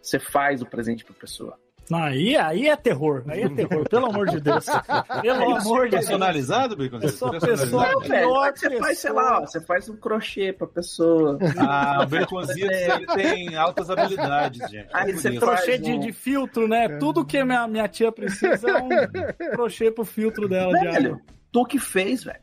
Você 0.00 0.18
faz 0.18 0.62
o 0.62 0.66
presente 0.66 1.04
pra 1.04 1.14
pessoa. 1.14 1.58
Aí, 1.92 2.36
aí 2.36 2.68
é 2.68 2.76
terror. 2.76 3.24
Aí 3.26 3.42
é 3.42 3.48
terror, 3.48 3.88
pelo 3.88 4.06
amor 4.06 4.28
de 4.28 4.40
Deus. 4.40 4.64
Pelo 5.22 5.56
amor 5.56 5.84
de 5.86 5.90
Deus. 5.90 6.06
Personalizado, 6.06 6.76
Bacon? 6.76 6.98
Eu 7.02 7.08
sou 7.08 7.28
a 7.28 7.30
Personalizado? 7.32 7.70
pessoa 7.70 7.92
Não, 7.92 8.00
pior 8.02 8.52
você 8.56 8.78
faz, 8.78 8.98
sei 8.98 9.12
lá, 9.12 9.38
ó, 9.38 9.40
você 9.46 9.60
faz 9.60 9.88
um 9.88 9.96
crochê 9.96 10.52
pra 10.52 10.66
pessoa. 10.66 11.38
Ah, 11.58 12.02
o 12.02 12.06
Baconzitos, 12.06 12.70
ele 12.70 13.06
tem 13.06 13.56
altas 13.56 13.90
habilidades, 13.90 14.70
gente. 14.70 14.88
Aí 14.92 15.10
É 15.10 15.14
você. 15.14 15.36
Crochê 15.38 15.78
de, 15.78 15.92
um- 15.92 15.98
de 16.00 16.12
filtro, 16.12 16.68
né? 16.68 16.88
Tudo 16.98 17.24
que 17.24 17.42
minha, 17.42 17.66
minha 17.66 17.88
tia 17.88 18.12
precisa 18.12 18.70
é 18.70 18.82
um 18.82 18.88
crochê 19.52 19.90
pro 19.90 20.04
filtro 20.04 20.48
dela. 20.48 20.72
de 20.72 20.78
água. 20.86 20.92
Velho, 20.92 21.20
tu 21.50 21.64
que 21.64 21.78
fez, 21.78 22.22
velho. 22.24 22.38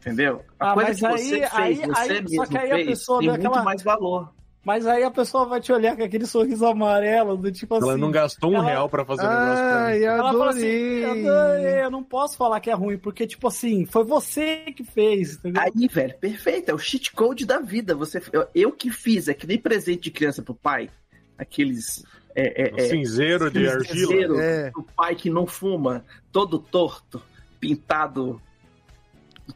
Entendeu? 0.00 0.42
A 0.58 0.70
Ah, 0.70 0.74
coisa 0.74 0.88
mas 0.88 0.96
que 1.00 1.28
você 1.28 1.34
aí- 1.34 1.40
fez, 1.40 1.54
aí- 1.54 1.76
você 1.76 2.00
aí- 2.00 2.22
mesmo 2.22 2.36
só 2.36 2.46
que 2.46 2.58
aí 2.58 2.72
a 2.72 2.74
fez, 2.74 2.86
pessoa 2.88 3.18
tem 3.20 3.28
muito 3.28 3.46
aquela- 3.46 3.62
mais 3.64 3.82
valor. 3.82 4.32
Mas 4.62 4.86
aí 4.86 5.02
a 5.02 5.10
pessoa 5.10 5.46
vai 5.46 5.58
te 5.58 5.72
olhar 5.72 5.96
com 5.96 6.02
aquele 6.02 6.26
sorriso 6.26 6.66
amarelo, 6.66 7.34
do 7.34 7.50
tipo 7.50 7.74
assim. 7.76 7.88
Ela 7.88 7.96
não 7.96 8.10
gastou 8.10 8.50
um 8.50 8.56
ela- 8.56 8.64
real 8.68 8.88
pra 8.90 9.06
fazer 9.06 9.22
o 9.22 9.30
negócio 9.30 9.54
pra 9.54 9.64
mim. 9.64 9.84
Ai, 9.86 10.04
Ela 10.04 10.18
fala 10.32 10.50
assim, 10.50 11.04
adorei. 11.04 11.28
adorei, 11.28 11.84
eu 11.84 11.90
não 11.90 12.04
posso 12.04 12.36
falar 12.36 12.60
que 12.60 12.68
é 12.70 12.74
ruim, 12.74 12.98
porque, 12.98 13.26
tipo 13.26 13.48
assim, 13.48 13.86
foi 13.86 14.04
você 14.04 14.56
que 14.76 14.84
fez, 14.84 15.36
entendeu? 15.36 15.62
Aí, 15.62 15.88
velho, 15.88 16.14
perfeito. 16.18 16.70
É 16.70 16.74
o 16.74 16.78
cheat 16.78 17.10
code 17.12 17.46
da 17.46 17.58
vida. 17.58 17.94
Você, 17.94 18.22
eu, 18.34 18.46
eu 18.54 18.70
que 18.72 18.90
fiz, 18.90 19.28
é 19.28 19.34
que 19.34 19.46
nem 19.46 19.58
presente 19.58 20.02
de 20.02 20.10
criança 20.10 20.42
pro 20.42 20.54
pai. 20.54 20.90
Aqueles. 21.38 22.04
É, 22.34 22.64
é, 22.64 22.82
é, 22.84 22.88
cinzeiro 22.90 23.50
de 23.50 23.66
argila. 23.66 23.84
cinzeiro 24.08 24.38
É. 24.40 24.70
do 24.72 24.82
pai 24.94 25.14
que 25.16 25.30
não 25.30 25.46
fuma, 25.46 26.04
todo 26.30 26.58
torto, 26.58 27.20
pintado 27.58 28.40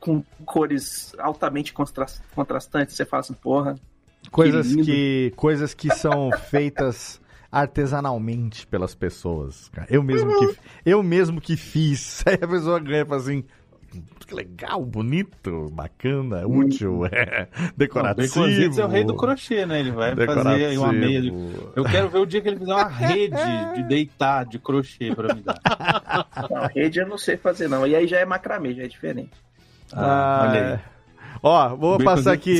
com 0.00 0.24
cores 0.46 1.12
altamente 1.18 1.72
contra- 1.74 2.06
contrastantes. 2.34 2.96
Você 2.96 3.04
fala 3.04 3.20
assim, 3.20 3.34
porra. 3.34 3.78
Coisas 4.30 4.66
lindo. 4.70 4.84
que, 4.84 5.32
coisas 5.36 5.74
que 5.74 5.94
são 5.94 6.30
feitas 6.50 7.20
artesanalmente 7.50 8.66
pelas 8.66 8.94
pessoas. 8.94 9.68
cara. 9.72 9.86
Eu 9.88 10.02
mesmo 10.02 10.36
que, 10.38 10.58
eu 10.84 11.02
mesmo 11.02 11.40
que 11.40 11.56
fiz. 11.56 12.22
Aí 12.26 12.38
a 12.40 12.48
pessoa 12.48 12.80
ganha 12.80 13.02
e 13.02 13.04
fala 13.04 13.20
assim. 13.20 13.44
Que 14.26 14.34
legal, 14.34 14.84
bonito, 14.84 15.70
bacana, 15.70 16.44
útil, 16.44 17.06
é, 17.06 17.46
Não, 17.56 17.70
decorativo. 17.76 18.34
Baconzitos 18.34 18.78
é 18.78 18.84
o 18.84 18.88
rei 18.88 19.04
do 19.04 19.14
crochê, 19.14 19.64
né? 19.66 19.78
Ele 19.78 19.92
vai 19.92 20.16
fazer 20.16 20.76
uma 20.78 20.92
meia 20.92 21.20
de... 21.20 21.28
Eu 21.76 21.84
quero 21.84 22.08
ver 22.08 22.18
o 22.18 22.26
dia 22.26 22.40
que 22.40 22.48
ele 22.48 22.58
fizer 22.58 22.72
uma 22.72 22.88
rede 22.88 23.36
de 23.76 23.82
deitar 23.84 24.46
de 24.46 24.58
crochê 24.58 25.14
pra 25.14 25.32
me 25.32 25.42
dar. 25.42 25.60
Não, 26.50 26.66
rede 26.74 26.98
eu 26.98 27.06
não 27.06 27.18
sei 27.18 27.36
fazer, 27.36 27.68
não. 27.68 27.86
E 27.86 27.94
aí 27.94 28.08
já 28.08 28.18
é 28.18 28.24
macramê, 28.24 28.74
já 28.74 28.82
é 28.82 28.88
diferente. 28.88 29.30
Ah, 29.92 30.48
olha 30.48 30.72
aí. 30.74 30.93
Ó, 31.46 31.76
vou 31.76 31.98
Bem 31.98 32.06
passar 32.06 32.32
aqui. 32.32 32.58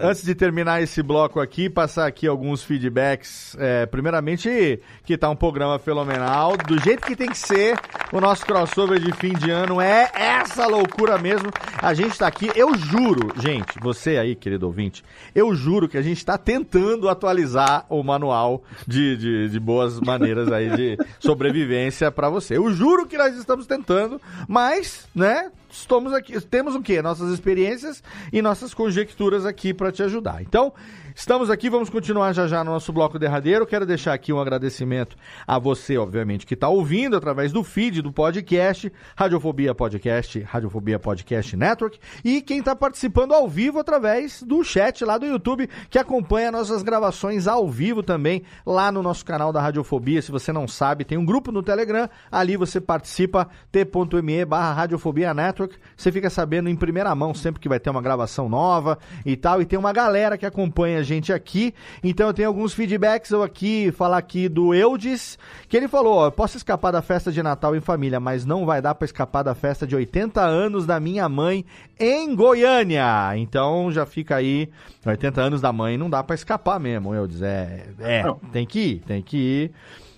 Antes 0.00 0.24
de 0.24 0.34
terminar 0.34 0.80
esse 0.80 1.02
bloco 1.02 1.38
aqui, 1.38 1.68
passar 1.68 2.06
aqui 2.06 2.26
alguns 2.26 2.62
feedbacks. 2.62 3.54
É, 3.60 3.84
primeiramente, 3.84 4.80
que 5.04 5.18
tá 5.18 5.28
um 5.28 5.36
programa 5.36 5.78
fenomenal, 5.78 6.56
do 6.56 6.82
jeito 6.82 7.06
que 7.06 7.14
tem 7.14 7.28
que 7.28 7.36
ser. 7.36 7.78
O 8.10 8.18
nosso 8.18 8.46
crossover 8.46 8.98
de 8.98 9.12
fim 9.12 9.34
de 9.34 9.50
ano 9.50 9.82
é 9.82 10.10
essa 10.14 10.66
loucura 10.66 11.18
mesmo. 11.18 11.50
A 11.82 11.92
gente 11.92 12.16
tá 12.16 12.26
aqui, 12.26 12.50
eu 12.56 12.74
juro, 12.74 13.34
gente, 13.38 13.78
você 13.82 14.16
aí, 14.16 14.34
querido 14.34 14.64
ouvinte, 14.64 15.04
eu 15.34 15.54
juro 15.54 15.86
que 15.86 15.98
a 15.98 16.02
gente 16.02 16.24
tá 16.24 16.38
tentando 16.38 17.10
atualizar 17.10 17.84
o 17.90 18.02
manual 18.02 18.64
de, 18.86 19.14
de, 19.18 19.48
de 19.50 19.60
boas 19.60 20.00
maneiras 20.00 20.50
aí 20.50 20.70
de 20.70 20.96
sobrevivência 21.20 22.10
pra 22.10 22.30
você. 22.30 22.56
Eu 22.56 22.72
juro 22.72 23.06
que 23.06 23.18
nós 23.18 23.36
estamos 23.36 23.66
tentando, 23.66 24.18
mas, 24.48 25.06
né, 25.14 25.50
estamos 25.80 26.12
aqui, 26.12 26.40
temos 26.40 26.74
o 26.74 26.82
quê? 26.82 27.00
Nossas 27.02 27.32
experiências 27.32 28.02
e 28.32 28.40
nossas 28.42 28.74
conjecturas 28.74 29.44
aqui 29.44 29.72
para 29.72 29.92
te 29.92 30.02
ajudar. 30.02 30.42
Então, 30.42 30.72
estamos 31.16 31.48
aqui, 31.48 31.70
vamos 31.70 31.88
continuar 31.88 32.34
já 32.34 32.46
já 32.46 32.62
no 32.62 32.72
nosso 32.72 32.92
bloco 32.92 33.18
derradeiro. 33.18 33.66
Quero 33.66 33.86
deixar 33.86 34.12
aqui 34.12 34.34
um 34.34 34.38
agradecimento 34.38 35.16
a 35.46 35.58
você, 35.58 35.96
obviamente, 35.96 36.44
que 36.44 36.52
está 36.52 36.68
ouvindo 36.68 37.16
através 37.16 37.52
do 37.52 37.64
feed 37.64 38.02
do 38.02 38.12
podcast, 38.12 38.92
Radiofobia 39.16 39.74
Podcast, 39.74 40.40
Radiofobia 40.40 40.98
Podcast 40.98 41.56
Network, 41.56 41.98
e 42.22 42.42
quem 42.42 42.58
está 42.58 42.76
participando 42.76 43.32
ao 43.32 43.48
vivo 43.48 43.78
através 43.78 44.42
do 44.42 44.62
chat 44.62 45.02
lá 45.06 45.16
do 45.16 45.24
YouTube, 45.24 45.70
que 45.88 45.98
acompanha 45.98 46.52
nossas 46.52 46.82
gravações 46.82 47.48
ao 47.48 47.66
vivo 47.66 48.02
também 48.02 48.42
lá 48.66 48.92
no 48.92 49.02
nosso 49.02 49.24
canal 49.24 49.50
da 49.50 49.62
Radiofobia. 49.62 50.20
Se 50.20 50.30
você 50.30 50.52
não 50.52 50.68
sabe, 50.68 51.04
tem 51.04 51.16
um 51.16 51.24
grupo 51.24 51.50
no 51.50 51.62
Telegram, 51.62 52.10
ali 52.30 52.58
você 52.58 52.78
participa, 52.78 53.48
t.me 53.72 54.44
barra 54.44 54.74
Radiofobia 54.74 55.32
Network, 55.32 55.76
você 55.96 56.12
fica 56.12 56.28
sabendo 56.28 56.68
em 56.68 56.76
primeira 56.76 57.14
mão 57.14 57.32
sempre 57.32 57.58
que 57.58 57.70
vai 57.70 57.80
ter 57.80 57.88
uma 57.88 58.02
gravação 58.02 58.50
nova 58.50 58.98
e 59.24 59.34
tal, 59.34 59.62
e 59.62 59.64
tem 59.64 59.78
uma 59.78 59.94
galera 59.94 60.36
que 60.36 60.44
acompanha 60.44 60.98
a 60.98 61.05
gente 61.06 61.32
aqui, 61.32 61.72
então 62.04 62.26
eu 62.26 62.34
tenho 62.34 62.48
alguns 62.48 62.74
feedbacks, 62.74 63.30
eu 63.30 63.42
aqui, 63.42 63.90
falar 63.92 64.18
aqui 64.18 64.48
do 64.48 64.74
Eudes, 64.74 65.38
que 65.68 65.76
ele 65.76 65.88
falou, 65.88 66.16
ó, 66.16 66.26
eu 66.26 66.32
posso 66.32 66.56
escapar 66.56 66.90
da 66.90 67.00
festa 67.00 67.32
de 67.32 67.42
Natal 67.42 67.74
em 67.74 67.80
família, 67.80 68.20
mas 68.20 68.44
não 68.44 68.66
vai 68.66 68.82
dar 68.82 68.94
pra 68.94 69.06
escapar 69.06 69.42
da 69.42 69.54
festa 69.54 69.86
de 69.86 69.96
80 69.96 70.42
anos 70.42 70.84
da 70.84 71.00
minha 71.00 71.28
mãe 71.28 71.64
em 71.98 72.34
Goiânia, 72.34 73.34
então 73.36 73.90
já 73.90 74.04
fica 74.04 74.36
aí, 74.36 74.68
80 75.04 75.40
anos 75.40 75.60
da 75.60 75.72
mãe 75.72 75.96
não 75.96 76.10
dá 76.10 76.22
pra 76.22 76.34
escapar 76.34 76.78
mesmo, 76.78 77.14
Eudes, 77.14 77.40
é, 77.40 77.86
é, 78.00 78.24
tem 78.52 78.66
que 78.66 78.80
ir, 78.80 78.98
tem 79.06 79.22
que 79.22 79.36
ir, 79.36 79.72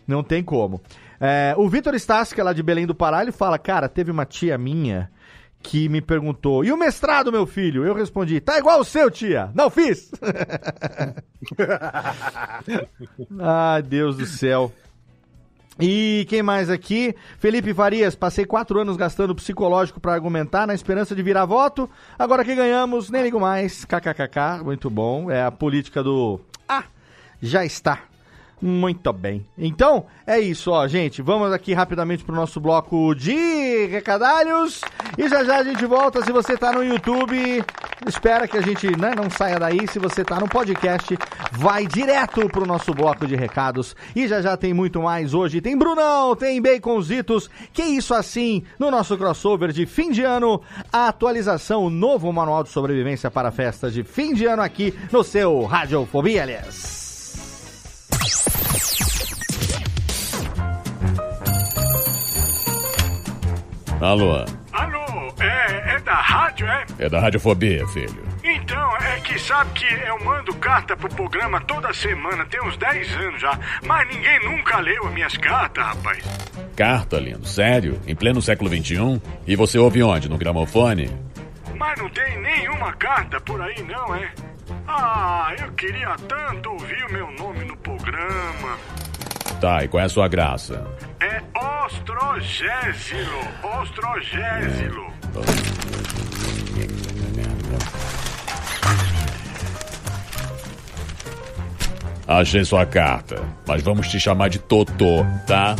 não 0.06 0.22
tem 0.22 0.42
como. 0.42 0.80
É, 1.20 1.54
o 1.56 1.68
Vitor 1.68 1.94
Stassi, 1.94 2.34
que 2.34 2.40
é 2.40 2.44
lá 2.44 2.52
de 2.52 2.62
Belém 2.62 2.86
do 2.86 2.94
Pará, 2.94 3.22
ele 3.22 3.32
fala, 3.32 3.58
cara, 3.58 3.88
teve 3.88 4.10
uma 4.10 4.24
tia 4.24 4.56
minha 4.56 5.10
que 5.62 5.88
me 5.88 6.00
perguntou: 6.00 6.64
E 6.64 6.72
o 6.72 6.76
mestrado, 6.76 7.32
meu 7.32 7.46
filho? 7.46 7.84
Eu 7.84 7.94
respondi: 7.94 8.40
Tá 8.40 8.58
igual 8.58 8.80
o 8.80 8.84
seu, 8.84 9.10
tia. 9.10 9.50
Não 9.54 9.70
fiz. 9.70 10.10
Ai, 13.40 13.82
Deus 13.82 14.16
do 14.16 14.26
céu. 14.26 14.72
E 15.80 16.26
quem 16.28 16.42
mais 16.42 16.68
aqui? 16.68 17.14
Felipe 17.38 17.72
Farias, 17.72 18.16
passei 18.16 18.44
quatro 18.44 18.80
anos 18.80 18.96
gastando 18.96 19.32
psicológico 19.32 20.00
para 20.00 20.12
argumentar 20.12 20.66
na 20.66 20.74
esperança 20.74 21.14
de 21.14 21.22
virar 21.22 21.44
voto. 21.44 21.88
Agora 22.18 22.44
que 22.44 22.54
ganhamos, 22.54 23.10
nem 23.10 23.22
ligo 23.22 23.38
mais. 23.38 23.84
KKKK, 23.84 24.64
muito 24.64 24.90
bom. 24.90 25.30
É 25.30 25.44
a 25.44 25.52
política 25.52 26.02
do. 26.02 26.40
Ah, 26.68 26.82
já 27.40 27.64
está. 27.64 28.02
Muito 28.60 29.12
bem. 29.12 29.46
Então, 29.56 30.06
é 30.26 30.40
isso, 30.40 30.72
ó, 30.72 30.86
gente. 30.88 31.22
Vamos 31.22 31.52
aqui 31.52 31.72
rapidamente 31.72 32.24
pro 32.24 32.34
nosso 32.34 32.60
bloco 32.60 33.14
de 33.14 33.86
recadalhos. 33.86 34.80
E 35.16 35.28
já 35.28 35.44
já 35.44 35.58
a 35.58 35.64
gente 35.64 35.84
volta. 35.86 36.24
Se 36.24 36.32
você 36.32 36.56
tá 36.56 36.72
no 36.72 36.82
YouTube, 36.82 37.64
espera 38.06 38.48
que 38.48 38.56
a 38.56 38.60
gente 38.60 38.88
né, 38.96 39.14
não 39.16 39.30
saia 39.30 39.60
daí. 39.60 39.86
Se 39.86 40.00
você 40.00 40.24
tá 40.24 40.40
no 40.40 40.48
podcast, 40.48 41.16
vai 41.52 41.86
direto 41.86 42.48
pro 42.48 42.66
nosso 42.66 42.92
bloco 42.92 43.26
de 43.26 43.36
recados. 43.36 43.94
E 44.14 44.26
já 44.26 44.42
já 44.42 44.56
tem 44.56 44.74
muito 44.74 45.00
mais 45.00 45.34
hoje. 45.34 45.60
Tem 45.60 45.78
Brunão, 45.78 46.34
tem 46.34 46.60
Baconzitos. 46.60 47.48
Que 47.72 47.82
isso 47.82 48.12
assim, 48.12 48.64
no 48.76 48.90
nosso 48.90 49.16
crossover 49.16 49.70
de 49.70 49.86
fim 49.86 50.10
de 50.10 50.24
ano, 50.24 50.60
a 50.92 51.08
atualização, 51.08 51.84
o 51.84 51.90
novo 51.90 52.32
manual 52.32 52.64
de 52.64 52.70
sobrevivência 52.70 53.30
para 53.30 53.52
festas 53.52 53.94
de 53.94 54.02
fim 54.02 54.34
de 54.34 54.46
ano 54.46 54.62
aqui 54.62 54.92
no 55.12 55.22
seu 55.22 55.64
Radiofobia, 55.64 56.42
aliás. 56.42 57.07
Alô, 64.00 64.44
Alô, 64.72 65.34
é, 65.40 65.94
é 65.96 66.00
da 66.00 66.14
rádio, 66.14 66.66
é? 66.66 66.86
é 66.98 67.08
da 67.08 67.20
Radiofobia, 67.20 67.86
filho. 67.88 68.28
Então, 68.44 68.96
é 68.98 69.20
que 69.20 69.38
sabe 69.38 69.70
que 69.72 69.84
eu 70.06 70.24
mando 70.24 70.54
carta 70.54 70.96
pro 70.96 71.08
programa 71.08 71.60
toda 71.62 71.92
semana, 71.92 72.46
tem 72.46 72.62
uns 72.62 72.76
10 72.76 73.16
anos 73.16 73.40
já, 73.40 73.58
mas 73.84 74.08
ninguém 74.08 74.44
nunca 74.44 74.78
leu 74.78 75.06
as 75.06 75.12
minhas 75.12 75.36
cartas, 75.36 75.84
rapaz. 75.84 76.24
Carta, 76.76 77.18
lindo, 77.18 77.46
sério? 77.46 78.00
Em 78.06 78.14
pleno 78.14 78.40
século 78.40 78.70
XXI? 78.70 79.20
E 79.46 79.56
você 79.56 79.78
ouve 79.78 80.02
onde? 80.02 80.28
No 80.28 80.38
gramofone? 80.38 81.10
Mas 81.78 81.96
não 81.98 82.10
tem 82.10 82.40
nenhuma 82.40 82.92
carta 82.94 83.40
por 83.40 83.62
aí, 83.62 83.80
não, 83.84 84.14
é? 84.14 84.30
Ah, 84.86 85.54
eu 85.58 85.70
queria 85.72 86.16
tanto 86.26 86.70
ouvir 86.70 87.04
o 87.04 87.12
meu 87.12 87.30
nome 87.30 87.64
no 87.64 87.76
programa. 87.76 88.76
Tá, 89.60 89.84
e 89.84 89.88
qual 89.88 90.02
é 90.02 90.06
a 90.06 90.08
sua 90.08 90.26
graça? 90.26 90.84
É 91.20 91.40
Ostrogésilo, 91.84 93.40
Ostrogésilo. 93.80 95.06
Achei 102.26 102.64
sua 102.64 102.84
carta, 102.84 103.42
mas 103.66 103.82
vamos 103.82 104.08
te 104.08 104.18
chamar 104.20 104.48
de 104.48 104.58
Totô, 104.58 105.24
tá? 105.46 105.76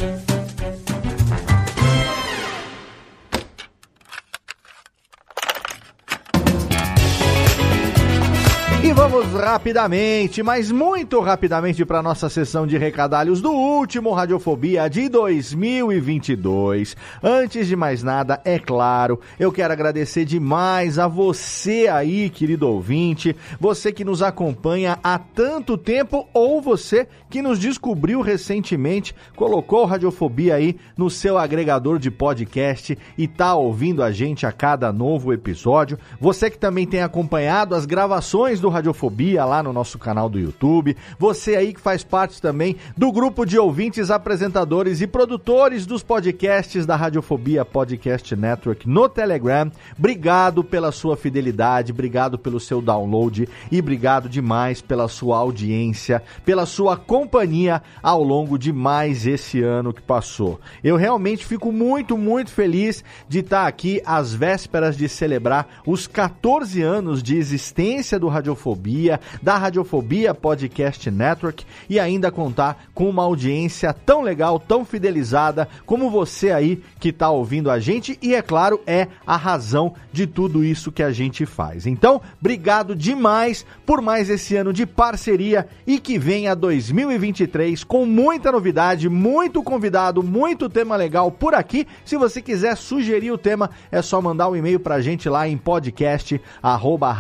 Rapidamente, 9.35 10.43
mas 10.43 10.71
muito 10.71 11.21
rapidamente 11.21 11.85
para 11.85 12.03
nossa 12.03 12.29
sessão 12.29 12.67
de 12.67 12.79
recadalhos 12.79 13.41
do 13.41 13.53
último 13.53 14.13
Radiofobia 14.13 14.89
de 14.89 15.09
2022. 15.09 16.97
Antes 17.23 17.67
de 17.67 17.77
mais 17.77 18.03
nada, 18.03 18.41
é 18.45 18.59
claro, 18.59 19.21
eu 19.39 19.53
quero 19.53 19.73
agradecer 19.73 20.25
demais 20.25 20.99
a 20.99 21.07
você 21.07 21.89
aí, 21.89 22.31
querido 22.31 22.69
ouvinte, 22.69 23.37
você 23.61 23.93
que 23.93 24.05
nos 24.05 24.23
acompanha 24.23 24.99
há 25.03 25.19
tanto 25.19 25.77
tempo 25.77 26.27
ou 26.33 26.63
você 26.63 27.07
que 27.29 27.43
nos 27.43 27.59
descobriu 27.59 28.23
recentemente, 28.23 29.15
colocou 29.37 29.85
Radiofobia 29.85 30.55
aí 30.55 30.77
no 30.97 31.11
seu 31.11 31.37
agregador 31.37 31.99
de 31.99 32.11
podcast 32.11 32.99
e 33.17 33.29
tá 33.29 33.55
ouvindo 33.55 34.03
a 34.03 34.11
gente 34.11 34.47
a 34.47 34.53
cada 34.53 34.93
novo 34.93 35.33
episódio. 35.33 35.99
Você 36.21 36.51
que 36.51 36.59
também 36.59 36.87
tem 36.87 37.03
acompanhado 37.03 37.75
as 37.75 37.85
gravações 37.85 38.61
do 38.61 38.69
Radiofobia 38.69 39.18
lá 39.45 39.63
no 39.63 39.73
nosso 39.73 39.99
canal 39.99 40.29
do 40.29 40.39
YouTube. 40.39 40.97
Você 41.19 41.57
aí 41.57 41.73
que 41.75 41.81
faz 41.81 42.05
parte 42.05 42.41
também 42.41 42.77
do 42.97 43.11
grupo 43.11 43.45
de 43.45 43.59
ouvintes, 43.59 44.11
apresentadores 44.11 45.01
e 45.01 45.07
produtores 45.07 45.87
dos 45.87 46.03
podcasts 46.03 46.87
da 46.87 46.95
Radiofobia 46.95 47.65
Podcast 47.65 48.37
Network 48.37 48.89
no 48.89 49.09
Telegram. 49.09 49.71
Obrigado 49.99 50.63
pela 50.63 50.93
sua 50.93 51.17
fidelidade, 51.17 51.93
obrigado 51.93 52.39
pelo 52.39 52.61
seu 52.61 52.81
download 52.81 53.49
e 53.73 53.79
obrigado 53.81 54.29
demais 54.29 54.81
pela 54.81 55.09
sua 55.09 55.39
audiência, 55.39 56.23
pela 56.45 56.67
sua 56.67 56.97
companhia 56.97 57.83
ao 58.03 58.23
longo 58.23 58.59
de 58.59 58.73
mais 58.73 59.27
esse 59.27 59.63
ano 59.63 59.93
que 59.93 60.03
passou. 60.03 60.61
Eu 60.83 60.97
realmente 60.97 61.45
fico 61.45 61.73
muito, 61.73 62.17
muito 62.17 62.51
feliz 62.51 63.03
de 63.29 63.41
estar 63.41 63.67
aqui 63.67 64.01
às 64.05 64.35
vésperas 64.35 64.97
de 64.97 65.09
celebrar 65.09 65.81
os 65.87 66.07
14 66.07 66.83
anos 66.83 67.23
de 67.23 67.37
existência 67.37 68.19
do 68.19 68.29
Radiofobia, 68.29 69.08
da 69.43 69.57
Radiofobia 69.57 70.35
Podcast 70.35 71.11
Network 71.11 71.65
e 71.89 72.01
ainda 72.01 72.31
contar 72.31 72.87
com 72.95 73.09
uma 73.09 73.23
audiência 73.23 73.93
tão 73.93 74.23
legal, 74.23 74.59
tão 74.59 74.85
fidelizada 74.85 75.69
como 75.87 76.11
você 76.11 76.51
aí 76.51 76.83
que 76.99 77.11
está 77.11 77.31
ouvindo 77.31 77.71
a 77.71 77.79
gente 77.79 78.19
e 78.21 78.35
é 78.35 78.43
claro, 78.43 78.81
é 78.87 79.09
a 79.27 79.37
razão 79.37 79.95
de 80.13 80.27
tudo 80.27 80.65
isso 80.65 80.91
que 80.91 81.03
a 81.03 81.13
gente 81.13 81.47
faz. 81.47 81.87
Então, 81.87 82.21
obrigado 82.41 82.95
demais 82.95 83.65
por 83.87 84.01
mais 84.01 84.29
esse 84.29 84.57
ano 84.57 84.73
de 84.73 84.85
parceria 84.85 85.69
e 85.87 85.99
que 85.99 86.19
venha 86.19 86.55
2023 86.55 87.85
com 87.85 88.05
muita 88.05 88.51
novidade, 88.51 89.09
muito 89.09 89.63
convidado, 89.63 90.23
muito 90.23 90.69
tema 90.69 90.97
legal 90.97 91.31
por 91.31 91.55
aqui. 91.55 91.87
Se 92.05 92.17
você 92.17 92.43
quiser 92.43 92.77
sugerir 92.77 93.31
o 93.31 93.39
tema, 93.39 93.71
é 93.91 94.03
só 94.03 94.21
mandar 94.21 94.49
um 94.49 94.57
e-mail 94.57 94.81
pra 94.81 95.01
gente 95.01 95.29
lá 95.29 95.49
em 95.49 95.57
podcast 95.57 96.41
arroba 96.63 97.13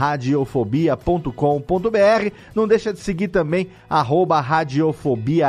radiofobia.com.br. 1.78 2.34
Não 2.54 2.66
deixa 2.66 2.92
de 2.92 3.00
seguir 3.00 3.28
também 3.28 3.68
arroba 3.88 4.40
radiofobia 4.40 5.48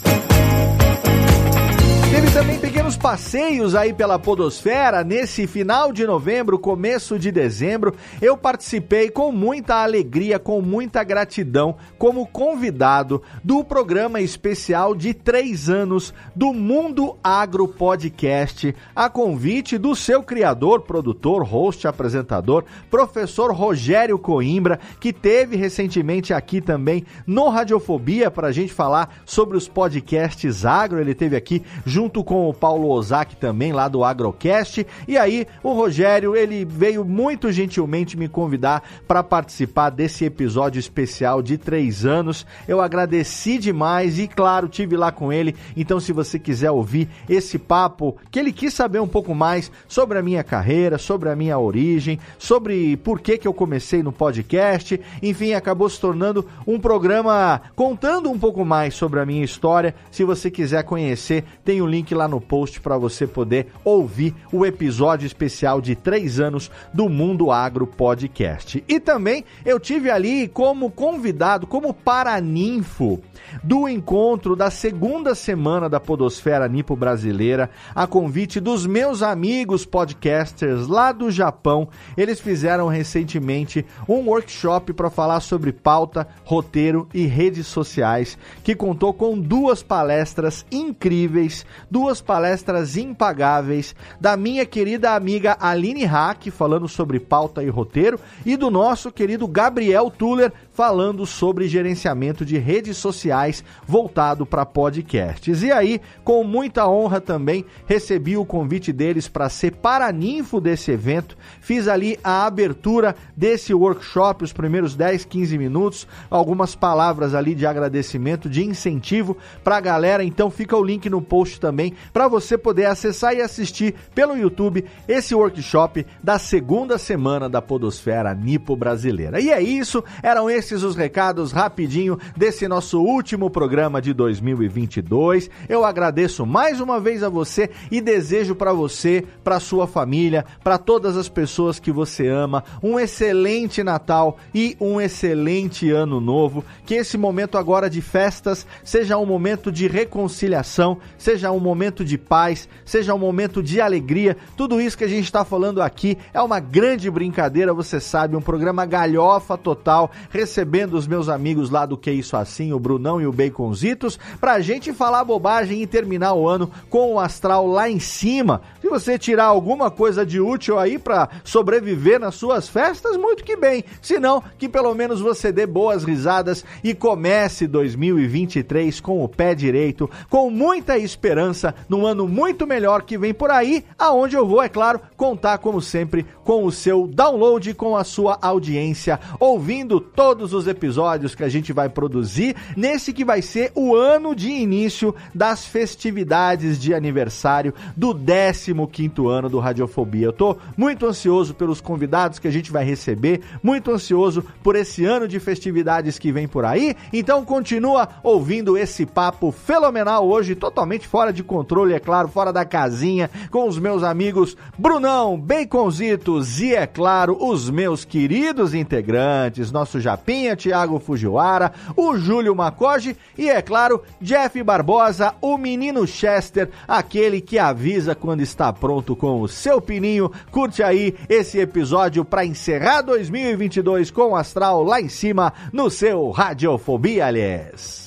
Teve 2.11 2.29
também 2.33 2.59
pequenos 2.59 2.97
passeios 2.97 3.77
aí 3.77 3.95
pela 3.95 4.19
Podosfera. 4.19 5.05
Nesse 5.05 5.47
final 5.47 5.93
de 5.93 6.05
novembro, 6.05 6.59
começo 6.59 7.17
de 7.17 7.31
dezembro, 7.31 7.95
eu 8.21 8.37
participei 8.37 9.09
com 9.09 9.31
muita 9.31 9.77
alegria, 9.77 10.37
com 10.37 10.61
muita 10.61 11.05
gratidão, 11.05 11.77
como 11.97 12.27
convidado 12.27 13.23
do 13.45 13.63
programa 13.63 14.21
especial 14.21 14.93
de 14.93 15.15
três 15.15 15.69
anos 15.69 16.13
do 16.35 16.53
Mundo 16.53 17.17
Agro 17.23 17.69
Podcast, 17.69 18.75
a 18.95 19.09
convite 19.09 19.79
do 19.79 19.95
seu 19.95 20.21
criador, 20.21 20.81
produtor, 20.81 21.45
host, 21.45 21.87
apresentador, 21.87 22.65
professor 22.91 23.53
Rogério 23.53 24.19
Coimbra, 24.19 24.81
que 24.99 25.13
teve 25.13 25.55
recentemente 25.55 26.35
aqui 26.35 26.61
também 26.61 27.05
no 27.25 27.49
Radiofobia 27.49 28.33
para 28.33 28.49
a 28.49 28.53
gente 28.53 28.75
falar 28.75 29.23
sobre 29.25 29.57
os 29.57 29.69
podcasts 29.69 30.65
agro. 30.65 31.01
Ele 31.01 31.15
teve 31.15 31.37
aqui 31.37 31.63
junto 31.87 32.00
junto 32.01 32.25
com 32.25 32.49
o 32.49 32.55
Paulo 32.55 32.89
Ozaki 32.89 33.37
também, 33.37 33.75
lá 33.75 33.87
do 33.87 34.03
Agrocast. 34.03 34.87
E 35.07 35.19
aí, 35.19 35.47
o 35.63 35.75
Rogério, 35.75 36.35
ele 36.35 36.65
veio 36.65 37.05
muito 37.05 37.53
gentilmente 37.53 38.17
me 38.17 38.27
convidar 38.27 38.83
para 39.07 39.23
participar 39.23 39.91
desse 39.91 40.25
episódio 40.25 40.81
especial 40.81 41.43
de 41.43 41.59
três 41.59 42.07
anos. 42.07 42.47
Eu 42.67 42.81
agradeci 42.81 43.59
demais 43.59 44.19
e, 44.19 44.27
claro, 44.27 44.67
tive 44.67 44.97
lá 44.97 45.13
com 45.13 45.31
ele. 45.31 45.55
Então, 45.77 46.01
se 46.01 46.11
você 46.11 46.39
quiser 46.39 46.71
ouvir 46.71 47.07
esse 47.29 47.59
papo, 47.59 48.17
que 48.31 48.39
ele 48.39 48.51
quis 48.51 48.73
saber 48.73 49.01
um 49.01 49.07
pouco 49.07 49.35
mais 49.35 49.71
sobre 49.87 50.17
a 50.17 50.23
minha 50.23 50.43
carreira, 50.43 50.97
sobre 50.97 51.29
a 51.29 51.37
minha 51.37 51.59
origem, 51.59 52.19
sobre 52.39 52.97
por 52.97 53.21
que, 53.21 53.37
que 53.37 53.47
eu 53.47 53.53
comecei 53.53 54.03
no 54.03 54.11
podcast, 54.11 54.99
enfim, 55.23 55.53
acabou 55.53 55.91
se 55.91 56.01
tornando 56.01 56.47
um 56.67 56.81
programa 56.81 57.61
contando 57.77 58.31
um 58.31 58.39
pouco 58.39 58.65
mais 58.65 58.95
sobre 58.95 59.21
a 59.21 59.27
minha 59.27 59.45
história. 59.45 59.95
Se 60.11 60.25
você 60.25 60.51
quiser 60.51 60.83
conhecer, 60.85 61.45
tem 61.63 61.83
o 61.83 61.90
link 61.91 62.15
lá 62.15 62.27
no 62.27 62.41
post 62.41 62.81
para 62.81 62.97
você 62.97 63.27
poder 63.27 63.67
ouvir 63.85 64.35
o 64.53 64.65
episódio 64.65 65.27
especial 65.27 65.81
de 65.81 65.95
três 65.95 66.41
anos 66.41 66.71
do 66.95 67.09
Mundo 67.09 67.51
Agro 67.51 67.87
Podcast. 67.87 68.83
E 68.89 68.99
também 68.99 69.45
eu 69.65 69.79
tive 69.79 70.11
ali 70.11 70.49
como 70.49 70.91
convidado, 70.91 71.67
como 71.67 71.93
paraninfo 71.93 73.21
do 73.63 73.89
encontro 73.89 74.55
da 74.55 74.71
segunda 74.71 75.35
semana 75.35 75.89
da 75.89 75.99
Podosfera 75.99 76.69
Nipo 76.69 76.95
Brasileira, 76.95 77.71
a 77.95 78.07
convite 78.07 78.61
dos 78.61 78.87
meus 78.87 79.23
amigos 79.23 79.85
podcasters 79.85 80.87
lá 80.87 81.13
do 81.13 81.31
Japão. 81.31 81.89
Eles 82.17 82.41
fizeram 82.41 82.89
recentemente 82.89 83.85
um 84.09 84.29
workshop 84.29 84.93
para 84.93 85.11
falar 85.11 85.41
sobre 85.41 85.73
pauta, 85.73 86.29
roteiro 86.45 87.09
e 87.13 87.27
redes 87.27 87.67
sociais, 87.67 88.39
que 88.63 88.75
contou 88.75 89.13
com 89.13 89.39
duas 89.39 89.83
palestras 89.83 90.65
incríveis 90.71 91.67
duas 91.91 92.21
palestras 92.21 92.97
impagáveis 92.97 93.95
da 94.21 94.37
minha 94.37 94.65
querida 94.65 95.15
amiga 95.15 95.57
Aline 95.59 96.05
Hack, 96.05 96.49
falando 96.51 96.87
sobre 96.87 97.19
pauta 97.19 97.63
e 97.63 97.69
roteiro, 97.69 98.21
e 98.47 98.57
do 98.57 98.71
nosso 98.71 99.11
querido 99.11 99.49
Gabriel 99.49 100.11
Tuller, 100.11 100.53
falando 100.73 101.27
sobre 101.27 101.69
gerenciamento 101.69 102.45
de 102.45 102.57
redes 102.57 102.97
sociais 102.97 103.65
voltado 103.87 104.47
para 104.47 104.65
podcasts. 104.65 105.63
E 105.63 105.73
aí, 105.73 106.01
com 106.23 106.45
muita 106.45 106.89
honra 106.89 107.21
também, 107.21 107.65
recebi 107.87 108.37
o 108.37 108.45
convite 108.45 108.93
deles 108.93 109.27
para 109.27 109.49
ser 109.49 109.73
paraninfo 109.73 110.61
desse 110.61 110.93
evento. 110.93 111.37
Fiz 111.61 111.89
ali 111.89 112.19
a 112.23 112.47
abertura 112.47 113.17
desse 113.37 113.75
workshop, 113.75 114.45
os 114.45 114.53
primeiros 114.53 114.95
10, 114.95 115.25
15 115.25 115.59
minutos, 115.59 116.07
algumas 116.31 116.75
palavras 116.75 117.35
ali 117.35 117.55
de 117.55 117.67
agradecimento, 117.67 118.49
de 118.49 118.65
incentivo 118.65 119.37
para 119.65 119.77
a 119.77 119.81
galera. 119.81 120.23
Então 120.23 120.51
fica 120.51 120.77
o 120.77 120.85
link 120.85 121.11
no 121.11 121.21
post 121.21 121.61
também 121.61 121.80
para 122.13 122.27
você 122.27 122.57
poder 122.57 122.87
acessar 122.87 123.35
e 123.35 123.43
assistir 123.43 123.95
pelo 124.15 124.37
YouTube 124.37 124.85
esse 125.07 125.35
workshop 125.35 126.07
da 126.23 126.39
segunda 126.39 126.99
semana 126.99 127.49
da 127.49 127.61
Podosfera 127.61 128.35
Nipo 128.35 128.75
Brasileira. 128.75 129.41
E 129.41 129.51
é 129.51 129.61
isso, 129.61 130.03
eram 130.23 130.49
esses 130.51 130.71
esses 130.71 130.83
os 130.85 130.95
recados 130.97 131.53
rapidinho 131.53 132.19
desse 132.37 132.67
nosso 132.69 133.01
último 133.01 133.51
programa 133.51 134.01
de 134.01 134.13
2022. 134.13 135.51
Eu 135.69 135.85
agradeço 135.85 136.47
mais 136.47 136.81
uma 136.81 137.01
vez 137.01 137.23
a 137.23 137.29
você 137.29 137.71
e 137.91 138.01
desejo 138.01 138.55
para 138.55 138.73
você, 138.73 139.25
para 139.43 139.61
sua 139.61 139.87
família, 139.87 140.45
para 140.63 140.79
todas 140.79 141.17
as 141.17 141.29
pessoas 141.29 141.79
que 141.79 141.91
você 141.91 142.29
ama, 142.29 142.65
um 142.83 142.99
excelente 142.99 143.83
Natal 143.83 144.39
e 144.55 144.77
um 144.81 145.01
excelente 145.01 145.91
ano 145.91 146.21
novo. 146.21 146.65
Que 146.87 146.95
esse 146.95 147.19
momento 147.19 147.59
agora 147.59 147.91
de 147.91 148.01
festas 148.01 148.67
seja 148.85 149.19
um 149.19 149.27
momento 149.27 149.73
de 149.73 149.87
reconciliação, 149.87 150.99
seja 151.19 151.51
um 151.51 151.61
momento 151.61 151.70
de 152.05 152.17
paz, 152.17 152.69
seja 152.85 153.15
um 153.15 153.19
momento 153.19 153.63
de 153.63 153.81
alegria. 153.81 154.37
Tudo 154.57 154.81
isso 154.81 154.97
que 154.97 155.05
a 155.05 155.09
gente 155.09 155.25
está 155.25 155.45
falando 155.45 155.83
aqui 155.83 156.17
é 156.33 156.41
uma 156.41 156.61
grande 156.61 157.11
brincadeira, 157.11 157.75
você 157.75 158.01
sabe, 158.01 158.37
um 158.37 158.41
programa 158.41 158.87
galhofa 158.87 159.57
total, 159.57 160.11
recebendo 160.31 160.95
os 160.95 161.07
meus 161.07 161.29
amigos 161.29 161.71
lá 161.71 161.87
do 161.87 161.97
Que 161.97 162.11
Isso 162.11 162.37
Assim, 162.37 162.73
o 162.73 162.79
Brunão 162.79 163.21
e 163.21 163.27
o 163.27 163.33
Baconzitos, 163.33 164.19
pra 164.41 164.61
gente 164.61 164.93
falar 164.93 165.25
bobagem 165.25 165.83
e 165.83 165.87
terminar 165.87 166.35
o 166.35 166.49
ano 166.49 166.71
com 166.89 167.15
o 167.15 167.21
astral 167.21 167.67
lá 167.67 167.89
em 167.89 168.01
cima. 168.01 168.63
Se 168.81 168.89
você 168.89 169.19
tirar 169.19 169.45
alguma 169.45 169.91
coisa 169.91 170.25
de 170.25 170.41
útil 170.41 170.79
aí 170.79 170.99
para 170.99 171.29
sobreviver 171.45 172.19
nas 172.19 172.35
suas 172.35 172.69
festas, 172.69 173.17
muito 173.17 173.45
que 173.45 173.57
bem. 173.57 173.85
Se 174.01 174.19
não, 174.19 174.43
que 174.59 174.69
pelo 174.69 174.95
menos 174.95 175.21
você 175.21 175.53
dê 175.53 175.67
boas 175.67 176.05
risadas 176.05 176.65
e 176.83 176.95
comece 176.95 177.67
2023 177.67 179.01
com 179.01 179.23
o 179.23 179.29
pé 179.29 179.55
direito, 179.55 180.09
com 180.29 180.51
muita 180.51 180.99
esperança 180.99 181.60
num 181.89 182.07
ano 182.07 182.27
muito 182.27 182.67
melhor 182.67 183.03
que 183.03 183.19
vem 183.19 183.35
por 183.35 183.51
aí, 183.51 183.85
aonde 183.99 184.37
eu 184.37 184.47
vou, 184.47 184.63
é 184.63 184.69
claro, 184.69 185.01
contar 185.17 185.59
como 185.59 185.81
sempre 185.81 186.27
com 186.45 186.65
o 186.65 186.73
seu 186.73 187.07
download, 187.07 187.75
com 187.75 187.97
a 187.97 188.05
sua 188.05 188.39
audiência, 188.41 189.21
ouvindo 189.39 190.01
todos 190.01 190.53
os 190.53 190.67
episódios 190.67 191.35
que 191.35 191.45
a 191.45 191.49
gente 191.49 191.73
vai 191.73 191.89
produzir 191.89 192.57
nesse 192.77 193.13
que 193.13 193.25
vai 193.25 193.43
ser 193.43 193.73
o 193.75 193.95
ano 193.95 194.35
de 194.35 194.49
início 194.49 195.15
das 195.35 195.65
festividades 195.65 196.79
de 196.81 196.95
aniversário 196.95 197.75
do 197.97 198.15
15º 198.15 199.29
ano 199.29 199.49
do 199.49 199.59
Radiofobia. 199.59 200.27
Eu 200.27 200.33
tô 200.33 200.57
muito 200.77 201.07
ansioso 201.07 201.55
pelos 201.55 201.81
convidados 201.81 202.39
que 202.39 202.49
a 202.49 202.51
gente 202.51 202.71
vai 202.73 202.85
receber, 202.85 203.41
muito 203.63 203.91
ansioso 203.91 204.45
por 204.63 204.77
esse 204.77 205.05
ano 205.05 205.27
de 205.29 205.39
festividades 205.39 206.19
que 206.19 206.33
vem 206.33 206.49
por 206.49 206.65
aí. 206.65 206.97
Então 207.13 207.45
continua 207.45 208.09
ouvindo 208.23 208.77
esse 208.77 209.07
papo 209.07 209.51
fenomenal 209.51 210.29
hoje, 210.29 210.55
totalmente 210.55 211.07
fora 211.07 211.33
de 211.33 211.43
controle, 211.51 211.95
é 211.95 211.99
claro, 211.99 212.29
fora 212.29 212.53
da 212.53 212.65
casinha, 212.65 213.29
com 213.51 213.67
os 213.67 213.77
meus 213.77 214.05
amigos 214.05 214.57
Brunão, 214.79 215.37
Baconzitos 215.37 216.61
e, 216.61 216.77
é 216.77 216.87
claro, 216.87 217.37
os 217.45 217.69
meus 217.69 218.05
queridos 218.05 218.73
integrantes, 218.73 219.73
nosso 219.73 219.99
Japinha, 219.99 220.55
Thiago 220.55 221.01
Fujiwara, 221.01 221.73
o 221.97 222.17
Júlio 222.17 222.55
Macoge 222.55 223.17
e, 223.37 223.51
é 223.51 223.61
claro, 223.61 224.01
Jeff 224.21 224.63
Barbosa, 224.63 225.35
o 225.41 225.59
menino 225.59 226.07
Chester, 226.07 226.71
aquele 226.87 227.41
que 227.41 227.59
avisa 227.59 228.15
quando 228.15 228.43
está 228.43 228.73
pronto 228.73 229.17
com 229.17 229.41
o 229.41 229.49
seu 229.49 229.81
pininho. 229.81 230.31
Curte 230.53 230.85
aí 230.85 231.17
esse 231.29 231.59
episódio 231.59 232.25
para 232.25 232.47
encerrar 232.47 233.03
2022 233.03 234.13
com 234.13 234.31
o 234.31 234.37
astral 234.37 234.85
lá 234.85 235.01
em 235.01 235.09
cima 235.09 235.53
no 235.73 235.91
seu 235.91 236.31
Radiofobia, 236.31 237.27
aliás. 237.27 238.00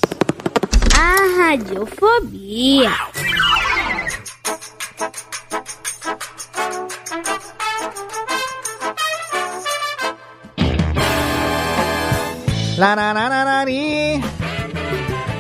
A 0.98 1.16
radiofobia. 1.38 2.92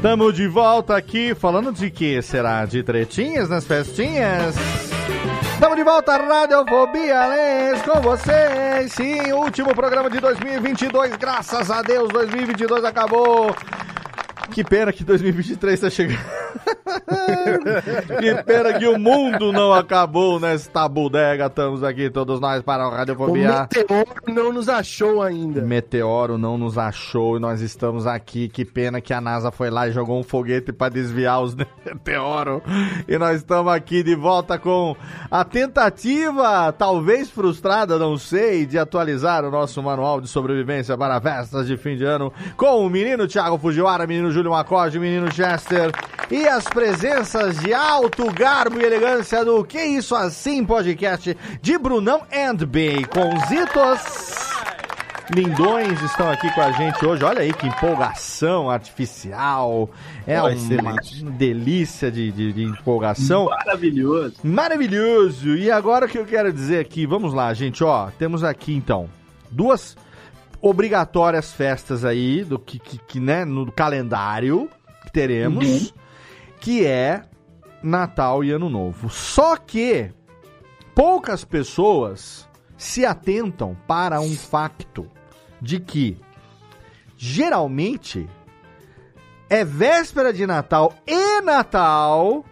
Tamo 0.01 0.31
de 0.31 0.47
volta 0.47 0.95
aqui, 0.95 1.33
falando 1.33 1.71
de 1.71 1.89
que 1.89 2.21
será? 2.21 2.65
De 2.65 2.83
tretinhas 2.83 3.49
nas 3.49 3.65
festinhas? 3.65 4.55
Estamos 5.53 5.77
de 5.77 5.83
volta, 5.83 6.17
Radiofobia 6.17 7.25
Lens, 7.27 7.81
com 7.83 8.01
vocês. 8.01 8.91
Sim, 8.91 9.31
último 9.31 9.73
programa 9.73 10.09
de 10.09 10.19
2022, 10.19 11.15
graças 11.15 11.71
a 11.71 11.81
Deus, 11.81 12.09
2022 12.09 12.83
acabou. 12.83 13.55
Que 14.51 14.63
pena 14.63 14.91
que 14.91 15.03
2023 15.03 15.73
está 15.73 15.89
chegando. 15.89 16.19
que 18.19 18.43
pena 18.43 18.73
que 18.77 18.87
o 18.87 18.99
mundo 18.99 19.51
não 19.51 19.73
acabou 19.73 20.39
nesta 20.39 20.87
bodega. 20.87 21.47
Estamos 21.47 21.83
aqui 21.83 22.09
todos 22.09 22.39
nós 22.39 22.61
para 22.61 22.85
o 22.85 22.91
O 22.91 22.91
Radiofobia. 22.91 23.61
meteoro 23.61 24.05
não 24.27 24.53
nos 24.53 24.69
achou 24.69 25.21
ainda. 25.21 25.61
Meteoro 25.61 26.37
não 26.37 26.57
nos 26.57 26.77
achou 26.77 27.37
e 27.37 27.39
nós 27.39 27.61
estamos 27.61 28.05
aqui. 28.05 28.47
Que 28.47 28.63
pena 28.65 29.01
que 29.01 29.13
a 29.13 29.21
NASA 29.21 29.51
foi 29.51 29.69
lá 29.69 29.87
e 29.87 29.91
jogou 29.91 30.19
um 30.19 30.23
foguete 30.23 30.71
para 30.71 30.93
desviar 30.93 31.41
os 31.41 31.55
meteoros. 31.85 32.61
E 33.07 33.17
nós 33.17 33.37
estamos 33.37 33.73
aqui 33.73 34.03
de 34.03 34.15
volta 34.15 34.59
com 34.59 34.95
a 35.31 35.43
tentativa, 35.43 36.71
talvez 36.73 37.29
frustrada, 37.29 37.97
não 37.97 38.17
sei, 38.17 38.65
de 38.65 38.77
atualizar 38.77 39.43
o 39.45 39.51
nosso 39.51 39.81
manual 39.81 40.21
de 40.21 40.27
sobrevivência 40.27 40.97
para 40.97 41.19
festas 41.19 41.65
de 41.65 41.77
fim 41.77 41.95
de 41.95 42.03
ano 42.03 42.31
com 42.55 42.85
o 42.85 42.89
menino 42.89 43.27
Thiago 43.27 43.57
Fujiwara, 43.57 44.05
menino 44.05 44.31
Júlio 44.33 44.51
Macorde, 44.51 44.99
menino 44.99 45.31
Chester 45.31 45.91
e 46.31 46.47
as 46.47 46.63
presenças 46.65 47.57
de 47.59 47.73
alto 47.73 48.31
garbo 48.33 48.79
e 48.79 48.83
elegância 48.83 49.45
do 49.45 49.63
Que 49.63 49.81
Isso 49.83 50.15
Assim 50.15 50.65
podcast 50.65 51.37
de 51.61 51.77
Brunão 51.77 52.21
and 52.33 52.57
Baconzitos. 52.65 54.33
Lindões 55.33 56.01
estão 56.01 56.29
aqui 56.29 56.51
com 56.53 56.61
a 56.61 56.71
gente 56.73 57.05
hoje. 57.05 57.23
Olha 57.23 57.39
aí 57.41 57.53
que 57.53 57.65
empolgação 57.65 58.69
artificial. 58.69 59.89
É 60.27 60.33
Vai 60.39 60.51
uma 60.51 60.53
excelente. 60.53 61.23
delícia 61.23 62.11
de, 62.11 62.29
de- 62.31 62.51
de 62.51 62.63
empolgação. 62.63 63.45
Maravilhoso. 63.45 64.33
Maravilhoso! 64.43 65.55
E 65.55 65.71
agora 65.71 66.05
o 66.05 66.09
que 66.09 66.17
eu 66.17 66.25
quero 66.25 66.51
dizer 66.51 66.79
aqui, 66.79 67.05
vamos 67.05 67.33
lá, 67.33 67.53
gente, 67.53 67.83
ó, 67.83 68.09
temos 68.19 68.43
aqui 68.43 68.73
então 68.75 69.09
duas 69.49 69.95
obrigatórias 70.63 71.51
festas 71.51 72.05
aí 72.05 72.43
do 72.43 72.57
que, 72.57 72.79
que, 72.79 72.97
que, 72.97 73.19
né, 73.19 73.43
no 73.43 73.69
calendário 73.69 74.69
que 75.03 75.11
teremos, 75.11 75.65
Uhum. 75.65 75.89
que 76.61 76.85
é 76.85 77.23
Natal 77.83 78.43
e 78.45 78.51
Ano 78.51 78.69
Novo. 78.69 79.09
Só 79.09 79.57
que 79.57 80.09
poucas 80.95 81.43
pessoas 81.43 82.47
se 82.77 83.05
atentam 83.05 83.75
para 83.85 84.21
um 84.21 84.33
facto 84.33 85.05
de 85.61 85.81
que 85.81 86.17
geralmente 87.17 88.27
é 89.49 89.65
véspera 89.65 90.31
de 90.31 90.47
Natal 90.47 90.93
e 91.05 91.41
Natal 91.41 92.45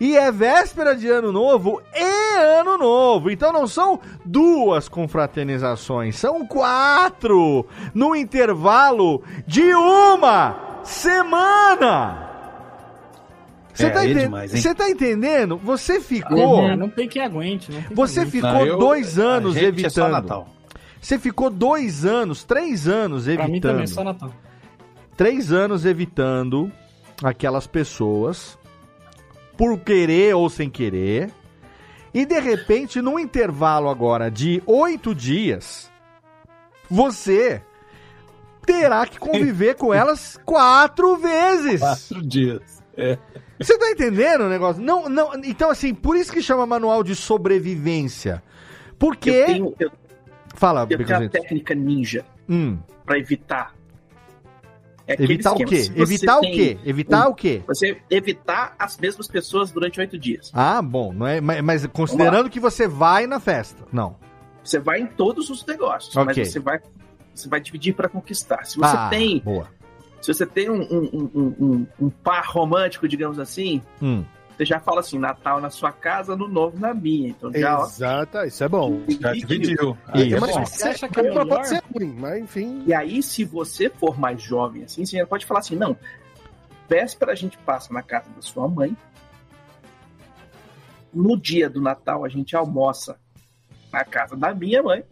e 0.00 0.16
é 0.16 0.32
véspera 0.32 0.96
de 0.96 1.06
Ano 1.08 1.30
Novo 1.30 1.80
e 1.94 2.36
Ano 2.58 2.78
Novo. 2.78 3.30
Então 3.30 3.52
não 3.52 3.66
são 3.66 4.00
duas 4.24 4.88
confraternizações, 4.88 6.16
são 6.16 6.44
quatro 6.46 7.66
no 7.94 8.16
intervalo 8.16 9.22
de 9.46 9.74
uma 9.74 10.80
semana. 10.82 12.26
Você 13.72 13.86
É, 13.86 13.90
tá, 13.90 14.04
é 14.04 14.12
demais, 14.12 14.52
tá 14.74 14.90
entendendo? 14.90 15.56
Você 15.58 16.00
ficou. 16.00 16.64
É, 16.64 16.76
não 16.76 16.88
tem 16.90 17.08
quem 17.08 17.22
aguente. 17.22 17.70
Não 17.72 17.80
tem 17.82 17.94
Você 17.96 18.20
aguente. 18.20 18.32
ficou 18.32 18.50
Não, 18.52 18.66
eu- 18.66 18.78
dois 18.78 19.18
anos 19.18 19.56
a 19.56 19.60
gente 19.60 19.86
é 19.86 19.88
só 19.88 20.02
evitando. 20.06 20.10
Natal. 20.22 20.48
Você 21.00 21.18
ficou 21.18 21.48
dois 21.48 22.04
anos, 22.04 22.44
três 22.44 22.86
anos 22.86 23.24
Pra 23.24 23.32
evitando 23.34 23.52
mim 23.52 23.60
também, 23.60 23.86
só 23.86 24.04
Natal. 24.04 24.30
três 25.16 25.50
anos 25.50 25.86
evitando 25.86 26.70
aquelas 27.22 27.66
pessoas 27.66 28.58
por 29.60 29.78
querer 29.80 30.34
ou 30.34 30.48
sem 30.48 30.70
querer. 30.70 31.30
E 32.14 32.24
de 32.24 32.40
repente, 32.40 33.02
num 33.02 33.18
intervalo 33.18 33.90
agora 33.90 34.30
de 34.30 34.62
oito 34.64 35.14
dias, 35.14 35.90
você 36.88 37.60
terá 38.64 39.04
que 39.06 39.18
conviver 39.18 39.74
com 39.74 39.92
elas 39.92 40.40
quatro 40.46 41.14
vezes. 41.18 41.78
Quatro 41.78 42.22
dias. 42.26 42.82
É. 42.96 43.18
Você 43.58 43.76
tá 43.76 43.90
entendendo 43.90 44.44
o 44.44 44.48
negócio? 44.48 44.82
Não, 44.82 45.10
não. 45.10 45.32
Então, 45.44 45.68
assim, 45.68 45.92
por 45.92 46.16
isso 46.16 46.32
que 46.32 46.40
chama 46.40 46.64
manual 46.64 47.04
de 47.04 47.14
sobrevivência. 47.14 48.42
Porque. 48.98 49.28
Eu 49.30 49.46
tenho, 49.46 49.74
eu, 49.78 49.90
Fala, 50.54 50.86
eu 50.88 51.04
tenho 51.04 51.26
a 51.26 51.28
técnica 51.28 51.74
ninja 51.74 52.24
Hum. 52.48 52.78
pra 53.04 53.18
evitar. 53.18 53.74
É 55.10 55.22
Evitar 55.24 55.52
o 55.52 55.56
quê? 55.64 55.90
Evitar 55.96 56.38
o 56.38 56.40
quê? 56.42 56.78
Evitar 56.84 57.26
um- 57.26 57.30
o 57.30 57.34
quê? 57.34 57.62
Você 57.66 58.00
evitar 58.08 58.74
as 58.78 58.96
mesmas 58.96 59.26
pessoas 59.26 59.70
durante 59.72 59.98
oito 59.98 60.16
dias. 60.18 60.50
Ah, 60.54 60.80
bom, 60.80 61.12
não 61.12 61.26
é, 61.26 61.40
mas, 61.40 61.60
mas 61.62 61.86
considerando 61.86 62.48
que 62.48 62.60
você 62.60 62.86
vai 62.86 63.26
na 63.26 63.40
festa. 63.40 63.84
Não. 63.92 64.16
Você 64.62 64.78
vai 64.78 65.00
em 65.00 65.06
todos 65.06 65.50
os 65.50 65.64
negócios, 65.66 66.14
Ok. 66.16 66.34
mas 66.36 66.52
você 66.52 66.60
vai, 66.60 66.78
você 67.34 67.48
vai 67.48 67.60
dividir 67.60 67.94
pra 67.94 68.08
conquistar. 68.08 68.64
Se 68.64 68.76
você 68.76 68.96
ah, 68.96 69.08
tem, 69.08 69.40
Boa. 69.40 69.66
se 70.20 70.32
você 70.32 70.46
tem 70.46 70.70
um, 70.70 70.80
um, 70.82 71.30
um, 71.34 71.54
um, 71.60 71.86
um 72.02 72.10
par 72.10 72.44
romântico, 72.46 73.08
digamos 73.08 73.38
assim, 73.40 73.82
Hum. 74.00 74.22
Você 74.60 74.66
já 74.66 74.78
fala 74.78 75.00
assim, 75.00 75.18
Natal 75.18 75.58
na 75.58 75.70
sua 75.70 75.90
casa, 75.90 76.36
no 76.36 76.46
Novo 76.46 76.78
na 76.78 76.92
minha. 76.92 77.30
Então 77.30 77.50
já, 77.50 77.78
ó, 77.80 77.86
Exato, 77.86 78.38
isso 78.44 78.62
é 78.62 78.68
bom. 78.68 79.00
Já 79.18 79.32
dividiu. 79.32 79.96
Isso. 80.14 80.36
É 80.36 80.40
Mas 80.40 80.54
bom. 80.54 80.66
Você 80.66 80.84
acha 80.88 81.08
que 81.08 81.18
é 81.18 81.22
mas 81.22 81.32
melhor? 81.32 81.48
pode 81.48 81.68
ser 81.68 81.82
ruim, 81.94 82.14
mas 82.18 82.42
enfim. 82.42 82.82
E 82.86 82.92
aí, 82.92 83.22
se 83.22 83.42
você 83.42 83.88
for 83.88 84.18
mais 84.20 84.42
jovem 84.42 84.82
assim, 84.84 85.06
você 85.06 85.24
pode 85.24 85.46
falar 85.46 85.60
assim, 85.60 85.76
não, 85.76 85.96
véspera 86.86 87.32
a 87.32 87.34
gente 87.34 87.56
passa 87.56 87.90
na 87.94 88.02
casa 88.02 88.28
da 88.36 88.42
sua 88.42 88.68
mãe, 88.68 88.94
no 91.14 91.40
dia 91.40 91.70
do 91.70 91.80
Natal 91.80 92.22
a 92.22 92.28
gente 92.28 92.54
almoça 92.54 93.18
na 93.90 94.04
casa 94.04 94.36
da 94.36 94.54
minha 94.54 94.82
mãe, 94.82 95.02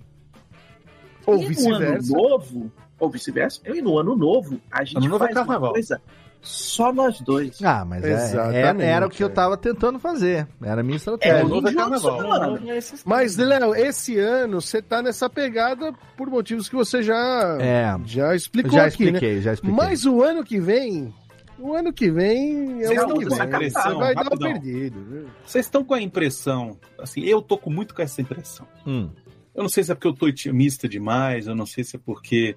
Ou 1.25 1.37
e 1.37 1.39
no 1.39 1.45
ano 1.45 1.49
vice-versa. 1.49 2.13
novo 2.15 2.73
ou 3.01 3.09
vice-versa. 3.11 3.61
E 3.65 3.81
no 3.81 3.97
ano 3.99 4.15
novo, 4.15 4.61
a 4.71 4.85
gente 4.85 4.99
Ano 4.99 5.09
novo 5.09 5.25
é 5.25 5.29
faz 5.29 5.37
uma 5.39 5.47
carnaval. 5.47 5.73
coisa 5.73 6.03
só 6.41 6.93
nós 6.93 7.21
dois. 7.21 7.61
Ah, 7.63 7.85
mas 7.85 8.05
é- 8.05 8.13
Exatamente, 8.13 8.57
era, 8.59 8.83
era 8.85 9.07
o 9.07 9.11
que 9.11 9.23
eu 9.23 9.29
é. 9.29 9.31
tava 9.31 9.57
tentando 9.57 9.99
fazer. 9.99 10.47
Era 10.63 10.81
a 10.81 10.85
minha 10.85 10.95
É 10.95 10.99
estratégia. 10.99 11.45
Ninja 11.45 11.89
Mano. 12.23 12.59
Mas, 13.05 13.37
Léo, 13.37 13.75
esse 13.75 14.19
ano 14.19 14.61
você 14.61 14.81
tá 14.81 15.03
nessa 15.03 15.29
pegada 15.29 15.93
por 16.17 16.29
motivos 16.31 16.69
que 16.69 16.75
você 16.77 17.03
já, 17.03 17.59
É. 17.61 17.97
já 18.07 18.35
explicou 18.35 18.73
Já 18.73 18.87
aqui, 18.87 19.05
expliquei, 19.05 19.35
né? 19.37 19.41
já 19.41 19.53
expliquei. 19.55 19.77
Mas 19.77 20.05
o 20.07 20.23
ano 20.23 20.45
que 20.45 20.59
vem, 20.61 21.13
o 21.59 21.75
ano 21.75 21.93
que 21.93 22.11
vem 22.11 22.83
é 22.83 22.87
Vocês 22.87 22.99
o 23.01 23.03
ano 23.05 23.19
que 23.19 23.27
com 23.27 23.35
vem. 23.37 23.47
impressão, 23.47 23.99
vai 23.99 24.15
dar 24.15 24.21
um 24.21 24.25
rapidão. 24.25 24.53
perdido. 24.53 25.31
Vocês 25.45 25.65
estão 25.67 25.85
com 25.85 25.95
a 25.95 26.01
impressão, 26.01 26.79
assim, 26.99 27.21
eu 27.25 27.43
tô 27.43 27.59
com 27.59 27.71
muito 27.71 27.95
com 27.95 28.03
essa 28.03 28.21
impressão. 28.23 28.67
Hum. 28.87 29.11
Eu 29.55 29.63
não 29.63 29.69
sei 29.69 29.83
se 29.83 29.91
é 29.91 29.95
porque 29.95 30.07
eu 30.07 30.13
tô 30.15 30.27
otimista 30.27 30.89
demais, 30.89 31.49
eu 31.49 31.55
não 31.57 31.67
sei 31.67 31.83
se 31.83 31.97
é 31.97 31.99
porque 31.99 32.55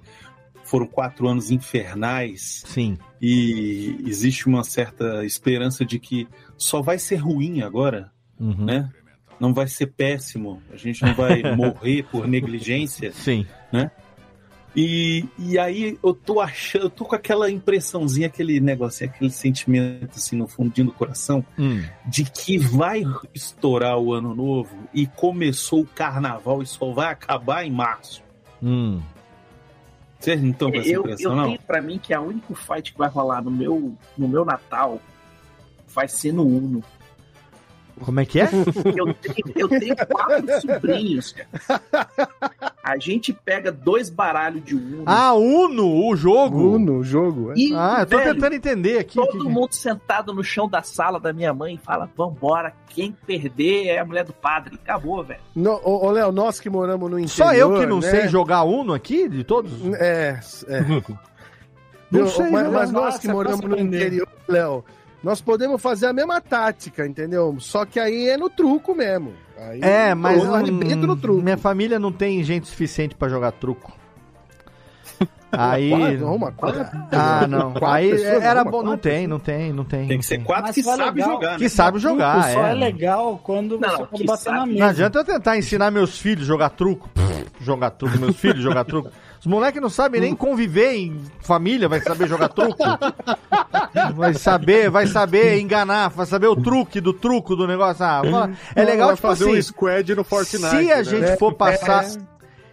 foram 0.72 0.88
quatro 0.88 1.28
anos 1.28 1.52
infernais 1.52 2.64
Sim. 2.66 2.98
e 3.22 3.98
existe 4.08 4.48
uma 4.48 4.64
certa 4.64 5.26
esperança 5.26 5.84
de 5.84 6.00
que 6.00 6.26
só 6.58 6.82
vai 6.82 6.98
ser 6.98 7.18
ruim 7.18 7.62
agora, 7.62 8.10
Uhum. 8.40 8.64
né? 8.66 8.90
Não 9.38 9.54
vai 9.54 9.68
ser 9.68 9.88
péssimo, 9.88 10.62
a 10.72 10.78
gente 10.78 11.02
não 11.04 11.14
vai 11.14 11.44
morrer 11.56 12.04
por 12.04 12.26
negligência, 12.26 13.12
Sim. 13.12 13.46
né? 13.72 13.92
E, 14.74 15.26
e 15.38 15.60
aí 15.60 16.00
eu 16.02 16.14
tô 16.14 16.40
achando, 16.40 16.86
eu 16.86 16.90
tô 16.90 17.04
com 17.04 17.16
aquela 17.16 17.52
impressãozinha, 17.52 18.28
aquele 18.28 18.62
negócio, 18.62 19.06
aquele 19.06 19.30
sentimento 19.30 20.12
assim 20.16 20.38
no 20.38 20.48
fundinho 20.48 20.88
do 20.88 20.94
coração, 20.94 21.46
Hum. 21.60 21.84
de 22.08 22.24
que 22.24 22.58
vai 22.58 23.04
estourar 23.36 23.98
o 24.00 24.14
ano 24.14 24.34
novo 24.34 24.88
e 24.94 25.06
começou 25.06 25.82
o 25.82 25.86
carnaval 25.88 26.62
e 26.64 26.66
só 26.66 26.94
vai 26.94 27.12
acabar 27.12 27.66
em 27.66 27.72
março. 27.72 28.24
Hum. 28.64 29.02
Vocês 30.22 30.42
não 30.42 30.52
estão 30.52 30.72
com 30.72 30.78
essa 30.78 30.88
Eu, 30.88 30.94
eu 30.94 31.00
impressão, 31.02 31.36
não? 31.36 31.46
tenho 31.46 31.62
pra 31.64 31.82
mim 31.82 31.98
que 32.00 32.14
a 32.14 32.22
única 32.22 32.54
fight 32.56 32.92
que 32.94 32.98
vai 32.98 33.10
rolar 33.10 33.42
no 33.44 33.50
meu, 33.52 33.94
no 34.18 34.28
meu 34.28 34.46
Natal 34.46 35.02
vai 35.88 36.08
ser 36.08 36.32
no 36.32 36.46
Uno. 36.46 36.84
Como 38.04 38.20
é 38.20 38.26
que 38.26 38.40
é? 38.42 38.50
Eu 38.96 39.14
tenho, 39.14 39.54
eu 39.56 39.68
tenho 39.70 39.96
quatro 40.08 40.62
sobrinhos. 40.62 41.36
A 42.84 42.98
gente 42.98 43.32
pega 43.32 43.72
dois 43.72 44.10
baralhos 44.10 44.64
de 44.64 44.76
Uno. 44.76 45.04
Ah, 45.06 45.34
Uno, 45.34 46.08
o 46.08 46.16
jogo. 46.16 46.76
Uno, 46.76 46.98
o 46.98 47.04
jogo. 47.04 47.52
é. 47.52 47.56
E, 47.58 47.74
Ah, 47.76 47.98
eu 48.02 48.06
tô 48.08 48.18
velho, 48.18 48.34
tentando 48.34 48.56
entender 48.56 48.98
aqui. 49.00 49.16
Todo 49.16 49.32
que- 49.32 49.38
que- 49.40 49.48
mundo 49.50 49.74
sentado 49.74 50.34
no 50.34 50.44
chão 50.44 50.68
da 50.68 50.82
sala 50.82 51.20
da 51.20 51.32
minha 51.32 51.54
mãe 51.54 51.76
e 51.76 51.78
fala: 51.78 52.10
Vambora, 52.18 52.74
quem 52.88 53.12
perder 53.26 53.88
é 53.88 54.00
a 54.00 54.06
mulher 54.06 54.26
do 54.26 54.34
padre. 54.34 54.76
Acabou, 54.84 55.24
velho. 55.24 55.40
No, 55.56 55.80
ô, 55.84 56.08
ô, 56.08 56.12
Léo, 56.12 56.32
nós 56.32 56.60
que 56.60 56.70
moramos 56.70 57.10
no 57.10 57.20
interior. 57.20 57.48
Só 57.48 57.54
eu 57.54 57.80
que 57.80 57.86
não 57.86 58.00
né? 58.00 58.10
sei 58.10 58.28
jogar 58.28 58.64
Uno 58.64 58.94
aqui, 58.94 59.30
de 59.30 59.44
todos? 59.44 59.72
É, 60.00 60.40
é. 60.68 60.82
Não 62.12 62.28
sei, 62.28 62.50
mas, 62.50 62.68
mas 62.70 62.92
nós 62.92 63.18
que 63.18 63.28
você 63.28 63.32
moramos 63.32 63.62
no 63.62 63.80
interior, 63.80 64.28
Léo, 64.46 64.84
nós 65.24 65.42
podemos 65.42 65.82
fazer 65.82 66.08
a 66.08 66.14
mesma 66.14 66.42
tática, 66.42 67.06
entendeu? 67.06 67.56
Só 67.60 67.86
que 67.86 68.00
aí 68.00 68.30
é 68.30 68.38
no 68.38 68.50
truco 68.50 68.96
mesmo. 68.96 69.34
Aí 69.58 69.80
É, 69.82 70.16
mas 70.16 70.44
arrebento 70.50 71.06
no 71.06 71.16
truco. 71.16 71.42
minha 71.42 71.58
família 71.58 72.00
não 72.00 72.12
tem 72.12 72.44
gente 72.44 72.68
suficiente 72.68 73.16
pra 73.16 73.30
jogar 73.30 73.52
truco. 73.52 73.92
Aí. 75.52 75.90
Quatro, 75.90 76.34
uma 76.34 76.52
quadra. 76.52 76.92
Ah, 77.12 77.46
não. 77.48 77.72
Quatro 77.74 77.88
Aí 77.88 78.12
pessoas, 78.12 78.44
era 78.44 78.62
uma 78.64 78.72
bom. 78.72 78.84
Não 78.84 78.98
tem, 78.98 79.28
não 79.28 79.40
tem, 79.40 79.74
não 79.74 79.84
tem. 79.84 80.08
Tem 80.08 80.18
que 80.20 80.26
ser 80.26 80.44
quatro 80.44 80.64
Mas 80.68 80.76
que 80.76 80.82
é 80.82 80.84
sabe 80.84 81.20
legal. 81.20 81.32
jogar, 81.34 81.52
né? 81.52 81.58
Que 81.58 81.70
sabe 81.70 82.00
jogar, 82.00 82.34
Truco 82.42 82.54
só 82.54 82.66
é 82.68 82.72
é. 82.72 82.74
legal 82.74 83.40
quando 83.44 83.80
Não, 83.80 83.90
você 83.90 84.06
pode 84.06 84.24
bater 84.26 84.50
na 84.52 84.58
sabe- 84.60 84.68
mesa. 84.72 84.80
Não 84.80 84.88
adianta 84.90 85.20
eu 85.20 85.24
tentar 85.26 85.58
ensinar 85.58 85.92
meus 85.92 86.18
filhos 86.20 86.44
a 86.44 86.48
jogar 86.48 86.70
truco. 86.70 87.10
Jogar 87.60 87.92
truco, 87.92 88.18
meus 88.18 88.38
filhos 88.38 88.62
jogar 88.64 88.84
truco. 88.86 89.10
Os 89.40 89.46
moleques 89.46 89.82
não 89.82 89.90
sabem 89.90 90.22
nem 90.22 90.36
conviver 90.36 90.94
em 90.94 91.20
família, 91.42 91.88
vai 91.90 92.00
saber 92.00 92.28
jogar 92.28 92.48
truco. 92.50 92.78
Vai 94.16 94.34
saber, 94.34 94.90
vai 94.90 95.08
saber 95.08 95.60
enganar, 95.60 96.10
vai 96.10 96.26
saber 96.26 96.48
o 96.48 96.56
truque 96.56 97.02
do 97.02 97.12
truco 97.14 97.56
do 97.56 97.68
negócio. 97.68 98.04
Ah, 98.06 98.22
fala- 98.24 98.52
é 98.76 98.84
legal, 98.84 99.10
tipo 99.10 99.22
fazer 99.28 99.46
assim, 99.46 99.58
um 99.58 99.62
squad 99.62 100.16
no 100.16 100.24
Fortnite. 100.24 100.70
se 100.70 100.92
a 100.92 100.98
né? 100.98 101.04
gente 101.04 101.38
for 101.38 101.54
passar... 101.54 102.06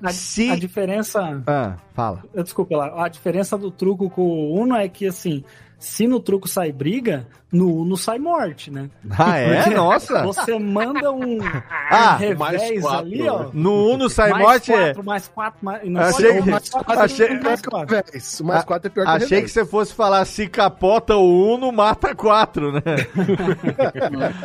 A, 0.03 0.13
Se... 0.13 0.51
a 0.51 0.57
diferença. 0.57 1.43
Ah, 1.47 1.77
fala. 1.95 2.23
Desculpa 2.35 2.77
lá. 2.77 3.05
A 3.05 3.09
diferença 3.09 3.57
do 3.59 3.71
truco 3.71 4.09
com 4.09 4.23
o 4.23 4.55
Uno 4.55 4.77
é 4.77 4.89
que, 4.89 5.07
assim, 5.07 5.45
se 5.79 6.07
no 6.09 6.19
truco 6.21 6.49
sai 6.49 6.73
briga, 6.73 7.27
no 7.53 7.83
Uno 7.83 7.97
sai 7.97 8.19
morte, 8.19 8.71
né? 8.71 8.91
Ah, 9.17 9.39
é? 9.39 9.63
Porque 9.63 9.75
Nossa. 9.77 10.23
Você 10.25 10.59
manda 10.59 11.11
um, 11.13 11.39
Ah, 11.91 12.19
um 12.21 12.37
mais 12.37 12.61
revés 12.63 12.81
quatro, 12.83 12.99
ali, 13.07 13.29
ó. 13.29 13.47
No 13.55 13.93
Uno 13.93 14.11
sai 14.11 14.31
mais 14.33 14.43
morte 14.43 14.73
é... 14.73 14.87
quatro, 14.87 15.05
mais 15.05 15.29
quatro, 15.29 15.59
mais... 15.65 15.89
Não, 15.89 16.01
Achei 16.01 16.43
que- 16.43 16.51
mais 16.51 16.69
quatro, 16.69 17.01
achei- 17.01 17.41
mais 17.41 17.63
quatro. 17.63 17.97
Mais 18.45 18.65
quatro 18.65 18.87
é 18.89 18.91
pior 18.91 19.05
que 19.05 19.11
Achei 19.11 19.29
que 19.29 19.35
revés. 19.37 19.53
você 19.53 19.65
fosse 19.65 19.95
falar 19.95 20.25
se 20.25 20.47
capota 20.49 21.17
o 21.17 21.55
Uno, 21.55 21.71
mata 21.73 22.15
quatro, 22.15 22.73
né? 22.73 22.81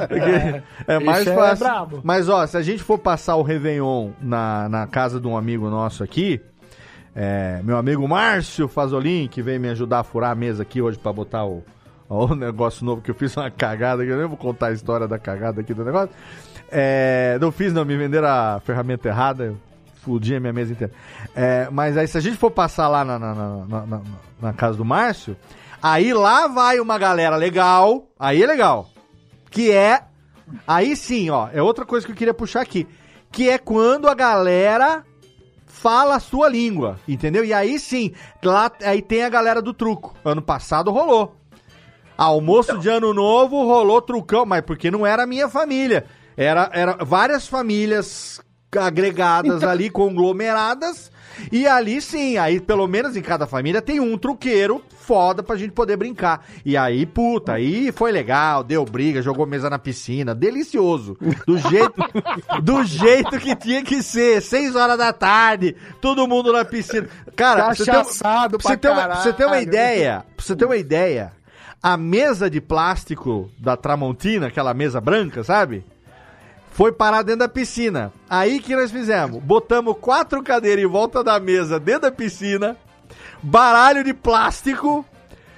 Porque 0.08 0.64
é 0.88 1.00
mais 1.00 1.28
é 1.28 1.36
fácil. 1.36 1.66
brabo. 1.66 2.02
Mas 2.04 2.30
ó, 2.30 2.46
se 2.46 2.58
a 2.58 2.62
gente 2.62 2.84
for 2.84 2.98
passar 2.98 3.36
o 3.36 3.42
Réveillon 3.42 4.12
na, 4.22 4.70
na 4.70 4.88
casa 4.88 5.20
de 5.20 5.28
um 5.28 5.36
amigo 5.38 5.70
nosso 5.70 6.04
aqui, 6.04 6.42
é, 7.16 7.62
meu 7.64 7.78
amigo 7.78 8.08
Márcio 8.08 8.68
Fazolin, 8.68 9.28
que 9.28 9.42
veio 9.42 9.60
me 9.60 9.70
ajudar 9.70 10.00
a 10.00 10.04
furar 10.04 10.32
a 10.32 10.36
mesa 10.36 10.64
aqui 10.64 10.82
hoje 10.82 10.98
pra 10.98 11.14
botar 11.14 11.46
o, 11.46 11.64
o 12.10 12.34
negócio 12.36 12.84
novo 12.86 13.02
que 13.02 13.12
eu 13.12 13.16
fiz 13.16 13.36
uma 13.38 13.50
cagada, 13.52 14.04
que 14.04 14.10
eu 14.12 14.18
nem 14.18 14.28
vou 14.28 14.38
contar 14.38 14.68
a 14.68 14.72
história 14.72 15.08
da 15.08 15.20
cagada 15.20 15.62
aqui 15.62 15.74
do 15.74 15.84
negócio. 15.86 16.10
É, 16.72 17.38
não 17.40 17.52
fiz, 17.52 17.72
não, 17.72 17.86
me 17.86 17.96
venderam 17.96 18.28
a 18.28 18.60
ferramenta 18.66 19.08
errada, 19.08 19.44
eu 19.46 19.58
fudi 20.02 20.36
a 20.36 20.40
minha 20.40 20.52
mesa 20.54 20.72
inteira. 20.74 20.92
É, 21.36 21.68
mas 21.72 21.96
aí, 21.98 22.08
se 22.08 22.18
a 22.18 22.22
gente 22.22 22.36
for 22.38 22.50
passar 22.52 22.88
lá 22.88 23.06
na, 23.06 23.20
na- 23.20 23.34
na- 23.86 24.02
na 24.42 24.54
casa 24.54 24.78
do 24.78 24.84
Márcio, 24.84 25.38
aí 25.82 26.14
lá 26.14 26.48
vai 26.48 26.80
uma 26.80 26.98
galera 26.98 27.36
legal, 27.36 28.08
aí 28.20 28.42
é 28.42 28.48
legal, 28.48 28.90
que 29.52 29.72
é, 29.72 30.02
aí 30.68 30.96
sim, 30.96 31.30
ó, 31.30 31.48
é 31.54 31.62
outra 31.62 31.86
coisa 31.86 32.06
que 32.06 32.12
eu 32.12 32.16
queria 32.16 32.34
puxar 32.34 32.62
aqui, 32.62 32.88
que 33.32 33.50
é 33.50 33.58
quando 33.60 34.10
a 34.10 34.16
galera 34.16 35.04
fala 35.84 36.16
a 36.16 36.20
sua 36.22 36.48
língua, 36.48 36.98
entendeu? 37.06 37.44
E 37.44 37.54
aí 37.54 37.78
sim, 37.78 38.14
lá 38.42 38.72
aí 38.82 39.02
tem 39.02 39.26
a 39.26 39.30
galera 39.30 39.62
do 39.62 39.74
truco. 39.74 40.16
Ano 40.24 40.42
passado 40.42 40.90
rolou. 40.92 41.36
Almoço 42.18 42.80
de 42.80 42.88
ano 42.88 43.14
novo 43.14 43.66
rolou 43.66 44.02
trucão, 44.02 44.46
mas 44.46 44.62
porque 44.62 44.90
não 44.90 45.06
era 45.06 45.24
a 45.24 45.28
minha 45.28 45.50
família. 45.50 46.06
Era, 46.38 46.70
era 46.72 47.04
várias 47.04 47.48
famílias 47.48 48.40
agregadas 48.80 49.62
ali, 49.62 49.90
conglomeradas. 49.90 51.12
E 51.52 51.68
ali 51.68 52.02
sim, 52.02 52.38
aí 52.38 52.60
pelo 52.60 52.88
menos 52.88 53.16
em 53.16 53.22
cada 53.22 53.46
família 53.46 53.82
tem 53.82 54.00
um 54.00 54.18
truqueiro 54.18 54.82
foda 55.04 55.44
pra 55.44 55.56
gente 55.56 55.72
poder 55.72 55.98
brincar. 55.98 56.46
E 56.66 56.78
aí, 56.78 57.06
puta, 57.06 57.54
aí 57.54 57.92
foi 57.92 58.12
legal, 58.12 58.64
deu 58.64 58.86
briga, 58.86 59.22
jogou 59.22 59.46
mesa 59.46 59.70
na 59.70 59.78
piscina, 59.78 60.34
delicioso. 60.34 61.18
Do 61.46 61.58
jeito, 61.58 61.94
do 62.64 62.84
jeito 62.84 63.38
que 63.40 63.56
tinha 63.56 63.84
que 63.84 64.02
ser, 64.02 64.42
seis 64.42 64.76
horas 64.76 64.98
da 64.98 65.12
tarde, 65.12 65.76
todo 66.00 66.28
mundo 66.28 66.52
na 66.52 66.64
piscina. 66.64 67.08
Cara, 67.36 67.66
pra 67.66 67.76
você 67.76 67.86
Cachaçado 67.86 68.58
pra 68.58 68.70
você 68.70 68.78
pra 68.78 69.16
você 69.16 69.34
ter 69.34 69.46
uma 69.46 69.62
ideia, 69.62 70.26
pra 70.36 70.46
você 70.46 70.56
ter 70.56 70.66
uma 70.66 70.78
ideia, 70.78 71.34
a 71.82 71.98
mesa 71.98 72.50
de 72.50 72.62
plástico 72.62 73.52
da 73.60 73.76
Tramontina, 73.76 74.48
aquela 74.48 74.74
mesa 74.74 75.02
branca, 75.02 75.44
sabe? 75.44 75.84
Foi 76.74 76.92
parar 76.92 77.22
dentro 77.22 77.40
da 77.40 77.48
piscina. 77.48 78.12
Aí 78.30 78.60
que 78.60 78.76
nós 78.76 78.92
fizemos? 78.92 79.42
Botamos 79.42 79.96
quatro 80.02 80.42
cadeiras 80.44 80.84
em 80.84 80.88
volta 80.88 81.24
da 81.24 81.40
mesa 81.40 81.80
dentro 81.80 82.02
da 82.04 82.12
piscina, 82.12 82.76
baralho 83.42 84.04
de 84.04 84.14
plástico 84.14 85.06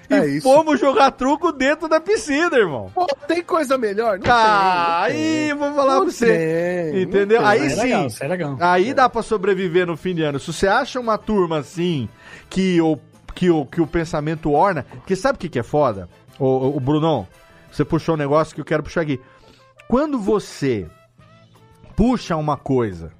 É 0.09 0.19
e 0.27 0.37
isso. 0.37 0.43
fomos 0.43 0.77
jogar 0.79 1.11
truco 1.11 1.51
dentro 1.53 1.87
da 1.87 2.01
piscina, 2.01 2.57
irmão. 2.57 2.91
Pô, 2.93 3.07
tem 3.27 3.41
coisa 3.41 3.77
melhor? 3.77 4.19
Não 4.19 4.25
Ah, 4.29 5.05
tem, 5.07 5.15
não 5.15 5.21
aí 5.21 5.47
tem. 5.47 5.53
vou 5.55 5.73
falar 5.73 5.93
Não 5.95 6.01
pra 6.03 6.11
você. 6.11 6.91
tem, 6.91 7.01
Entendeu? 7.03 7.41
não. 7.41 7.47
Aí 7.47 7.59
é 7.65 7.75
legal, 7.75 8.01
sim. 8.01 8.07
isso 8.07 8.23
é 8.23 8.27
legal. 8.27 8.57
Aí 8.59 8.93
dá 8.93 9.07
pra 9.09 9.21
sobreviver 9.21 9.87
no 9.87 9.95
fim 9.95 10.13
de 10.13 10.21
ano. 10.21 10.39
Se 10.39 10.51
você 10.51 10.67
acha 10.67 10.99
uma 10.99 11.17
turma 11.17 11.59
assim 11.59 12.09
que 12.49 12.81
o, 12.81 12.99
que 13.33 13.49
o, 13.49 13.65
que 13.65 13.79
o 13.81 13.87
pensamento 13.87 14.51
orna. 14.51 14.85
Porque 14.91 15.15
sabe 15.15 15.37
o 15.37 15.39
que, 15.39 15.47
que 15.49 15.59
é 15.59 15.63
foda? 15.63 16.09
O, 16.37 16.45
o, 16.45 16.75
o 16.77 16.79
Brunão, 16.81 17.25
você 17.71 17.85
puxou 17.85 18.15
um 18.15 18.17
negócio 18.17 18.53
que 18.53 18.59
eu 18.59 18.65
quero 18.65 18.83
puxar 18.83 18.99
aqui. 19.01 19.19
Quando 19.87 20.19
você 20.19 20.87
puxa 21.95 22.35
uma 22.35 22.57
coisa 22.57 23.11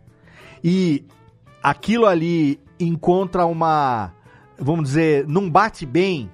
e 0.64 1.06
aquilo 1.62 2.06
ali 2.06 2.60
encontra 2.80 3.46
uma. 3.46 4.14
Vamos 4.58 4.86
dizer, 4.86 5.28
não 5.28 5.50
bate 5.50 5.86
bem 5.86 6.30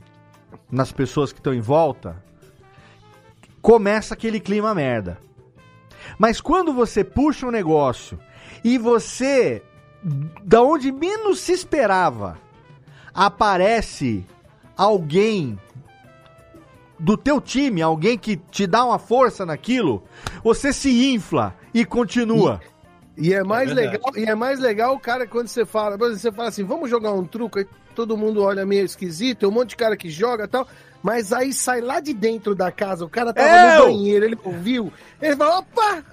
nas 0.71 0.91
pessoas 0.91 1.33
que 1.33 1.39
estão 1.39 1.53
em 1.53 1.59
volta, 1.59 2.23
começa 3.61 4.13
aquele 4.13 4.39
clima 4.39 4.73
merda. 4.73 5.17
Mas 6.17 6.39
quando 6.39 6.73
você 6.73 7.03
puxa 7.03 7.47
um 7.47 7.51
negócio 7.51 8.19
e 8.63 8.77
você, 8.77 9.61
da 10.43 10.61
onde 10.61 10.91
menos 10.91 11.39
se 11.39 11.51
esperava, 11.51 12.37
aparece 13.13 14.25
alguém 14.77 15.59
do 17.01 17.17
teu 17.17 17.41
time, 17.41 17.81
alguém 17.81 18.17
que 18.17 18.37
te 18.37 18.67
dá 18.67 18.85
uma 18.85 18.99
força 18.99 19.45
naquilo, 19.45 20.03
você 20.43 20.71
se 20.71 21.13
infla 21.13 21.55
e 21.73 21.83
continua. 21.83 22.61
E 23.17 23.33
é 23.33 23.43
mais 23.43 23.71
É 23.71 23.73
legal, 23.73 24.11
e 24.15 24.23
é 24.23 24.35
mais 24.35 24.59
legal 24.59 24.95
o 24.95 24.99
cara 24.99 25.27
quando 25.27 25.47
você 25.47 25.65
fala, 25.65 25.97
você 25.97 26.31
fala 26.31 26.49
assim, 26.49 26.63
vamos 26.63 26.89
jogar 26.89 27.11
um 27.11 27.25
truco, 27.25 27.59
aí 27.59 27.67
todo 27.95 28.15
mundo 28.15 28.43
olha 28.43 28.65
meio 28.65 28.85
esquisito, 28.85 29.39
tem 29.39 29.49
um 29.49 29.51
monte 29.51 29.69
de 29.69 29.75
cara 29.77 29.97
que 29.97 30.09
joga 30.09 30.45
e 30.45 30.47
tal. 30.47 30.67
Mas 31.03 31.33
aí 31.33 31.51
sai 31.51 31.81
lá 31.81 31.99
de 31.99 32.13
dentro 32.13 32.53
da 32.53 32.71
casa, 32.71 33.03
o 33.03 33.09
cara 33.09 33.33
tava 33.33 33.49
Eu! 33.49 33.79
no 33.79 33.85
banheiro, 33.85 34.25
ele 34.25 34.37
ouviu, 34.43 34.93
ele 35.19 35.35
fala, 35.35 35.59
opa, 35.59 36.05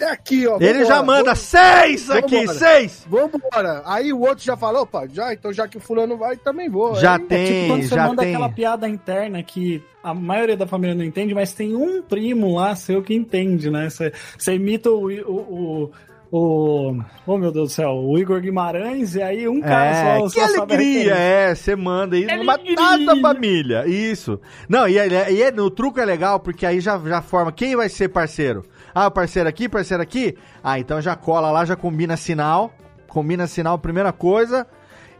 é 0.00 0.04
aqui, 0.10 0.46
ó. 0.46 0.56
Ele 0.56 0.72
vambora, 0.80 0.84
já 0.86 1.02
manda 1.02 1.22
vamos- 1.24 1.38
seis 1.38 2.10
aqui, 2.10 2.36
vambora, 2.46 2.58
seis! 2.58 3.06
Vambora. 3.08 3.82
Aí 3.86 4.12
o 4.12 4.20
outro 4.20 4.44
já 4.44 4.56
falou, 4.56 4.82
opa, 4.82 5.06
já, 5.12 5.32
então 5.32 5.52
já 5.52 5.66
que 5.68 5.76
o 5.76 5.80
fulano 5.80 6.16
vai, 6.16 6.36
também 6.36 6.68
vou. 6.68 6.94
Já 6.96 7.14
Aí- 7.16 7.22
tem, 7.24 7.38
É 7.42 7.46
tipo 7.46 7.66
quando 7.68 7.82
você 7.82 7.94
já 7.94 8.06
manda 8.08 8.22
tem. 8.22 8.34
aquela 8.34 8.48
piada 8.48 8.88
interna 8.88 9.42
que 9.42 9.82
a 10.02 10.12
maioria 10.14 10.56
da 10.56 10.66
família 10.66 10.94
não 10.94 11.04
entende, 11.04 11.34
mas 11.34 11.52
tem 11.52 11.74
um 11.76 12.02
primo 12.02 12.56
lá 12.56 12.74
seu 12.74 13.02
que 13.02 13.14
entende, 13.14 13.70
né? 13.70 13.88
Você, 13.88 14.12
você 14.36 14.54
imita 14.54 14.90
o, 14.90 15.06
o, 15.08 15.90
o, 15.90 15.90
o- 16.38 17.04
Oh, 17.24 17.38
meu 17.38 17.52
Deus 17.52 17.68
do 17.68 17.72
céu, 17.74 17.90
o 17.92 18.18
Igor 18.18 18.40
Guimarães, 18.40 19.14
e 19.14 19.22
aí 19.22 19.46
um 19.48 19.60
cara 19.60 19.84
É, 19.86 20.18
só, 20.18 20.24
que 20.26 20.32
só 20.32 20.40
a 20.40 20.64
alegria, 20.64 21.14
é, 21.14 21.54
você 21.54 21.76
manda 21.76 22.16
aí 22.16 22.26
numa 22.36 22.56
data 22.56 23.20
família, 23.20 23.86
isso. 23.86 24.40
Não, 24.68 24.88
e, 24.88 24.98
é- 24.98 25.30
e 25.32 25.40
é- 25.42 25.52
no 25.52 25.70
truco 25.70 26.00
é 26.00 26.04
legal, 26.04 26.40
porque 26.40 26.66
aí 26.66 26.80
já, 26.80 26.98
já 26.98 27.22
forma, 27.22 27.52
quem 27.52 27.76
vai 27.76 27.88
ser 27.88 28.08
parceiro? 28.08 28.64
Ah, 28.94 29.10
parceiro 29.10 29.48
aqui, 29.48 29.68
parceiro 29.68 30.02
aqui? 30.02 30.36
Ah, 30.62 30.78
então 30.78 31.00
já 31.00 31.16
cola 31.16 31.50
lá, 31.50 31.64
já 31.64 31.76
combina 31.76 32.16
sinal, 32.16 32.72
combina 33.08 33.46
sinal, 33.46 33.78
primeira 33.78 34.12
coisa, 34.12 34.66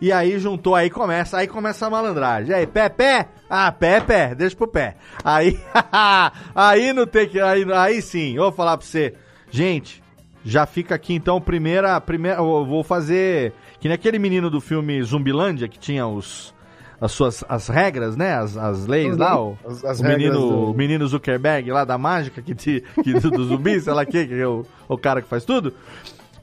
e 0.00 0.12
aí 0.12 0.38
juntou, 0.38 0.74
aí 0.74 0.90
começa, 0.90 1.38
aí 1.38 1.46
começa 1.46 1.86
a 1.86 1.90
malandragem. 1.90 2.54
Aí, 2.54 2.66
pé, 2.66 2.88
pé? 2.88 3.28
Ah, 3.48 3.70
pé, 3.70 4.00
pé, 4.00 4.34
deixa 4.34 4.56
pro 4.56 4.66
pé. 4.66 4.96
Aí, 5.24 5.58
aí 6.54 6.92
não 6.92 7.06
tem 7.06 7.28
que, 7.28 7.40
aí, 7.40 7.64
aí 7.72 8.02
sim, 8.02 8.34
eu 8.34 8.42
vou 8.42 8.52
falar 8.52 8.76
pra 8.76 8.86
você, 8.86 9.14
gente, 9.50 10.02
já 10.44 10.66
fica 10.66 10.94
aqui 10.94 11.14
então 11.14 11.40
primeira, 11.40 12.00
primeira, 12.00 12.38
eu 12.38 12.66
vou 12.66 12.82
fazer 12.82 13.52
que 13.78 13.88
nem 13.88 13.94
aquele 13.94 14.18
menino 14.18 14.50
do 14.50 14.60
filme 14.60 15.02
Zumbilândia 15.02 15.68
que 15.68 15.78
tinha 15.78 16.06
os 16.06 16.52
as 17.02 17.12
suas 17.12 17.44
as 17.48 17.66
regras, 17.68 18.16
né? 18.16 18.32
As, 18.34 18.56
as 18.56 18.86
leis 18.86 19.16
lá, 19.16 19.38
o, 19.40 19.58
As- 19.66 19.84
as 19.84 20.00
o 20.00 20.04
menino, 20.04 20.32
do- 20.38 20.70
o 20.70 20.74
menino 20.74 21.06
Zuckerberg 21.06 21.70
lá 21.72 21.84
da 21.84 21.98
mágica 21.98 22.40
que, 22.40 22.54
te, 22.54 22.82
que 23.02 23.12
do, 23.14 23.30
do 23.30 23.44
zumbi, 23.44 23.80
sei 23.80 23.92
lá 23.92 24.06
que, 24.06 24.26
que 24.26 24.34
é 24.40 24.46
o, 24.46 24.64
o 24.88 24.96
cara 24.96 25.20
que 25.20 25.28
faz 25.28 25.44
tudo. 25.44 25.74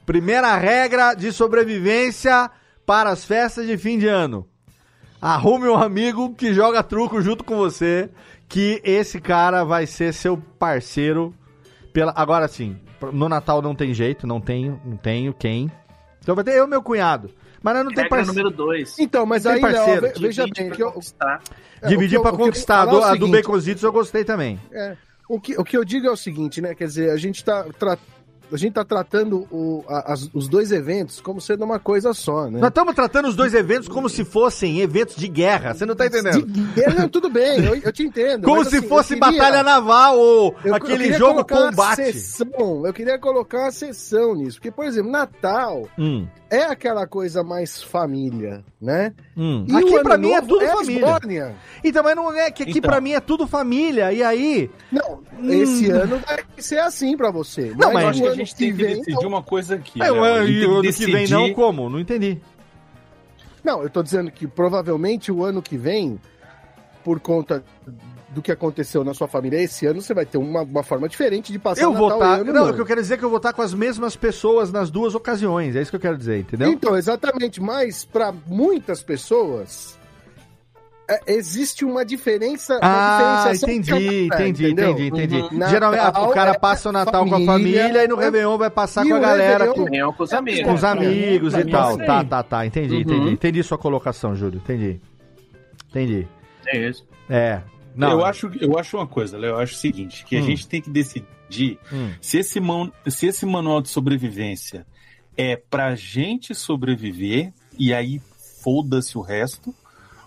Primeira 0.05 0.55
regra 0.57 1.13
de 1.13 1.31
sobrevivência 1.31 2.51
para 2.85 3.09
as 3.09 3.23
festas 3.23 3.65
de 3.65 3.77
fim 3.77 3.97
de 3.97 4.07
ano. 4.07 4.45
Arrume 5.21 5.67
um 5.67 5.75
amigo 5.75 6.33
que 6.33 6.53
joga 6.53 6.81
truco 6.83 7.21
junto 7.21 7.43
com 7.43 7.55
você, 7.57 8.09
que 8.47 8.81
esse 8.83 9.19
cara 9.19 9.63
vai 9.63 9.85
ser 9.85 10.13
seu 10.13 10.37
parceiro 10.57 11.33
pela 11.93 12.13
agora 12.15 12.47
sim. 12.47 12.77
No 13.13 13.29
Natal 13.29 13.61
não 13.61 13.73
tem 13.75 13.93
jeito, 13.93 14.25
não 14.27 14.41
tenho, 14.41 14.79
não 14.83 14.97
tenho 14.97 15.33
quem. 15.33 15.71
Então 16.21 16.35
vai 16.35 16.43
ter 16.43 16.55
eu 16.55 16.65
e 16.65 16.69
meu 16.69 16.81
cunhado. 16.81 17.29
Mas 17.61 17.75
nós 17.75 17.85
não 17.85 17.91
tem 17.93 18.07
parceiro. 18.09 18.33
número 18.33 18.49
2. 18.55 18.99
Então, 18.99 19.25
mas 19.25 19.45
aí, 19.45 19.61
Léo, 19.61 19.73
parceiro. 19.73 20.01
ve- 20.01 20.13
veja 20.19 20.45
bem, 20.55 20.69
que 20.69 20.81
eu, 20.83 20.93
É, 21.81 21.87
Dividir 21.87 22.09
que 22.11 22.17
eu- 22.17 22.21
pra 22.21 22.31
o 22.31 22.35
que 22.35 22.41
eu 22.41 22.45
conquistar. 22.47 22.79
é 22.79 22.81
a 22.81 22.85
do 22.85 23.01
seguinte, 23.13 23.31
Baconzitos 23.31 23.83
eu 23.83 23.91
gostei 23.91 24.23
também. 24.23 24.59
É, 24.71 24.95
o, 25.27 25.39
que, 25.39 25.55
o 25.57 25.63
que 25.63 25.77
eu 25.77 25.83
digo 25.85 26.07
é 26.07 26.11
o 26.11 26.17
seguinte, 26.17 26.61
né? 26.61 26.73
Quer 26.75 26.87
dizer, 26.87 27.09
a 27.11 27.17
gente 27.17 27.43
tá, 27.43 27.65
tra- 27.77 27.97
a 28.51 28.57
gente 28.57 28.73
tá 28.73 28.83
tratando 28.83 29.47
o- 29.51 29.85
a- 29.87 30.11
as- 30.13 30.29
os 30.33 30.47
dois 30.49 30.71
eventos 30.71 31.21
como 31.21 31.39
sendo 31.39 31.63
uma 31.63 31.77
coisa 31.79 32.13
só, 32.13 32.49
né? 32.49 32.59
Nós 32.59 32.69
estamos 32.69 32.95
tratando 32.95 33.27
os 33.29 33.35
dois 33.35 33.53
eventos 33.53 33.87
como 33.87 34.09
se 34.09 34.25
fossem 34.25 34.81
eventos 34.81 35.15
de 35.15 35.27
guerra. 35.27 35.73
Você 35.73 35.85
não 35.85 35.95
tá 35.95 36.07
entendendo? 36.07 36.45
De 36.45 36.61
guerra, 36.73 36.95
não, 37.01 37.07
tudo 37.09 37.29
bem, 37.29 37.63
eu, 37.63 37.75
eu 37.75 37.93
te 37.93 38.03
entendo. 38.03 38.43
Como 38.43 38.57
mas, 38.57 38.69
se 38.69 38.77
assim, 38.77 38.87
fosse 38.87 39.13
eu 39.13 39.19
queria- 39.19 39.37
batalha 39.39 39.63
naval 39.63 40.17
ou 40.17 40.55
eu- 40.65 40.69
eu 40.71 40.75
aquele 40.75 41.03
queria 41.03 41.17
jogo 41.17 41.45
combate. 41.45 42.11
Sessão, 42.11 42.85
eu 42.87 42.91
queria 42.93 43.19
colocar 43.19 43.59
uma 43.59 43.71
sessão 43.71 44.33
nisso. 44.35 44.57
Porque, 44.57 44.71
por 44.71 44.83
exemplo, 44.85 45.11
Natal 45.11 45.87
Hum, 45.97 46.27
é 46.49 46.63
aquela 46.63 47.05
coisa 47.07 47.43
mais 47.43 47.81
família, 47.83 48.63
né? 48.81 49.13
hum. 49.37 49.65
E 49.67 49.75
Aqui 49.75 49.99
pra 50.01 50.17
mim 50.17 50.31
é 50.31 50.41
tudo 50.41 50.61
é 50.63 50.67
família. 50.75 51.05
Esbórnia. 51.05 51.55
Então, 51.83 52.03
mas 52.03 52.15
não 52.15 52.33
é 52.33 52.49
que 52.51 52.63
aqui 52.63 52.77
Então. 52.79 52.89
pra 52.89 52.99
mim 53.01 53.11
é 53.13 53.19
tudo 53.19 53.45
família. 53.47 54.11
E 54.11 54.23
aí. 54.23 54.69
Não, 54.91 55.21
Hum. 55.39 55.49
esse 55.51 55.89
ano 55.89 56.19
vai 56.19 56.39
ser 56.57 56.79
assim 56.79 57.15
pra 57.15 57.31
você. 57.31 57.73
Não, 57.77 57.93
mas 57.93 58.03
Eu 58.03 58.09
acho 58.09 58.19
o 58.19 58.21
que 58.21 58.27
a 58.27 58.31
ano 58.31 58.37
gente 58.37 58.55
tem 58.55 58.67
que 58.75 58.83
vem, 58.83 58.95
decidir 58.97 59.25
uma 59.27 59.43
coisa 59.43 59.75
aqui. 59.75 60.01
É, 60.01 60.11
Léo. 60.11 60.15
A 60.15 60.19
o 60.19 60.23
ano 60.23 60.45
que 60.45 60.51
vem 60.51 60.67
não, 60.67 60.81
decidir- 60.81 61.53
como? 61.55 61.89
Não 61.89 61.99
entendi. 61.99 62.39
Não, 63.63 63.83
eu 63.83 63.89
tô 63.89 64.01
dizendo 64.01 64.31
que 64.31 64.47
provavelmente 64.47 65.31
o 65.31 65.43
ano 65.43 65.61
que 65.61 65.77
vem, 65.77 66.19
por 67.03 67.19
conta 67.19 67.63
do 68.31 68.41
que 68.41 68.51
aconteceu 68.51 69.03
na 69.03 69.13
sua 69.13 69.27
família 69.27 69.59
esse 69.61 69.85
ano, 69.87 70.01
você 70.01 70.13
vai 70.13 70.25
ter 70.25 70.37
uma, 70.37 70.61
uma 70.61 70.83
forma 70.83 71.09
diferente 71.09 71.51
de 71.51 71.57
passar 71.59 71.81
Eu 71.81 71.91
o 71.91 71.95
vou 71.95 72.09
Natal 72.09 72.21
estar. 72.33 72.37
e 72.37 72.41
Ano 72.49 72.53
Não, 72.53 72.69
o 72.69 72.73
que 72.75 72.81
eu 72.81 72.85
quero 72.85 73.01
dizer 73.01 73.15
é 73.15 73.17
que 73.17 73.25
eu 73.25 73.29
vou 73.29 73.37
estar 73.37 73.53
com 73.53 73.61
as 73.61 73.73
mesmas 73.73 74.15
pessoas 74.15 74.71
nas 74.71 74.91
duas 74.91 75.15
ocasiões. 75.15 75.75
É 75.75 75.81
isso 75.81 75.89
que 75.91 75.97
eu 75.97 76.01
quero 76.01 76.17
dizer, 76.17 76.39
entendeu? 76.39 76.69
Então, 76.71 76.95
exatamente, 76.95 77.59
mas 77.61 78.05
para 78.05 78.31
muitas 78.45 79.01
pessoas 79.01 79.97
é, 81.09 81.33
existe 81.33 81.83
uma 81.83 82.05
diferença. 82.05 82.75
uma 82.75 82.79
Ah, 82.83 83.51
entendi, 83.51 84.25
entendi, 84.27 84.65
entendeu? 84.67 84.91
entendi, 84.91 85.07
entendi. 85.07 85.37
Uhum. 85.55 85.67
Geralmente 85.67 86.03
Natal 86.03 86.29
o 86.29 86.33
cara 86.33 86.51
é 86.51 86.57
passa 86.59 86.89
o 86.89 86.91
Natal 86.91 87.25
com 87.27 87.33
a 87.35 87.39
família, 87.45 87.81
família 87.81 88.03
e 88.03 88.07
no 88.07 88.15
Réveillon 88.15 88.57
vai 88.59 88.69
passar 88.69 89.03
e 89.05 89.09
com 89.09 89.15
a 89.15 89.19
galera, 89.19 89.65
Réveillon- 89.65 89.73
com, 89.73 89.81
Reunião 89.85 90.13
com 90.13 90.21
os 90.23 90.33
amigos. 90.33 90.63
com 90.65 90.73
os 90.75 90.83
amigos 90.83 91.53
Pra 91.53 91.61
e 91.61 91.71
tal. 91.71 91.97
Tá, 91.97 92.23
tá, 92.23 92.43
tá. 92.43 92.65
Entendi, 92.67 92.93
Uhum. 92.93 93.01
entendi. 93.01 93.29
Entendi 93.31 93.63
sua 93.63 93.77
colocação, 93.79 94.35
Júlio. 94.35 94.59
Entendi. 94.63 95.01
Entendi. 95.89 96.27
É 96.67 96.77
isso. 96.89 97.03
É. 97.27 97.61
Não. 97.95 98.11
Eu, 98.11 98.25
acho, 98.25 98.51
eu 98.61 98.77
acho 98.77 98.97
uma 98.97 99.07
coisa, 99.07 99.37
Léo. 99.37 99.51
Eu 99.51 99.57
acho 99.59 99.73
o 99.73 99.77
seguinte: 99.77 100.23
que 100.25 100.37
a 100.37 100.41
Hum. 100.41 100.45
gente 100.45 100.67
tem 100.67 100.81
que 100.81 100.89
decidir 100.89 101.79
Hum. 101.91 102.11
se, 102.21 102.37
esse 102.37 102.59
man, 102.59 102.91
se 103.07 103.27
esse 103.27 103.45
manual 103.45 103.81
de 103.81 103.89
sobrevivência 103.89 104.85
é 105.35 105.55
pra 105.55 105.95
gente 105.95 106.53
sobreviver 106.53 107.51
e 107.77 107.93
aí 107.93 108.21
foda-se 108.61 109.17
o 109.17 109.21
resto, 109.21 109.73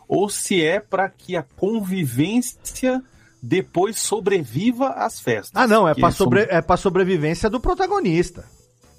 ou 0.09 0.29
se 0.29 0.63
é 0.65 0.81
pra 0.81 1.09
que 1.09 1.37
a 1.37 1.43
convivência 1.43 3.03
depois 3.43 3.99
sobreviva 3.99 4.89
às 4.91 5.21
festas. 5.21 5.51
Ah, 5.55 5.67
não, 5.67 5.87
é 5.89 5.95
pra, 5.95 6.11
são- 6.11 6.25
sobre... 6.27 6.43
é 6.49 6.61
pra 6.61 6.77
sobrevivência 6.77 7.51
do 7.51 7.61
protagonista. 7.61 8.45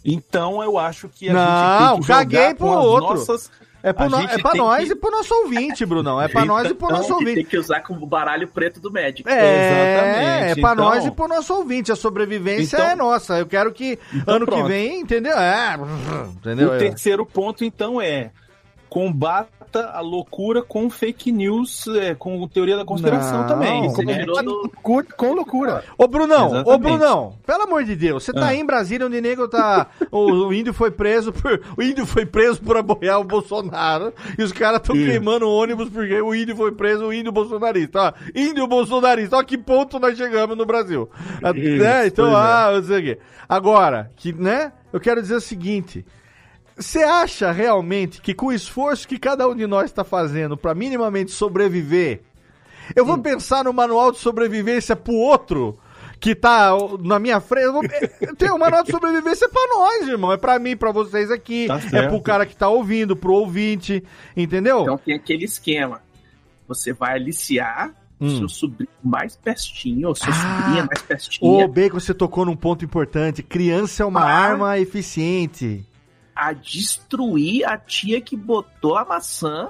Então 0.06 0.62
eu 0.62 0.78
acho 0.78 1.08
que 1.08 1.30
a 1.30 1.34
Não, 1.34 1.42
gente 1.42 1.90
tem 1.90 2.02
que 2.02 2.08
jogar 2.08 2.18
caguei 2.20 2.54
pro 2.56 2.68
com 2.68 2.74
outro. 2.76 3.16
nossas. 3.16 3.50
É, 3.84 3.92
pro 3.92 4.10
no- 4.10 4.18
é 4.22 4.38
pra 4.38 4.54
nós 4.56 4.86
que- 4.86 4.94
e 4.94 4.96
pro 4.96 5.12
nosso 5.12 5.34
ouvinte, 5.36 5.86
Brunão. 5.86 6.22
É 6.22 6.30
pra 6.30 6.46
nós 6.46 6.70
e 6.72 6.74
pro 6.74 6.86
Então, 6.88 6.98
nosso 6.98 7.08
que 7.10 7.14
ouvinte. 7.16 7.36
tem 7.36 7.46
que 7.46 7.58
usar 7.58 7.82
como 7.82 8.06
baralho 8.06 8.48
preto 8.48 8.80
do 8.80 8.90
médico. 8.90 9.28
É, 9.30 9.34
Exatamente, 9.34 10.52
é 10.60 10.62
pra 10.62 10.72
então- 10.72 10.86
nós 10.86 11.06
e 11.06 11.12
pro 11.12 11.28
nosso 11.28 11.54
ouvinte. 11.54 11.92
A 11.92 11.96
sobrevivência 11.98 12.78
Então- 12.78 12.88
é 12.90 12.96
nossa. 12.96 13.38
Eu 13.38 13.46
quero 13.46 13.74
que 13.74 14.00
Então 14.14 14.36
ano 14.36 14.46
que 14.46 14.52
pronto. 14.54 14.68
vem, 14.70 15.02
entendeu? 15.02 15.38
É, 15.38 15.76
entendeu? 16.38 16.72
O 16.74 16.78
terceiro 16.78 17.26
ponto, 17.26 17.66
então, 17.66 18.00
é 18.02 18.32
a 19.80 20.00
loucura 20.00 20.62
com 20.62 20.90
fake 20.90 21.32
news, 21.32 21.88
é, 21.88 22.14
com 22.16 22.48
teoria 22.48 22.78
da 22.78 22.86
conspiração 22.86 23.40
Não, 23.42 23.48
também. 23.48 23.92
como 23.94 24.08
né? 24.08 24.20
Tirou 24.20 24.44
do- 24.44 24.72
Com, 24.82 25.04
com 25.04 25.34
loucura. 25.34 25.84
Ô, 25.98 26.08
Brunão, 26.08 26.48
ô, 26.50 26.56
Exatamente. 26.56 26.82
Brunão, 26.82 27.34
pelo 27.46 27.64
amor 27.64 27.84
de 27.84 27.96
Deus, 27.96 28.24
você 28.24 28.34
tá 28.34 28.46
Ah. 28.46 28.48
aí 28.50 28.60
em 28.60 28.66
Brasília 28.66 29.08
onde 29.08 29.18
o 29.18 29.22
nego 29.22 29.48
tá. 29.48 29.88
o, 30.12 30.20
o 30.48 30.54
índio 30.54 30.74
foi 30.74 30.92
preso 30.92 31.32
por. 31.34 31.62
O 31.78 31.82
índio 31.82 32.06
foi 32.06 32.26
preso 32.26 32.62
por 32.62 32.78
apoiar 32.78 33.20
o 33.20 33.24
Bolsonaro. 33.24 34.14
E 34.38 34.44
os 34.44 34.52
caras 34.52 34.82
tão 34.82 34.96
Isso. 34.96 35.06
queimando 35.10 35.46
o 35.48 35.54
ônibus 35.56 35.90
porque 35.90 36.20
o 36.22 36.34
índio 36.36 36.56
foi 36.56 36.72
preso, 36.72 37.06
o 37.06 37.14
índio 37.14 37.32
bolsonarista. 37.32 38.00
Ó, 38.02 38.14
índio 38.36 38.68
bolsonarista, 38.68 39.38
ó 39.38 39.44
que 39.44 39.58
ponto 39.58 40.00
nós 40.00 40.18
chegamos 40.18 40.58
no 40.58 40.66
Brasil. 40.66 41.10
Isso, 41.56 41.84
né? 41.84 42.08
Então, 42.08 42.28
é. 42.32 42.36
ah, 42.36 42.72
não 42.74 42.84
sei 42.84 43.00
o 43.00 43.04
quê. 43.04 43.20
Agora, 43.48 44.12
que, 44.16 44.34
né? 44.34 44.72
Eu 44.92 45.00
quero 45.00 45.22
dizer 45.22 45.36
o 45.36 45.42
seguinte. 45.42 46.06
Você 46.78 47.04
acha 47.04 47.52
realmente 47.52 48.22
que 48.22 48.34
com 48.34 48.48
o 48.48 48.52
esforço 48.54 49.08
que 49.08 49.20
cada 49.20 49.48
um 49.48 49.56
de 49.56 49.68
nós 49.68 49.86
está 49.86 50.04
fazendo 50.04 50.58
para 50.58 50.74
minimamente 50.74 51.32
sobreviver, 51.32 52.22
eu 52.96 53.06
vou 53.06 53.18
pensar 53.20 53.64
no 53.64 53.72
manual 53.74 54.12
de 54.12 54.18
sobrevivência 54.18 54.96
pro 54.96 55.14
outro 55.14 55.78
que 56.20 56.34
tá 56.34 56.72
na 57.02 57.20
minha 57.20 57.40
frente? 57.40 57.66
Eu 57.66 57.74
vou... 57.74 57.84
Tem 58.38 58.52
um 58.52 58.58
manual 58.58 58.84
de 58.84 58.92
sobrevivência 58.92 59.48
pra 59.50 59.62
nós, 59.68 60.08
irmão. 60.08 60.32
É 60.32 60.38
pra 60.38 60.58
mim, 60.58 60.76
pra 60.76 60.92
vocês 60.92 61.30
aqui. 61.30 61.68
Tá 61.68 61.80
é 61.98 62.08
pro 62.08 62.22
cara 62.22 62.46
que 62.46 62.56
tá 62.56 62.70
ouvindo, 62.70 63.16
pro 63.16 63.34
ouvinte. 63.34 64.04
Entendeu? 64.36 64.82
Então 64.82 64.98
tem 64.98 65.16
aquele 65.16 65.46
esquema. 65.46 66.02
Você 66.68 66.92
vai 66.94 67.16
aliciar 67.16 67.92
o 68.20 68.26
Hum. 68.26 68.38
seu 68.38 68.48
sobrinho 68.50 68.90
mais 69.04 69.36
pestinho, 69.36 70.08
ou 70.08 70.16
sua 70.16 70.30
Ah, 70.30 70.34
sobrinha 70.62 70.86
mais 70.86 71.02
Ô, 71.02 71.06
pestinha, 71.08 71.68
Bacon, 71.68 72.00
você 72.00 72.14
tocou 72.14 72.46
num 72.46 72.56
ponto 72.56 72.86
importante. 72.86 73.44
Criança 73.44 74.04
é 74.04 74.06
uma 74.06 74.22
Ah. 74.22 74.32
arma 74.32 74.80
eficiente. 74.80 75.86
A 76.50 76.54
destruir 76.54 77.66
a 77.68 77.78
tia 77.78 78.20
que 78.22 78.36
botou 78.36 78.98
a 78.98 79.06
maçã 79.06 79.70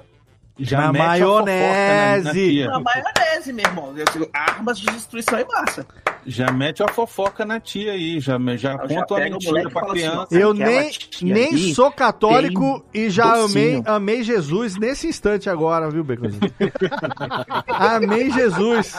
Já 0.60 0.82
Na 0.82 0.92
mete 0.94 1.02
a 1.02 1.08
maionese. 1.08 2.64
na- 2.66 2.72
na 2.72 2.80
na 2.80 2.84
maionese, 2.84 3.52
meu 3.54 3.66
irmão. 3.66 3.94
Eu 3.98 4.06
digo, 4.06 4.30
Armas 4.32 4.80
de 4.80 4.86
destruição 4.86 5.40
em 5.40 5.46
massa. 5.46 5.86
Já 6.26 6.52
mete 6.54 6.82
a 6.84 6.88
fofoca 6.88 7.44
na 7.44 7.60
tia 7.60 7.92
aí, 7.94 8.18
já, 8.20 8.38
já 8.56 8.74
Eu 8.74 8.80
conta 8.80 8.88
já 8.90 9.28
o 9.28 9.30
mentira 9.32 9.62
e 9.62 9.70
pra 9.70 9.82
assim, 9.82 9.92
criança. 9.92 10.28
ó, 10.32 10.36
Eu 10.38 10.54
nem, 10.54 10.92
nem 11.24 11.74
sou 11.74 11.92
católico 11.92 12.86
e 12.94 13.10
já 13.10 13.26
amei, 13.34 13.42
docinho. 13.78 13.84
amei 13.88 14.24
Jesus 14.24 14.78
nesse 14.78 15.08
instante 15.08 15.50
agora, 15.50 15.90
viu, 15.90 16.04
Beconzinho? 16.04 16.40
amei 17.68 18.30
Jesus. 18.32 18.96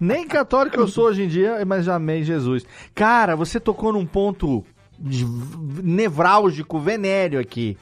Nem 0.00 0.26
católico 0.26 0.80
eu 0.80 0.88
sou 0.88 1.04
hoje 1.06 1.22
em 1.24 1.28
dia, 1.28 1.64
mas 1.66 1.84
já 1.84 1.94
amei 1.96 2.22
Jesus. 2.24 2.64
Cara, 2.94 3.36
você 3.36 3.60
tocou 3.60 3.92
num 3.92 4.06
ponto 4.06 4.64
nevrálgico, 4.98 6.78
venéreo 6.78 7.40
aqui. 7.40 7.76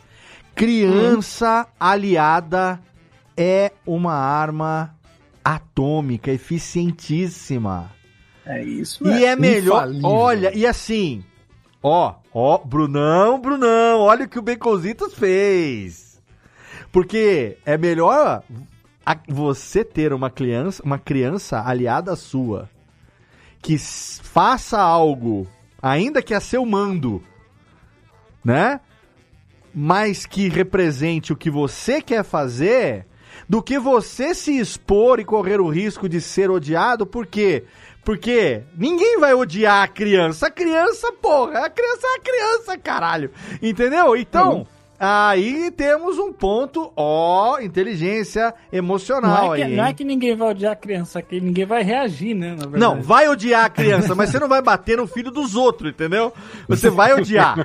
Criança 0.55 1.67
aliada 1.79 2.81
é 3.37 3.73
uma 3.87 4.15
arma 4.15 4.95
atômica 5.45 6.31
eficientíssima. 6.31 7.91
É 8.45 8.63
isso. 8.63 9.07
E 9.07 9.25
é 9.25 9.37
melhor. 9.37 9.89
Olha, 10.05 10.57
e 10.57 10.67
assim, 10.67 11.25
ó, 11.83 12.15
ó, 12.35 12.59
Brunão, 12.59 13.41
Brunão, 13.41 14.01
olha 14.01 14.25
o 14.25 14.29
que 14.29 14.39
o 14.39 14.43
Baconzitos 14.43 15.15
fez. 15.15 16.21
Porque 16.91 17.57
é 17.65 17.79
melhor 17.79 18.43
a- 19.07 19.17
você 19.29 19.85
ter 19.85 20.13
uma 20.13 20.29
criança, 20.29 20.83
uma 20.85 20.99
criança 20.99 21.63
aliada 21.67 22.15
sua 22.17 22.69
que 23.63 23.79
faça 23.79 24.79
algo, 24.81 25.47
ainda 25.83 26.23
que 26.23 26.33
a 26.33 26.41
seu 26.41 26.65
mando, 26.65 27.23
né? 28.45 28.81
Mas 29.75 30.25
que 30.25 30.49
represente 30.49 31.33
o 31.33 31.37
que 31.37 31.51
você 31.51 32.01
quer 32.01 32.23
fazer, 32.23 33.07
do 33.49 33.63
que 33.63 33.79
você 33.79 34.35
se 34.35 34.57
expor 34.59 35.19
e 35.19 35.25
correr 35.25 35.61
o 35.61 35.69
risco 35.69 36.09
de 36.09 36.21
ser 36.21 36.51
odiado, 36.51 37.05
por 37.05 37.27
quê? 37.27 37.65
Porque 38.05 38.63
ninguém 38.77 39.19
vai 39.19 39.35
odiar 39.35 39.83
a 39.83 39.89
criança. 39.89 40.47
A 40.49 40.51
criança, 40.51 41.13
porra, 41.13 41.67
a 41.67 41.71
criança 41.71 42.07
é 42.07 42.17
a 42.17 42.21
criança, 42.21 42.79
caralho. 42.79 43.31
Entendeu? 43.63 44.17
Então, 44.17 44.67
aí 45.05 45.71
temos 45.73 46.19
um 46.19 46.33
ponto, 46.33 46.93
ó, 46.97 47.59
inteligência 47.61 48.55
emocional 48.73 49.47
Não 49.47 49.55
é, 49.55 49.57
que, 49.59 49.63
aí. 49.65 49.77
não 49.77 49.85
é 49.85 49.93
que 49.93 50.05
ninguém 50.05 50.37
vai 50.37 50.51
odiar 50.51 50.73
a 50.73 50.77
criança, 50.77 51.19
é 51.19 51.23
que 51.23 51.41
ninguém 51.41 51.67
vai 51.67 51.83
reagir, 51.83 52.35
né? 52.35 52.51
Na 52.51 52.67
verdade. 52.67 52.79
Não, 52.79 53.03
vai 53.03 53.29
odiar 53.29 53.65
a 53.65 53.69
criança, 53.71 54.15
mas 54.15 54.31
você 54.31 54.39
não 54.39 54.49
vai 54.49 54.63
bater 54.63 54.97
no 54.97 55.07
filho 55.07 55.31
dos 55.31 55.55
outros, 55.57 55.91
entendeu? 55.91 56.33
Você 56.69 56.89
vai 56.89 57.13
odiar. 57.15 57.57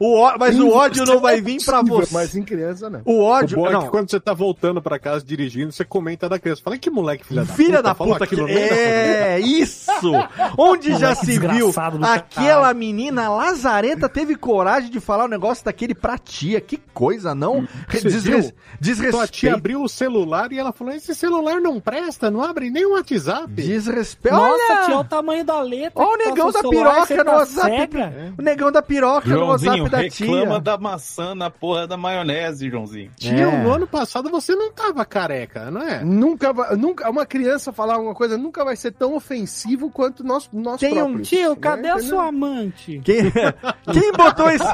O 0.00 0.18
ó- 0.18 0.36
mas 0.38 0.58
o 0.58 0.70
ódio 0.70 1.04
não 1.04 1.20
vai 1.20 1.40
vir 1.40 1.62
pra 1.64 1.82
você. 1.82 2.14
Mas 2.14 2.34
em 2.34 2.42
criança, 2.42 2.88
não. 2.88 3.02
O 3.04 3.22
ódio. 3.22 3.58
O 3.58 3.62
bom 3.62 3.68
é 3.68 3.72
não. 3.72 3.82
que 3.82 3.88
quando 3.90 4.10
você 4.10 4.18
tá 4.18 4.32
voltando 4.32 4.80
pra 4.80 4.98
casa 4.98 5.24
dirigindo, 5.24 5.72
você 5.72 5.84
comenta 5.84 6.28
da 6.28 6.38
criança. 6.38 6.62
Fala 6.64 6.78
que 6.78 6.88
moleque, 6.90 7.26
filha 7.26 7.44
da 7.44 7.52
Filha 7.52 7.82
da 7.82 7.94
Fala 7.94 8.12
puta 8.14 8.26
que. 8.26 8.34
aquilo 8.34 8.48
no 8.48 8.54
meio 8.54 8.68
da 8.70 8.74
É, 8.76 9.40
isso! 9.40 9.90
Onde 10.56 10.96
já 10.96 11.14
se 11.14 11.38
viu 11.38 11.70
aquela 11.76 12.22
caralho. 12.22 12.78
menina 12.78 13.28
lazareta 13.28 14.08
teve 14.08 14.34
coragem 14.36 14.90
de 14.90 15.00
falar 15.00 15.24
um 15.24 15.28
negócio 15.28 15.64
daquele 15.64 15.94
pra 15.94 16.16
tia. 16.18 16.60
Que 16.60 16.80
coisa, 16.92 17.34
não? 17.34 17.66
Você 17.88 18.00
Desres... 18.02 18.22
viu? 18.24 18.40
Tua 18.40 18.50
tia 18.52 18.60
Desrespeito. 18.80 19.54
abriu 19.56 19.82
o 19.82 19.88
celular 19.88 20.52
e 20.52 20.58
ela 20.58 20.72
falou: 20.72 20.92
esse 20.94 21.14
celular 21.14 21.60
não 21.60 21.80
presta, 21.80 22.30
não 22.30 22.42
abre 22.42 22.70
nem 22.70 22.84
o 22.86 22.92
WhatsApp. 22.94 23.48
Desrespeito. 23.52 24.36
Nossa, 24.36 24.52
Olha! 24.72 24.84
tia, 24.86 24.94
olha 24.94 24.98
o 25.00 25.04
tamanho 25.04 25.44
da 25.44 25.60
letra. 25.60 26.02
Olha 26.02 26.08
o 26.14 26.18
tá 26.18 26.30
negão 26.30 26.46
no 26.46 26.52
da 26.52 26.60
celular, 26.60 27.06
piroca 27.06 27.16
no 27.16 27.24
tá 27.24 27.36
WhatsApp. 27.36 27.96
O 28.38 28.42
negão 28.42 28.72
da 28.72 28.82
piroca 28.82 29.28
no 29.28 29.46
WhatsApp 29.46 29.88
da 29.90 29.98
reclama 29.98 30.46
tia. 30.52 30.60
da 30.60 30.78
maçã 30.78 31.34
na 31.34 31.50
porra 31.50 31.86
da 31.86 31.96
maionese, 31.96 32.70
Joãozinho. 32.70 33.10
Tia, 33.16 33.30
É. 33.46 33.62
no 33.62 33.72
ano 33.72 33.86
passado 33.86 34.30
você 34.30 34.54
não 34.54 34.72
tava 34.72 35.04
careca, 35.04 35.70
não 35.70 35.82
é? 35.82 36.04
Nunca 36.04 36.52
vai, 36.52 36.76
nunca, 36.76 37.08
uma 37.10 37.26
criança 37.26 37.72
falar 37.72 37.98
uma 37.98 38.14
coisa 38.14 38.36
nunca 38.38 38.64
vai 38.64 38.76
ser 38.76 38.92
tão 38.92 39.14
ofensivo 39.14 39.90
quanto 39.90 40.24
nós, 40.24 40.48
nós 40.52 40.80
Tem 40.80 40.92
um 40.94 41.06
próprios. 41.06 41.28
Tio, 41.28 41.50
né? 41.50 41.56
cadê 41.60 41.88
a 41.88 41.98
sua 42.00 42.28
amante? 42.28 43.00
Quem, 43.04 43.30
quem 43.92 44.12
botou 44.12 44.50
esse. 44.50 44.64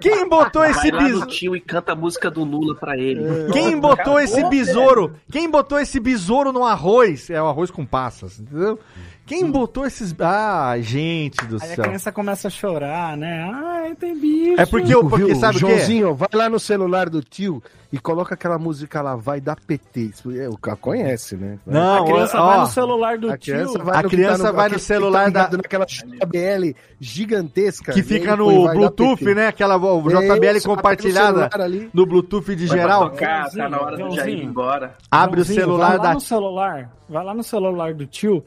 Quem 0.00 0.28
botou 0.28 0.64
esse 0.64 0.90
lá 0.90 1.03
no 1.08 1.14
biso. 1.20 1.26
tio 1.26 1.56
e 1.56 1.60
canta 1.60 1.92
a 1.92 1.94
música 1.94 2.30
do 2.30 2.44
Lula 2.44 2.74
pra 2.74 2.96
ele. 2.96 3.22
Quem 3.52 3.78
botou 3.78 3.92
Acabou, 3.92 4.20
esse 4.20 4.36
velho. 4.36 4.48
besouro? 4.50 5.14
Quem 5.30 5.50
botou 5.50 5.78
esse 5.78 5.98
besouro 6.00 6.52
no 6.52 6.64
arroz? 6.64 7.30
É 7.30 7.40
o 7.42 7.46
arroz 7.46 7.70
com 7.70 7.84
passas, 7.84 8.38
entendeu? 8.40 8.78
Quem 9.26 9.50
botou 9.50 9.86
esses. 9.86 10.14
Ah, 10.20 10.74
gente 10.80 11.42
do 11.46 11.56
Aí 11.62 11.72
a 11.72 11.74
céu. 11.74 11.84
criança 11.84 12.12
começa 12.12 12.48
a 12.48 12.50
chorar, 12.50 13.16
né? 13.16 13.50
Ai, 13.52 13.94
tem 13.94 14.14
bicho. 14.18 14.60
É 14.60 14.66
porque 14.66 14.94
eu. 14.94 15.08
Porque 15.08 15.24
Viu? 15.26 15.36
sabe 15.36 15.56
o 15.56 15.60
quê? 15.60 15.66
Joãozinho, 15.76 16.14
vai 16.14 16.28
lá 16.34 16.48
no 16.50 16.58
celular 16.60 17.08
do 17.08 17.22
tio 17.22 17.62
e 17.90 17.98
coloca 17.98 18.34
aquela 18.34 18.58
música 18.58 19.00
lá, 19.00 19.16
vai 19.16 19.40
dar 19.40 19.56
PT. 19.56 20.10
É, 20.38 20.48
O 20.48 20.58
cara 20.58 20.76
conhece, 20.76 21.36
né? 21.36 21.58
Não, 21.66 22.02
a 22.02 22.06
criança 22.06 22.40
ó, 22.42 22.46
vai 22.48 22.58
no 22.60 22.66
celular 22.66 23.18
do 23.18 23.30
A 23.30 23.38
tio. 23.38 23.54
criança 23.54 23.78
vai 23.78 23.96
A 23.98 24.02
no 24.02 24.08
que 24.10 24.16
criança 24.16 24.42
vai 24.44 24.52
no 24.52 24.60
aquele- 24.60 24.80
celular 24.80 25.32
tá 25.32 25.46
da- 25.46 25.56
naquela 25.56 25.86
JBL 25.86 26.74
gigantesca. 27.00 27.92
Que 27.92 28.02
fica 28.02 28.36
no 28.36 28.44
põe, 28.46 28.64
vai 28.64 28.74
Bluetooth, 28.76 29.34
né? 29.34 29.46
Aquela 29.48 29.76
o 29.76 30.10
É, 30.10 30.14
JBL 30.34 30.56
isso, 30.58 30.68
no 30.68 30.76
compartilhada 30.76 31.48
ali. 31.54 31.88
no 31.94 32.04
Bluetooth 32.06 32.54
de 32.54 32.66
Vai 32.66 32.78
geral. 32.78 33.10
tocar, 33.10 33.50
tá 33.50 33.68
na 33.68 33.80
hora 33.80 33.96
do 33.96 34.02
Jair 34.10 34.10
ir 34.10 34.14
Joãozinho. 34.16 34.42
embora. 34.50 34.94
Abre 35.10 35.40
o 35.40 35.44
celular 35.44 35.88
vai 35.88 35.96
lá 35.98 36.02
da. 36.04 36.14
no 36.14 36.20
celular, 36.20 36.90
vai 37.08 37.24
lá 37.24 37.34
no 37.34 37.42
celular 37.42 37.94
do 37.94 38.06
tio, 38.06 38.44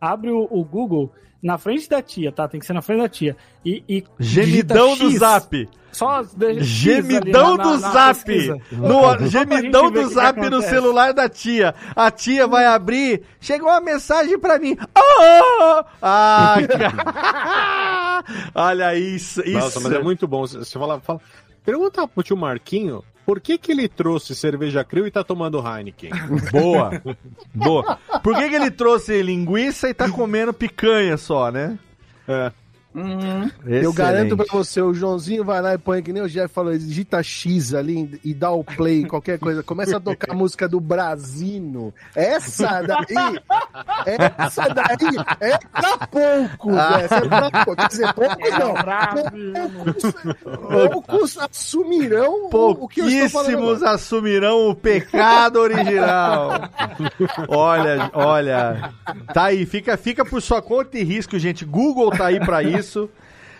abre 0.00 0.30
o, 0.30 0.46
o 0.50 0.64
Google 0.64 1.12
na 1.42 1.58
frente 1.58 1.88
da 1.88 2.00
tia, 2.02 2.32
tá? 2.32 2.48
Tem 2.48 2.58
que 2.58 2.66
ser 2.66 2.72
na 2.72 2.80
frente 2.82 3.00
da 3.02 3.08
tia. 3.08 3.36
E, 3.64 3.82
e 3.88 4.04
Gemidão 4.18 4.96
do 4.96 5.10
X. 5.10 5.18
zap. 5.18 5.68
Só 5.92 6.24
Gemidão 6.60 7.56
na- 7.56 7.62
do 7.62 7.70
na- 7.70 7.78
na 7.78 7.90
zap. 7.92 8.24
No, 8.72 9.28
gemidão 9.28 9.90
do 9.92 10.08
zap 10.08 10.40
no 10.40 10.46
acontece. 10.46 10.68
celular 10.70 11.12
da 11.12 11.28
tia. 11.28 11.72
A 11.94 12.10
tia 12.10 12.48
vai 12.48 12.64
abrir. 12.64 13.22
Chegou 13.40 13.68
uma 13.68 13.80
mensagem 13.80 14.36
pra 14.38 14.58
mim. 14.58 14.76
Oh! 14.96 15.84
Ah, 16.02 16.56
cara. 16.66 18.24
Olha 18.54 18.94
isso. 18.98 19.40
isso. 19.42 19.52
Nossa, 19.58 19.80
mas 19.80 19.92
é 19.92 20.02
muito 20.02 20.26
bom. 20.26 20.40
Você 20.46 20.58
você 20.58 20.76
fala, 20.78 21.00
fala. 21.00 21.20
Pergunta 21.64 22.08
pro 22.08 22.22
tio 22.24 22.36
Marquinho 22.36 23.04
por 23.24 23.40
que, 23.40 23.56
que 23.58 23.72
ele 23.72 23.88
trouxe 23.88 24.34
cerveja 24.34 24.84
crio 24.84 25.06
e 25.06 25.10
tá 25.10 25.24
tomando 25.24 25.58
Heineken. 25.58 26.10
Boa. 26.52 26.90
Boa. 27.54 27.98
Por 28.22 28.36
que, 28.36 28.48
que 28.48 28.54
ele 28.54 28.70
trouxe 28.70 29.22
linguiça 29.22 29.88
e 29.88 29.94
tá 29.94 30.10
comendo 30.10 30.52
picanha 30.52 31.16
só, 31.16 31.50
né? 31.50 31.78
É. 32.28 32.52
Uhum. 32.94 33.50
Eu 33.66 33.92
garanto 33.92 34.36
pra 34.36 34.46
você, 34.52 34.80
o 34.80 34.94
Joãozinho 34.94 35.44
vai 35.44 35.60
lá 35.60 35.74
e 35.74 35.78
põe, 35.78 36.00
que 36.02 36.12
nem 36.12 36.22
o 36.22 36.28
Jeff 36.28 36.52
falou, 36.54 36.72
digita 36.78 37.20
X 37.22 37.74
ali 37.74 38.20
e 38.24 38.32
dá 38.32 38.50
o 38.52 38.62
play, 38.62 39.04
qualquer 39.04 39.38
coisa. 39.38 39.62
Começa 39.64 39.96
a 39.96 40.00
tocar 40.00 40.30
a 40.32 40.34
música 40.34 40.68
do 40.68 40.78
Brasino. 40.80 41.92
Essa 42.14 42.82
daí, 42.82 43.40
essa 44.38 44.68
daí 44.68 45.16
é 45.40 45.58
pra 45.58 46.06
pouco, 46.06 46.70
Ah. 46.76 47.00
essa 47.02 47.16
é 47.16 47.20
pra 47.28 47.50
pouco. 47.64 47.76
Quer 47.76 47.88
dizer, 47.88 48.14
poucos 48.14 48.50
não. 48.58 48.74
Poucos 50.68 51.38
assumirão 51.38 52.48
o- 52.52 52.88
que 52.88 53.00
eu 53.00 53.08
estou 53.08 53.28
falando. 53.30 53.52
Pouquíssimos 53.58 53.82
assumirão 53.82 54.68
o 54.70 54.74
pecado 54.74 55.56
original. 55.58 56.68
olha, 57.48 58.10
olha. 58.14 58.92
Tá 59.32 59.44
aí, 59.46 59.66
fica, 59.66 59.96
fica 59.96 60.24
por 60.24 60.40
sua 60.40 60.62
conta 60.62 60.98
e 60.98 61.02
risco, 61.04 61.38
gente. 61.38 61.64
Google 61.64 62.10
tá 62.10 62.26
aí 62.26 62.38
pra 62.40 62.62
isso. 62.62 62.83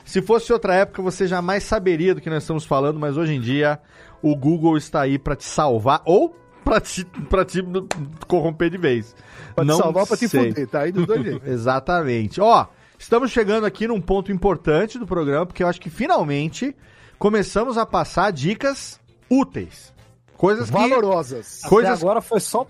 Se 0.05 0.21
fosse 0.21 0.53
outra 0.53 0.75
época, 0.75 1.03
você 1.03 1.27
jamais 1.27 1.65
saberia 1.65 2.15
do 2.15 2.21
que 2.21 2.29
nós 2.29 2.43
estamos 2.43 2.65
falando, 2.65 3.01
mas 3.01 3.17
hoje 3.17 3.35
em 3.35 3.41
dia 3.41 3.81
o 4.23 4.37
Google 4.37 4.77
está 4.77 5.03
aí 5.03 5.19
pra 5.19 5.35
te 5.35 5.45
salvar 5.45 6.03
ou 6.05 6.37
pra 6.65 6.81
te, 6.81 7.05
pra 7.29 7.45
te 7.45 7.63
corromper 8.27 8.71
de 8.71 8.79
vez. 8.79 9.15
Pra 9.55 9.65
te 9.65 9.69
Não 9.69 9.79
salvar, 9.79 10.07
pra 10.07 10.17
te 10.17 10.29
fuder, 10.29 10.69
tá 10.69 10.81
aí 10.81 10.93
dos 10.93 11.07
dois 11.07 11.23
jeitos. 11.23 11.47
Exatamente. 11.49 12.41
Ó, 12.41 12.67
estamos 12.99 13.31
chegando 13.31 13.65
aqui 13.65 13.87
num 13.87 14.01
ponto 14.01 14.31
importante 14.31 14.99
do 14.99 15.07
programa, 15.07 15.47
porque 15.47 15.63
eu 15.63 15.69
acho 15.69 15.81
que 15.81 15.91
finalmente 15.91 16.77
começamos 17.19 17.79
a 17.79 17.87
passar 17.87 18.31
dicas 18.31 19.01
úteis. 19.31 19.93
Coisas 20.37 20.67
que... 20.67 20.73
Valorosas. 20.73 21.61
Coisas... 21.69 21.93
Até 21.93 22.03
agora 22.03 22.21
foi 22.21 22.41
só, 22.41 22.67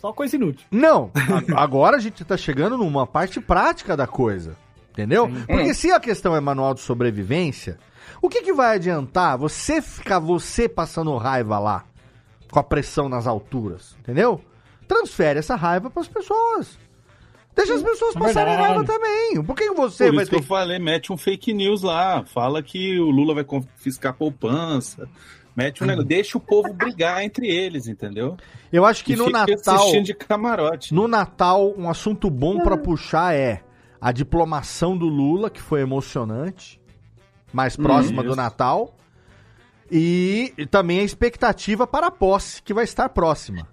só 0.00 0.12
coisa 0.12 0.36
inútil. 0.36 0.66
Não, 0.70 1.10
agora 1.54 1.96
a 1.96 2.00
gente 2.00 2.24
tá 2.24 2.36
chegando 2.36 2.78
numa 2.78 3.06
parte 3.06 3.40
prática 3.40 3.96
da 3.96 4.06
coisa. 4.06 4.56
Entendeu? 5.02 5.30
Porque 5.46 5.74
se 5.74 5.90
a 5.92 6.00
questão 6.00 6.34
é 6.34 6.40
manual 6.40 6.74
de 6.74 6.80
sobrevivência, 6.80 7.78
o 8.20 8.28
que, 8.28 8.42
que 8.42 8.52
vai 8.52 8.74
adiantar 8.76 9.38
você 9.38 9.80
ficar 9.80 10.18
você 10.18 10.68
passando 10.68 11.16
raiva 11.16 11.58
lá, 11.58 11.84
com 12.50 12.58
a 12.58 12.64
pressão 12.64 13.08
nas 13.08 13.26
alturas? 13.26 13.96
Entendeu? 14.00 14.40
Transfere 14.88 15.38
essa 15.38 15.54
raiva 15.54 15.88
pras 15.88 16.08
pessoas. 16.08 16.76
Deixa 17.54 17.74
as 17.74 17.82
pessoas 17.82 18.16
É 18.16 18.18
passarem 18.18 18.56
raiva 18.56 18.84
também. 18.84 19.42
Por 19.42 19.54
que 19.56 19.70
você 19.70 20.06
Por 20.06 20.14
vai 20.14 20.22
isso 20.24 20.30
que 20.30 20.36
ter 20.38 20.42
eu 20.42 20.46
falei, 20.46 20.78
mete 20.78 21.12
um 21.12 21.16
fake 21.16 21.52
news 21.52 21.82
lá. 21.82 22.24
Fala 22.24 22.62
que 22.62 22.98
o 22.98 23.10
Lula 23.10 23.34
vai 23.34 23.44
confiscar 23.44 24.14
poupança. 24.14 25.08
Mete 25.56 25.82
um 25.82 25.84
Uhum. 25.84 25.88
negócio. 25.90 26.08
Deixa 26.08 26.38
o 26.38 26.40
povo 26.40 26.72
brigar 26.72 27.22
entre 27.24 27.48
eles, 27.48 27.88
entendeu? 27.88 28.36
Eu 28.72 28.84
acho 28.84 29.04
que 29.04 29.14
E 29.14 29.16
no 29.16 29.24
fica 29.26 29.44
Natal. 29.44 30.02
de 30.02 30.14
camarote. 30.14 30.94
No 30.94 31.08
Natal, 31.08 31.74
um 31.76 31.90
assunto 31.90 32.30
bom 32.30 32.60
pra 32.60 32.76
puxar 32.76 33.34
é 33.34 33.60
a 34.00 34.12
diplomação 34.12 34.96
do 34.96 35.06
Lula, 35.06 35.50
que 35.50 35.60
foi 35.60 35.80
emocionante, 35.80 36.80
mais 37.52 37.76
próxima 37.76 38.22
do 38.22 38.28
Isso. 38.28 38.36
Natal, 38.36 38.94
e 39.90 40.52
também 40.70 41.00
a 41.00 41.04
expectativa 41.04 41.86
para 41.86 42.08
a 42.08 42.10
posse, 42.10 42.62
que 42.62 42.74
vai 42.74 42.84
estar 42.84 43.08
próxima. 43.08 43.66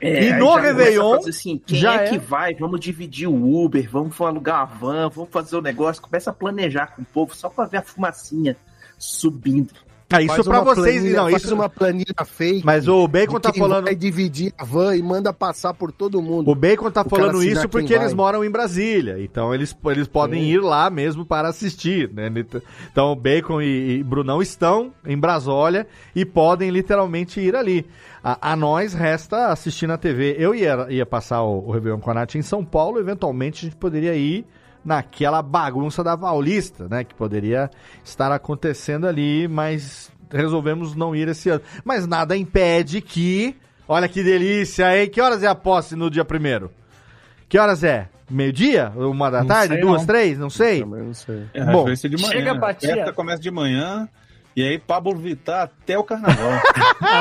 É, 0.00 0.24
e 0.24 0.32
no 0.34 0.54
já 0.54 0.60
Réveillon, 0.60 1.14
assim, 1.26 1.58
quem 1.64 1.78
já 1.78 2.02
é, 2.02 2.04
é. 2.06 2.10
que 2.10 2.18
vai? 2.18 2.54
Vamos 2.54 2.80
dividir 2.80 3.28
o 3.28 3.64
Uber, 3.64 3.88
vamos 3.90 4.20
alugar 4.20 4.60
a 4.60 4.64
van, 4.64 5.08
vamos 5.08 5.30
fazer 5.30 5.56
o 5.56 5.62
negócio. 5.62 6.02
Começa 6.02 6.30
a 6.30 6.34
planejar 6.34 6.88
com 6.88 7.02
o 7.02 7.04
povo 7.04 7.34
só 7.34 7.48
pra 7.48 7.64
ver 7.64 7.78
a 7.78 7.82
fumacinha 7.82 8.56
subindo. 8.98 9.72
Ah, 10.08 10.22
isso 10.22 10.48
uma 10.48 10.62
vocês, 10.62 10.96
planilha- 10.98 11.16
não, 11.16 11.30
isso- 11.30 11.54
uma 11.54 11.68
planilha 11.68 12.14
fake. 12.24 12.64
Mas 12.64 12.86
o 12.86 13.08
Bacon 13.08 13.40
tá 13.40 13.52
falando- 13.52 13.86
Vai 13.86 13.94
dividir 13.96 14.52
a 14.56 14.64
van 14.64 14.94
e 14.96 15.02
manda 15.02 15.32
passar 15.32 15.74
por 15.74 15.90
todo 15.90 16.22
mundo. 16.22 16.48
O 16.48 16.54
Bacon 16.54 16.90
tá 16.92 17.02
O 17.04 17.08
falando 17.08 17.42
isso 17.42 17.68
porque 17.68 17.92
eles 17.92 18.14
moram 18.14 18.44
em 18.44 18.50
Brasília. 18.50 19.16
Então 19.20 19.52
eles, 19.52 19.76
eles 19.86 20.06
podem 20.06 20.44
ir 20.44 20.60
lá 20.60 20.88
mesmo 20.90 21.26
para 21.26 21.48
assistir. 21.48 22.08
Né? 22.12 22.32
Então 22.92 23.10
o 23.12 23.16
Bacon 23.16 23.60
e, 23.60 23.98
e 23.98 24.02
Brunão 24.04 24.40
estão 24.40 24.92
em 25.04 25.18
Brasólia 25.18 25.86
e 26.14 26.24
podem 26.24 26.70
literalmente 26.70 27.40
ir 27.40 27.56
ali. 27.56 27.84
A, 28.22 28.52
a 28.52 28.56
nós 28.56 28.92
resta 28.94 29.48
assistir 29.48 29.86
na 29.88 29.98
TV. 29.98 30.36
Eu 30.38 30.54
ia, 30.54 30.86
ia 30.88 31.04
passar 31.06 31.42
o, 31.42 31.66
o 31.66 31.72
Réveillon 31.72 31.98
com 31.98 32.10
a 32.10 32.14
Nath 32.14 32.36
em 32.36 32.42
São 32.42 32.64
Paulo. 32.64 32.98
Eventualmente 33.00 33.66
a 33.66 33.68
gente 33.68 33.76
poderia 33.78 34.14
ir 34.14 34.44
naquela 34.86 35.42
bagunça 35.42 36.02
da 36.04 36.16
Paulista, 36.16 36.86
né? 36.88 37.02
Que 37.04 37.14
poderia 37.14 37.68
estar 38.04 38.30
acontecendo 38.30 39.06
ali, 39.06 39.48
mas 39.48 40.10
resolvemos 40.30 40.94
não 40.94 41.14
ir 41.14 41.26
esse 41.28 41.50
ano. 41.50 41.60
Mas 41.84 42.06
nada 42.06 42.36
impede 42.36 43.00
que. 43.00 43.56
Olha 43.88 44.08
que 44.08 44.22
delícia, 44.22 44.96
hein? 44.96 45.08
Que 45.10 45.20
horas 45.20 45.42
é 45.42 45.46
a 45.48 45.54
posse 45.54 45.94
no 45.96 46.08
dia 46.10 46.24
primeiro? 46.24 46.70
Que 47.48 47.58
horas 47.58 47.84
é? 47.84 48.08
Meio-dia? 48.28 48.92
Uma 48.96 49.30
da 49.30 49.40
Não 49.40 49.46
tarde? 49.46 49.74
sei, 49.74 49.80
Duas, 49.82 50.00
não. 50.00 50.06
três? 50.06 50.38
Não 50.38 50.50
sei. 50.50 50.84
não 50.84 51.14
sei. 51.14 51.44
É, 51.54 51.64
Bom, 51.64 51.94
ser 51.94 52.08
de 52.08 52.16
manhã. 52.16 52.28
chega, 52.32 52.50
A 52.50 52.54
Batia. 52.54 52.94
festa 52.94 53.12
começa 53.12 53.40
de 53.40 53.50
manhã 53.52 54.08
e 54.56 54.62
aí 54.62 54.78
Pablo 54.78 55.14
Vittar 55.14 55.64
até 55.64 55.98
o 55.98 56.02
carnaval. 56.02 56.50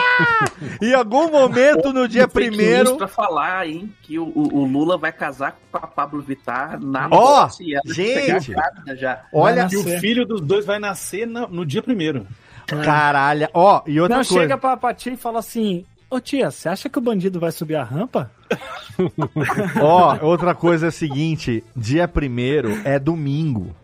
em 0.81 0.93
algum 0.93 1.29
momento 1.29 1.91
no 1.91 2.07
dia 2.07 2.27
primeiro. 2.27 2.95
pra 2.95 3.07
falar, 3.07 3.67
hein, 3.67 3.93
que 4.01 4.17
o, 4.17 4.25
o- 4.25 4.65
Lula 4.65 4.97
vai 4.97 5.11
casar 5.11 5.59
com 5.71 5.77
a 5.77 5.85
Pablo 5.87 6.21
Vittar 6.21 6.79
na 6.79 7.09
Ó, 7.11 7.41
ela 7.41 7.49
gente. 7.93 8.51
grávida 8.51 8.95
já. 8.95 9.21
Olha 9.33 9.67
que 9.67 9.75
o 9.77 9.83
filho 9.99 10.25
dos 10.25 10.39
dois 10.41 10.65
vai 10.65 10.79
nascer 10.79 11.27
na- 11.27 11.47
no 11.47 11.65
dia 11.65 11.83
primeiro. 11.83 12.25
Caralho. 12.67 13.47
Ó, 13.53 13.81
e 13.85 13.99
outra 13.99 14.17
Não, 14.17 14.23
coisa. 14.25 14.41
chega 14.41 14.57
pra, 14.57 14.77
pra 14.77 14.93
tia 14.93 15.13
e 15.13 15.17
fala 15.17 15.39
assim: 15.39 15.85
Ô 16.09 16.19
tia, 16.19 16.49
você 16.49 16.69
acha 16.69 16.89
que 16.89 16.97
o 16.97 17.01
bandido 17.01 17.39
vai 17.39 17.51
subir 17.51 17.75
a 17.75 17.83
rampa? 17.83 18.31
Ó, 19.81 20.17
outra 20.25 20.55
coisa 20.55 20.87
é 20.87 20.89
a 20.89 20.91
seguinte: 20.91 21.63
dia 21.75 22.07
primeiro 22.07 22.81
é 22.85 22.97
domingo. 22.97 23.75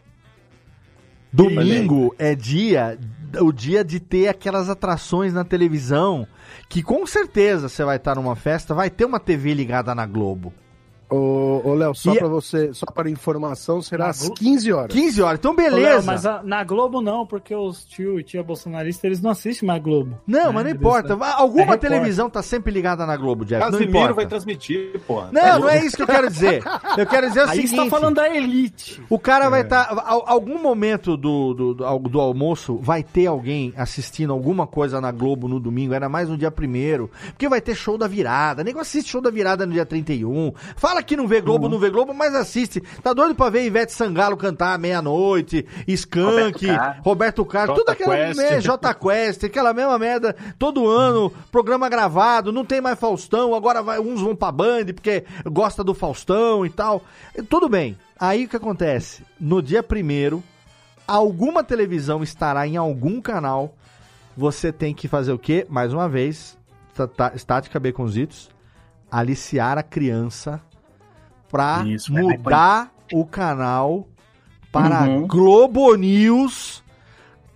Domingo 1.33 2.13
é 2.19 2.35
dia, 2.35 2.97
o 3.39 3.51
dia 3.51 3.83
de 3.83 3.99
ter 3.99 4.27
aquelas 4.27 4.69
atrações 4.69 5.33
na 5.33 5.43
televisão 5.43 6.27
que 6.67 6.81
com 6.81 7.05
certeza 7.05 7.69
você 7.69 7.83
vai 7.83 7.97
estar 7.97 8.15
numa 8.15 8.35
festa, 8.35 8.73
vai 8.73 8.89
ter 8.89 9.05
uma 9.05 9.19
TV 9.19 9.53
ligada 9.53 9.93
na 9.93 10.05
Globo. 10.05 10.53
Ô, 11.11 11.61
ô 11.65 11.73
Léo, 11.73 11.93
só 11.93 12.13
E- 12.13 12.17
pra 12.19 12.27
você, 12.29 12.73
só 12.73 12.85
para 12.85 13.09
informação, 13.09 13.81
será 13.81 14.07
às 14.09 14.21
Glo- 14.25 14.33
15 14.33 14.71
horas. 14.71 14.93
15 14.93 15.21
horas, 15.21 15.39
então 15.39 15.51
Ô, 15.51 15.55
Léo, 15.57 15.71
beleza. 15.71 16.01
mas 16.05 16.25
a- 16.25 16.41
na 16.43 16.63
Globo 16.63 17.01
não, 17.01 17.25
porque 17.25 17.53
os 17.53 17.83
tio 17.83 18.19
e 18.19 18.23
tia 18.23 18.41
bolsonaristas 18.41 19.03
eles 19.03 19.21
não 19.21 19.31
assistem 19.31 19.67
mais 19.67 19.81
Globo. 19.83 20.17
Não, 20.25 20.53
mas 20.53 20.63
não 20.63 20.71
importa. 20.71 21.15
Va- 21.15 21.33
Alguma 21.33 21.73
É 21.73 21.77
televisão 21.77 22.29
tá 22.29 22.41
sempre 22.41 22.71
ligada 22.71 23.05
na 23.05 23.17
Globo, 23.17 23.43
Jeff. 23.43 23.61
Não 23.61 23.71
Casimiro 23.71 23.89
importa. 23.97 24.13
vai 24.13 24.25
transmitir, 24.25 24.99
porra. 25.05 25.29
Não, 25.33 25.59
não 25.59 25.69
é 25.69 25.83
isso 25.85 25.97
que 25.97 26.03
eu 26.03 26.07
quero 26.07 26.29
dizer. 26.29 26.63
Eu 26.97 27.05
quero 27.05 27.27
dizer 27.27 27.41
o 27.41 27.49
Aí 27.49 27.55
seguinte. 27.57 27.69
você 27.71 27.75
tá 27.83 27.89
falando 27.89 28.15
da 28.15 28.29
elite. 28.33 29.03
O 29.09 29.19
cara 29.19 29.49
vai 29.49 29.61
estar. 29.61 29.91
algum 30.25 30.61
momento 30.61 31.17
do, 31.17 31.53
do, 31.53 31.73
do, 31.73 31.99
do 31.99 32.19
almoço 32.21 32.77
vai 32.81 33.03
ter 33.03 33.27
alguém 33.27 33.73
assistindo 33.75 34.31
alguma 34.31 34.65
coisa 34.65 35.01
na 35.01 35.11
Globo 35.11 35.47
no 35.47 35.59
domingo, 35.59 35.93
era 35.93 36.07
mais 36.07 36.29
no 36.29 36.37
dia 36.37 36.51
primeiro. 36.51 37.09
Porque 37.27 37.49
vai 37.49 37.59
ter 37.59 37.75
show 37.75 37.97
da 37.97 38.07
virada. 38.07 38.63
Nego 38.63 38.79
assiste 38.79 39.09
show 39.09 39.21
da 39.21 39.29
virada 39.29 39.65
no 39.65 39.73
dia 39.73 39.85
31. 39.85 40.53
Fala 40.77 41.00
que 41.03 41.15
não 41.17 41.27
vê 41.27 41.41
Globo, 41.41 41.67
não 41.69 41.79
vê 41.79 41.89
Globo, 41.89 42.13
mas 42.13 42.33
assiste. 42.35 42.81
Tá 43.01 43.13
doido 43.13 43.35
pra 43.35 43.49
ver 43.49 43.65
Ivete 43.65 43.91
Sangalo 43.93 44.37
cantar 44.37 44.77
meia-noite, 44.79 45.65
Skank, 45.87 46.65
Roberto 47.03 47.45
Carlos. 47.45 47.77
Tudo 47.77 47.89
aquela 47.89 48.15
Quest. 48.15 48.37
merda, 48.37 48.61
J 48.61 48.93
Quest, 48.93 49.43
aquela 49.43 49.73
mesma 49.73 49.97
merda, 49.99 50.35
todo 50.57 50.87
ano, 50.87 51.31
programa 51.51 51.89
gravado, 51.89 52.51
não 52.51 52.65
tem 52.65 52.81
mais 52.81 52.99
Faustão, 52.99 53.53
agora 53.55 53.81
vai, 53.81 53.99
uns 53.99 54.21
vão 54.21 54.35
pra 54.35 54.51
Band 54.51 54.85
porque 54.95 55.23
gosta 55.45 55.83
do 55.83 55.93
Faustão 55.93 56.65
e 56.65 56.69
tal. 56.69 57.01
Tudo 57.49 57.67
bem. 57.69 57.97
Aí 58.19 58.45
o 58.45 58.49
que 58.49 58.55
acontece? 58.55 59.23
No 59.39 59.61
dia 59.61 59.81
primeiro, 59.81 60.43
alguma 61.07 61.63
televisão 61.63 62.21
estará 62.23 62.67
em 62.67 62.77
algum 62.77 63.19
canal. 63.21 63.75
Você 64.37 64.71
tem 64.71 64.93
que 64.93 65.07
fazer 65.07 65.31
o 65.33 65.39
quê? 65.39 65.65
Mais 65.69 65.91
uma 65.93 66.07
vez, 66.07 66.57
tá- 66.95 67.07
tá- 67.07 67.31
estática 67.35 67.79
baconzitos, 67.79 68.49
aliciar 69.11 69.77
a 69.77 69.83
criança 69.83 70.61
pra 71.51 71.83
Isso, 71.85 72.11
vai, 72.13 72.23
mudar 72.23 72.91
o 73.13 73.25
canal 73.25 74.07
para 74.71 75.01
Uhum. 75.03 75.27
Globo 75.27 75.93
News 75.95 76.81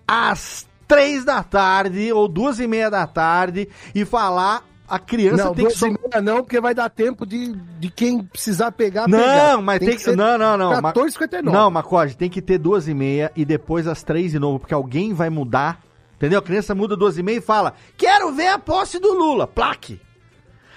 às 0.07 0.67
três 0.87 1.23
da 1.25 1.41
tarde 1.41 2.11
ou 2.11 2.27
duas 2.27 2.59
e 2.59 2.67
meia 2.67 2.91
da 2.91 3.07
tarde 3.07 3.67
e 3.93 4.05
falar 4.05 4.63
a 4.87 4.99
criança 4.99 5.45
Não, 5.45 5.55
tem 5.55 5.65
que 5.65 5.71
som- 5.73 5.87
meia 5.87 6.21
não, 6.21 6.43
porque 6.43 6.61
vai 6.61 6.75
dar 6.75 6.89
tempo 6.89 7.25
de, 7.25 7.53
de 7.79 7.89
quem 7.89 8.21
precisar 8.21 8.71
pegar, 8.71 9.05
pegar. 9.05 9.53
Não, 9.53 9.61
mas 9.63 9.79
tem, 9.79 9.89
que. 9.95 9.99
ser 9.99 10.15
Não, 10.15 10.37
não, 10.37 10.55
não. 10.55 10.79
Ma- 10.81 10.93
14,59. 10.93 11.41
Não, 11.51 11.71
Macode, 11.71 12.15
tem 12.15 12.29
que 12.29 12.39
ter 12.41 12.59
duas 12.59 12.87
e 12.87 12.93
meia 12.93 13.31
e 13.35 13.43
depois 13.43 13.87
às 13.87 14.03
três 14.03 14.31
de 14.31 14.37
novo, 14.39 14.59
porque 14.59 14.73
alguém 14.75 15.11
vai 15.13 15.29
mudar. 15.29 15.79
Entendeu? 16.17 16.39
A 16.39 16.41
criança 16.41 16.75
muda 16.75 16.95
duas 16.95 17.17
e 17.17 17.23
meia 17.23 17.37
e 17.37 17.41
fala: 17.41 17.73
Quero 17.97 18.31
ver 18.31 18.47
a 18.47 18.59
posse 18.59 18.99
do 18.99 19.11
Lula. 19.13 19.47
Plaque. 19.47 19.99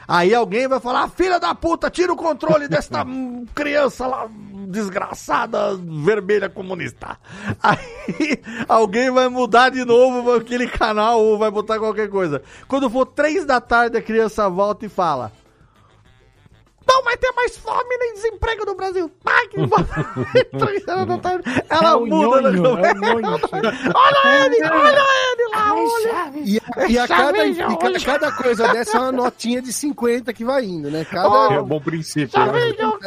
Aí 0.08 0.34
alguém 0.34 0.66
vai 0.66 0.80
falar: 0.80 1.06
Filha 1.10 1.38
da 1.38 1.54
puta, 1.54 1.90
tira 1.90 2.10
o 2.10 2.16
controle 2.16 2.66
desta 2.66 3.04
criança 3.54 4.06
lá, 4.06 4.26
desgraçada, 4.66 5.76
vermelha 5.76 6.48
comunista. 6.48 7.18
Aí 7.62 8.40
alguém 8.66 9.10
vai 9.10 9.28
mudar 9.28 9.68
de 9.68 9.84
novo 9.84 10.32
aquele 10.32 10.66
canal 10.66 11.22
ou 11.22 11.36
vai 11.36 11.50
botar 11.50 11.78
qualquer 11.78 12.08
coisa. 12.08 12.42
Quando 12.66 12.88
for 12.88 13.04
três 13.04 13.44
da 13.44 13.60
tarde, 13.60 13.98
a 13.98 14.02
criança 14.02 14.48
volta 14.48 14.86
e 14.86 14.88
fala: 14.88 15.30
não 16.88 17.02
vai 17.04 17.16
ter 17.16 17.30
mais 17.32 17.56
fome 17.56 17.96
nem 17.98 18.14
desemprego 18.14 18.64
no 18.64 18.74
Brasil. 18.74 19.10
Ai, 19.26 19.46
que 19.48 19.56
Ela 21.70 21.90
É 21.90 21.94
o 21.94 22.06
muda 22.06 22.40
na 22.42 22.50
nhonho, 22.50 22.76
conversa. 22.76 23.04
é 23.04 23.20
o. 23.20 23.24
Olha 23.94 24.46
ele, 24.46 24.64
olha 24.64 25.04
ele 25.32 25.48
lá, 25.54 25.74
olha. 25.74 26.32
E, 26.44 26.60
e 26.92 26.98
a 26.98 27.06
cada, 27.08 27.46
e 27.46 27.54
ca- 27.54 27.78
olha. 27.82 28.00
cada 28.00 28.32
coisa 28.32 28.68
dessa 28.68 28.96
é 28.96 29.00
uma 29.00 29.12
notinha 29.12 29.60
de 29.62 29.72
50 29.72 30.32
que 30.32 30.44
vai 30.44 30.64
indo, 30.64 30.90
né? 30.90 31.02
É 31.02 31.04
Cada, 31.04 31.60
um 31.60 31.64
bom 31.64 31.80
princípio. 31.80 32.38
né? 32.52 32.60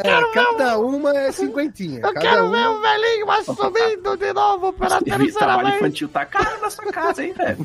É, 0.04 0.32
cada 0.32 0.78
uma 0.78 1.16
é 1.16 1.32
cinquentinha. 1.32 1.98
eu 1.98 2.02
cada 2.14 2.20
quero 2.20 2.46
uma... 2.46 2.56
ver 2.56 2.68
o 2.68 2.80
velhinho 2.80 3.26
mais 3.26 3.44
subindo 3.46 4.16
de 4.16 4.32
novo 4.32 4.72
pela 4.72 5.00
terceira 5.00 5.32
trabalho 5.38 5.62
vez. 5.68 5.76
infantil 5.76 6.08
tá 6.08 6.24
caro 6.24 6.60
na 6.60 6.70
sua 6.70 6.84
casa, 6.92 7.24
hein, 7.24 7.34
velho? 7.36 7.58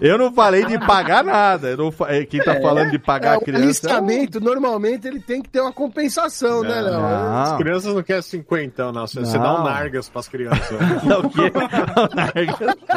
Eu 0.00 0.18
não 0.18 0.32
falei 0.32 0.64
de 0.64 0.78
pagar 0.78 1.22
nada. 1.24 1.68
Eu 1.70 1.76
não 1.76 1.94
eh, 2.08 2.24
Quem 2.24 2.40
tá 2.42 2.60
falando 2.60 2.90
de 2.90 2.98
pagar 2.98 3.32
É, 3.32 3.34
a 3.34 3.38
o 3.38 3.40
criança... 3.42 3.64
alistamento, 3.64 4.40
normalmente, 4.40 5.06
ele 5.12 5.20
tem 5.20 5.42
que 5.42 5.48
ter 5.48 5.60
uma 5.60 5.72
compensação, 5.72 6.62
né, 6.62 6.80
Léo? 6.80 7.04
As 7.04 7.50
Não. 7.50 7.58
crianças 7.58 7.94
não 7.94 8.02
querem 8.02 8.22
cinquentão, 8.22 8.92
não. 8.92 9.06
Você, 9.06 9.20
você 9.20 9.36
Não. 9.38 9.44
dá 9.44 9.60
um 9.60 9.64
nargas 9.64 10.08
pras 10.08 10.28
crianças. 10.28 10.78
Não, 11.04 11.20
o 11.20 11.30
quê? 11.30 11.52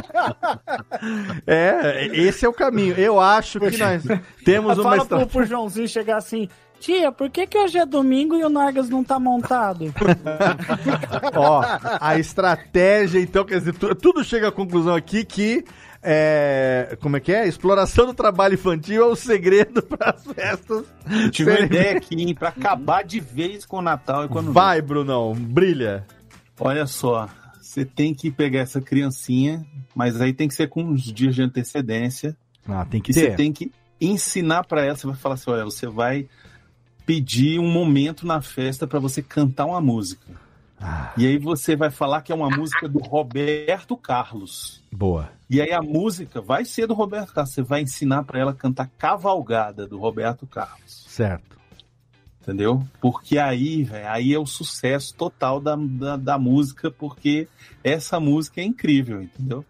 É, 1.46 2.08
esse 2.14 2.46
é 2.46 2.50
o 2.50 2.54
caminho. 2.54 2.96
Eu 2.98 3.20
acho 3.20 3.60
que 3.60 3.78
nós 3.78 4.04
temos 4.44 4.78
uma 4.78 4.84
Fala 4.84 4.96
pro, 4.96 5.04
estratégia. 5.04 5.32
pro 5.32 5.46
Joãozinho 5.46 5.88
chegar 5.88 6.18
assim: 6.18 6.50
Tia, 6.80 7.12
por 7.12 7.30
que, 7.30 7.46
que 7.48 7.58
hoje 7.58 7.78
é 7.78 7.86
domingo 7.86 8.36
e 8.36 8.44
o 8.44 8.50
Nargas 8.50 8.90
não 8.90 9.04
tá 9.04 9.20
montado? 9.20 9.94
Ó, 11.36 11.62
a 12.00 12.18
estratégia, 12.20 13.20
então, 13.20 13.46
quer 13.46 13.60
dizer, 13.60 13.74
tu- 13.74 13.96
tudo 13.96 14.24
chega 14.24 14.50
à 14.50 14.52
conclusão 14.52 14.96
aqui 14.96 15.24
que. 15.24 15.64
É, 16.08 16.96
como 17.02 17.18
é 17.18 17.20
que 17.20 17.32
é? 17.32 17.48
Exploração 17.48 18.06
do 18.06 18.14
trabalho 18.14 18.54
infantil 18.54 19.02
é 19.02 19.06
o 19.08 19.16
segredo 19.16 19.82
para 19.84 20.12
as 20.12 20.24
festas. 20.24 20.86
Tive 21.32 21.50
uma 21.50 21.60
ideia 21.62 21.98
aqui, 21.98 22.14
hein, 22.22 22.36
pra 22.36 22.50
acabar 22.50 23.04
de 23.04 23.20
vez 23.20 23.66
com 23.66 23.78
o 23.78 23.82
Natal 23.82 24.26
e 24.26 24.28
quando 24.28 24.54
Vai, 24.54 24.84
Brunão, 24.84 25.34
brilha. 25.34 26.06
Olha 26.60 26.86
só, 26.86 27.28
você 27.60 27.84
tem 27.84 28.14
que 28.14 28.30
pegar 28.30 28.60
essa 28.60 28.80
criancinha, 28.80 29.66
mas 29.96 30.22
aí 30.22 30.32
tem 30.32 30.48
que 30.48 30.54
ser 30.54 30.70
com 30.70 30.84
uns 30.84 31.02
dias 31.02 31.34
de 31.34 31.42
antecedência. 31.42 32.38
Ah, 32.68 32.86
tem 32.86 33.02
que 33.02 33.12
você 33.12 33.32
tem 33.32 33.52
que 33.52 33.72
ensinar 34.00 34.64
pra 34.66 34.86
ela, 34.86 34.96
você 34.96 35.08
vai 35.08 35.16
falar 35.16 35.36
assim, 35.36 35.50
olha, 35.50 35.64
você 35.64 35.88
vai 35.88 36.28
pedir 37.04 37.60
um 37.60 37.70
momento 37.70 38.28
na 38.28 38.42
festa 38.42 38.86
pra 38.86 39.00
você 39.00 39.24
cantar 39.24 39.66
uma 39.66 39.82
música. 39.82 40.45
Ah. 40.80 41.14
E 41.18 41.26
aí 41.26 41.38
você 41.38 41.76
vai 41.76 41.90
falar 41.90 42.22
que 42.22 42.32
é 42.32 42.36
uma 42.36 42.50
música 42.50 42.88
do 42.88 43.00
Roberto 43.00 43.96
Carlos. 43.96 44.84
Boa. 44.92 45.30
E 45.50 45.62
aí 45.62 45.72
a 45.72 45.82
música 45.82 46.42
vai 46.42 46.66
ser 46.66 46.88
do 46.88 46.94
Roberto 46.94 47.34
Carlos. 47.34 47.54
Você 47.54 47.62
vai 47.62 47.82
ensinar 47.82 48.24
pra 48.24 48.40
ela 48.40 48.52
a 48.52 48.56
cantar 48.56 48.90
Cavalgada 48.98 49.88
do 49.88 49.98
Roberto 49.98 50.46
Carlos. 50.46 51.06
Certo. 51.08 51.56
Entendeu? 52.42 52.84
Porque 53.02 53.40
aí, 53.40 53.84
velho, 53.84 54.08
aí 54.08 54.34
é 54.34 54.38
o 54.38 54.46
sucesso 54.46 55.16
total 55.16 55.60
da, 55.60 55.76
da, 55.76 56.16
da 56.16 56.38
música, 56.38 56.92
porque 56.92 57.48
essa 57.84 58.20
música 58.20 58.62
é 58.62 58.64
incrível, 58.64 59.22
entendeu? 59.24 59.66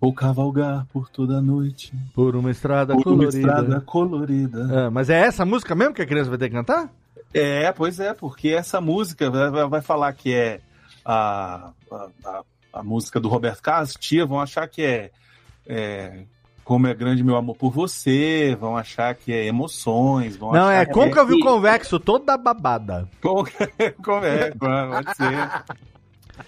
Vou 0.00 0.12
cavalgar 0.12 0.86
por 0.92 1.08
toda 1.08 1.38
a 1.38 1.40
noite, 1.42 1.92
Por 2.14 2.36
uma 2.36 2.50
estrada 2.50 2.92
por 2.94 3.06
uma 3.06 3.16
colorida. 3.16 3.38
estrada 3.38 3.80
colorida. 3.80 4.86
Ah, 4.86 4.90
mas 4.90 5.08
é 5.10 5.18
essa 5.20 5.44
música 5.44 5.74
mesmo 5.74 5.94
que 5.94 6.02
a 6.02 6.06
criança 6.06 6.28
vai 6.30 6.38
ter 6.38 6.48
que 6.48 6.54
cantar? 6.54 6.92
É, 7.34 7.72
pois 7.72 7.98
é, 7.98 8.12
porque 8.14 8.48
essa 8.50 8.80
música 8.80 9.30
vai, 9.30 9.80
falar 9.82 10.12
que 10.12 10.34
é 10.34 10.60
a, 11.04 11.70
a, 12.24 12.42
a- 12.72 12.82
música 12.82 13.18
do 13.20 13.28
Roberto 13.28 13.62
Carlos, 13.62 13.94
tia, 13.94 14.26
vão 14.26 14.40
achar 14.40 14.68
que 14.68 14.82
é 14.82 15.10
é, 15.66 16.24
como 16.64 16.86
é 16.86 16.94
grande 16.94 17.22
meu 17.22 17.36
amor 17.36 17.56
por 17.56 17.70
você, 17.72 18.56
vão 18.58 18.76
achar 18.76 19.14
que 19.14 19.32
é 19.32 19.46
emoções, 19.46 20.36
vão 20.36 20.52
Não, 20.52 20.68
achar 20.68 20.82
é 20.82 20.86
que 20.86 20.92
côncavo 20.92 21.34
e 21.34 21.40
convexo, 21.40 21.98
toda 22.00 22.36
babada. 22.36 23.08
Como 24.02 24.24
é, 24.24 24.50
pode 24.50 25.16
ser. 25.16 25.64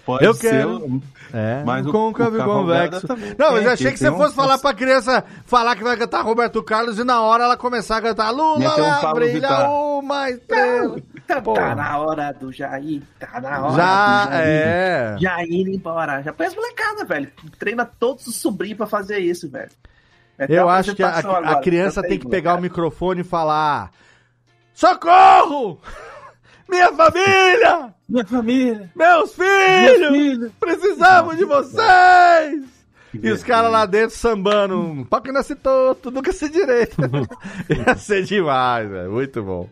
Pode 0.05 0.25
Eu 0.25 0.33
ser. 0.33 0.49
quero. 0.49 1.01
É, 1.33 1.63
mas 1.65 1.85
o- 1.85 1.91
côncavo 1.91 2.37
o 2.37 2.41
e 2.41 2.43
convexo. 2.43 3.07
também 3.07 3.35
Não, 3.37 3.51
mas 3.53 3.65
eu 3.65 3.71
achei 3.71 3.91
que 3.91 3.97
você 3.97 4.09
um- 4.09 4.17
fosse 4.17 4.35
falar 4.35 4.57
pra 4.57 4.73
criança 4.73 5.23
falar 5.45 5.75
que 5.75 5.83
vai 5.83 5.95
cantar 5.95 6.21
Roberto 6.21 6.61
Carlos 6.63 6.97
e 6.99 7.03
na 7.03 7.21
hora 7.21 7.43
ela 7.43 7.55
começar 7.57 7.97
a 7.97 8.01
cantar 8.01 8.31
Lula 8.31 8.57
um 8.57 9.13
brilha 9.13 9.69
uma 9.69 10.29
estrela. 10.31 10.95
Tá, 11.27 11.41
tá 11.41 11.75
na 11.75 11.97
hora 11.99 12.31
do 12.33 12.51
Jair, 12.51 13.01
tá 13.19 13.39
na 13.41 13.65
hora 13.65 13.75
Já, 13.75 14.25
do 14.25 14.31
Jair. 14.31 14.47
é. 14.47 15.15
Jair 15.19 15.67
embora. 15.67 16.21
Já 16.21 16.33
põe 16.33 16.45
as 16.47 16.55
molecada, 16.55 17.05
velho. 17.05 17.31
Treina 17.57 17.85
todos 17.85 18.27
os 18.27 18.35
sobrinhos 18.35 18.77
pra 18.77 18.85
fazer 18.87 19.19
isso, 19.19 19.49
velho. 19.49 19.71
Ter 20.37 20.51
Eu 20.51 20.67
acho 20.69 20.93
que 20.95 21.01
a, 21.03 21.17
a 21.19 21.61
criança 21.61 22.01
tem 22.01 22.19
que 22.19 22.27
pegar 22.27 22.51
o 22.51 22.57
molecada. 22.57 22.61
microfone 22.61 23.21
e 23.21 23.23
falar: 23.23 23.91
Socorro! 24.73 25.79
Minha 26.69 26.91
família! 26.93 27.93
Minha 28.07 28.25
família! 28.25 28.91
Meus 28.95 29.33
filhos! 29.33 30.51
Precisamos 30.59 31.37
de 31.37 31.45
vocês! 31.45 32.75
E 33.13 33.31
os 33.31 33.43
caras 33.43 33.71
lá 33.71 33.85
dentro 33.85 34.15
sambando, 34.15 35.05
pau 35.09 35.21
que 35.21 35.31
nasce 35.31 35.55
torto, 35.55 36.11
nunca 36.11 36.33
se 36.33 36.49
direito. 36.49 36.97
Ia 37.69 37.95
ser 37.95 38.23
demais, 38.23 38.89
velho. 38.89 39.11
Muito 39.11 39.41
bom. 39.41 39.69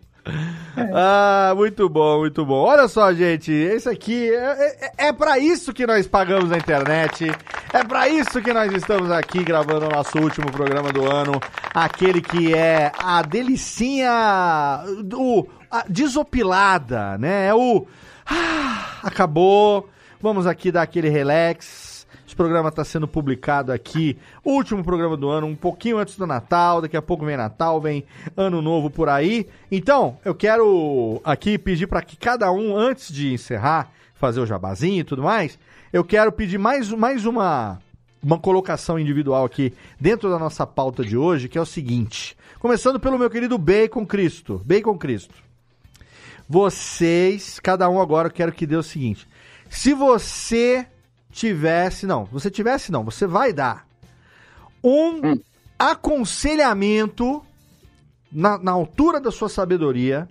Ah, 0.94 1.54
muito 1.56 1.90
bom, 1.90 2.20
muito 2.20 2.46
bom. 2.46 2.64
Olha 2.64 2.88
só, 2.88 3.12
gente, 3.14 3.52
esse 3.52 3.90
aqui 3.90 4.34
é, 4.34 4.92
é, 4.98 5.08
é 5.08 5.14
para 5.14 5.38
isso 5.38 5.74
que 5.74 5.86
nós 5.86 6.08
pagamos 6.08 6.52
a 6.52 6.58
internet. 6.58 7.30
É 7.74 7.84
pra 7.84 8.08
isso 8.08 8.42
que 8.42 8.54
nós 8.54 8.72
estamos 8.72 9.12
aqui 9.12 9.44
gravando 9.44 9.88
o 9.88 9.90
nosso 9.90 10.18
último 10.20 10.52
programa 10.52 10.92
do 10.92 11.12
ano, 11.12 11.40
aquele 11.74 12.22
que 12.22 12.54
é 12.54 12.92
a 12.98 13.22
delicinha, 13.22 14.84
o 15.14 15.46
desopilada, 15.90 17.18
né? 17.18 17.48
É 17.48 17.56
o 17.56 17.88
ah, 18.26 19.00
acabou. 19.04 19.90
Vamos 20.22 20.48
aqui 20.48 20.72
dar 20.72 20.84
aquele 20.84 21.10
relax. 21.10 22.08
Esse 22.26 22.36
programa 22.36 22.70
está 22.70 22.84
sendo 22.84 23.08
publicado 23.08 23.72
aqui, 23.72 24.18
último 24.44 24.84
programa 24.84 25.16
do 25.16 25.30
ano, 25.30 25.46
um 25.46 25.56
pouquinho 25.56 25.98
antes 25.98 26.18
do 26.18 26.26
Natal. 26.26 26.82
Daqui 26.82 26.98
a 26.98 27.02
pouco 27.02 27.26
vem 27.26 27.38
Natal, 27.38 27.80
vem 27.80 28.06
Ano 28.36 28.62
Novo 28.62 28.90
por 28.90 29.08
aí. 29.08 29.48
Então, 29.72 30.18
eu 30.26 30.34
quero 30.34 31.22
aqui 31.24 31.60
pedir 31.60 31.86
para 31.86 32.02
que 32.02 32.18
cada 32.18 32.52
um, 32.52 32.76
antes 32.76 33.14
de 33.14 33.34
encerrar, 33.34 33.92
fazer 34.16 34.40
o 34.40 34.48
jabazinho 34.48 35.02
e 35.02 35.04
tudo 35.04 35.22
mais, 35.22 35.60
eu 35.92 36.04
quero 36.04 36.32
pedir 36.32 36.58
mais, 36.58 36.90
mais 36.90 37.26
uma, 37.26 37.80
uma 38.24 38.40
colocação 38.40 38.98
individual 38.98 39.46
aqui 39.46 39.74
dentro 40.00 40.30
da 40.30 40.40
nossa 40.40 40.66
pauta 40.66 41.04
de 41.04 41.16
hoje, 41.16 41.48
que 41.48 41.58
é 41.58 41.62
o 41.62 41.66
seguinte. 41.66 42.36
Começando 42.58 43.00
pelo 43.00 43.20
meu 43.20 43.30
querido 43.30 43.58
Bacon 43.60 44.08
Cristo. 44.08 44.60
Bacon 44.66 44.98
Cristo. 44.98 45.36
Vocês, 46.54 47.60
cada 47.60 47.90
um 47.90 48.00
agora, 48.00 48.28
eu 48.28 48.32
quero 48.32 48.52
que 48.52 48.68
dê 48.68 48.76
o 48.76 48.84
seguinte. 48.84 49.28
Se 49.72 49.92
você 49.92 50.86
tivesse, 51.32 52.06
não, 52.06 52.26
você 52.26 52.52
tivesse 52.52 52.92
não, 52.92 53.04
você 53.04 53.26
vai 53.26 53.52
dar 53.52 53.88
um 54.84 55.42
aconselhamento 55.80 57.44
na, 58.32 58.60
na 58.60 58.72
altura 58.72 59.20
da 59.20 59.32
sua 59.32 59.50
sabedoria 59.50 60.30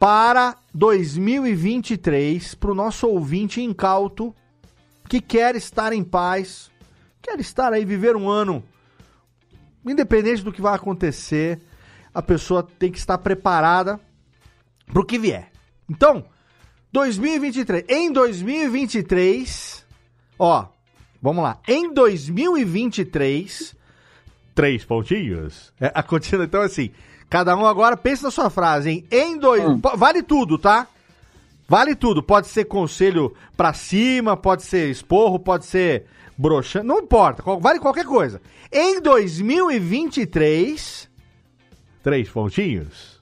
para 0.00 0.56
2023 0.74 2.56
para 2.56 2.72
o 2.72 2.74
nosso 2.74 3.06
ouvinte 3.06 3.62
incauto 3.62 4.34
que 5.08 5.20
quer 5.20 5.54
estar 5.54 5.92
em 5.92 6.02
paz, 6.02 6.72
quer 7.22 7.38
estar 7.38 7.72
aí 7.72 7.84
viver 7.84 8.16
um 8.16 8.28
ano 8.28 8.64
independente 9.86 10.42
do 10.42 10.52
que 10.52 10.60
vai 10.60 10.74
acontecer, 10.74 11.60
a 12.12 12.20
pessoa 12.20 12.64
tem 12.64 12.90
que 12.90 12.98
estar 12.98 13.18
preparada 13.18 14.00
para 14.86 15.00
o 15.00 15.04
que 15.04 15.18
vier. 15.18 15.50
Então, 15.88 16.24
2023, 16.92 17.84
em 17.88 18.12
2023, 18.12 19.84
ó, 20.38 20.66
vamos 21.20 21.42
lá, 21.42 21.58
em 21.66 21.92
2023, 21.92 23.74
três 24.54 24.84
pontinhos. 24.84 25.72
É, 25.80 25.90
a 25.94 26.02
continua, 26.02 26.44
então 26.44 26.60
assim, 26.62 26.90
cada 27.28 27.56
um 27.56 27.66
agora 27.66 27.96
pensa 27.96 28.24
na 28.24 28.30
sua 28.30 28.48
frase, 28.50 28.90
hein? 28.90 29.04
Em 29.10 29.36
dois, 29.38 29.62
po- 29.80 29.96
vale 29.96 30.22
tudo, 30.22 30.58
tá? 30.58 30.86
Vale 31.66 31.94
tudo, 31.96 32.22
pode 32.22 32.46
ser 32.48 32.66
conselho 32.66 33.34
pra 33.56 33.72
cima, 33.72 34.36
pode 34.36 34.62
ser 34.62 34.90
esporro, 34.90 35.38
pode 35.38 35.64
ser 35.64 36.04
broxante, 36.36 36.86
não 36.86 36.98
importa, 37.00 37.42
qual- 37.42 37.58
vale 37.58 37.78
qualquer 37.80 38.04
coisa. 38.04 38.40
Em 38.70 39.00
2023, 39.00 41.08
três 42.02 42.28
pontinhos. 42.28 43.14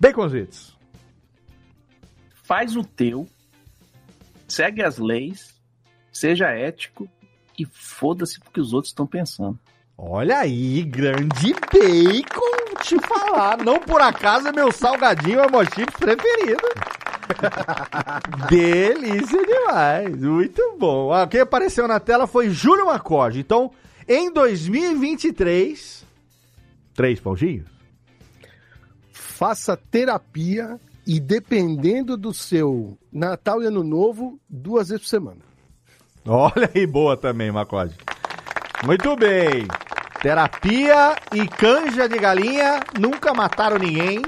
Baconzitos. 0.00 0.76
Faz 2.44 2.76
o 2.76 2.84
teu, 2.84 3.26
segue 4.46 4.82
as 4.82 4.98
leis, 4.98 5.54
seja 6.12 6.48
ético 6.48 7.08
e 7.58 7.66
foda-se 7.66 8.38
porque 8.40 8.60
os 8.60 8.72
outros 8.72 8.90
estão 8.90 9.06
pensando. 9.06 9.58
Olha 9.96 10.38
aí, 10.38 10.82
grande 10.84 11.52
bacon, 11.52 12.82
te 12.82 12.98
falar. 13.00 13.58
Não 13.58 13.80
por 13.80 14.00
acaso 14.00 14.48
é 14.48 14.52
meu 14.52 14.70
salgadinho 14.70 15.40
é 15.40 15.50
meu 15.50 15.64
chips 15.64 15.96
preferido. 15.98 16.62
Delícia 18.48 19.44
demais, 19.44 20.16
muito 20.16 20.76
bom. 20.78 21.12
Ah, 21.12 21.26
quem 21.26 21.40
apareceu 21.40 21.88
na 21.88 21.98
tela 21.98 22.26
foi 22.26 22.48
Júlio 22.48 22.86
Macorde. 22.86 23.40
Então, 23.40 23.72
em 24.06 24.32
2023, 24.32 26.06
três 26.94 27.20
pontinhos. 27.20 27.77
Faça 29.38 29.76
terapia 29.76 30.80
e 31.06 31.20
dependendo 31.20 32.16
do 32.16 32.34
seu 32.34 32.98
Natal 33.12 33.62
e 33.62 33.66
Ano 33.66 33.84
Novo, 33.84 34.36
duas 34.50 34.88
vezes 34.88 35.04
por 35.04 35.08
semana. 35.08 35.38
Olha 36.26 36.68
aí, 36.74 36.84
boa 36.84 37.16
também, 37.16 37.52
Macode. 37.52 37.94
Muito 38.84 39.14
bem. 39.14 39.68
Terapia 40.20 41.14
e 41.32 41.46
canja 41.46 42.08
de 42.08 42.18
galinha 42.18 42.80
nunca 42.98 43.32
mataram 43.32 43.78
ninguém. 43.78 44.22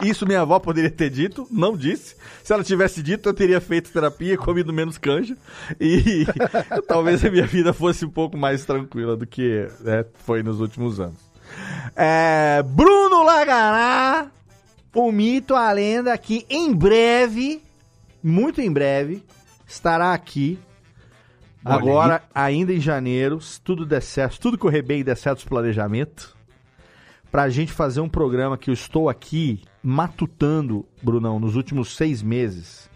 Isso 0.00 0.24
minha 0.24 0.42
avó 0.42 0.60
poderia 0.60 0.92
ter 0.92 1.10
dito, 1.10 1.48
não 1.50 1.76
disse. 1.76 2.14
Se 2.44 2.52
ela 2.52 2.62
tivesse 2.62 3.02
dito, 3.02 3.28
eu 3.28 3.34
teria 3.34 3.60
feito 3.60 3.90
terapia 3.90 4.34
e 4.34 4.38
comido 4.38 4.72
menos 4.72 4.96
canja. 4.96 5.36
E 5.80 6.24
talvez 6.86 7.24
a 7.24 7.30
minha 7.32 7.48
vida 7.48 7.72
fosse 7.72 8.04
um 8.04 8.10
pouco 8.10 8.36
mais 8.36 8.64
tranquila 8.64 9.16
do 9.16 9.26
que 9.26 9.66
né, 9.80 10.04
foi 10.24 10.44
nos 10.44 10.60
últimos 10.60 11.00
anos. 11.00 11.25
É, 11.94 12.62
Bruno 12.62 13.22
Lagará, 13.22 14.30
o 14.94 15.10
mito, 15.10 15.54
a 15.54 15.72
lenda, 15.72 16.16
que 16.18 16.44
em 16.48 16.72
breve, 16.74 17.62
muito 18.22 18.60
em 18.60 18.70
breve, 18.70 19.22
estará 19.66 20.12
aqui. 20.12 20.58
Olha 21.64 21.76
Agora, 21.76 22.22
ainda 22.34 22.72
em 22.72 22.80
janeiro, 22.80 23.40
se 23.40 23.60
tudo 23.60 23.84
der 23.84 24.02
certo, 24.02 24.38
tudo 24.40 24.56
correr 24.58 24.82
bem 24.82 25.00
e 25.00 25.04
der 25.04 25.16
certo 25.16 25.38
os 25.38 25.44
planejamentos, 25.44 26.34
pra 27.30 27.48
gente 27.48 27.72
fazer 27.72 28.00
um 28.00 28.08
programa 28.08 28.56
que 28.56 28.70
eu 28.70 28.74
estou 28.74 29.08
aqui 29.08 29.62
matutando, 29.82 30.86
Brunão, 31.02 31.40
nos 31.40 31.56
últimos 31.56 31.96
seis 31.96 32.22
meses, 32.22 32.88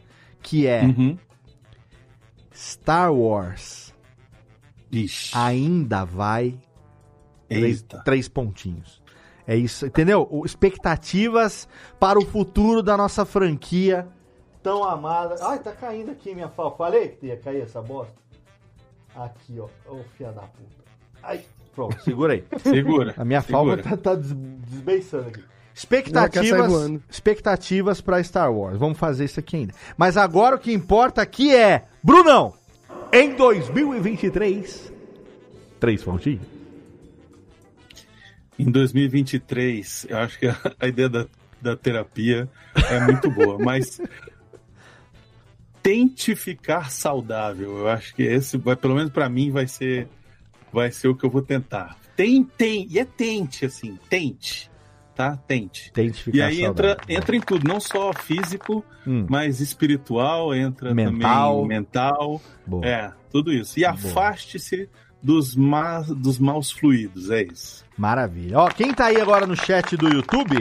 que 0.43 0.67
é 0.67 0.83
Uhum. 0.83 1.19
Star 2.55 3.13
Wars. 3.13 3.95
Ainda 5.35 6.05
vai 6.05 6.55
três, 7.59 7.81
Eita. 7.83 8.03
três 8.05 8.29
pontinhos. 8.29 9.01
É 9.47 9.57
isso, 9.57 9.87
entendeu? 9.87 10.27
O- 10.31 10.45
Expectativas 10.47 11.69
para 11.99 12.19
o 12.19 12.25
futuro 12.25 12.83
da 12.83 12.97
nossa 12.97 13.25
franquia 13.25 14.07
tão 14.63 14.85
amada. 14.85 15.37
Ai, 15.41 15.59
tá 15.59 15.73
caindo 15.73 16.11
aqui 16.11 16.35
minha 16.35 16.49
falta. 16.49 16.77
Falei 16.77 17.09
que 17.09 17.27
ia 17.27 17.37
cair 17.37 17.63
essa 17.63 17.81
bosta. 17.83 18.15
Aqui, 19.17 19.59
ó. 19.59 19.67
Ô, 19.91 20.01
filha 20.17 20.31
da 20.33 20.43
puta. 20.43 20.85
Ai, 21.23 21.41
pronto, 21.75 22.01
segura 22.03 22.35
aí. 22.35 22.45
Segura, 22.63 23.15
A 23.17 23.25
minha 23.25 23.41
segura. 23.41 23.83
falta 23.83 23.97
tá, 23.97 24.15
tá 24.15 24.15
des- 24.21 24.33
desbeiçando 24.33 25.29
aqui. 25.29 25.43
Expectativas, 25.75 26.73
expectativas 27.09 28.01
para 28.01 28.23
Star 28.23 28.53
Wars. 28.53 28.77
Vamos 28.79 28.99
fazer 28.99 29.25
isso 29.25 29.41
aqui 29.41 29.57
ainda. 29.57 29.75
Mas 29.97 30.17
agora 30.17 30.57
o 30.57 30.59
que 30.59 30.73
importa 30.73 31.23
aqui 31.23 31.55
é, 31.55 31.85
Brunão, 32.03 32.53
em 33.13 33.35
2023, 33.35 34.93
três 35.81 36.03
pontinhos. 36.05 36.43
Em 38.61 38.71
2023, 38.71 40.07
eu 40.09 40.19
acho 40.19 40.39
que 40.39 40.47
a, 40.47 40.57
a 40.79 40.87
ideia 40.87 41.09
da, 41.09 41.27
da 41.61 41.77
terapia 41.77 42.49
é 42.91 43.01
muito 43.01 43.31
boa, 43.31 43.59
mas 43.63 44.01
tente 45.83 46.35
ficar 46.37 46.91
saudável. 46.91 47.79
Eu 47.79 47.89
acho 47.89 48.15
que 48.15 48.23
esse 48.23 48.57
vai, 48.59 48.77
pelo 48.77 48.95
menos 48.95 49.11
pra 49.13 49.29
mim, 49.29 49.51
vai 49.51 49.67
ser 49.67 50.09
vai 50.73 50.91
ser 50.93 51.09
o 51.09 51.15
que 51.17 51.25
eu 51.25 51.31
vou 51.31 51.43
tentar. 51.43 51.97
Tem, 52.15 52.45
tem, 52.45 52.87
e 52.91 52.99
é 52.99 53.05
tente 53.05 53.65
assim, 53.65 53.99
tente, 54.09 54.71
tá? 55.17 55.37
Tente. 55.37 55.91
Tente 55.93 56.21
E 56.21 56.23
ficar 56.33 56.47
aí 56.47 56.61
saudável. 56.61 56.91
entra, 56.93 57.13
entra 57.15 57.37
em 57.37 57.41
tudo, 57.41 57.67
não 57.67 57.81
só 57.81 58.13
físico, 58.13 58.85
Hum. 59.07 59.27
mas 59.29 59.61
espiritual, 59.61 60.55
entra 60.55 60.95
Mental. 60.95 61.63
também 61.63 61.69
mental. 61.79 62.43
Boa. 62.67 62.87
É, 62.87 63.13
tudo 63.31 63.53
isso. 63.53 63.81
E 63.81 63.85
afaste-se 63.85 64.89
dos, 65.23 65.55
ma 65.55 66.01
dos 66.01 66.39
maus 66.39 66.71
fluidos, 66.71 67.31
é 67.31 67.43
isso. 67.43 67.85
Maravilha. 67.97 68.59
Ó, 68.59 68.69
quem 68.69 68.95
tá 68.95 69.07
aí 69.07 69.21
agora 69.21 69.47
no 69.47 69.57
chat 69.57 69.97
do 69.97 70.09
YouTube, 70.09 70.57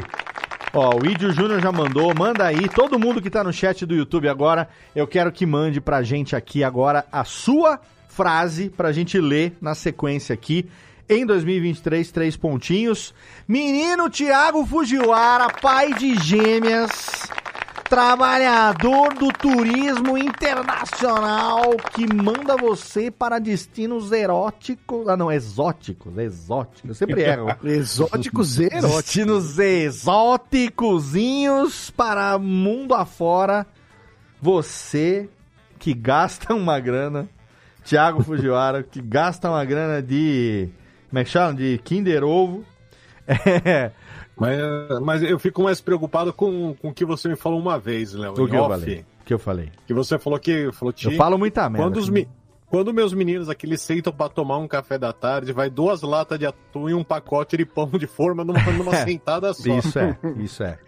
ó, 0.73 0.95
o 0.95 1.05
Idio 1.05 1.31
Júnior 1.31 1.61
já 1.61 1.71
mandou, 1.71 2.13
manda 2.13 2.45
aí. 2.45 2.67
Todo 2.67 2.99
mundo 2.99 3.21
que 3.21 3.29
tá 3.29 3.43
no 3.43 3.53
chat 3.53 3.85
do 3.85 3.95
YouTube 3.95 4.27
agora, 4.27 4.67
eu 4.95 5.07
quero 5.07 5.31
que 5.31 5.45
mande 5.45 5.79
pra 5.79 6.03
gente 6.03 6.35
aqui 6.35 6.63
agora 6.63 7.05
a 7.11 7.23
sua 7.23 7.79
frase 8.07 8.69
pra 8.69 8.91
gente 8.91 9.19
ler 9.19 9.55
na 9.61 9.73
sequência 9.73 10.33
aqui. 10.33 10.69
Em 11.07 11.25
2023, 11.25 12.11
três 12.11 12.37
pontinhos. 12.37 13.15
Menino 13.47 14.09
Tiago 14.09 14.65
Fujiwara, 14.65 15.47
pai 15.49 15.93
de 15.93 16.13
gêmeas, 16.15 17.27
trabalhador 17.89 19.13
do 19.15 19.33
turismo 19.33 20.15
internacional 20.15 21.75
que 21.93 22.05
manda 22.13 22.55
você 22.55 23.09
para 23.09 23.39
destinos 23.39 24.11
eróticos. 24.11 25.07
Ah, 25.07 25.17
não, 25.17 25.31
exóticos, 25.31 26.15
exóticos. 26.15 26.87
Eu 26.87 26.93
sempre 26.93 27.23
erro. 27.23 27.49
Exóticos 27.65 28.59
eróticos. 28.59 28.95
Destinos 28.95 29.57
exóticozinhos 29.57 31.89
para 31.89 32.37
mundo 32.37 32.93
afora. 32.93 33.65
Você 34.39 35.27
que 35.79 35.91
gasta 35.93 36.53
uma 36.53 36.79
grana. 36.79 37.27
Thiago 37.83 38.23
Fujiwara, 38.23 38.83
que 38.83 39.01
gasta 39.01 39.49
uma 39.49 39.65
grana 39.65 39.99
de. 39.99 40.69
Como 41.09 41.19
é 41.19 41.23
que 41.23 41.31
chama? 41.31 41.55
De 41.55 41.79
Kinder 41.83 42.23
Ovo. 42.23 42.63
É. 43.65 43.91
Mas, 44.39 44.99
mas 45.01 45.23
eu 45.23 45.37
fico 45.39 45.63
mais 45.63 45.81
preocupado 45.81 46.31
com, 46.33 46.73
com 46.75 46.89
o 46.89 46.93
que 46.93 47.03
você 47.05 47.27
me 47.27 47.35
falou 47.35 47.59
uma 47.59 47.77
vez, 47.77 48.13
Léo. 48.13 48.31
O 48.31 48.35
que 48.35 48.55
eu 48.55 48.67
falei? 48.79 49.05
Que 49.25 49.33
eu 49.33 49.39
falei? 49.39 49.71
Que 49.85 49.93
você 49.93 50.17
falou 50.17 50.39
que. 50.39 50.71
Falou, 50.71 50.93
Eu 51.03 51.11
falo 51.17 51.37
muita 51.37 51.69
merda. 51.69 51.85
Quando, 51.85 51.97
os 51.97 52.09
mi- 52.09 52.27
quando 52.67 52.93
meus 52.93 53.13
meninos 53.13 53.49
aqui 53.49 53.65
eles 53.65 53.81
sentam 53.81 54.13
pra 54.13 54.29
tomar 54.29 54.57
um 54.57 54.67
café 54.67 54.97
da 54.97 55.11
tarde, 55.13 55.51
vai 55.51 55.69
duas 55.69 56.01
latas 56.01 56.39
de 56.39 56.45
atum 56.45 56.89
e 56.89 56.93
um 56.93 57.03
pacote 57.03 57.57
de 57.57 57.65
pão 57.65 57.87
de 57.89 58.07
forma 58.07 58.43
numa, 58.43 58.59
numa 58.71 58.95
sentada 59.05 59.53
só. 59.53 59.77
Isso 59.77 59.99
é, 59.99 60.17
isso 60.37 60.63
é. 60.63 60.79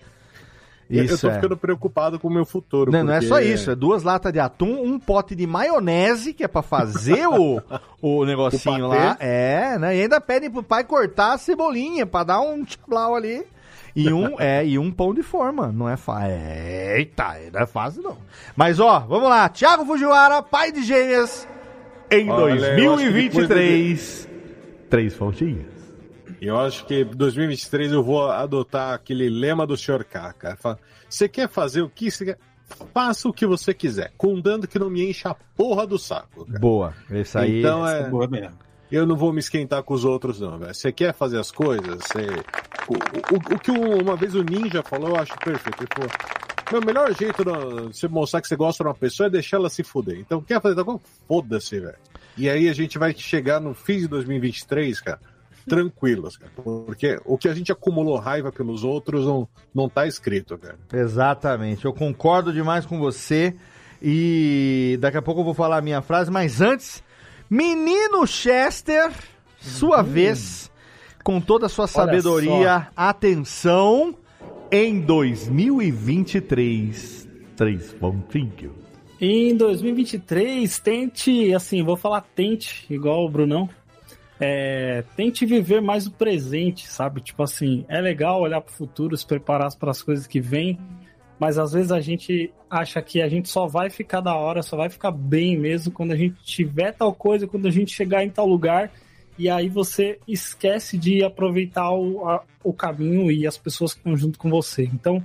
Eu- 0.91 0.97
eu 0.99 1.05
Isso 1.05 1.19
tô 1.27 1.29
é. 1.29 1.35
ficando 1.35 1.55
preocupado 1.55 2.19
com 2.19 2.27
o 2.27 2.31
meu 2.31 2.45
futuro. 2.45 2.91
Não, 2.91 3.03
não 3.03 3.13
é 3.13 3.17
porque- 3.17 3.27
só 3.27 3.39
isso, 3.39 3.71
é 3.71 3.75
duas 3.75 4.03
latas 4.03 4.33
de 4.33 4.39
atum, 4.39 4.81
um 4.83 4.99
pote 4.99 5.33
de 5.35 5.47
maionese, 5.47 6.33
que 6.33 6.43
é 6.43 6.47
pra 6.47 6.61
fazer 6.61 7.27
o, 7.27 7.61
o 8.01 8.25
negocinho 8.25 8.85
O 8.85 8.89
lá. 8.89 9.15
É, 9.19 9.77
né? 9.79 9.95
E 9.97 10.01
ainda 10.01 10.19
pedem 10.19 10.49
pro 10.51 10.61
pai 10.63 10.83
cortar 10.83 11.33
a 11.33 11.37
cebolinha 11.37 12.05
pra 12.05 12.23
dar 12.23 12.41
um 12.41 12.63
tchablau 12.65 13.15
ali. 13.15 13.43
E 13.95 14.11
um, 14.11 14.35
é, 14.39 14.65
e 14.65 14.77
um 14.79 14.91
pão 14.91 15.13
de 15.13 15.23
forma. 15.23 15.67
Não 15.71 15.87
é 15.89 15.97
fácil. 15.97 16.31
Eita, 16.95 17.35
não 17.53 17.61
é 17.61 17.65
fácil 17.65 18.01
não. 18.03 18.17
Mas 18.55 18.79
ó, 18.79 18.99
vamos 18.99 19.29
lá. 19.29 19.47
Thiago 19.49 19.85
Fujiwara, 19.85 20.41
pai 20.41 20.71
de 20.71 20.83
gêmeas, 20.83 21.47
em 22.09 22.29
Olha, 22.29 22.41
eu 22.41 22.47
acho 22.47 22.59
que 22.59 22.75
depois 22.75 23.47
2023. 23.47 24.29
Três 24.89 25.13
pontinhas. 25.13 25.80
Eu 26.41 26.59
acho 26.59 26.85
que 26.85 27.03
2023 27.03 27.91
eu 27.91 28.03
vou 28.03 28.29
adotar 28.29 28.93
aquele 28.95 29.29
lema 29.29 29.65
do 29.67 29.77
Sr. 29.77 30.03
K, 30.03 30.33
cara. 30.33 30.57
Você 31.07 31.29
quer 31.29 31.47
fazer 31.47 31.81
o 31.83 31.89
que 31.89 32.09
você 32.09 32.25
quer? 32.25 32.37
Faça 32.93 33.27
o 33.29 33.33
que 33.33 33.45
você 33.45 33.73
quiser, 33.73 34.11
contanto 34.17 34.65
que 34.67 34.79
não 34.79 34.89
me 34.89 35.07
encha 35.07 35.29
a 35.29 35.35
porra 35.35 35.85
do 35.85 35.99
saco. 35.99 36.45
cara. 36.45 36.59
Boa. 36.59 36.93
Esse 37.11 37.37
aí. 37.37 37.59
Então 37.59 37.87
é. 37.87 38.01
é 38.01 38.09
boa 38.09 38.27
mesmo. 38.27 38.57
Eu 38.91 39.05
não 39.05 39.15
vou 39.15 39.31
me 39.31 39.39
esquentar 39.39 39.83
com 39.83 39.93
os 39.93 40.03
outros, 40.03 40.39
não, 40.39 40.57
velho. 40.57 40.73
Você 40.73 40.91
quer 40.91 41.13
fazer 41.13 41.37
as 41.39 41.51
coisas? 41.51 41.85
Você... 42.01 42.25
O, 42.89 42.93
o- 42.93 43.55
o 43.55 43.59
que 43.59 43.71
um- 43.71 44.01
uma 44.01 44.15
vez 44.17 44.33
o 44.35 44.41
Ninja 44.43 44.81
falou, 44.83 45.09
eu 45.09 45.15
acho 45.17 45.33
perfeito. 45.37 45.83
Ele 45.83 45.87
falou: 45.93 46.09
Meu 46.71 46.81
melhor 46.85 47.13
jeito 47.15 47.43
de 47.43 47.93
você 47.97 48.07
mostrar 48.07 48.41
que 48.41 48.47
você 48.47 48.55
gosta 48.55 48.83
de 48.83 48.87
uma 48.89 48.95
pessoa 48.95 49.27
é 49.27 49.29
deixar 49.29 49.57
ela 49.57 49.69
se 49.69 49.83
fuder. 49.83 50.17
Então, 50.17 50.41
quer 50.41 50.61
fazer 50.61 50.75
tal 50.75 50.83
coisa? 50.85 51.01
Foda-se, 51.27 51.79
velho. 51.79 51.95
E 52.37 52.49
aí 52.49 52.67
a 52.67 52.73
gente 52.73 52.97
vai 52.97 53.13
chegar 53.15 53.59
no 53.61 53.73
fim 53.73 53.99
de 53.99 54.07
2023, 54.07 54.99
cara, 55.01 55.19
tranquilos, 55.71 56.35
cara. 56.35 56.51
Porque 56.85 57.17
o 57.23 57.37
que 57.37 57.47
a 57.47 57.53
gente 57.53 57.71
acumulou 57.71 58.17
raiva 58.17 58.51
pelos 58.51 58.83
outros 58.83 59.25
não, 59.25 59.47
não 59.73 59.87
tá 59.87 60.05
escrito, 60.05 60.57
cara. 60.57 60.77
Exatamente, 60.91 61.85
eu 61.85 61.93
concordo 61.93 62.51
demais 62.51 62.85
com 62.85 62.99
você. 62.99 63.55
E 64.01 64.97
daqui 64.99 65.15
a 65.15 65.21
pouco 65.21 65.39
eu 65.39 65.45
vou 65.45 65.53
falar 65.53 65.77
a 65.77 65.81
minha 65.81 66.01
frase, 66.01 66.29
mas 66.29 66.59
antes, 66.59 67.01
menino 67.49 68.27
Chester, 68.27 69.13
sua 69.61 70.01
vez, 70.01 70.69
com 71.23 71.39
toda 71.39 71.67
a 71.67 71.69
sua 71.69 71.87
sabedoria, 71.87 72.89
atenção, 72.93 74.13
em 74.69 74.99
2023, 74.99 77.29
três 77.55 77.93
pontinhos. 77.93 78.73
Em 79.21 79.55
2023, 79.55 80.79
tente, 80.79 81.53
assim, 81.53 81.81
vou 81.81 81.95
falar 81.95 82.25
tente, 82.35 82.85
igual 82.89 83.23
o 83.23 83.29
Brunão. 83.29 83.69
É, 84.43 85.03
tente 85.15 85.45
viver 85.45 85.81
mais 85.81 86.07
o 86.07 86.11
presente, 86.11 86.87
sabe? 86.87 87.21
Tipo 87.21 87.43
assim, 87.43 87.85
é 87.87 88.01
legal 88.01 88.41
olhar 88.41 88.59
para 88.59 88.71
o 88.71 88.75
futuro, 88.75 89.15
se 89.15 89.23
preparar 89.25 89.71
para 89.75 89.91
as 89.91 90.01
coisas 90.01 90.25
que 90.25 90.41
vêm, 90.41 90.79
mas 91.39 91.59
às 91.59 91.73
vezes 91.73 91.91
a 91.91 92.01
gente 92.01 92.51
acha 92.67 92.99
que 93.03 93.21
a 93.21 93.29
gente 93.29 93.47
só 93.47 93.67
vai 93.67 93.91
ficar 93.91 94.19
da 94.19 94.33
hora, 94.35 94.63
só 94.63 94.75
vai 94.75 94.89
ficar 94.89 95.11
bem 95.11 95.55
mesmo 95.55 95.91
quando 95.91 96.11
a 96.11 96.15
gente 96.15 96.41
tiver 96.43 96.91
tal 96.91 97.13
coisa, 97.13 97.45
quando 97.47 97.67
a 97.67 97.71
gente 97.71 97.93
chegar 97.93 98.23
em 98.23 98.31
tal 98.31 98.47
lugar, 98.47 98.91
e 99.37 99.47
aí 99.47 99.69
você 99.69 100.17
esquece 100.27 100.97
de 100.97 101.23
aproveitar 101.23 101.91
o, 101.91 102.27
a- 102.27 102.43
o 102.63 102.73
caminho 102.73 103.31
e 103.31 103.45
as 103.45 103.57
pessoas 103.57 103.93
que 103.93 103.99
estão 103.99 104.17
junto 104.17 104.39
com 104.39 104.49
você. 104.49 104.83
Então, 104.91 105.23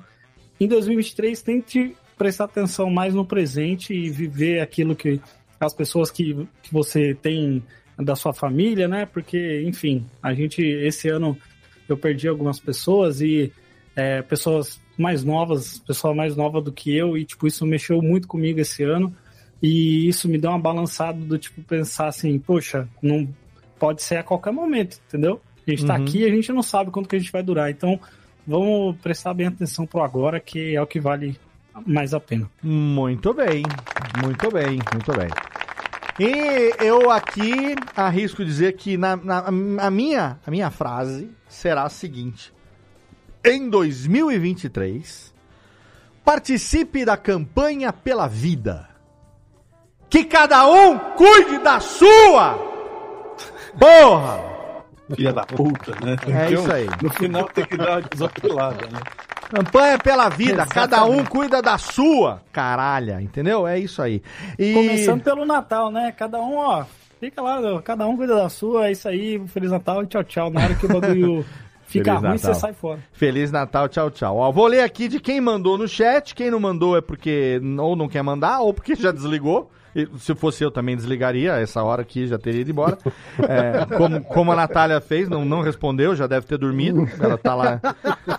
em 0.61 0.69
2023, 0.69 1.41
tente 1.41 1.97
prestar 2.19 2.45
atenção 2.45 2.91
mais 2.91 3.15
no 3.15 3.25
presente 3.25 3.95
e 3.95 4.11
viver 4.11 4.61
aquilo 4.61 4.95
que 4.95 5.21
as 5.59 5.73
pessoas 5.73 6.11
que, 6.11 6.47
que 6.63 6.71
você 6.73 7.15
tem 7.15 7.63
da 7.99 8.15
sua 8.17 8.33
família, 8.33 8.87
né? 8.89 9.07
Porque, 9.07 9.63
enfim, 9.67 10.05
a 10.23 10.35
gente, 10.35 10.63
esse 10.63 11.09
ano, 11.09 11.37
eu 11.89 11.97
perdi 11.97 12.29
algumas 12.29 12.59
pessoas 12.61 13.21
e 13.21 13.53
é, 13.95 14.23
pessoas 14.23 14.81
mais 14.99 15.25
novas, 15.25 15.79
pessoa 15.79 16.15
mais 16.15 16.37
nova 16.37 16.61
do 16.61 16.73
que 16.73 16.95
eu, 16.95 17.17
e, 17.17 17.25
tipo, 17.25 17.47
isso 17.47 17.65
mexeu 17.67 18.01
muito 18.03 18.27
comigo 18.29 18.61
esse 18.61 18.83
ano. 18.83 19.15
E 19.63 20.07
isso 20.07 20.29
me 20.29 20.37
deu 20.39 20.51
uma 20.51 20.59
balançada 20.59 21.19
do 21.19 21.39
tipo 21.39 21.63
pensar 21.63 22.09
assim, 22.09 22.39
poxa, 22.39 22.87
não 23.03 23.27
pode 23.79 24.03
ser 24.03 24.17
a 24.17 24.23
qualquer 24.23 24.53
momento, 24.53 24.99
entendeu? 25.09 25.41
A 25.67 25.71
gente 25.71 25.85
tá 25.87 25.97
Uhum. 25.97 26.03
aqui 26.03 26.19
e 26.19 26.25
a 26.25 26.29
gente 26.31 26.53
não 26.53 26.63
sabe 26.63 26.91
quanto 26.91 27.09
que 27.09 27.17
a 27.17 27.19
gente 27.19 27.33
vai 27.33 27.43
durar. 27.43 27.71
Então, 27.71 27.99
vamos 28.47 28.97
prestar 28.99 29.33
bem 29.35 29.47
atenção 29.47 29.87
pro 29.87 30.03
agora, 30.03 30.39
que 30.39 30.77
é 30.77 30.81
o 30.83 30.87
que 30.87 31.01
vale 31.01 31.37
mais 31.87 32.13
a 32.15 32.21
pena. 32.21 32.49
Muito 32.63 33.33
bem, 33.35 33.63
muito 34.23 34.51
bem, 34.51 34.79
muito 34.93 35.13
bem. 35.19 35.29
E 36.19 36.73
eu 36.83 37.11
aqui 37.11 37.75
arrisco 37.95 38.43
dizer 38.45 38.73
que 38.77 38.97
na, 38.97 39.17
na- 39.17 39.45
a, 39.79 39.91
minha, 39.91 40.39
a 40.47 40.51
minha 40.51 40.71
frase 40.71 41.31
será 41.49 41.83
a 41.83 41.89
seguinte: 41.91 42.53
em 43.45 43.69
2023, 43.69 45.35
participe 46.25 47.05
da 47.05 47.17
campanha 47.17 47.93
pela 47.93 48.27
vida. 48.27 48.89
Que 50.09 50.25
cada 50.25 50.67
um 50.67 50.99
cuide 51.17 51.59
da 51.59 51.81
sua! 51.81 52.55
Porra! 53.79 54.56
Filha 55.15 55.33
da 55.33 55.45
puta, 55.45 55.93
né? 56.05 56.17
É 56.27 56.53
isso 56.53 56.73
aí. 56.73 56.87
No 57.01 57.11
final 57.11 57.45
tem 57.45 57.65
que 57.65 57.77
dar 57.77 57.99
uma 57.99 58.03
desopilada, 58.03 58.87
né? 58.87 58.99
Campanha 59.49 59.99
pela 59.99 60.29
vida, 60.29 60.63
Exatamente. 60.63 60.91
cada 60.91 61.05
um 61.05 61.25
cuida 61.25 61.63
da 61.63 61.79
sua. 61.79 62.43
Caralho, 62.53 63.21
entendeu? 63.21 63.67
É 63.67 63.79
isso 63.79 64.03
aí. 64.03 64.21
E... 64.59 64.75
Começando 64.75 65.23
pelo 65.23 65.45
Natal, 65.45 65.91
né? 65.93 66.13
Cada 66.17 66.41
um, 66.41 66.57
ó, 66.57 66.85
fica 67.21 67.41
lá, 67.41 67.61
ó, 67.61 67.81
cada 67.81 68.07
um 68.09 68.17
cuida 68.17 68.35
da 68.35 68.49
sua, 68.49 68.89
é 68.89 68.93
isso 68.93 69.09
aí, 69.09 69.41
Feliz 69.47 69.71
Natal 69.71 70.03
e 70.03 70.07
tchau, 70.07 70.25
tchau. 70.25 70.51
Na 70.51 70.65
hora 70.65 70.75
que 70.75 70.87
o 70.87 70.89
bagulho 70.89 71.45
fica 71.87 72.05
Feliz 72.07 72.23
ruim, 72.23 72.33
Natal. 72.33 72.55
você 72.55 72.61
sai 72.61 72.73
fora. 72.73 72.99
Feliz 73.13 73.53
Natal, 73.53 73.89
tchau, 73.89 74.11
tchau. 74.11 74.37
Ó, 74.37 74.51
vou 74.51 74.67
ler 74.67 74.81
aqui 74.81 75.07
de 75.07 75.21
quem 75.21 75.41
mandou 75.41 75.79
no 75.79 75.87
chat. 75.87 76.35
Quem 76.35 76.51
não 76.51 76.59
mandou 76.59 76.97
é 76.97 77.01
porque 77.01 77.61
ou 77.79 77.95
não 77.95 78.09
quer 78.09 78.23
mandar, 78.23 78.61
ou 78.61 78.75
porque 78.75 78.97
já 78.97 79.13
desligou. 79.13 79.71
Se 80.19 80.35
fosse 80.35 80.63
eu 80.63 80.71
também 80.71 80.97
desligaria, 80.97 81.55
essa 81.55 81.83
hora 81.83 82.03
aqui 82.03 82.27
já 82.27 82.39
teria 82.39 82.61
ido 82.61 82.71
embora. 82.71 82.99
É, 83.49 83.97
como, 83.97 84.25
como 84.25 84.53
a 84.53 84.57
Natália 84.57 85.01
fez, 85.01 85.29
não, 85.29 85.45
não 85.45 85.61
respondeu, 85.61 86.17
já 86.17 86.27
deve 86.27 86.47
ter 86.47 86.59
dormido. 86.59 87.09
Ela 87.21 87.37
tá 87.37 87.55
lá, 87.55 87.81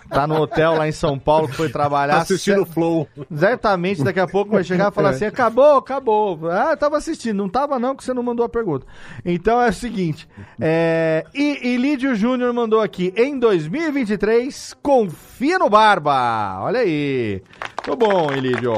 tá 0.08 0.26
no 0.26 0.40
hotel 0.40 0.74
lá 0.74 0.88
em 0.88 0.92
São 0.92 1.18
Paulo, 1.18 1.48
foi 1.48 1.68
trabalhar. 1.70 2.14
Tá 2.14 2.22
assistindo 2.22 2.62
o 2.62 2.66
Flow. 2.66 3.08
Certamente 3.34 4.02
daqui 4.02 4.20
a 4.20 4.26
pouco 4.26 4.52
vai 4.52 4.64
chegar 4.64 4.90
e 4.90 4.94
falar 4.94 5.10
assim: 5.10 5.24
acabou, 5.24 5.78
acabou. 5.78 6.50
Ah, 6.50 6.76
tava 6.76 6.96
assistindo. 6.96 7.36
Não 7.36 7.48
tava, 7.48 7.78
não, 7.78 7.94
que 7.94 8.04
você 8.04 8.12
não 8.12 8.22
mandou 8.22 8.44
a 8.44 8.48
pergunta. 8.48 8.86
Então 9.24 9.60
é 9.62 9.68
o 9.68 9.72
seguinte: 9.72 10.28
é, 10.60 11.24
e, 11.34 11.74
e 11.74 11.76
Lídio 11.76 12.14
Júnior 12.14 12.52
mandou 12.52 12.80
aqui: 12.80 13.12
em 13.16 13.38
2023, 13.38 14.74
confia 14.82 15.58
no 15.58 15.70
Barba. 15.70 16.58
Olha 16.60 16.80
aí. 16.80 17.42
Tô 17.84 17.96
bom, 17.96 18.32
Ilídio. 18.32 18.74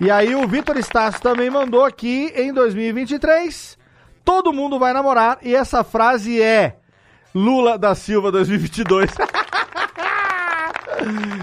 E 0.00 0.10
aí 0.10 0.34
o 0.34 0.46
Vitor 0.46 0.76
Estácio 0.76 1.20
também 1.20 1.50
mandou 1.50 1.84
aqui: 1.84 2.32
em 2.36 2.52
2023, 2.52 3.76
todo 4.24 4.52
mundo 4.52 4.78
vai 4.78 4.92
namorar. 4.92 5.38
E 5.42 5.54
essa 5.54 5.82
frase 5.82 6.40
é 6.40 6.76
Lula 7.34 7.76
da 7.78 7.94
Silva 7.94 8.30
2022. 8.30 9.10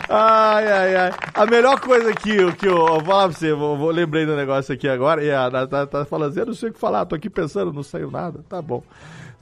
Ai, 0.09 0.67
ai, 0.71 0.95
ai. 0.95 1.11
A 1.33 1.45
melhor 1.45 1.79
coisa 1.79 2.13
que, 2.13 2.51
que 2.53 2.67
eu 2.67 2.75
vou 2.75 3.03
falar 3.03 3.29
pra 3.29 3.37
você, 3.37 3.53
vou, 3.53 3.77
vou- 3.77 3.89
lembrei 3.91 4.25
do 4.25 4.35
negócio 4.35 4.73
aqui 4.73 4.87
agora, 4.87 5.23
e 5.23 5.31
a 5.31 5.43
Ana 5.45 5.65
tá, 5.65 5.87
tá 5.87 6.05
falando 6.05 6.31
assim, 6.31 6.39
eu 6.41 6.45
não 6.47 6.53
sei 6.53 6.69
o 6.69 6.73
que 6.73 6.79
falar, 6.79 7.05
tô 7.05 7.15
aqui 7.15 7.29
pensando, 7.29 7.71
não 7.71 7.81
saiu 7.83 8.11
nada. 8.11 8.43
Tá 8.49 8.61
bom. 8.61 8.83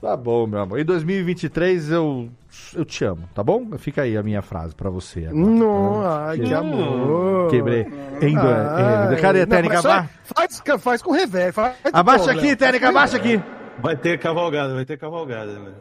Tá 0.00 0.16
bom, 0.16 0.46
meu 0.46 0.60
amor. 0.60 0.78
Em 0.78 0.84
2023 0.84 1.90
eu, 1.90 2.28
eu 2.74 2.84
te 2.84 3.04
amo, 3.04 3.28
tá 3.34 3.42
bom? 3.42 3.66
Fica 3.78 4.02
aí 4.02 4.16
a 4.16 4.22
minha 4.22 4.42
frase 4.42 4.74
pra 4.74 4.90
você. 4.90 5.20
agora. 5.26 5.34
Não, 5.34 6.02
ai, 6.06 6.38
que 6.38 6.52
amor. 6.52 7.50
Quebrei. 7.50 7.86
Em 8.20 8.36
Ai, 8.36 9.16
cadê 9.20 9.46
técnica? 9.46 9.74
mas 9.76 9.86
Aba- 9.86 10.08
Faz, 10.24 10.62
faz, 10.80 11.02
com. 11.02 11.52
Faz 11.52 11.78
Abaixa 11.92 12.32
aqui, 12.32 12.54
técnica, 12.56 12.88
abaixa 12.88 13.16
aqui. 13.16 13.40
Vai 13.80 13.96
ter 13.96 14.18
cavalgada, 14.18 14.74
vai 14.74 14.84
ter 14.84 14.96
cavalgada, 14.98 15.52
velho. 15.52 15.74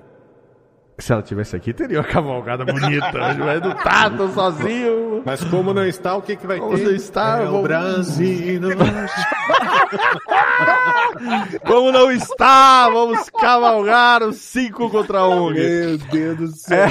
Se 0.97 1.11
ela 1.11 1.21
tivesse 1.23 1.55
aqui, 1.55 1.73
teria 1.73 1.97
uma 1.99 2.03
cavalgada 2.07 2.63
bonita. 2.63 3.33
Não 3.33 3.73
tá, 3.75 4.09
tô 4.11 4.27
sozinho. 4.29 5.23
Mas 5.25 5.43
como 5.45 5.73
não 5.73 5.85
está, 5.85 6.15
o 6.15 6.21
que, 6.21 6.35
que 6.35 6.45
vai 6.45 6.59
Como 6.59 6.77
ter? 6.77 6.83
não 6.85 6.91
está, 6.91 7.39
é 7.39 7.45
vamos- 7.45 7.59
o 7.59 7.63
Brasil. 7.63 8.61
Como 11.65 11.91
não 11.91 12.11
está, 12.11 12.89
vamos 12.89 13.29
cavalgar 13.29 14.23
os 14.23 14.37
5 14.37 14.89
contra 14.89 15.25
1. 15.27 15.51
Meu 15.51 15.97
Deus 15.97 16.37
do 16.37 16.47
céu. 16.47 16.87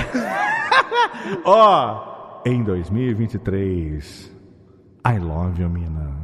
Ó, 1.44 2.40
em 2.46 2.62
2023, 2.64 4.32
I 5.06 5.18
love 5.18 5.60
you, 5.62 5.68
mina. 5.68 6.21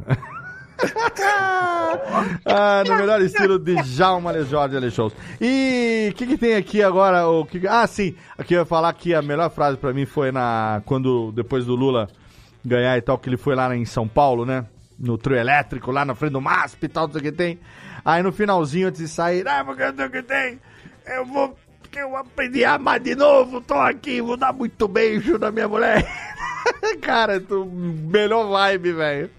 Ah, 2.45 2.83
no 2.87 2.95
melhor 2.95 3.21
estilo 3.21 3.59
de 3.59 3.75
Djalma 3.75 4.31
Le 4.31 4.43
Jorge 4.45 4.77
Ale 4.77 4.91
Shows. 4.91 5.13
E 5.39 6.09
o 6.11 6.15
que, 6.15 6.25
que 6.25 6.37
tem 6.37 6.55
aqui 6.55 6.81
agora? 6.81 7.27
O 7.27 7.45
que... 7.45 7.67
Ah, 7.67 7.85
sim. 7.87 8.15
Aqui 8.37 8.53
eu 8.53 8.59
ia 8.59 8.65
falar 8.65 8.93
que 8.93 9.13
a 9.13 9.21
melhor 9.21 9.49
frase 9.49 9.77
pra 9.77 9.93
mim 9.93 10.05
foi 10.05 10.31
na 10.31 10.81
quando 10.85 11.31
depois 11.31 11.65
do 11.65 11.75
Lula 11.75 12.07
ganhar 12.63 12.97
e 12.97 13.01
tal, 13.01 13.17
que 13.17 13.29
ele 13.29 13.37
foi 13.37 13.55
lá 13.55 13.75
em 13.75 13.85
São 13.85 14.07
Paulo, 14.07 14.45
né? 14.45 14.65
No 14.97 15.17
trio 15.17 15.37
elétrico, 15.37 15.91
lá 15.91 16.03
na 16.03 16.13
frente 16.15 16.33
do 16.33 16.41
MASP 16.41 16.85
e 16.85 16.89
tal, 16.89 17.07
não 17.07 17.13
sei 17.13 17.21
o 17.21 17.23
que 17.23 17.31
tem. 17.31 17.59
Aí 18.03 18.21
no 18.21 18.31
finalzinho, 18.31 18.87
antes 18.87 19.01
de 19.01 19.07
sair, 19.07 19.47
ah, 19.47 19.63
porque 19.63 19.81
eu 19.81 19.95
sei 19.95 20.05
o 20.05 20.09
que 20.09 20.23
tem. 20.23 20.59
Eu 21.05 21.25
vou. 21.25 21.57
Porque 21.81 21.99
eu 21.99 22.15
aprendi 22.15 22.63
a 22.63 22.75
amar 22.75 22.99
de 22.99 23.15
novo, 23.15 23.61
tô 23.61 23.73
aqui, 23.73 24.21
vou 24.21 24.37
dar 24.37 24.53
muito 24.53 24.87
beijo 24.87 25.39
na 25.39 25.51
minha 25.51 25.67
mulher. 25.67 26.05
Cara, 27.01 27.39
tu, 27.39 27.65
melhor 27.65 28.47
vibe, 28.47 28.93
velho. 28.93 29.29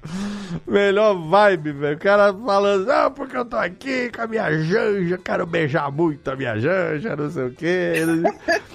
Melhor 0.66 1.14
vibe, 1.14 1.72
velho. 1.72 1.97
O 1.97 2.01
cara 2.01 2.35
falando, 2.35 2.90
ah, 2.90 3.10
porque 3.10 3.36
eu 3.36 3.44
tô 3.44 3.56
aqui 3.56 4.10
com 4.10 4.22
a 4.22 4.27
minha 4.27 4.62
janja, 4.62 5.18
quero 5.18 5.47
beijar 5.47 5.90
muito 5.90 6.31
a 6.31 6.36
minha 6.36 6.59
janja, 6.59 7.16
não 7.16 7.31
sei 7.31 7.47
o 7.47 7.55
quê. 7.55 7.93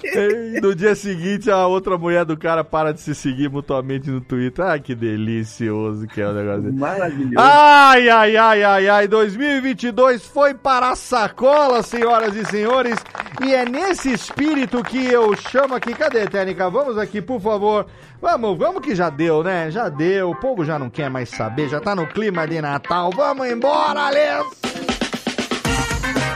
E 0.03 0.61
no 0.61 0.75
dia 0.75 0.95
seguinte, 0.95 1.49
a 1.49 1.67
outra 1.67 1.97
mulher 1.97 2.25
do 2.25 2.37
cara 2.37 2.63
para 2.63 2.93
de 2.93 3.01
se 3.01 3.13
seguir 3.15 3.49
mutuamente 3.49 4.09
no 4.09 4.21
Twitter. 4.21 4.65
Ah, 4.65 4.79
que 4.79 4.95
delicioso 4.95 6.07
que 6.07 6.21
é 6.21 6.27
o 6.27 6.33
negócio. 6.33 6.73
Maravilhoso. 6.73 7.35
Ai, 7.37 8.09
ai, 8.09 8.37
ai, 8.37 8.63
ai, 8.63 8.87
ai. 8.87 9.07
2022 9.07 10.25
foi 10.25 10.53
para 10.53 10.91
a 10.91 10.95
sacola, 10.95 11.81
senhoras 11.83 12.35
e 12.35 12.45
senhores. 12.45 12.97
E 13.43 13.53
é 13.53 13.65
nesse 13.65 14.13
espírito 14.13 14.83
que 14.83 15.05
eu 15.05 15.35
chamo 15.35 15.75
aqui. 15.75 15.93
Cadê, 15.93 16.25
Técnica? 16.27 16.69
Vamos 16.69 16.97
aqui, 16.97 17.21
por 17.21 17.41
favor. 17.41 17.85
Vamos, 18.21 18.57
vamos 18.57 18.81
que 18.81 18.95
já 18.95 19.09
deu, 19.09 19.43
né? 19.43 19.69
Já 19.69 19.89
deu. 19.89 20.31
O 20.31 20.35
povo 20.35 20.63
já 20.63 20.79
não 20.79 20.89
quer 20.89 21.09
mais 21.09 21.29
saber. 21.29 21.64
Já 21.67 21.79
tá 21.79 21.95
no 21.95 22.07
clima 22.07 22.47
de 22.47 22.61
Natal. 22.61 23.11
Vamos 23.15 23.47
embora, 23.47 24.07
Alex! 24.07 24.45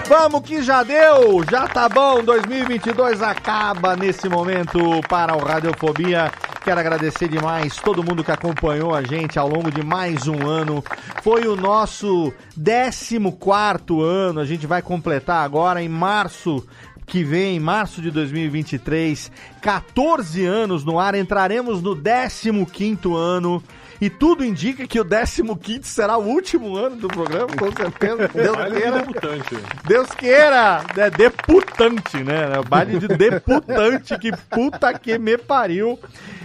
Vamos 0.08 0.42
que 0.42 0.64
já 0.64 0.82
deu, 0.82 1.44
já 1.52 1.68
tá 1.68 1.88
bom. 1.88 2.24
2022 2.24 3.22
acaba 3.22 3.96
nesse 3.96 4.28
momento 4.28 4.80
para 5.08 5.36
o 5.36 5.40
Radiofobia. 5.40 6.32
Quero 6.64 6.80
agradecer 6.80 7.28
demais 7.28 7.76
todo 7.76 8.04
mundo 8.04 8.24
que 8.24 8.32
acompanhou 8.32 8.96
a 8.96 9.04
gente 9.04 9.38
ao 9.38 9.48
longo 9.48 9.72
de 9.72 9.84
mais 9.84 10.28
um 10.28 10.48
ano. 10.48 10.84
Foi 11.22 11.48
o 11.48 11.56
nosso 11.56 12.34
14 12.56 14.02
ano. 14.02 14.40
A 14.40 14.46
gente 14.46 14.66
vai 14.66 14.82
completar 14.82 15.46
agora 15.46 15.82
em 15.82 15.90
março 15.90 16.66
que 17.06 17.24
vem, 17.24 17.58
em 17.58 17.60
março 17.60 18.02
de 18.02 18.12
2023, 18.12 19.32
14 19.62 20.46
anos 20.46 20.86
no 20.86 21.00
ar, 21.00 21.16
entraremos 21.16 21.82
no 21.82 21.96
15º 21.96 23.16
ano. 23.16 23.64
E 24.02 24.10
tudo 24.10 24.46
indica 24.46 24.88
que 24.88 25.00
o 25.00 25.06
15º 25.06 25.84
será 25.84 26.18
o 26.18 26.26
último 26.26 26.76
ano 26.78 26.96
do 26.96 27.08
programa, 27.08 27.48
com 27.48 27.72
certeza. 27.72 28.28
Deus 28.34 28.56
Baile 28.56 28.76
de 28.76 28.82
queira. 28.82 29.00
debutante. 29.00 29.56
Deus 29.86 30.10
queira! 30.12 30.84
É 30.98 31.10
deputante, 31.10 32.24
né? 32.24 32.62
Baile 32.68 33.00
de 33.00 33.08
deputante, 33.08 34.18
que 34.18 34.32
puta 34.50 34.98
que 34.98 35.18
me 35.18 35.38
pariu. 35.38 36.00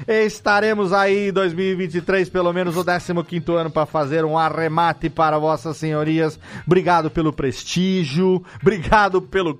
Estaremos 0.06 0.92
aí 0.92 1.28
em 1.28 1.32
2023, 1.32 2.28
pelo 2.28 2.52
menos 2.52 2.76
o 2.76 2.84
15 2.84 3.52
ano, 3.52 3.70
para 3.70 3.86
fazer 3.86 4.24
um 4.24 4.36
arremate 4.36 5.08
para 5.08 5.38
vossas 5.38 5.76
senhorias. 5.76 6.38
Obrigado 6.66 7.10
pelo 7.10 7.32
prestígio, 7.32 8.44
obrigado 8.60 9.22
pelo 9.22 9.58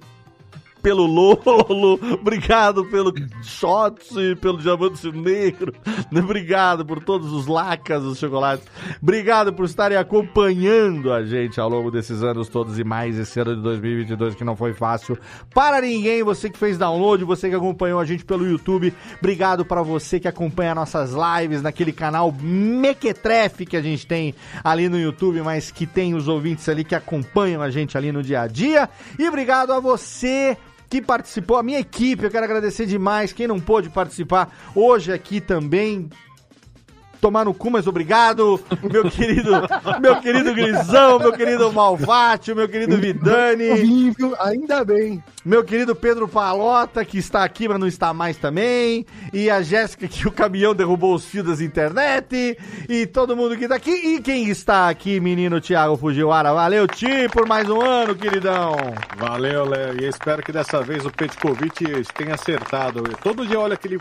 pelo 0.85 1.07
Lolo, 1.07 1.99
obrigado 2.21 2.85
pelo 2.85 3.11
Shot, 3.43 4.37
pelo 4.39 4.59
Diamante 4.59 5.11
Negro, 5.11 5.73
obrigado 6.15 6.85
por 6.85 7.03
todos 7.03 7.33
os 7.33 7.47
lacas, 7.47 8.05
os 8.05 8.19
chocolates, 8.19 8.67
obrigado 9.03 9.51
por 9.55 9.65
estarem 9.65 9.97
acompanhando 9.97 11.11
a 11.11 11.25
gente 11.25 11.59
ao 11.59 11.71
longo 11.71 11.91
desses 11.91 12.23
anos 12.23 12.51
todos 12.51 12.79
e 12.79 12.85
mais 12.85 13.19
esse 13.19 13.41
ano 13.41 13.57
de 13.57 13.63
2022 13.63 14.35
que 14.35 14.45
não 14.45 14.55
foi 14.55 14.75
fácil 14.75 15.19
para 15.55 15.81
ninguém, 15.81 16.23
você 16.23 16.51
que 16.51 16.59
fez 16.59 16.77
download, 16.77 17.25
você 17.25 17.49
que 17.49 17.57
acompanhou 17.57 17.99
a 17.99 18.05
gente 18.05 18.23
pelo 18.23 18.47
YouTube, 18.47 18.93
obrigado 19.19 19.65
para 19.65 19.83
você 19.83 20.21
que 20.21 20.29
acompanha 20.29 20.75
nossas 20.75 21.15
lives 21.15 21.63
naquele 21.63 21.93
canal 21.93 22.31
Mequetrefe 22.31 23.65
que 23.65 23.79
a 23.79 23.83
gente 23.83 24.07
tem 24.07 24.35
ali 24.63 24.91
no 24.91 25.01
YouTube, 25.01 25.41
mas 25.41 25.71
que 25.71 25.87
tem 25.87 26.13
os 26.13 26.29
ouvintes 26.29 26.69
ali 26.69 26.85
que 26.85 26.95
acompanham 26.95 27.63
a 27.63 27.71
gente 27.71 27.97
ali 27.97 28.13
no 28.13 28.23
dia 28.23 28.43
a 28.43 28.47
dia, 28.47 28.87
e 29.19 29.27
obrigado 29.27 29.73
a 29.73 29.81
você 29.81 30.59
que 30.95 31.03
participou, 31.03 31.57
a 31.57 31.63
minha 31.63 31.81
equipe, 31.81 32.23
eu 32.23 32.31
quero 32.31 32.45
agradecer 32.45 32.87
demais. 32.87 33.33
Quem 33.33 33.49
não 33.49 33.59
pôde 33.59 33.91
participar 33.91 34.57
hoje 34.77 35.13
aqui 35.13 35.41
também. 35.41 36.09
Tomar 37.25 37.47
no 37.47 37.55
cu, 37.55 37.71
mas 37.71 37.87
obrigado, 37.87 38.61
meu 38.83 39.11
querido, 39.11 39.51
meu 39.99 40.21
querido 40.21 40.53
Grisão, 40.53 41.19
meu 41.19 41.33
querido 41.33 41.73
Malvátio, 41.73 42.55
meu 42.55 42.69
querido 42.69 42.99
Vidani, 42.99 43.71
Horrível, 43.71 44.37
ainda 44.39 44.85
bem. 44.85 45.25
meu 45.43 45.65
querido 45.65 45.97
Pedro 45.97 46.29
Palota, 46.29 47.03
que 47.03 47.17
está 47.17 47.43
aqui, 47.43 47.67
mas 47.67 47.81
não 47.81 47.87
está 47.87 48.13
mais 48.13 48.37
também, 48.37 49.07
e 49.33 49.49
a 49.49 49.63
Jéssica, 49.63 50.07
que 50.07 50.29
o 50.29 50.31
caminhão 50.31 50.75
derrubou 50.75 51.15
os 51.15 51.25
fios 51.25 51.47
das 51.47 51.63
internet, 51.63 52.59
e 52.91 53.07
todo 53.07 53.35
mundo 53.35 53.57
que 53.57 53.65
está 53.65 53.77
aqui, 53.77 53.91
e 53.91 54.21
quem 54.21 54.51
está 54.51 54.91
aqui, 54.91 55.19
menino 55.19 55.63
Thiago 55.63 55.97
Fujiwara. 55.97 56.53
Valeu, 56.53 56.87
Ti, 56.87 57.27
por 57.33 57.49
mais 57.49 57.71
um 57.71 57.81
ano, 57.81 58.15
queridão. 58.15 58.77
Valeu, 59.17 59.65
Léo. 59.65 59.99
E 59.99 60.05
eu 60.05 60.11
espero 60.11 60.43
que 60.43 60.53
dessa 60.53 60.83
vez 60.83 61.07
o 61.07 61.11
Petkovic 61.11 61.87
tenha 62.13 62.35
acertado. 62.35 63.03
Todo 63.23 63.47
dia 63.47 63.59
olha 63.59 63.73
aquele 63.73 63.99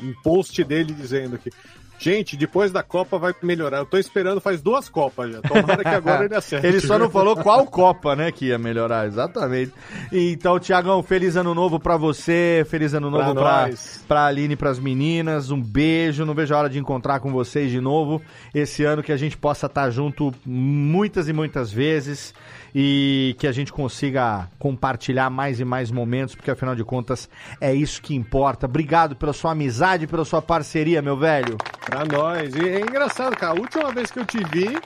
um 0.00 0.14
post 0.22 0.64
dele 0.64 0.94
dizendo 0.94 1.36
que. 1.36 1.50
Gente, 1.98 2.36
depois 2.36 2.70
da 2.70 2.82
Copa 2.82 3.18
vai 3.18 3.34
melhorar. 3.42 3.78
Eu 3.78 3.86
tô 3.86 3.96
esperando 3.96 4.40
faz 4.40 4.60
duas 4.60 4.88
Copas 4.88 5.32
já. 5.32 5.40
Tomara 5.40 5.82
que 5.82 5.88
agora 5.88 6.24
ele 6.24 6.34
acerte. 6.36 6.66
Ele 6.66 6.80
só 6.80 6.98
não 6.98 7.08
falou 7.10 7.36
qual 7.36 7.66
Copa, 7.66 8.14
né, 8.14 8.30
que 8.30 8.46
ia 8.46 8.58
melhorar, 8.58 9.06
exatamente. 9.06 9.72
Então, 10.12 10.58
Tiagão, 10.58 11.02
feliz 11.02 11.36
ano 11.36 11.54
novo 11.54 11.80
pra 11.80 11.96
você, 11.96 12.66
feliz 12.68 12.92
ano 12.94 13.10
Pra 13.10 13.18
novo 13.20 13.34
pra, 13.34 13.68
nós. 13.68 14.04
pra 14.06 14.26
Aline 14.26 14.54
e 14.54 14.56
pras 14.56 14.78
meninas, 14.78 15.50
um 15.50 15.60
beijo, 15.60 16.24
não 16.24 16.34
vejo 16.34 16.54
a 16.54 16.58
hora 16.58 16.68
de 16.70 16.78
encontrar 16.78 17.20
com 17.20 17.32
vocês 17.32 17.70
de 17.70 17.80
novo, 17.80 18.20
esse 18.54 18.84
ano 18.84 19.02
que 19.02 19.12
a 19.12 19.16
gente 19.16 19.36
possa 19.36 19.66
estar 19.66 19.88
junto 19.90 20.32
muitas 20.44 21.28
e 21.28 21.32
muitas 21.32 21.72
vezes 21.72 22.34
e 22.74 23.36
que 23.38 23.46
a 23.46 23.52
gente 23.52 23.72
consiga 23.72 24.48
compartilhar 24.58 25.30
mais 25.30 25.60
e 25.60 25.64
mais 25.64 25.90
momentos, 25.90 26.34
porque 26.34 26.50
afinal 26.50 26.74
de 26.74 26.82
contas 26.82 27.28
é 27.60 27.72
isso 27.72 28.02
que 28.02 28.14
importa. 28.14 28.66
Obrigado 28.66 29.14
pela 29.14 29.32
sua 29.32 29.52
amizade, 29.52 30.06
pela 30.06 30.24
sua 30.24 30.42
parceria, 30.42 31.00
meu 31.00 31.16
velho. 31.16 31.56
Pra 31.86 32.04
nós. 32.04 32.54
E 32.54 32.68
é 32.68 32.80
engraçado, 32.80 33.36
cara. 33.36 33.52
A 33.52 33.60
última 33.60 33.92
vez 33.92 34.10
que 34.10 34.18
eu 34.18 34.26
te 34.26 34.38
vi, 34.50 34.76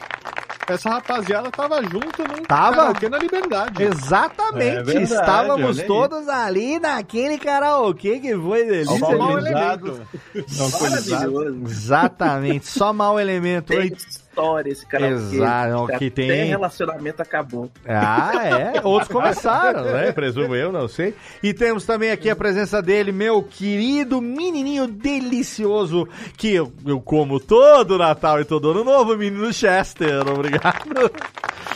essa 0.68 0.90
rapaziada 0.90 1.50
tava 1.50 1.82
junto 1.82 2.22
num 2.28 2.42
Tava? 2.44 2.76
karaokê 2.76 3.08
na 3.08 3.18
Liberdade. 3.18 3.82
Exatamente, 3.82 4.76
É 4.76 4.82
verdade, 4.82 5.04
estávamos 5.04 5.82
todos 5.84 6.28
ali 6.28 6.78
naquele 6.78 7.38
karaokê 7.38 8.20
que 8.20 8.36
foi 8.36 8.64
delícia. 8.66 8.98
Só 8.98 9.16
mau 9.16 9.38
elemento. 9.38 10.06
Maravilhoso. 10.82 11.62
Exatamente, 11.64 12.66
só 12.66 12.92
mau 12.92 13.18
elemento. 13.18 13.72
História 14.38 14.70
esse 14.70 14.86
cara. 14.86 15.08
Exato, 15.08 15.86
que 15.98 16.06
até 16.06 16.10
tem- 16.10 16.44
relacionamento 16.44 17.20
acabou. 17.20 17.68
Ah, 17.86 18.32
é. 18.46 18.80
Outros 18.86 19.10
começaram, 19.10 19.82
né? 19.84 20.12
Presumo 20.12 20.54
eu, 20.54 20.70
não 20.70 20.86
sei. 20.86 21.14
E 21.42 21.52
temos 21.52 21.84
também 21.84 22.10
aqui 22.10 22.30
a 22.30 22.36
presença 22.36 22.80
dele, 22.80 23.10
meu 23.10 23.42
querido 23.42 24.20
menininho 24.20 24.86
delicioso, 24.86 26.06
que 26.36 26.54
eu, 26.54 26.72
eu 26.86 27.00
como 27.00 27.40
todo 27.40 27.98
Natal 27.98 28.40
e 28.40 28.44
todo 28.44 28.70
Ano 28.70 28.84
Novo, 28.84 29.16
menino 29.16 29.52
Chester. 29.52 30.26
Obrigado. 30.28 31.10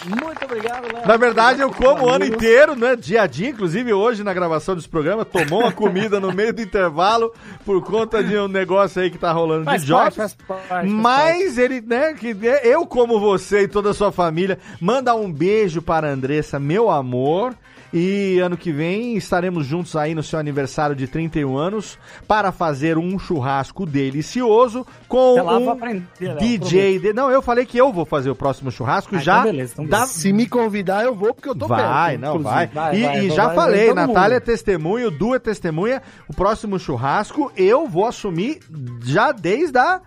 Muito 0.04 0.44
obrigado, 0.44 0.92
Léo. 0.92 1.06
Na 1.06 1.16
verdade, 1.16 1.60
eu 1.60 1.70
como 1.70 2.06
o 2.06 2.08
ano 2.08 2.24
inteiro, 2.24 2.74
né? 2.74 2.96
Dia 2.96 3.22
a 3.22 3.26
dia, 3.26 3.50
inclusive 3.50 3.92
hoje 3.92 4.24
na 4.24 4.34
gravação 4.34 4.74
desse 4.74 4.88
programa, 4.88 5.24
tomou 5.24 5.60
uma 5.60 5.70
comida 5.72 6.18
no 6.18 6.32
meio 6.32 6.52
do 6.52 6.60
intervalo 6.60 7.32
por 7.64 7.80
conta 7.84 8.22
de 8.22 8.36
um 8.36 8.48
negócio 8.48 9.00
aí 9.00 9.10
que 9.10 9.18
tá 9.18 9.30
rolando 9.30 9.64
Faz 9.64 9.84
de 9.84 9.92
faz 9.92 10.90
Mas 10.90 11.56
ele, 11.56 11.80
né, 11.80 12.14
que 12.14 12.34
eu 12.64 12.86
como 12.86 13.18
você 13.20 13.62
e 13.62 13.68
toda 13.68 13.90
a 13.90 13.94
sua 13.94 14.12
família, 14.12 14.58
manda 14.80 15.14
um 15.14 15.30
beijo 15.32 15.80
para 15.82 16.08
a 16.08 16.12
Andressa, 16.12 16.58
meu 16.58 16.90
amor. 16.90 17.54
E 17.94 18.38
ano 18.38 18.56
que 18.56 18.72
vem 18.72 19.18
estaremos 19.18 19.66
juntos 19.66 19.94
aí 19.96 20.14
no 20.14 20.22
seu 20.22 20.38
aniversário 20.38 20.96
de 20.96 21.06
31 21.06 21.58
anos 21.58 21.98
para 22.26 22.50
fazer 22.50 22.96
um 22.96 23.18
churrasco 23.18 23.84
delicioso 23.84 24.86
com 25.06 25.42
lá 25.42 25.58
um 25.58 25.68
aprender, 25.68 26.02
Léo, 26.18 26.38
DJ. 26.38 26.98
De... 26.98 27.12
Não, 27.12 27.30
eu 27.30 27.42
falei 27.42 27.66
que 27.66 27.76
eu 27.76 27.92
vou 27.92 28.06
fazer 28.06 28.30
o 28.30 28.34
próximo 28.34 28.70
churrasco 28.70 29.16
Ah, 29.16 29.18
já. 29.18 29.40
então 29.40 29.50
beleza, 29.52 29.72
então 29.74 29.84
da-. 29.86 30.06
Se 30.06 30.32
me 30.32 30.46
convidar, 30.48 31.04
eu 31.04 31.14
vou, 31.14 31.34
porque 31.34 31.50
eu 31.50 31.54
tô 31.54 31.66
Vai, 31.66 32.16
perto. 32.16 32.20
não, 32.22 32.38
vai. 32.42 32.66
Vai, 32.68 32.96
e 32.96 33.02
vai, 33.02 33.20
e 33.20 33.24
então 33.26 33.36
já 33.36 33.46
vai, 33.48 33.56
falei, 33.56 33.92
Natália 33.92 34.36
é 34.36 34.38
mundo. 34.38 34.46
testemunha, 34.46 35.08
o 35.08 35.10
Du 35.10 35.34
é 35.34 35.38
testemunha. 35.38 36.00
O 36.26 36.32
próximo 36.34 36.78
churrasco 36.78 37.52
eu 37.58 37.86
vou 37.86 38.06
assumir 38.06 38.60
já 39.02 39.32
desde 39.32 39.76
a, 39.76 40.00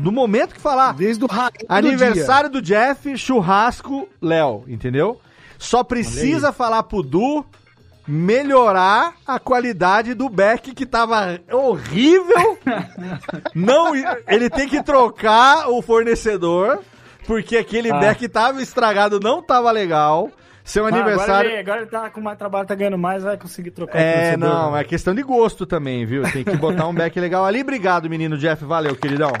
do 0.00 0.12
momento 0.12 0.54
que 0.54 0.60
falar. 0.60 0.94
Desde 0.94 1.24
o 1.24 1.26
raio 1.26 1.52
do 1.58 1.66
Aniversário 1.68 2.50
do, 2.50 2.62
Jeff, 2.62 3.16
churrasco, 3.16 4.08
Léo, 4.20 4.64
entendeu? 4.68 5.20
Só 5.58 5.82
precisa 5.82 6.52
falar 6.52 6.84
pro 6.84 7.02
Du 7.02 7.44
melhorar 8.06 9.14
a 9.26 9.38
qualidade 9.38 10.14
do 10.14 10.30
Beck 10.30 10.74
que 10.74 10.86
tava 10.86 11.38
horrível. 11.52 12.58
Não, 13.54 13.92
ele 14.26 14.48
tem 14.48 14.66
que 14.66 14.82
trocar 14.82 15.68
o 15.68 15.82
fornecedor 15.82 16.80
porque 17.26 17.58
aquele 17.58 17.92
Ah. 17.92 17.98
Beck 17.98 18.26
tava 18.28 18.62
estragado, 18.62 19.20
não 19.20 19.42
tava 19.42 19.70
legal. 19.70 20.30
Seu 20.68 20.84
Ah, 20.84 20.88
aniversário 20.88 21.32
Agora 21.32 21.48
ele, 21.48 21.58
agora 21.60 21.80
ele 21.80 21.90
tá 21.90 22.10
com 22.10 22.20
mais 22.20 22.36
trabalho, 22.36 22.66
tá 22.68 22.74
ganhando 22.74 22.98
mais, 22.98 23.22
vai 23.22 23.38
conseguir 23.38 23.70
trocar 23.70 23.98
é, 23.98 24.36
não, 24.36 24.76
é 24.76 24.84
questão 24.84 25.14
de 25.14 25.22
gosto 25.22 25.64
também, 25.64 26.04
viu? 26.04 26.22
Tem 26.30 26.44
que 26.44 26.54
botar 26.58 26.86
um 26.86 26.92
back 26.94 27.18
legal 27.18 27.46
ali. 27.46 27.62
Obrigado, 27.62 28.08
menino 28.10 28.36
Jeff. 28.36 28.62
Valeu, 28.66 28.94
queridão. 28.94 29.32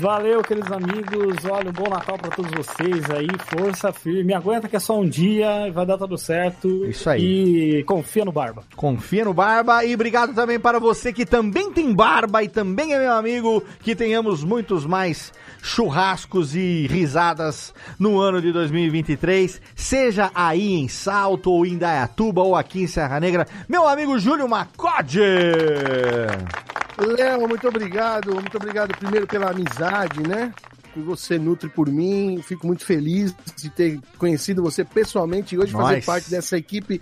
Valeu, 0.00 0.42
queridos 0.42 0.72
amigos. 0.72 1.36
Olha, 1.48 1.70
um 1.70 1.72
bom 1.72 1.88
Natal 1.88 2.18
pra 2.18 2.30
todos 2.30 2.50
vocês 2.50 3.08
aí. 3.10 3.28
Força 3.46 3.92
firme. 3.92 4.34
Aguenta 4.34 4.68
que 4.68 4.74
é 4.74 4.80
só 4.80 4.98
um 4.98 5.08
dia, 5.08 5.70
vai 5.72 5.86
dar 5.86 5.96
tudo 5.96 6.18
certo. 6.18 6.84
Isso 6.86 7.08
aí. 7.08 7.78
E 7.78 7.84
confia 7.84 8.24
no 8.24 8.32
Barba. 8.32 8.64
Confia 8.74 9.24
no 9.24 9.32
Barba 9.32 9.84
e 9.84 9.94
obrigado 9.94 10.34
também 10.34 10.58
para 10.58 10.80
você 10.80 11.12
que 11.12 11.24
também 11.24 11.72
tem 11.72 11.94
barba 11.94 12.42
e 12.42 12.48
também 12.48 12.92
é 12.92 12.98
meu 12.98 13.12
amigo. 13.12 13.62
Que 13.80 13.94
tenhamos 13.94 14.42
muitos 14.42 14.84
mais 14.84 15.32
churrascos 15.62 16.56
e 16.56 16.88
risadas 16.88 17.72
no 18.00 18.18
ano 18.18 18.42
de 18.42 18.52
2023. 18.52 19.60
Seja 19.76 20.28
aí 20.34 20.71
em 20.74 20.88
Salto 20.88 21.50
ou 21.50 21.66
em 21.66 21.76
Dayatuba 21.76 22.42
ou 22.42 22.56
aqui 22.56 22.82
em 22.82 22.86
Serra 22.86 23.18
Negra. 23.20 23.46
Meu 23.68 23.86
amigo 23.86 24.18
Júlio 24.18 24.48
Macode. 24.48 25.20
Léo, 26.98 27.48
muito 27.48 27.68
obrigado. 27.68 28.34
Muito 28.34 28.56
obrigado 28.56 28.96
primeiro 28.96 29.26
pela 29.26 29.50
amizade, 29.50 30.22
né? 30.26 30.52
Que 30.92 31.00
você 31.00 31.38
nutre 31.38 31.68
por 31.68 31.88
mim. 31.88 32.42
Fico 32.42 32.66
muito 32.66 32.84
feliz 32.84 33.34
de 33.56 33.70
ter 33.70 34.00
conhecido 34.18 34.62
você 34.62 34.84
pessoalmente 34.84 35.54
e 35.54 35.58
hoje 35.58 35.72
fazer 35.72 36.04
parte 36.04 36.30
dessa 36.30 36.56
equipe 36.56 37.00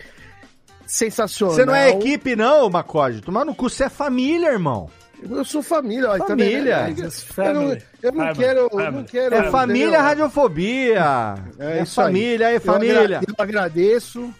sensacional. 0.86 1.54
Você 1.54 1.64
não 1.64 1.74
é 1.74 1.90
equipe 1.90 2.36
não, 2.36 2.68
Macode. 2.68 3.20
Tomar 3.20 3.44
no 3.44 3.54
cu, 3.54 3.68
você 3.68 3.84
é 3.84 3.88
família, 3.88 4.48
irmão. 4.48 4.90
Eu 5.28 5.44
sou 5.44 5.62
família, 5.62 6.10
ó, 6.10 6.18
Família. 6.18 6.94
Também, 6.94 7.08
eu 7.36 7.54
não, 7.54 7.78
eu 8.02 8.12
não 8.12 8.34
quero, 8.34 8.68
eu 8.72 8.92
não 8.92 9.04
quero. 9.04 9.34
É 9.34 9.50
família 9.50 9.84
entendeu? 9.84 10.00
radiofobia. 10.00 11.34
É, 11.58 11.82
isso 11.82 12.00
aí. 12.00 12.06
família, 12.06 12.50
é 12.50 12.56
Eu 12.56 12.60
família. 12.60 13.20
Eu 13.26 13.34
agradeço. 13.38 14.32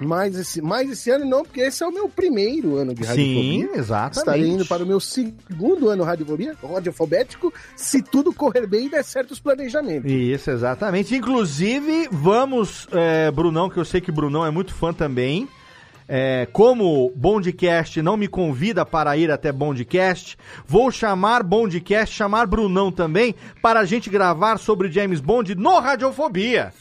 Mais 0.00 0.34
esse, 0.34 0.62
mais 0.62 0.90
esse 0.90 1.10
ano 1.10 1.26
não, 1.26 1.42
porque 1.42 1.60
esse 1.60 1.82
é 1.82 1.86
o 1.86 1.92
meu 1.92 2.08
primeiro 2.08 2.76
ano 2.76 2.94
de 2.94 3.04
Sim, 3.04 3.10
radiofobia. 3.10 3.78
exatamente. 3.78 4.18
Estarei 4.18 4.48
indo 4.48 4.64
para 4.64 4.82
o 4.82 4.86
meu 4.86 4.98
segundo 4.98 5.90
ano 5.90 6.04
radiofobia, 6.04 6.56
radiofobético, 6.62 7.52
se 7.76 8.02
tudo 8.02 8.32
correr 8.32 8.66
bem 8.66 8.86
e 8.86 8.88
der 8.88 9.04
certo 9.04 9.32
os 9.32 9.40
planejamentos. 9.40 10.10
Isso, 10.10 10.50
exatamente. 10.50 11.14
Inclusive, 11.14 12.08
vamos, 12.10 12.88
é, 12.92 13.30
Brunão, 13.30 13.68
que 13.68 13.76
eu 13.76 13.84
sei 13.84 14.00
que 14.00 14.10
Brunão 14.10 14.46
é 14.46 14.50
muito 14.50 14.72
fã 14.72 14.90
também. 14.90 15.46
É, 16.12 16.48
como 16.52 17.12
Bondcast 17.14 18.02
não 18.02 18.16
me 18.16 18.26
convida 18.26 18.84
para 18.84 19.16
ir 19.16 19.30
até 19.30 19.52
Bondcast, 19.52 20.36
vou 20.66 20.90
chamar 20.90 21.44
Bondcast, 21.44 22.12
chamar 22.12 22.48
Brunão 22.48 22.90
também, 22.90 23.32
para 23.62 23.78
a 23.78 23.84
gente 23.84 24.10
gravar 24.10 24.58
sobre 24.58 24.90
James 24.90 25.20
Bond 25.20 25.54
no 25.54 25.78
Radiofobia. 25.78 26.72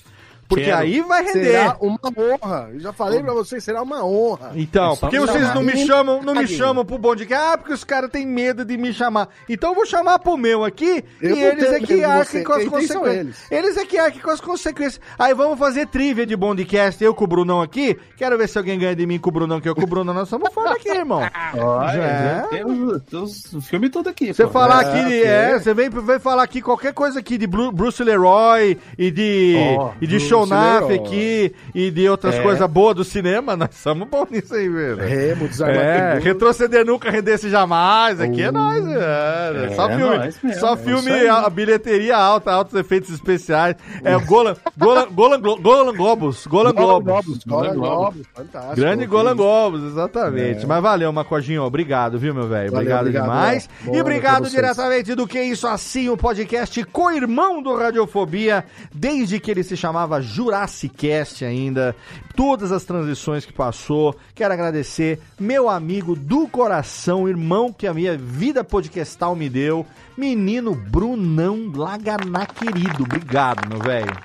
Porque 0.49 0.65
Quero. 0.65 0.77
aí 0.79 0.99
vai 1.01 1.23
render. 1.23 1.45
Será 1.45 1.77
uma 1.79 1.99
honra. 2.17 2.69
Eu 2.73 2.79
já 2.79 2.91
falei 2.91 3.21
pra 3.21 3.33
vocês, 3.33 3.63
será 3.63 3.83
uma 3.83 4.03
honra. 4.03 4.51
Então, 4.55 4.93
É 4.93 4.95
porque 4.97 5.19
vocês 5.19 5.41
chamar. 5.43 5.55
não 5.55 5.61
me 5.61 5.85
chamam, 5.85 6.23
não 6.23 6.33
me 6.33 6.47
chamam 6.47 6.83
pro 6.83 6.97
bonde 6.97 7.27
Ah, 7.31 7.55
porque 7.55 7.71
os 7.71 7.83
caras 7.83 8.09
têm 8.09 8.25
medo 8.25 8.65
de 8.65 8.75
me 8.75 8.91
chamar. 8.91 9.29
Então 9.47 9.69
eu 9.69 9.75
vou 9.75 9.85
chamar 9.85 10.17
pro 10.19 10.35
meu 10.35 10.65
aqui 10.65 11.05
Eu 11.21 11.35
e 11.37 11.39
eles 11.43 11.63
é 11.71 11.79
que 11.79 12.03
arquem 12.03 12.43
com 12.43 12.53
as 12.53 12.59
quem 12.63 12.69
consequências. 12.69 13.37
Eles 13.51 13.77
é 13.77 13.85
que 13.85 13.97
arquem 13.99 14.21
com 14.21 14.31
as 14.31 14.41
consequências. 14.41 14.99
Aí 15.19 15.33
vamos 15.35 15.59
fazer 15.59 15.85
trivia 15.87 16.25
de 16.25 16.35
Bondcast, 16.35 17.03
eu 17.03 17.13
com 17.13 17.25
o 17.25 17.27
Brunão 17.27 17.61
aqui. 17.61 17.95
Quero 18.17 18.35
ver 18.37 18.49
se 18.49 18.57
alguém 18.57 18.79
ganha 18.79 18.95
de 18.95 19.05
mim 19.05 19.19
com 19.19 19.29
o 19.29 19.33
Brunão, 19.33 19.61
que 19.61 19.69
eu 19.69 19.75
com 19.75 19.83
o 19.83 19.87
Brunão 19.87 20.13
nós 20.15 20.27
somos 20.29 20.51
foda 20.51 20.71
aqui, 20.71 20.89
irmão. 20.89 21.21
Olha, 21.57 21.91
Já. 21.91 22.47
tem 22.49 22.65
os, 22.65 23.01
tem 23.03 23.19
os 23.21 23.67
filmes 23.67 23.91
todos 23.91 24.11
aqui. 24.11 24.33
Você 24.33 24.47
falar 24.47 24.83
É, 24.83 24.87
aqui, 24.87 24.97
de, 25.09 25.19
ok. 25.19 25.23
é, 25.25 25.59
você 25.59 25.73
vem, 25.75 25.89
vem 25.89 26.19
falar 26.19 26.41
aqui 26.43 26.59
qualquer 26.61 26.93
coisa 26.93 27.19
aqui 27.19 27.37
de 27.37 27.45
Bru- 27.45 27.71
Bruce 27.71 28.03
Leroy 28.03 28.77
e 28.97 29.11
de, 29.11 29.55
Ó, 29.77 29.91
e 30.01 30.07
de 30.07 30.15
Bruce 30.17 30.33
Leroy. 30.45 30.95
aqui 30.95 31.53
e 31.73 31.91
de 31.91 32.07
outras 32.09 32.35
É. 32.35 32.41
coisas 32.41 32.69
boas 32.69 32.95
do 32.95 33.03
cinema, 33.03 33.55
nós 33.55 33.69
somos 33.75 34.07
bons 34.07 34.29
nisso 34.29 34.53
aí, 34.53 34.69
velho. 34.69 34.97
Remo, 34.97 35.45
É, 35.45 35.47
desarmador. 35.47 36.23
retroceder 36.23 36.85
nunca, 36.85 37.09
render-se 37.09 37.49
jamais. 37.49 38.19
Aqui 38.21 38.41
é 38.43 38.51
nós, 38.51 38.85
é, 38.87 39.65
É, 39.71 39.75
só 39.75 39.89
é 39.89 39.97
filme, 39.97 40.53
só 40.55 40.73
é 40.73 40.77
filme, 40.77 41.27
a, 41.27 41.49
bilheteria 41.49 42.15
alta, 42.17 42.51
altos 42.51 42.73
efeitos 42.79 43.09
especiais. 43.09 43.75
É 44.03 44.15
o 44.15 44.25
Golan, 44.25 44.55
Golan, 44.77 45.07
Golan, 45.11 45.39
Golan 45.41 45.93
Globus, 45.95 46.45
Golan 46.47 46.73
Globus. 46.73 47.43
Golan 47.45 47.73
Globus, 47.73 48.27
fantástico. 48.35 48.75
Grande. 48.75 49.05
Golan 49.05 49.35
Globus, 49.35 49.83
exatamente. 49.83 50.63
É. 50.63 50.67
Mas 50.67 50.81
valeu, 50.81 51.11
Macojinho, 51.11 51.63
obrigado, 51.63 52.19
viu, 52.19 52.33
meu 52.33 52.47
velho? 52.47 52.71
Obrigado, 52.73 53.01
obrigado, 53.01 53.23
demais. 53.23 53.69
Boa 53.83 53.97
e 53.97 54.01
obrigado 54.01 54.49
diretamente 54.49 55.15
do 55.15 55.25
Que 55.27 55.41
Isso 55.41 55.67
Assim, 55.67 56.09
o 56.09 56.17
podcast 56.17 56.83
co-irmão 56.85 57.61
do 57.61 57.75
Radiofobia, 57.75 58.63
desde 58.93 59.39
que 59.39 59.49
ele 59.51 59.63
se 59.63 59.75
chamava 59.75 60.21
Jurassic 60.29 60.95
Cast 60.95 61.43
ainda. 61.43 61.95
Todas 62.35 62.71
as 62.71 62.83
transições 62.83 63.45
que 63.45 63.53
passou. 63.53 64.15
Quero 64.33 64.53
agradecer 64.53 65.19
meu 65.39 65.69
amigo 65.69 66.15
do 66.15 66.47
coração, 66.47 67.27
irmão 67.27 67.73
que 67.73 67.87
a 67.87 67.93
minha 67.93 68.17
vida 68.17 68.63
podcastal 68.63 69.35
me 69.35 69.49
deu, 69.49 69.85
menino 70.17 70.73
Brunão 70.73 71.71
Laganá 71.73 72.45
querido. 72.45 73.03
Obrigado, 73.03 73.67
meu 73.67 73.79
velho. 73.79 74.15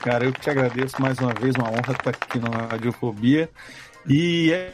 Cara, 0.00 0.24
eu 0.24 0.32
te 0.32 0.48
agradeço 0.48 1.00
mais 1.00 1.18
uma 1.18 1.34
vez, 1.34 1.54
uma 1.56 1.68
honra 1.68 1.92
estar 1.92 2.10
aqui 2.10 2.38
na 2.38 2.68
Radiofobia. 2.70 3.50
E 4.08 4.52
é, 4.52 4.72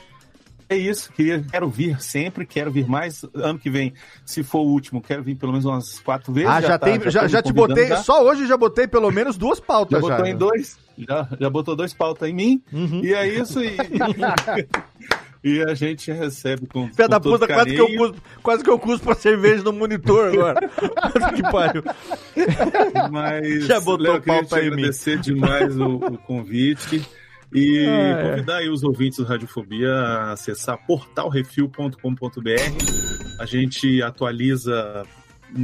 é 0.72 0.76
isso, 0.76 1.12
queria, 1.12 1.44
quero 1.50 1.68
vir 1.68 2.00
sempre, 2.00 2.44
quero 2.46 2.70
vir 2.70 2.86
mais. 2.88 3.24
Ano 3.34 3.58
que 3.58 3.70
vem, 3.70 3.92
se 4.24 4.42
for 4.42 4.60
o 4.60 4.68
último, 4.68 5.00
quero 5.00 5.22
vir 5.22 5.34
pelo 5.36 5.52
menos 5.52 5.64
umas 5.64 5.98
quatro 6.00 6.32
vezes. 6.32 6.48
Ah, 6.50 6.60
já, 6.60 6.78
tá- 6.78 6.86
tem, 6.86 7.00
já, 7.10 7.20
tô 7.20 7.26
me 7.26 7.32
já 7.32 7.42
te 7.42 7.52
botei, 7.52 7.88
já. 7.88 7.96
só 7.98 8.22
hoje 8.24 8.46
já 8.46 8.56
botei 8.56 8.86
pelo 8.88 9.10
menos 9.10 9.36
duas 9.38 9.58
Já 9.58 9.64
pautas 9.64 10.02
já. 10.02 10.08
botou 10.08 10.26
em 10.26 10.36
dois? 10.36 10.78
Já, 10.98 11.28
já 11.40 11.50
botou 11.50 11.74
dois 11.76 11.92
pautas 11.94 12.28
em 12.28 12.34
mim. 12.34 12.62
E 13.02 13.12
é 13.14 13.26
isso. 13.26 13.60
E, 13.62 13.76
e 15.42 15.62
a 15.62 15.74
gente 15.74 16.12
recebe 16.12 16.66
com. 16.66 16.88
Pé 16.90 17.08
da 17.08 17.18
puta, 17.18 17.46
quase 17.46 17.74
que, 17.74 17.80
eu 17.80 17.96
cuspo, 17.96 18.16
quase 18.42 18.62
que 18.64 18.70
eu 18.70 18.78
cuspo 18.78 19.10
a 19.10 19.14
cerveja 19.14 19.62
no 19.64 19.72
monitor 19.72 20.28
agora. 20.32 20.60
Que 21.34 21.42
pariu. 21.42 21.82
Mas 23.10 23.66
Já 23.66 23.80
botou 23.80 24.04
Léo, 24.04 24.14
eu 24.16 24.20
queria 24.20 24.40
pauta 24.40 24.56
te 24.56 24.62
em 24.66 24.70
mim. 24.70 24.72
agradecer 24.74 25.18
demais 25.18 25.76
o, 25.78 25.96
o 25.96 26.18
convite 26.18 27.02
e 27.54 27.86
Ah, 27.86 27.90
é. 27.90 28.30
convidar 28.30 28.56
aí 28.58 28.68
os 28.68 28.82
ouvintes 28.82 29.18
do 29.18 29.24
Radiofobia 29.24 29.92
a 29.92 30.32
acessar 30.32 30.78
portalrefil.com.br. 30.86 33.40
A 33.40 33.46
gente 33.46 34.02
atualiza 34.02 35.04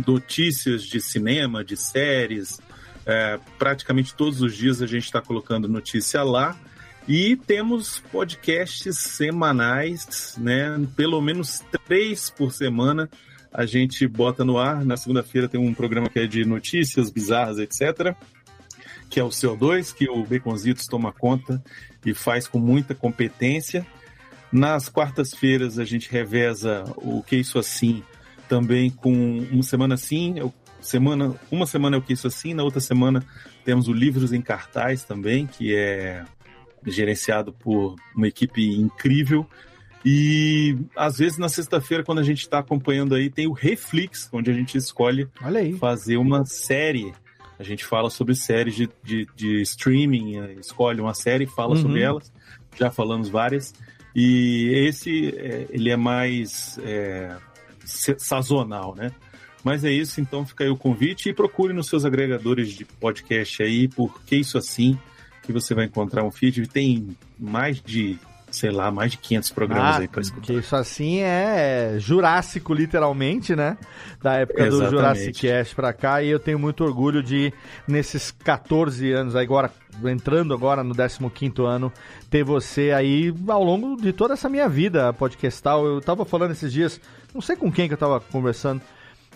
notícias 0.06 0.82
de 0.82 1.00
cinema, 1.00 1.64
de 1.64 1.76
séries. 1.76 2.60
é, 3.06 3.38
praticamente 3.58 4.14
todos 4.14 4.42
os 4.42 4.54
dias 4.54 4.82
a 4.82 4.86
gente 4.86 5.04
está 5.04 5.22
colocando 5.22 5.66
notícia 5.66 6.22
lá. 6.22 6.54
E 7.08 7.36
temos 7.36 8.02
podcasts 8.12 8.98
semanais, 8.98 10.34
né? 10.36 10.78
Pelo 10.94 11.18
menos 11.22 11.64
três 11.86 12.28
por 12.28 12.52
semana 12.52 13.08
a 13.50 13.64
gente 13.64 14.06
bota 14.06 14.44
no 14.44 14.58
ar. 14.58 14.84
Na 14.84 14.94
segunda-feira 14.98 15.48
tem 15.48 15.58
um 15.58 15.72
programa 15.72 16.10
que 16.10 16.18
é 16.18 16.26
de 16.26 16.44
notícias 16.44 17.10
bizarras, 17.10 17.56
etc. 17.58 18.14
Que 19.08 19.20
é 19.20 19.24
o 19.24 19.28
CO2, 19.28 19.94
que 19.94 20.08
o 20.08 20.24
Baconzitos 20.24 20.86
toma 20.86 21.12
conta 21.12 21.62
e 22.04 22.14
faz 22.14 22.46
com 22.46 22.58
muita 22.58 22.94
competência. 22.94 23.86
Nas 24.52 24.88
quartas-feiras 24.88 25.78
a 25.78 25.84
gente 25.84 26.10
reveza 26.10 26.84
o 26.96 27.22
Que 27.22 27.36
Isso 27.36 27.58
Assim 27.58 28.02
também 28.48 28.90
com 28.90 29.12
uma 29.50 29.62
semana 29.62 29.94
assim, 29.94 30.36
semana, 30.80 31.34
uma 31.50 31.66
semana 31.66 31.96
é 31.96 31.98
o 31.98 32.02
que 32.02 32.14
isso 32.14 32.26
assim, 32.26 32.54
na 32.54 32.64
outra 32.64 32.80
semana 32.80 33.24
temos 33.64 33.88
o 33.88 33.92
Livros 33.92 34.32
em 34.32 34.40
Cartaz 34.40 35.04
também, 35.04 35.46
que 35.46 35.74
é 35.74 36.24
gerenciado 36.86 37.52
por 37.52 37.96
uma 38.16 38.26
equipe 38.26 38.74
incrível. 38.76 39.46
E 40.04 40.76
às 40.96 41.18
vezes 41.18 41.38
na 41.38 41.48
sexta-feira, 41.48 42.02
quando 42.02 42.20
a 42.20 42.22
gente 42.22 42.40
está 42.40 42.60
acompanhando 42.60 43.14
aí, 43.14 43.28
tem 43.28 43.46
o 43.46 43.52
Reflix, 43.52 44.28
onde 44.32 44.50
a 44.50 44.54
gente 44.54 44.78
escolhe 44.78 45.28
fazer 45.78 46.16
uma 46.16 46.44
série. 46.46 47.12
A 47.58 47.62
gente 47.62 47.84
fala 47.84 48.08
sobre 48.08 48.34
séries 48.34 48.74
de, 48.76 48.88
de, 49.02 49.26
de 49.34 49.62
streaming, 49.62 50.36
eh, 50.36 50.56
escolhe 50.60 51.00
uma 51.00 51.14
série, 51.14 51.46
fala 51.46 51.74
Uhum. 51.74 51.82
sobre 51.82 52.00
elas. 52.02 52.32
Já 52.78 52.90
falamos 52.90 53.28
várias. 53.28 53.74
E 54.14 54.70
esse, 54.86 55.28
é, 55.36 55.66
ele 55.70 55.90
é 55.90 55.96
mais 55.96 56.78
é, 56.84 57.36
sazonal, 57.84 58.94
né? 58.94 59.12
Mas 59.64 59.84
é 59.84 59.90
isso, 59.90 60.20
então 60.20 60.46
fica 60.46 60.64
aí 60.64 60.70
o 60.70 60.76
convite 60.76 61.28
e 61.28 61.32
procure 61.34 61.72
nos 61.72 61.88
seus 61.88 62.04
agregadores 62.04 62.70
de 62.70 62.84
podcast 62.84 63.62
aí, 63.62 63.88
porque 63.88 64.36
isso 64.36 64.56
assim, 64.56 64.96
que 65.42 65.52
você 65.52 65.74
vai 65.74 65.86
encontrar 65.86 66.24
um 66.24 66.30
feed. 66.30 66.66
Tem 66.68 67.08
mais 67.38 67.82
de, 67.82 68.18
sei 68.50 68.70
lá, 68.70 68.90
mais 68.90 69.12
de 69.12 69.18
500 69.18 69.50
programas 69.50 69.96
Ah, 69.96 69.98
aí 70.00 70.08
para 70.08 70.20
escutar. 70.22 70.46
que 70.46 70.52
isso 70.54 70.74
assim 70.74 71.20
é 71.20 71.96
Jurássico, 71.98 72.72
literalmente, 72.72 73.54
né? 73.54 73.76
Da 74.22 74.34
época 74.34 74.62
do 74.62 74.66
Exatamente. 74.68 74.90
Jurassic 74.90 75.40
Cast 75.40 75.74
pra 75.74 75.92
cá. 75.92 76.22
E 76.22 76.28
eu 76.28 76.38
tenho 76.38 76.58
muito 76.58 76.82
orgulho 76.84 77.22
de, 77.22 77.52
nesses 77.86 78.30
14 78.30 79.12
anos, 79.12 79.36
agora 79.36 79.70
entrando 80.04 80.54
agora 80.54 80.84
no 80.84 80.94
15º 80.94 81.64
ano, 81.64 81.92
ter 82.30 82.44
você 82.44 82.92
aí 82.92 83.34
ao 83.48 83.64
longo 83.64 83.96
de 84.00 84.12
toda 84.12 84.34
essa 84.34 84.48
minha 84.48 84.68
vida 84.68 85.12
podcastal. 85.12 85.84
Eu 85.84 86.00
tava 86.00 86.24
falando 86.24 86.52
esses 86.52 86.72
dias, 86.72 87.00
não 87.34 87.40
sei 87.40 87.56
com 87.56 87.70
quem 87.70 87.88
que 87.88 87.94
eu 87.94 87.98
tava 87.98 88.20
conversando, 88.20 88.80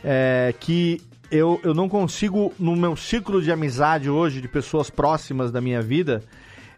é, 0.05 0.55
que 0.59 1.01
eu, 1.31 1.59
eu 1.65 1.73
não 1.75 1.89
consigo, 1.89 2.53
no 2.59 2.77
meu 2.77 2.95
ciclo 2.95 3.41
de 3.43 3.51
amizade 3.51 4.09
hoje, 4.11 4.41
de 4.41 4.49
pessoas 4.49 4.91
próximas 4.91 5.51
da 5.51 5.61
minha 5.61 5.81
vida, 5.81 6.23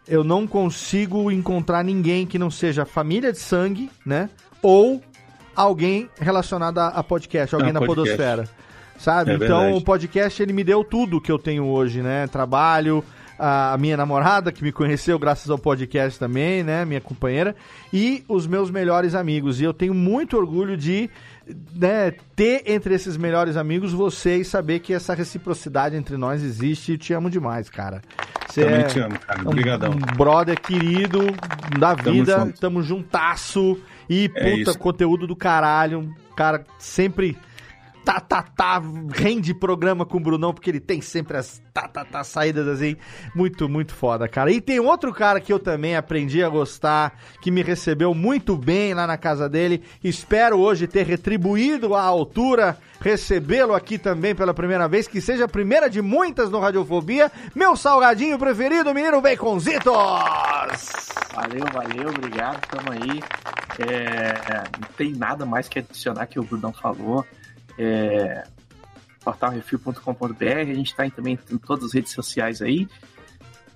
eu 0.07 0.23
não 0.23 0.45
consigo 0.47 1.31
encontrar 1.31 1.83
ninguém 1.83 2.25
que 2.25 2.37
não 2.39 2.51
seja 2.51 2.85
família 2.85 3.31
de 3.31 3.39
sangue, 3.39 3.89
né? 4.05 4.29
Ou 4.61 5.01
alguém 5.55 6.09
relacionado 6.19 6.77
a, 6.79 6.87
a 6.87 7.03
podcast, 7.03 7.55
alguém 7.55 7.71
Ah, 7.71 7.73
da 7.73 7.79
podcast. 7.79 8.09
podosfera. 8.17 8.49
Sabe? 8.97 9.31
É 9.31 9.35
então 9.35 9.75
o 9.75 9.81
podcast 9.81 10.41
ele 10.41 10.53
me 10.53 10.63
deu 10.63 10.83
tudo 10.83 11.19
que 11.19 11.31
eu 11.31 11.37
tenho 11.37 11.65
hoje, 11.65 12.01
né? 12.01 12.27
Trabalho, 12.27 13.03
a 13.37 13.77
minha 13.79 13.97
namorada 13.97 14.51
que 14.51 14.63
me 14.63 14.71
conheceu 14.71 15.17
graças 15.19 15.49
ao 15.49 15.57
podcast 15.57 16.17
também, 16.19 16.63
né? 16.63 16.85
Minha 16.85 17.01
companheira 17.01 17.55
e 17.91 18.23
os 18.27 18.47
meus 18.47 18.69
melhores 18.71 19.13
amigos. 19.15 19.59
E 19.59 19.63
eu 19.63 19.73
tenho 19.73 19.93
muito 19.93 20.37
orgulho 20.37 20.75
de 20.77 21.09
né, 21.75 22.11
ter 22.35 22.63
entre 22.65 22.95
esses 22.95 23.17
melhores 23.17 23.55
amigos 23.57 23.93
você 23.93 24.37
e 24.37 24.45
saber 24.45 24.79
que 24.79 24.93
essa 24.93 25.13
reciprocidade 25.13 25.95
entre 25.95 26.17
nós 26.17 26.41
existe 26.41 26.93
e 26.93 26.97
te 26.97 27.13
amo 27.13 27.29
demais, 27.29 27.69
cara. 27.69 28.01
Você 28.47 28.63
Também 28.63 28.79
é 28.79 28.83
te 28.83 28.99
amo, 28.99 29.19
cara. 29.19 29.43
um- 29.43 29.47
Obrigadão. 29.49 29.91
Um 29.91 30.15
brother 30.17 30.59
querido 30.59 31.19
da 31.77 31.95
Tamo 31.95 32.11
vida, 32.13 32.39
junto. 32.39 32.59
tamo 32.59 32.81
juntasso 32.81 33.77
e 34.09 34.25
É 34.25 34.27
puta 34.57 34.71
isso. 34.71 34.79
conteúdo 34.79 35.27
do 35.27 35.35
caralho. 35.35 36.09
Cara 36.35 36.65
sempre 36.79 37.37
tá, 38.05 38.19
tá, 38.19 38.43
tá, 38.43 38.81
rende 39.11 39.53
programa 39.53 40.05
com 40.05 40.17
o 40.17 40.19
Brunão, 40.19 40.53
porque 40.53 40.69
ele 40.69 40.79
tem 40.79 41.01
sempre 41.01 41.37
as 41.37 41.59
tá, 41.73 41.87
tá, 41.87 42.05
tá 42.05 42.23
saídas 42.23 42.67
assim. 42.67 42.95
Muito, 43.35 43.67
muito 43.67 43.93
foda, 43.93 44.27
cara. 44.29 44.51
E 44.51 44.61
tem 44.61 44.79
outro 44.79 45.11
cara 45.11 45.41
que 45.41 45.51
eu 45.51 45.59
também 45.59 45.95
aprendi 45.95 46.43
a 46.43 46.47
gostar, 46.47 47.19
que 47.41 47.49
me 47.51 47.61
recebeu 47.63 48.13
muito 48.13 48.55
bem 48.55 48.93
lá 48.93 49.05
na 49.07 49.17
casa 49.17 49.49
dele. 49.49 49.83
Espero 50.03 50.57
hoje 50.57 50.87
ter 50.87 51.05
retribuído 51.05 51.95
à 51.95 52.03
altura, 52.03 52.77
recebê-lo 53.01 53.73
aqui 53.73 53.97
também 53.97 54.35
pela 54.35 54.53
primeira 54.53 54.87
vez, 54.87 55.07
que 55.07 55.19
seja 55.19 55.45
a 55.45 55.49
primeira 55.49 55.89
de 55.89 56.01
muitas 56.01 56.49
no 56.49 56.59
Radiofobia. 56.59 57.31
Meu 57.53 57.75
salgadinho 57.75 58.37
preferido, 58.37 58.93
menino 58.93 59.19
Baconzitos! 59.19 59.91
Valeu, 61.33 61.65
valeu, 61.73 62.09
obrigado, 62.09 62.61
tamo 62.67 62.91
aí. 62.91 63.21
É, 63.79 64.63
não 64.79 64.87
tem 64.95 65.11
nada 65.13 65.45
mais 65.45 65.67
que 65.67 65.79
adicionar 65.79 66.27
que 66.27 66.39
o 66.39 66.43
Brunão 66.43 66.71
falou. 66.71 67.25
É, 67.77 68.43
portalrefil.com.br, 69.23 70.45
a 70.59 70.65
gente 70.65 70.91
está 70.91 71.09
também 71.09 71.37
em 71.51 71.57
todas 71.57 71.85
as 71.85 71.93
redes 71.93 72.11
sociais 72.13 72.61
aí. 72.61 72.87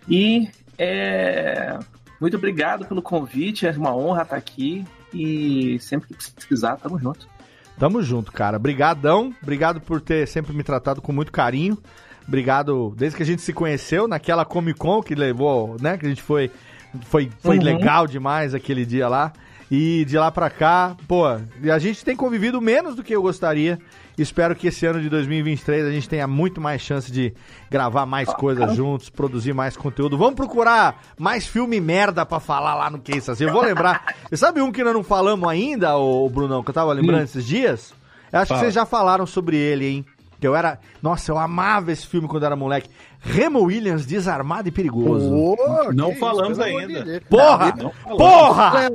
E 0.07 0.49
é, 0.77 1.77
muito 2.19 2.37
obrigado 2.37 2.85
pelo 2.85 3.01
convite, 3.01 3.65
é 3.67 3.71
uma 3.71 3.95
honra 3.95 4.23
estar 4.23 4.35
aqui. 4.35 4.85
E 5.13 5.79
sempre 5.79 6.09
que 6.09 6.31
precisar, 6.31 6.77
tamo 6.77 6.99
junto. 6.99 7.27
Tamo 7.79 8.01
junto, 8.03 8.31
cara. 8.31 8.59
Brigadão. 8.59 9.33
Obrigado 9.41 9.81
por 9.81 9.99
ter 10.01 10.27
sempre 10.27 10.53
me 10.53 10.63
tratado 10.63 11.01
com 11.01 11.11
muito 11.11 11.31
carinho. 11.31 11.77
Obrigado 12.27 12.93
desde 12.95 13.17
que 13.17 13.23
a 13.23 13.25
gente 13.25 13.41
se 13.41 13.51
conheceu 13.51 14.07
naquela 14.07 14.45
Comic 14.45 14.77
Con 14.77 15.01
que 15.01 15.15
levou, 15.15 15.77
né? 15.81 15.97
Que 15.97 16.05
a 16.05 16.09
gente 16.09 16.21
foi. 16.21 16.51
Foi, 17.05 17.29
foi 17.39 17.57
Uhum. 17.57 17.63
legal 17.63 18.05
demais 18.07 18.53
aquele 18.53 18.85
dia 18.85 19.07
lá. 19.07 19.31
E 19.71 20.03
de 20.05 20.17
lá 20.17 20.31
pra 20.31 20.49
cá, 20.49 20.95
pô, 21.07 21.25
a 21.27 21.79
gente 21.79 22.03
tem 22.03 22.15
convivido 22.15 22.59
menos 22.59 22.95
do 22.95 23.03
que 23.03 23.15
eu 23.15 23.21
gostaria. 23.21 23.77
Espero 24.17 24.55
que 24.55 24.67
esse 24.67 24.85
ano 24.85 24.99
de 24.99 25.07
2023 25.09 25.85
a 25.85 25.91
gente 25.91 26.09
tenha 26.09 26.27
muito 26.27 26.59
mais 26.59 26.81
chance 26.81 27.09
de 27.11 27.33
gravar 27.69 28.05
mais 28.05 28.27
coisas 28.33 28.75
juntos, 28.75 29.09
produzir 29.09 29.53
mais 29.53 29.77
conteúdo. 29.77 30.17
Vamos 30.17 30.33
procurar 30.35 31.01
mais 31.17 31.45
filme 31.47 31.79
merda 31.79 32.25
pra 32.25 32.39
falar 32.39 32.75
lá 32.75 32.89
no 32.89 32.99
Que 32.99 33.15
Isso 33.17 33.31
Assim. 33.31 33.45
Eu 33.45 33.53
vou 33.53 33.61
lembrar. 33.61 34.15
E 34.31 34.35
sabe 34.37 34.59
um 34.61 34.71
que 34.71 34.83
nós 34.83 34.93
não 34.93 35.03
falamos 35.03 35.47
ainda, 35.47 35.95
ô 35.97 36.27
Brunão, 36.29 36.61
que 36.63 36.69
eu 36.69 36.73
tava 36.73 36.91
lembrando 36.91 37.21
Hum. 37.21 37.23
esses 37.23 37.45
dias? 37.45 37.93
Eu 38.31 38.39
acho 38.39 38.49
Fala. 38.49 38.59
que 38.59 38.65
vocês 38.65 38.73
já 38.73 38.85
falaram 38.85 39.25
sobre 39.25 39.55
ele, 39.57 39.85
hein? 39.87 40.05
Que 40.39 40.47
eu 40.47 40.55
era. 40.55 40.79
Nossa, 41.01 41.31
eu 41.31 41.37
amava 41.37 41.91
esse 41.91 42.05
filme 42.07 42.27
quando 42.27 42.45
era 42.45 42.55
moleque. 42.55 42.89
Remo 43.21 43.63
Williams, 43.63 44.05
desarmado 44.05 44.67
e 44.69 44.71
perigoso. 44.71 45.29
Ô, 45.33 45.57
Não 45.93 46.11
isso, 46.11 46.19
falamos 46.19 46.57
pelo 46.57 46.69
amor 46.69 46.81
ainda. 46.81 47.21
Porra! 47.29 47.73
Não 47.75 47.91
falamos. 47.91 48.17
Porra! 48.17 48.91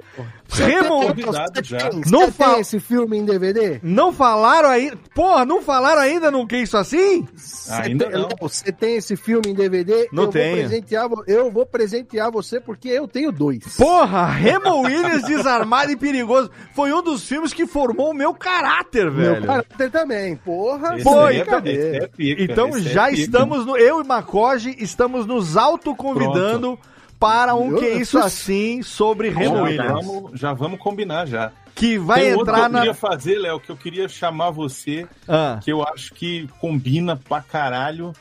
Léo, 0.47 0.57
você 0.57 0.65
Remo- 0.65 1.01
tem- 1.01 1.09
Convidado 1.25 1.53
você 1.55 1.65
já. 1.65 1.79
tem- 1.91 2.01
Não 2.07 2.31
tem 2.31 2.61
esse 2.61 2.79
filme 2.81 3.19
em 3.19 3.25
DVD? 3.25 3.81
Não 3.83 4.13
falaram 4.13 4.69
ainda. 4.69 4.97
Porra, 5.15 5.45
não 5.45 5.63
falaram 5.63 6.01
ainda 6.03 6.31
no 6.31 6.47
Que 6.47 6.59
Isso 6.59 6.77
Assim? 6.77 7.27
Você 7.35 7.73
Ainda 7.73 8.07
tem, 8.11 8.21
não. 8.21 8.29
Você 8.41 8.71
tem 8.73 8.97
esse 8.97 9.17
filme 9.17 9.49
em 9.51 9.55
DVD? 9.55 10.09
Não 10.13 10.25
eu 10.25 10.29
tenho. 10.29 10.57
Vou 10.57 10.65
presentear, 10.69 11.09
vo- 11.09 11.25
eu 11.27 11.51
vou 11.51 11.67
presentear 11.67 12.31
você 12.31 12.61
porque 12.61 12.89
eu 12.89 13.09
tenho 13.09 13.33
dois. 13.33 13.77
Porra, 13.77 14.27
Remo 14.27 14.83
Williams, 14.83 15.25
desarmado 15.25 15.91
e 15.91 15.97
perigoso. 15.97 16.51
Foi 16.75 16.93
um 16.93 17.03
dos 17.03 17.27
filmes 17.27 17.53
que 17.53 17.67
formou 17.67 18.11
o 18.11 18.15
meu 18.15 18.35
caráter, 18.35 19.11
velho. 19.11 19.33
Meu 19.41 19.47
caráter 19.47 19.91
também, 19.91 20.37
porra. 20.37 20.95
Esse 20.95 21.05
Foi, 21.05 21.37
é- 21.37 21.41
então- 21.41 21.59
é 21.65 22.07
pica, 22.09 22.43
Então 22.43 22.69
esse 22.71 22.89
é 22.89 22.91
já 22.93 23.07
pica. 23.09 23.21
estamos 23.21 23.65
no. 23.67 23.77
Eu 23.77 24.01
e 24.01 24.07
Macoge 24.07 24.75
estamos 24.79 25.27
nos 25.27 25.57
autoconvidando 25.57 26.79
para 27.27 27.55
um 27.55 27.71
Eu- 27.73 27.79
Que 27.79 27.89
Isso 27.95 28.19
Assim 28.19 28.83
sobre 28.83 29.29
Remo 29.31 29.57
já 29.57 29.63
Williams. 29.63 30.07
vamos, 30.07 30.41
já 30.41 30.53
vamos 30.53 30.79
combinar 30.79 31.27
já. 31.27 31.51
Que 31.75 31.99
vai 31.99 32.21
Tem 32.21 32.35
outro 32.35 32.45
que 32.47 32.51
entrar 32.53 32.67
eu 32.67 32.73
na. 32.73 32.79
queria 32.81 32.95
fazer, 32.95 33.39
Léo, 33.39 33.59
que 33.61 33.71
eu 33.71 33.77
queria 33.77 34.09
chamar 34.09 34.51
você, 34.51 35.07
Ah, 35.27 35.59
que 35.63 35.73
eu 35.73 35.83
acho 35.83 36.15
que 36.15 36.49
combina 36.61 37.17
pra 37.29 37.41
caralho, 37.41 38.13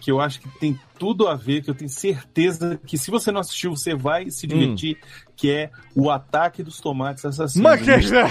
que 0.00 0.10
eu 0.10 0.20
acho 0.20 0.40
que 0.40 0.48
tem 0.60 0.78
tudo 0.98 1.26
a 1.28 1.34
ver, 1.34 1.62
que 1.62 1.70
eu 1.70 1.74
tenho 1.74 1.90
certeza 1.90 2.78
que 2.86 2.96
se 2.98 3.10
você 3.10 3.32
não 3.32 3.40
assistiu, 3.40 3.74
você 3.76 3.94
vai 3.94 4.30
se 4.30 4.46
divertir, 4.46 4.98
que 5.36 5.50
é 5.50 5.70
o 5.96 6.10
Ataque 6.10 6.62
dos 6.62 6.80
Tomates 6.80 7.24
Assassinos. 7.24 7.62
Mas 7.70 7.80
que- 7.82 7.90
fazer- 7.90 8.24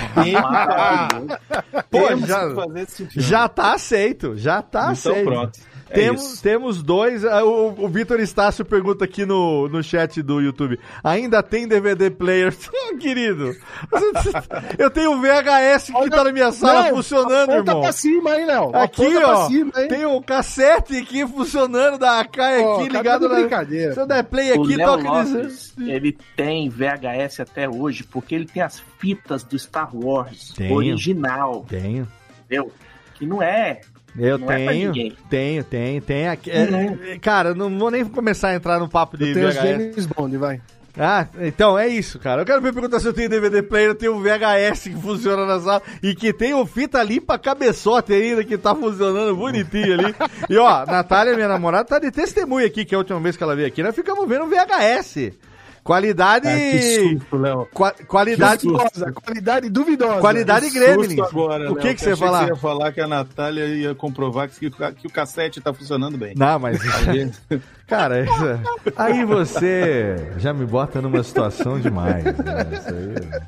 Pô, 1.89 2.15
já- 2.26 2.48
que 2.49 2.56
fazer 2.56 2.80
esse 2.81 3.06
filme. 3.07 3.27
já 3.27 3.49
tá 3.49 3.73
aceito, 3.73 4.38
já 4.38 4.61
tá 4.61 4.80
Então 4.80 5.11
aceito. 5.11 5.23
pronto. 5.26 5.60
É 5.91 5.93
Temos, 5.93 6.34
isso. 6.34 6.43
temos 6.43 6.81
dois. 6.84 7.26
ah, 7.26 7.43
O, 7.43 7.84
o 7.85 7.88
Vitor 7.89 8.19
Estácio 8.19 8.63
pergunta 8.63 9.03
aqui 9.05 9.26
no, 9.26 9.68
no 9.68 9.84
chat 9.84 10.22
do 10.22 10.39
YouTube: 10.39 10.80
ainda 11.03 11.43
tem 11.43 11.68
DVD 11.68 12.09
player? 12.09 12.55
Querido, 12.99 13.53
eu 14.77 14.89
tenho 14.89 15.19
VHS 15.19 15.91
que 15.91 16.09
tá 16.09 16.23
na 16.23 16.31
minha 16.31 16.51
sala 16.51 16.84
Não, 16.89 16.95
funcionando, 16.95 17.51
aponta 17.51 17.72
irmão. 17.72 17.81
pra 17.81 17.91
cima, 17.91 18.38
hein, 18.38 18.45
Léo? 18.45 18.69
Aqui, 18.76 19.01
Aponta 19.05 19.19
pra 19.19 19.38
ó, 19.38 19.47
cima, 19.47 19.72
hein? 19.77 19.88
tem 19.88 20.05
um 20.05 20.22
cassete 20.22 20.97
aqui 20.97 21.27
funcionando 21.27 21.97
da 21.97 22.19
AK 22.19 22.38
Ó, 22.63 22.76
aqui 22.80 22.89
ligado 22.89 23.27
na. 23.30 23.35
brincadeira. 23.35 23.93
Se 23.93 23.99
eu 23.99 24.07
der 24.07 24.23
play 24.23 24.51
O 24.57 24.63
aqui, 24.63 24.76
Léo 24.76 24.88
toca 24.97 25.09
Lopes, 25.11 25.73
ele 25.80 26.18
tem 26.35 26.69
VHS 26.69 27.39
até 27.41 27.69
hoje, 27.69 28.03
porque 28.03 28.35
ele 28.35 28.45
tem 28.45 28.61
as 28.63 28.81
fitas 28.99 29.43
do 29.43 29.57
Star 29.57 29.89
Wars 29.95 30.53
Tenho. 30.55 30.76
original, 30.76 31.65
Tenho. 31.68 32.07
entendeu? 32.45 32.72
Que 33.15 33.26
não 33.26 33.41
é. 33.41 33.81
Eu 34.17 34.38
Não 34.38 34.51
é 34.51 34.57
tenho, 34.67 34.88
ninguém. 34.91 35.13
tenho, 35.29 35.63
tenho, 35.63 36.01
tenho. 36.01 36.27
É, 36.29 36.38
Uhum. 36.69 36.97
é, 37.13 37.19
cara, 37.19 37.53
não 37.55 37.69
vou 37.77 37.89
nem 37.89 38.03
começar 38.05 38.49
a 38.49 38.55
entrar 38.55 38.79
no 38.79 38.89
papo 38.89 39.17
de 39.17 39.29
Eu 39.29 39.33
VHS. 39.35 39.55
James 39.61 40.05
Bond, 40.05 40.38
vai. 40.38 40.61
Ah, 40.99 41.25
então 41.39 41.79
é 41.79 41.88
isso, 41.88 42.19
cara. 42.19 42.41
Eu 42.41 42.45
quero 42.45 42.61
me 42.61 42.69
perguntar 42.73 42.99
se 42.99 43.07
eu 43.07 43.13
tenho 43.13 43.29
DVD 43.29 43.63
player, 43.63 43.91
eu 43.91 43.95
tenho 43.95 44.13
um 44.13 44.21
VHS 44.21 44.89
que 44.89 44.95
funciona 45.01 45.45
na 45.45 45.57
sala 45.61 45.81
e 46.03 46.13
que 46.13 46.33
tem 46.33 46.53
o 46.53 46.65
fita 46.65 47.01
limpa 47.01 47.39
cabeçote 47.39 48.11
ainda 48.11 48.43
que 48.43 48.57
tá 48.57 48.75
funcionando 48.75 49.33
bonitinho 49.33 49.93
ali. 49.93 50.13
E 50.49 50.57
ó, 50.57 50.85
Natália, 50.85 51.33
minha 51.33 51.47
namorada, 51.47 51.85
tá 51.85 51.97
de 51.97 52.11
testemunha 52.11 52.67
aqui, 52.67 52.83
que 52.83 52.93
é 52.93 52.97
a 52.97 52.99
última 52.99 53.21
vez 53.21 53.38
que 53.38 53.43
ela 53.43 53.55
veio 53.55 53.69
aqui, 53.69 53.81
nós 53.81 53.95
ficamos 53.95 54.27
vendo 54.27 54.47
VHS. 54.47 55.31
Qualidade. 55.83 56.47
Ah, 56.47 56.55
que 56.55 57.09
susto, 57.19 57.37
Léo. 57.37 57.67
Qua- 57.73 57.93
qualidade. 58.07 58.67
Duvidosa, 58.67 59.11
qualidade 59.11 59.69
duvidosa. 59.69 60.19
Qualidade 60.21 60.69
Que 60.69 60.79
Gremlins. 60.79 61.19
agora, 61.19 61.71
o 61.71 61.75
que, 61.75 61.83
Léo, 61.87 61.95
que 61.95 62.01
você 62.01 62.09
ia 62.11 62.17
falar? 62.17 62.47
ia 62.47 62.55
falar 62.55 62.91
que 62.91 63.01
a 63.01 63.07
Natália 63.07 63.65
ia 63.65 63.95
comprovar 63.95 64.47
que, 64.49 64.69
que 64.69 65.07
o 65.07 65.09
cassete 65.09 65.59
tá 65.59 65.73
funcionando 65.73 66.17
bem. 66.17 66.33
Não, 66.37 66.59
mas. 66.59 66.79
Aí- 67.07 67.31
Cara, 67.87 68.21
isso- 68.23 68.93
aí 68.95 69.25
você 69.25 70.15
já 70.37 70.53
me 70.53 70.65
bota 70.65 71.01
numa 71.01 71.21
situação 71.23 71.77
demais. 71.77 72.23
né? 72.23 72.31
Isso 72.71 72.87
aí. 72.87 73.41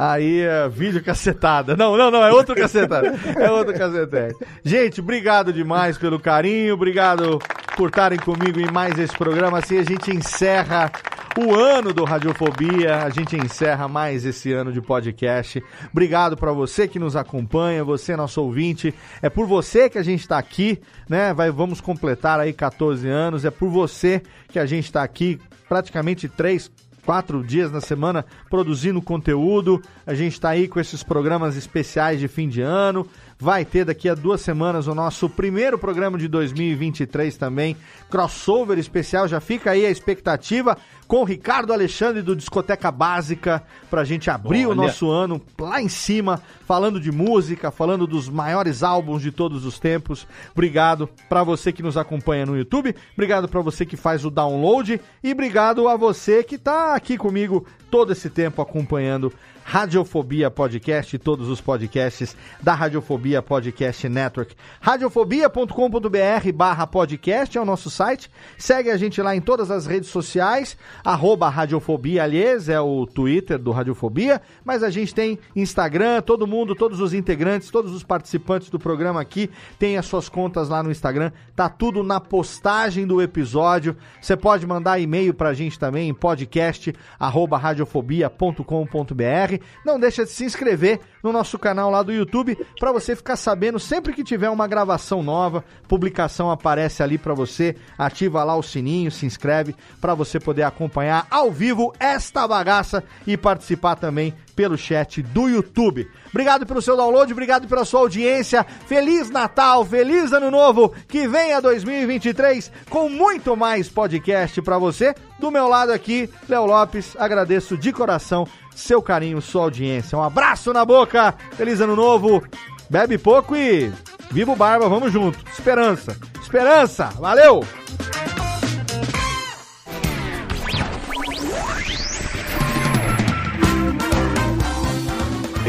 Aí 0.00 0.40
é 0.40 0.66
vídeo 0.66 1.04
cacetada. 1.04 1.76
Não, 1.76 1.94
não, 1.94 2.10
não, 2.10 2.24
é 2.24 2.32
outro 2.32 2.54
cacetada. 2.54 3.08
É 3.38 3.50
outro 3.50 3.74
cacetete. 3.74 4.34
Gente, 4.64 4.98
obrigado 4.98 5.52
demais 5.52 5.98
pelo 5.98 6.18
carinho, 6.18 6.72
obrigado 6.72 7.38
por 7.76 7.90
estarem 7.90 8.18
comigo 8.18 8.58
em 8.58 8.72
mais 8.72 8.98
esse 8.98 9.14
programa. 9.14 9.58
Assim 9.58 9.76
a 9.76 9.82
gente 9.82 10.10
encerra 10.10 10.90
o 11.38 11.54
ano 11.54 11.92
do 11.92 12.04
Radiofobia, 12.04 13.04
a 13.04 13.10
gente 13.10 13.36
encerra 13.36 13.88
mais 13.88 14.24
esse 14.24 14.50
ano 14.54 14.72
de 14.72 14.80
podcast. 14.80 15.62
Obrigado 15.92 16.34
para 16.34 16.50
você 16.50 16.88
que 16.88 16.98
nos 16.98 17.14
acompanha, 17.14 17.84
você 17.84 18.16
nosso 18.16 18.42
ouvinte. 18.42 18.94
É 19.20 19.28
por 19.28 19.46
você 19.46 19.90
que 19.90 19.98
a 19.98 20.02
gente 20.02 20.20
está 20.20 20.38
aqui, 20.38 20.80
né? 21.10 21.34
Vai, 21.34 21.50
vamos 21.50 21.78
completar 21.78 22.40
aí 22.40 22.54
14 22.54 23.06
anos. 23.06 23.44
É 23.44 23.50
por 23.50 23.68
você 23.68 24.22
que 24.48 24.58
a 24.58 24.64
gente 24.64 24.86
está 24.86 25.02
aqui 25.02 25.38
praticamente 25.68 26.26
três 26.26 26.70
quatro 27.10 27.42
dias 27.42 27.72
na 27.72 27.80
semana 27.80 28.24
produzindo 28.48 29.02
conteúdo. 29.02 29.82
A 30.06 30.14
gente 30.14 30.34
está 30.34 30.50
aí 30.50 30.68
com 30.68 30.78
esses 30.78 31.02
programas 31.02 31.56
especiais 31.56 32.20
de 32.20 32.28
fim 32.28 32.48
de 32.48 32.60
ano. 32.60 33.04
Vai 33.40 33.64
ter 33.64 33.86
daqui 33.86 34.06
a 34.06 34.14
duas 34.14 34.42
semanas 34.42 34.86
o 34.86 34.94
nosso 34.94 35.26
primeiro 35.26 35.78
programa 35.78 36.18
de 36.18 36.28
2023 36.28 37.38
também, 37.38 37.74
crossover 38.10 38.78
especial. 38.78 39.26
Já 39.26 39.40
fica 39.40 39.70
aí 39.70 39.86
a 39.86 39.90
expectativa 39.90 40.76
com 41.08 41.22
o 41.22 41.24
Ricardo 41.24 41.72
Alexandre 41.72 42.20
do 42.20 42.36
Discoteca 42.36 42.90
Básica 42.92 43.62
para 43.90 44.02
a 44.02 44.04
gente 44.04 44.28
abrir 44.30 44.66
o 44.66 44.70
Olha. 44.70 44.82
nosso 44.82 45.10
ano 45.10 45.40
lá 45.58 45.80
em 45.80 45.88
cima, 45.88 46.40
falando 46.66 47.00
de 47.00 47.10
música, 47.10 47.70
falando 47.70 48.06
dos 48.06 48.28
maiores 48.28 48.82
álbuns 48.82 49.22
de 49.22 49.32
todos 49.32 49.64
os 49.64 49.78
tempos. 49.78 50.26
Obrigado 50.52 51.08
para 51.26 51.42
você 51.42 51.72
que 51.72 51.82
nos 51.82 51.96
acompanha 51.96 52.44
no 52.44 52.58
YouTube, 52.58 52.94
obrigado 53.14 53.48
para 53.48 53.62
você 53.62 53.86
que 53.86 53.96
faz 53.96 54.22
o 54.22 54.30
download 54.30 55.00
e 55.24 55.32
obrigado 55.32 55.88
a 55.88 55.96
você 55.96 56.44
que 56.44 56.56
está 56.56 56.94
aqui 56.94 57.16
comigo 57.16 57.66
todo 57.90 58.12
esse 58.12 58.28
tempo 58.30 58.62
acompanhando 58.62 59.32
Radiofobia 59.70 60.50
Podcast 60.50 61.14
e 61.14 61.18
todos 61.18 61.48
os 61.48 61.60
podcasts 61.60 62.36
da 62.60 62.74
Radiofobia 62.74 63.40
Podcast 63.40 64.08
Network. 64.08 64.56
Radiofobia.com.br 64.80 66.52
barra 66.52 66.88
podcast 66.88 67.56
é 67.56 67.60
o 67.60 67.64
nosso 67.64 67.88
site. 67.88 68.28
Segue 68.58 68.90
a 68.90 68.96
gente 68.96 69.22
lá 69.22 69.36
em 69.36 69.40
todas 69.40 69.70
as 69.70 69.86
redes 69.86 70.08
sociais, 70.08 70.76
arroba 71.04 71.48
Radiofobia, 71.48 72.24
aliás, 72.24 72.68
é 72.68 72.80
o 72.80 73.06
Twitter 73.06 73.60
do 73.60 73.70
Radiofobia, 73.70 74.42
mas 74.64 74.82
a 74.82 74.90
gente 74.90 75.14
tem 75.14 75.38
Instagram, 75.54 76.20
todo 76.20 76.48
mundo, 76.48 76.74
todos 76.74 76.98
os 76.98 77.14
integrantes, 77.14 77.70
todos 77.70 77.94
os 77.94 78.02
participantes 78.02 78.70
do 78.70 78.78
programa 78.80 79.20
aqui 79.20 79.48
têm 79.78 79.96
as 79.96 80.06
suas 80.06 80.28
contas 80.28 80.68
lá 80.68 80.82
no 80.82 80.90
Instagram, 80.90 81.30
tá 81.54 81.68
tudo 81.68 82.02
na 82.02 82.18
postagem 82.18 83.06
do 83.06 83.22
episódio. 83.22 83.96
Você 84.20 84.36
pode 84.36 84.66
mandar 84.66 84.98
e-mail 84.98 85.32
pra 85.32 85.54
gente 85.54 85.78
também 85.78 86.08
em 86.08 86.14
podcast 86.14 86.92
arroba 87.20 87.56
radiofobia.com.br. 87.56 89.59
Não 89.84 89.98
deixa 89.98 90.24
de 90.24 90.30
se 90.30 90.44
inscrever 90.44 91.00
no 91.22 91.32
nosso 91.32 91.58
canal 91.58 91.90
lá 91.90 92.02
do 92.02 92.12
YouTube 92.12 92.56
para 92.78 92.92
você 92.92 93.14
ficar 93.14 93.36
sabendo 93.36 93.78
sempre 93.78 94.12
que 94.12 94.24
tiver 94.24 94.50
uma 94.50 94.66
gravação 94.66 95.22
nova, 95.22 95.64
publicação 95.88 96.50
aparece 96.50 97.02
ali 97.02 97.18
para 97.18 97.34
você, 97.34 97.76
ativa 97.98 98.44
lá 98.44 98.56
o 98.56 98.62
sininho, 98.62 99.10
se 99.10 99.26
inscreve 99.26 99.74
para 100.00 100.14
você 100.14 100.40
poder 100.40 100.62
acompanhar 100.62 101.26
ao 101.30 101.50
vivo 101.50 101.92
esta 101.98 102.46
bagaça 102.46 103.04
e 103.26 103.36
participar 103.36 103.96
também 103.96 104.34
pelo 104.60 104.76
chat 104.76 105.22
do 105.22 105.48
YouTube. 105.48 106.06
Obrigado 106.28 106.66
pelo 106.66 106.82
seu 106.82 106.94
download, 106.94 107.32
obrigado 107.32 107.66
pela 107.66 107.82
sua 107.82 108.00
audiência. 108.00 108.62
Feliz 108.86 109.30
Natal, 109.30 109.86
feliz 109.86 110.34
Ano 110.34 110.50
Novo, 110.50 110.92
que 111.08 111.26
venha 111.26 111.62
2023 111.62 112.70
com 112.90 113.08
muito 113.08 113.56
mais 113.56 113.88
podcast 113.88 114.60
para 114.60 114.76
você. 114.76 115.14
Do 115.38 115.50
meu 115.50 115.66
lado 115.66 115.92
aqui, 115.92 116.28
Léo 116.46 116.66
Lopes, 116.66 117.16
agradeço 117.18 117.74
de 117.74 117.90
coração 117.90 118.46
seu 118.76 119.00
carinho, 119.00 119.40
sua 119.40 119.62
audiência. 119.62 120.18
Um 120.18 120.22
abraço 120.22 120.74
na 120.74 120.84
boca, 120.84 121.34
feliz 121.52 121.80
Ano 121.80 121.96
Novo, 121.96 122.42
bebe 122.90 123.16
pouco 123.16 123.56
e 123.56 123.90
viva 124.30 124.52
o 124.52 124.56
Barba, 124.56 124.90
vamos 124.90 125.10
junto. 125.10 125.38
Esperança, 125.50 126.14
esperança, 126.42 127.06
valeu! 127.18 127.64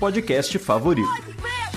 podcast 0.00 0.58
favorito. 0.58 1.69